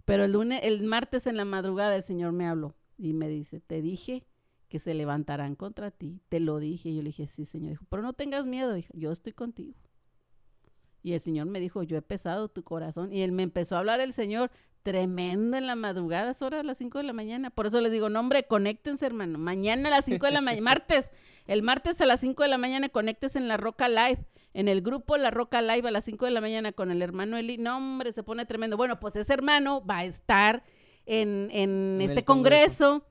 Pero 0.07 0.25
el 0.25 0.33
lunes, 0.33 0.61
el 0.65 0.83
martes 0.85 1.27
en 1.27 1.37
la 1.37 1.45
madrugada 1.45 1.95
el 1.95 2.03
Señor 2.03 2.33
me 2.33 2.47
habló 2.47 2.75
y 2.97 3.13
me 3.13 3.29
dice, 3.29 3.61
te 3.61 3.83
dije 3.83 4.27
que 4.69 4.79
se 4.79 4.95
levantarán 4.95 5.55
contra 5.55 5.91
ti. 5.91 6.23
Te 6.31 6.41
lo 6.41 6.59
dije. 6.59 6.89
Y 6.89 6.97
yo 6.97 7.03
le 7.03 7.11
dije, 7.11 7.27
sí, 7.27 7.45
Señor. 7.45 7.73
Dijo, 7.73 7.85
pero 7.91 8.03
no 8.03 8.15
tengas 8.15 8.47
miedo, 8.47 8.75
hija, 8.75 8.93
yo 8.95 9.13
estoy 9.13 9.35
contigo. 9.35 9.75
Y 11.05 11.13
el 11.13 11.21
Señor 11.21 11.47
me 11.47 11.61
dijo, 11.61 11.83
yo 11.83 11.99
he 11.99 12.03
pesado 12.03 12.49
tu 12.49 12.65
corazón. 12.65 13.13
Y 13.13 13.21
él 13.21 13.31
me 13.31 13.43
empezó 13.43 13.77
a 13.77 13.81
hablar 13.81 14.01
el 14.01 14.15
Señor 14.15 14.51
tremendo 14.83 15.59
en 15.59 15.67
la 15.67 15.77
madrugada, 15.77 16.31
es 16.31 16.43
hora 16.43 16.59
de 16.59 16.65
las 16.65 16.79
5 16.79 16.99
de 16.99 17.05
la 17.05 17.13
mañana. 17.13 17.51
Por 17.51 17.67
eso 17.67 17.81
les 17.83 17.93
digo, 17.93 18.09
no, 18.09 18.21
hombre, 18.21 18.47
conéctense, 18.47 19.05
hermano. 19.05 19.39
Mañana 19.39 19.89
a 19.89 19.91
las 19.91 20.07
5 20.07 20.25
de 20.25 20.33
la 20.33 20.41
mañana, 20.41 20.63
martes, 20.63 21.13
el 21.47 21.63
martes 21.63 22.01
a 22.01 22.07
las 22.07 22.21
5 22.21 22.43
de 22.43 22.49
la 22.49 22.57
mañana, 22.57 22.89
conéctese 22.89 23.39
en 23.39 23.49
la 23.49 23.59
Roca 23.59 23.89
Live, 23.89 24.25
en 24.55 24.69
el 24.69 24.81
grupo 24.81 25.19
La 25.19 25.31
Roca 25.31 25.61
Live 25.61 25.87
a 25.87 25.91
las 25.91 26.05
5 26.05 26.25
de 26.25 26.31
la 26.31 26.41
mañana 26.41 26.73
con 26.73 26.91
el 26.91 27.03
hermano 27.03 27.37
Eli. 27.37 27.59
No, 27.59 27.77
hombre, 27.77 28.13
se 28.13 28.23
pone 28.23 28.47
tremendo. 28.47 28.79
Bueno, 28.79 28.99
pues 28.99 29.15
ese 29.17 29.33
hermano 29.35 29.85
va 29.85 29.99
a 29.99 30.05
estar 30.05 30.65
en, 31.05 31.51
en 31.51 32.01
En 32.01 32.01
este 32.01 32.25
congreso. 32.25 33.05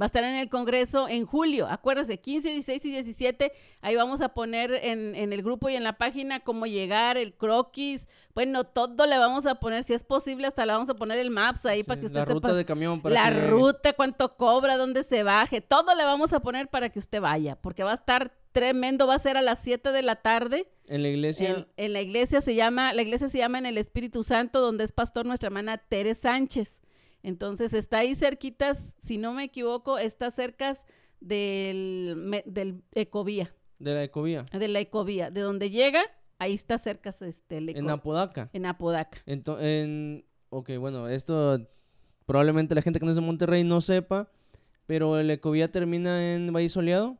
Va 0.00 0.04
a 0.04 0.06
estar 0.06 0.24
en 0.24 0.34
el 0.34 0.48
Congreso 0.48 1.08
en 1.08 1.26
julio. 1.26 1.66
Acuérdese, 1.68 2.18
15, 2.18 2.50
16 2.50 2.84
y 2.84 2.90
17. 2.90 3.52
Ahí 3.80 3.96
vamos 3.96 4.20
a 4.20 4.30
poner 4.30 4.72
en, 4.72 5.14
en 5.14 5.32
el 5.32 5.42
grupo 5.42 5.68
y 5.68 5.76
en 5.76 5.84
la 5.84 5.98
página 5.98 6.40
cómo 6.40 6.66
llegar, 6.66 7.16
el 7.16 7.34
croquis. 7.34 8.08
Bueno, 8.34 8.64
todo 8.64 9.06
le 9.06 9.18
vamos 9.18 9.46
a 9.46 9.56
poner. 9.56 9.82
Si 9.82 9.94
es 9.94 10.04
posible, 10.04 10.46
hasta 10.46 10.64
le 10.66 10.72
vamos 10.72 10.88
a 10.90 10.94
poner 10.94 11.18
el 11.18 11.30
maps 11.30 11.66
ahí 11.66 11.82
para 11.82 12.00
que 12.00 12.06
usted 12.06 12.20
la 12.20 12.26
sepa. 12.26 12.34
ruta 12.34 12.54
de 12.54 12.64
camión 12.64 13.00
para 13.00 13.14
la 13.14 13.30
que 13.30 13.46
ruta, 13.48 13.92
cuánto 13.92 14.36
cobra, 14.36 14.76
dónde 14.76 15.02
se 15.02 15.22
baje. 15.22 15.60
Todo 15.60 15.94
le 15.94 16.04
vamos 16.04 16.32
a 16.32 16.40
poner 16.40 16.68
para 16.68 16.90
que 16.90 16.98
usted 16.98 17.20
vaya. 17.20 17.56
Porque 17.56 17.82
va 17.82 17.90
a 17.90 17.94
estar 17.94 18.32
tremendo. 18.52 19.06
Va 19.06 19.14
a 19.14 19.18
ser 19.18 19.36
a 19.36 19.42
las 19.42 19.60
7 19.60 19.90
de 19.90 20.02
la 20.02 20.16
tarde. 20.16 20.68
En 20.86 21.02
la 21.02 21.08
iglesia. 21.08 21.50
En, 21.50 21.66
en 21.76 21.92
la 21.92 22.00
iglesia 22.00 22.40
se 22.40 22.54
llama, 22.54 22.92
la 22.92 23.02
iglesia 23.02 23.28
se 23.28 23.38
llama 23.38 23.58
en 23.58 23.66
el 23.66 23.78
Espíritu 23.78 24.22
Santo, 24.22 24.60
donde 24.60 24.84
es 24.84 24.92
pastor 24.92 25.26
nuestra 25.26 25.48
hermana 25.48 25.78
Tere 25.78 26.14
Sánchez. 26.14 26.80
Entonces 27.22 27.74
está 27.74 27.98
ahí 27.98 28.14
cerquitas, 28.14 28.94
si 29.02 29.18
no 29.18 29.32
me 29.32 29.44
equivoco, 29.44 29.98
está 29.98 30.30
cerca 30.30 30.72
del, 31.20 32.14
me- 32.16 32.44
del 32.46 32.82
Ecovía, 32.94 33.52
De 33.78 33.94
la 33.94 34.02
ecovía. 34.04 34.46
de 34.52 34.68
la 34.68 34.80
Ecovía, 34.80 35.30
de 35.30 35.40
donde 35.40 35.70
llega, 35.70 36.00
ahí 36.38 36.54
está 36.54 36.78
cerca 36.78 37.10
este, 37.20 37.58
el 37.58 37.70
En 37.70 37.90
Apodaca. 37.90 38.50
en 38.52 38.66
Apodaca. 38.66 39.18
Ento- 39.26 39.60
en... 39.60 40.24
Ok, 40.50 40.70
bueno, 40.78 41.08
esto 41.08 41.58
probablemente 42.24 42.74
la 42.74 42.82
gente 42.82 42.98
que 42.98 43.04
no 43.04 43.10
es 43.10 43.16
de 43.16 43.22
Monterrey 43.22 43.64
no 43.64 43.80
sepa, 43.80 44.30
pero 44.86 45.18
el 45.18 45.30
ecovía 45.30 45.70
termina 45.70 46.34
en 46.34 46.52
Valle 46.52 46.68
Soleado. 46.68 47.18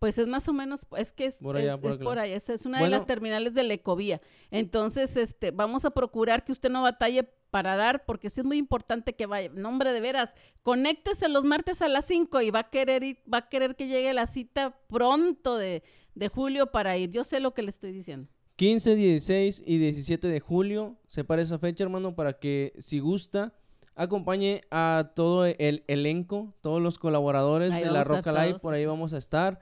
Pues 0.00 0.16
es 0.16 0.26
más 0.26 0.48
o 0.48 0.54
menos, 0.54 0.86
es 0.96 1.12
que 1.12 1.26
es 1.26 1.36
Por 1.36 1.56
allá, 1.58 1.74
es- 1.74 1.80
por 1.80 1.92
es 1.92 1.98
por 1.98 2.18
una 2.64 2.78
Bueno. 2.78 2.84
de 2.86 2.90
las 2.90 3.06
terminales 3.06 3.54
de 3.54 3.62
la 3.64 3.74
Ecovía. 3.74 4.20
Entonces, 4.50 5.14
este, 5.18 5.50
vamos 5.50 5.84
a 5.84 5.90
procurar 5.90 6.42
que 6.44 6.52
usted 6.52 6.70
no 6.70 6.80
batalle 6.82 7.24
para 7.50 7.76
dar, 7.76 8.06
porque 8.06 8.30
sí 8.30 8.40
es 8.40 8.46
muy 8.46 8.56
importante 8.56 9.12
que 9.14 9.26
vaya. 9.26 9.50
Nombre 9.54 9.92
de 9.92 10.00
veras, 10.00 10.36
conéctese 10.62 11.28
los 11.28 11.44
martes 11.44 11.82
a 11.82 11.88
las 11.88 12.06
5 12.06 12.40
y 12.40 12.50
va 12.50 12.60
a 12.60 12.70
querer 12.70 13.02
ir- 13.02 13.18
va 13.32 13.38
a 13.38 13.48
querer 13.50 13.76
que 13.76 13.88
llegue 13.88 14.14
la 14.14 14.26
cita 14.26 14.78
pronto 14.88 15.58
de, 15.58 15.82
de 16.14 16.28
julio 16.28 16.68
para 16.70 16.96
ir. 16.96 17.10
Yo 17.10 17.22
sé 17.22 17.38
lo 17.38 17.52
que 17.52 17.62
le 17.62 17.68
estoy 17.68 17.92
diciendo. 17.92 18.26
15, 18.56 18.94
16 18.96 19.62
y 19.66 19.76
17 19.76 20.28
de 20.28 20.40
julio. 20.40 20.96
Separa 21.04 21.42
esa 21.42 21.58
fecha, 21.58 21.84
hermano, 21.84 22.14
para 22.14 22.38
que 22.38 22.72
si 22.78 23.00
gusta, 23.00 23.52
acompañe 23.94 24.62
a 24.70 25.12
todo 25.14 25.44
el 25.44 25.84
elenco, 25.88 26.54
todos 26.62 26.80
los 26.80 26.98
colaboradores 26.98 27.72
Ahí 27.72 27.84
de 27.84 27.90
la 27.90 28.02
Roca 28.02 28.32
Live. 28.32 28.60
Por 28.60 28.72
ahí 28.72 28.86
vamos 28.86 29.12
a 29.12 29.18
estar. 29.18 29.60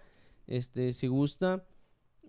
Este, 0.49 0.93
si 0.93 1.07
gusta. 1.07 1.65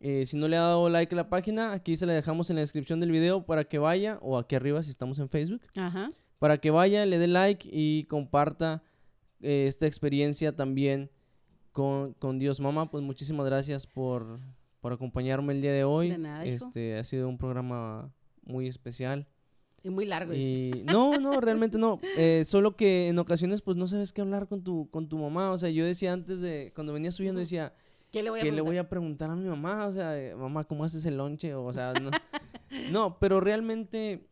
Eh, 0.02 0.26
si 0.26 0.38
no 0.38 0.48
le 0.48 0.56
ha 0.56 0.62
dado 0.62 0.88
like 0.90 1.14
a 1.14 1.18
la 1.18 1.30
página, 1.30 1.74
aquí 1.74 1.98
se 1.98 2.06
la 2.06 2.14
dejamos 2.14 2.50
en 2.50 2.56
la 2.56 2.62
descripción 2.62 3.00
del 3.00 3.12
video 3.12 3.46
para 3.46 3.66
que 3.66 3.80
vaya, 3.80 4.18
o 4.22 4.38
aquí 4.38 4.56
arriba 4.56 4.82
si 4.82 4.92
estamos 4.92 5.20
en 5.20 5.28
Facebook, 5.28 5.62
Ajá. 5.76 6.10
para 6.38 6.60
que 6.60 6.72
vaya, 6.72 7.06
le 7.06 7.18
dé 7.18 7.28
like 7.28 7.68
y 7.70 8.04
comparta 8.06 8.82
eh, 9.42 9.66
esta 9.68 9.88
experiencia 9.88 10.56
también 10.56 11.10
con, 11.74 12.14
con 12.14 12.40
Dios 12.40 12.62
Mamá. 12.62 12.90
Pues 12.90 13.04
muchísimas 13.04 13.46
gracias 13.46 13.88
por, 13.88 14.40
por 14.80 14.94
acompañarme 14.94 15.52
el 15.52 15.62
día 15.62 15.74
de 15.74 15.84
hoy. 15.84 16.12
De 16.12 16.18
nada, 16.18 16.46
hijo. 16.46 16.66
este 16.68 16.98
ha 16.98 17.04
sido 17.04 17.28
un 17.28 17.38
programa 17.38 18.14
muy 18.44 18.68
especial. 18.68 19.28
Y 19.84 19.90
muy 19.90 20.06
largo. 20.06 20.34
Y 20.34 20.84
no, 20.86 21.18
no, 21.20 21.42
realmente 21.42 21.78
no. 21.78 22.00
Eh, 22.18 22.44
solo 22.46 22.78
que 22.78 23.10
en 23.10 23.20
ocasiones 23.20 23.62
pues 23.62 23.76
no 23.76 23.88
sabes 23.88 24.14
qué 24.14 24.22
hablar 24.22 24.48
con 24.48 24.64
tu, 24.64 24.90
con 24.92 25.10
tu 25.10 25.18
mamá. 25.18 25.52
O 25.52 25.58
sea, 25.58 25.70
yo 25.70 25.86
decía 25.86 26.14
antes 26.14 26.40
de, 26.40 26.72
cuando 26.74 26.94
venía 26.94 27.12
subiendo, 27.12 27.40
decía, 27.40 27.74
¿Qué 28.12 28.24
le 28.24 28.30
voy 28.32 28.40
a 28.40 28.44
¿qué 28.44 28.52
le 28.52 28.62
voy 28.62 28.78
preguntar? 28.78 28.86
a 28.86 28.90
preguntar 28.90 29.30
a 29.32 29.36
mi 29.36 29.48
mamá? 29.48 29.86
O 29.88 29.92
sea, 29.92 30.16
mamá, 30.38 30.64
¿cómo 30.66 30.84
haces 30.84 31.06
el 31.06 31.18
lonche? 31.18 31.54
O 31.56 31.72
sea, 31.74 31.94
no. 32.02 32.10
no, 32.92 33.20
pero 33.20 33.40
realmente 33.40 34.28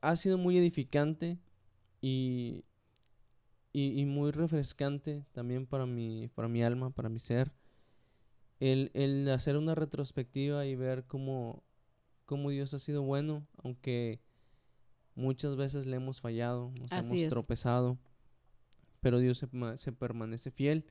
ha 0.00 0.16
sido 0.16 0.38
muy 0.38 0.58
edificante 0.58 1.38
y, 2.00 2.64
y, 3.72 4.00
y 4.00 4.04
muy 4.04 4.30
refrescante 4.32 5.24
también 5.32 5.66
para 5.66 5.86
mi, 5.86 6.28
para 6.28 6.48
mi 6.48 6.62
alma, 6.62 6.90
para 6.90 7.08
mi 7.08 7.18
ser. 7.18 7.52
El, 8.60 8.90
el 8.94 9.28
hacer 9.30 9.56
una 9.56 9.74
retrospectiva 9.74 10.64
y 10.66 10.76
ver 10.76 11.04
cómo, 11.06 11.62
cómo 12.24 12.50
Dios 12.50 12.72
ha 12.74 12.78
sido 12.78 13.02
bueno, 13.02 13.46
aunque 13.62 14.20
muchas 15.14 15.56
veces 15.56 15.86
le 15.86 15.96
hemos 15.96 16.20
fallado, 16.20 16.72
nos 16.80 16.92
Así 16.92 17.08
hemos 17.16 17.24
es. 17.24 17.28
tropezado, 17.30 17.98
pero 19.00 19.18
Dios 19.18 19.44
se 19.76 19.92
permanece 19.92 20.50
fiel 20.50 20.86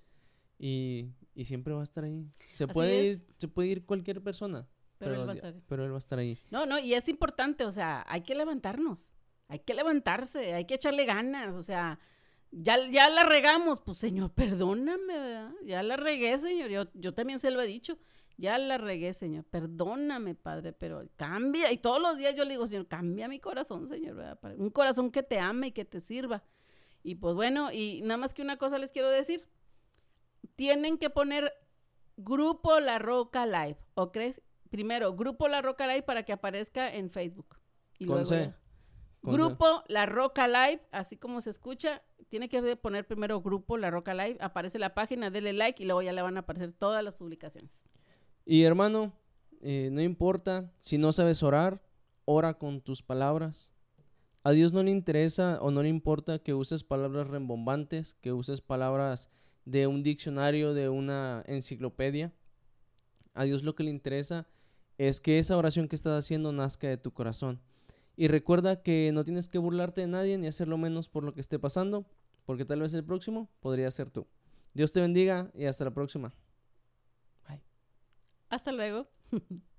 y, 0.57 1.09
y 1.33 1.45
siempre 1.45 1.73
va 1.73 1.81
a 1.81 1.83
estar 1.83 2.03
ahí. 2.03 2.25
Se 2.53 2.63
Así 2.65 2.73
puede, 2.73 3.09
es. 3.11 3.19
ir, 3.19 3.27
se 3.37 3.47
puede 3.47 3.67
ir 3.69 3.85
cualquier 3.85 4.21
persona, 4.21 4.67
Pero 4.97 5.15
él 5.15 5.27
va 5.27 5.31
a 5.31 5.35
estar. 5.35 5.53
pero 5.67 5.83
él 5.85 5.91
va 5.91 5.95
a 5.95 5.99
estar 5.99 6.19
ahí. 6.19 6.37
No, 6.51 6.65
no, 6.65 6.79
y 6.79 6.93
es 6.93 7.07
importante, 7.09 7.65
o 7.65 7.71
sea, 7.71 8.05
hay 8.07 8.21
que 8.21 8.35
levantarnos, 8.35 9.13
hay 9.47 9.59
que 9.59 9.73
levantarse, 9.73 10.53
hay 10.53 10.65
que 10.65 10.75
echarle 10.75 11.05
ganas, 11.05 11.55
o 11.55 11.61
sea, 11.63 11.99
ya, 12.51 12.77
ya 12.89 13.09
la 13.09 13.23
regamos, 13.23 13.81
pues 13.81 13.97
señor, 13.97 14.31
perdóname, 14.33 15.13
¿verdad? 15.13 15.51
ya 15.65 15.83
la 15.83 15.97
regué, 15.97 16.37
señor, 16.37 16.69
yo, 16.69 16.83
yo 16.93 17.13
también 17.13 17.39
se 17.39 17.51
lo 17.51 17.61
he 17.61 17.67
dicho, 17.67 17.97
ya 18.37 18.57
la 18.57 18.77
regué, 18.77 19.13
señor, 19.13 19.43
perdóname, 19.45 20.35
padre, 20.35 20.71
pero 20.73 21.07
cambia, 21.17 21.71
y 21.71 21.77
todos 21.77 22.01
los 22.01 22.17
días 22.17 22.35
yo 22.35 22.43
le 22.45 22.51
digo, 22.51 22.65
señor, 22.67 22.87
cambia 22.87 23.27
mi 23.27 23.39
corazón, 23.39 23.87
señor, 23.87 24.15
¿verdad? 24.15 24.39
Un 24.57 24.69
corazón 24.69 25.11
que 25.11 25.23
te 25.23 25.39
ame 25.39 25.67
y 25.67 25.71
que 25.71 25.85
te 25.85 25.99
sirva. 25.99 26.43
Y 27.03 27.15
pues 27.15 27.35
bueno, 27.35 27.71
y 27.71 28.01
nada 28.01 28.17
más 28.17 28.33
que 28.33 28.41
una 28.41 28.57
cosa 28.57 28.77
les 28.77 28.91
quiero 28.91 29.09
decir, 29.09 29.45
tienen 30.55 30.97
que 30.97 31.09
poner 31.09 31.51
Grupo 32.17 32.79
La 32.79 32.99
Roca 32.99 33.45
Live, 33.45 33.77
¿o 33.93 34.11
crees? 34.11 34.41
Primero, 34.69 35.15
Grupo 35.15 35.47
La 35.47 35.61
Roca 35.61 35.87
Live 35.87 36.03
para 36.03 36.23
que 36.23 36.33
aparezca 36.33 36.93
en 36.93 37.09
Facebook. 37.09 37.57
Y 37.99 38.05
Con 38.05 38.15
luego 38.15 38.29
C. 38.29 38.45
C. 38.45 38.53
Grupo 39.21 39.83
La 39.87 40.05
Roca 40.05 40.47
Live, 40.47 40.81
así 40.91 41.17
como 41.17 41.41
se 41.41 41.49
escucha, 41.49 42.03
tiene 42.29 42.47
que 42.47 42.75
poner 42.75 43.07
primero 43.07 43.41
Grupo 43.41 43.77
La 43.77 43.89
Roca 43.89 44.13
Live, 44.13 44.37
aparece 44.39 44.77
la 44.77 44.93
página, 44.93 45.29
denle 45.29 45.53
like 45.53 45.81
y 45.81 45.85
luego 45.85 46.01
ya 46.01 46.13
le 46.13 46.21
van 46.21 46.37
a 46.37 46.41
aparecer 46.41 46.73
todas 46.73 47.03
las 47.03 47.15
publicaciones. 47.15 47.81
Y 48.45 48.63
hermano, 48.63 49.13
eh, 49.61 49.89
no 49.91 50.01
importa 50.01 50.71
si 50.79 50.97
no 50.97 51.11
sabes 51.11 51.41
orar, 51.41 51.81
ora 52.25 52.55
con 52.55 52.81
tus 52.81 53.01
palabras. 53.01 53.71
A 54.43 54.51
Dios 54.51 54.73
no 54.73 54.83
le 54.83 54.91
interesa 54.91 55.57
o 55.59 55.71
no 55.71 55.81
le 55.81 55.89
importa 55.89 56.37
que 56.37 56.53
uses 56.53 56.83
palabras 56.83 57.27
rembombantes, 57.27 58.13
que 58.21 58.31
uses 58.31 58.61
palabras 58.61 59.31
de 59.65 59.87
un 59.87 60.03
diccionario, 60.03 60.73
de 60.73 60.89
una 60.89 61.43
enciclopedia. 61.47 62.31
A 63.33 63.43
Dios 63.43 63.63
lo 63.63 63.75
que 63.75 63.83
le 63.83 63.89
interesa 63.89 64.47
es 64.97 65.19
que 65.19 65.39
esa 65.39 65.57
oración 65.57 65.87
que 65.87 65.95
estás 65.95 66.17
haciendo 66.17 66.51
nazca 66.51 66.87
de 66.87 66.97
tu 66.97 67.11
corazón. 67.11 67.59
Y 68.15 68.29
recuerda 68.29 68.81
que 68.81 69.11
no 69.13 69.25
tienes 69.25 69.47
que 69.47 69.57
burlarte 69.57 70.01
de 70.01 70.07
nadie 70.07 70.37
ni 70.37 70.47
hacerlo 70.47 70.77
menos 70.77 71.09
por 71.09 71.23
lo 71.23 71.33
que 71.33 71.41
esté 71.41 71.59
pasando, 71.59 72.05
porque 72.45 72.63
tal 72.63 72.79
vez 72.81 72.93
el 72.93 73.03
próximo 73.03 73.49
podría 73.59 73.91
ser 73.91 74.09
tú. 74.09 74.25
Dios 74.73 74.93
te 74.93 75.01
bendiga 75.01 75.51
y 75.53 75.65
hasta 75.65 75.85
la 75.85 75.91
próxima. 75.91 76.33
Hasta 78.49 78.71
luego. 78.71 79.07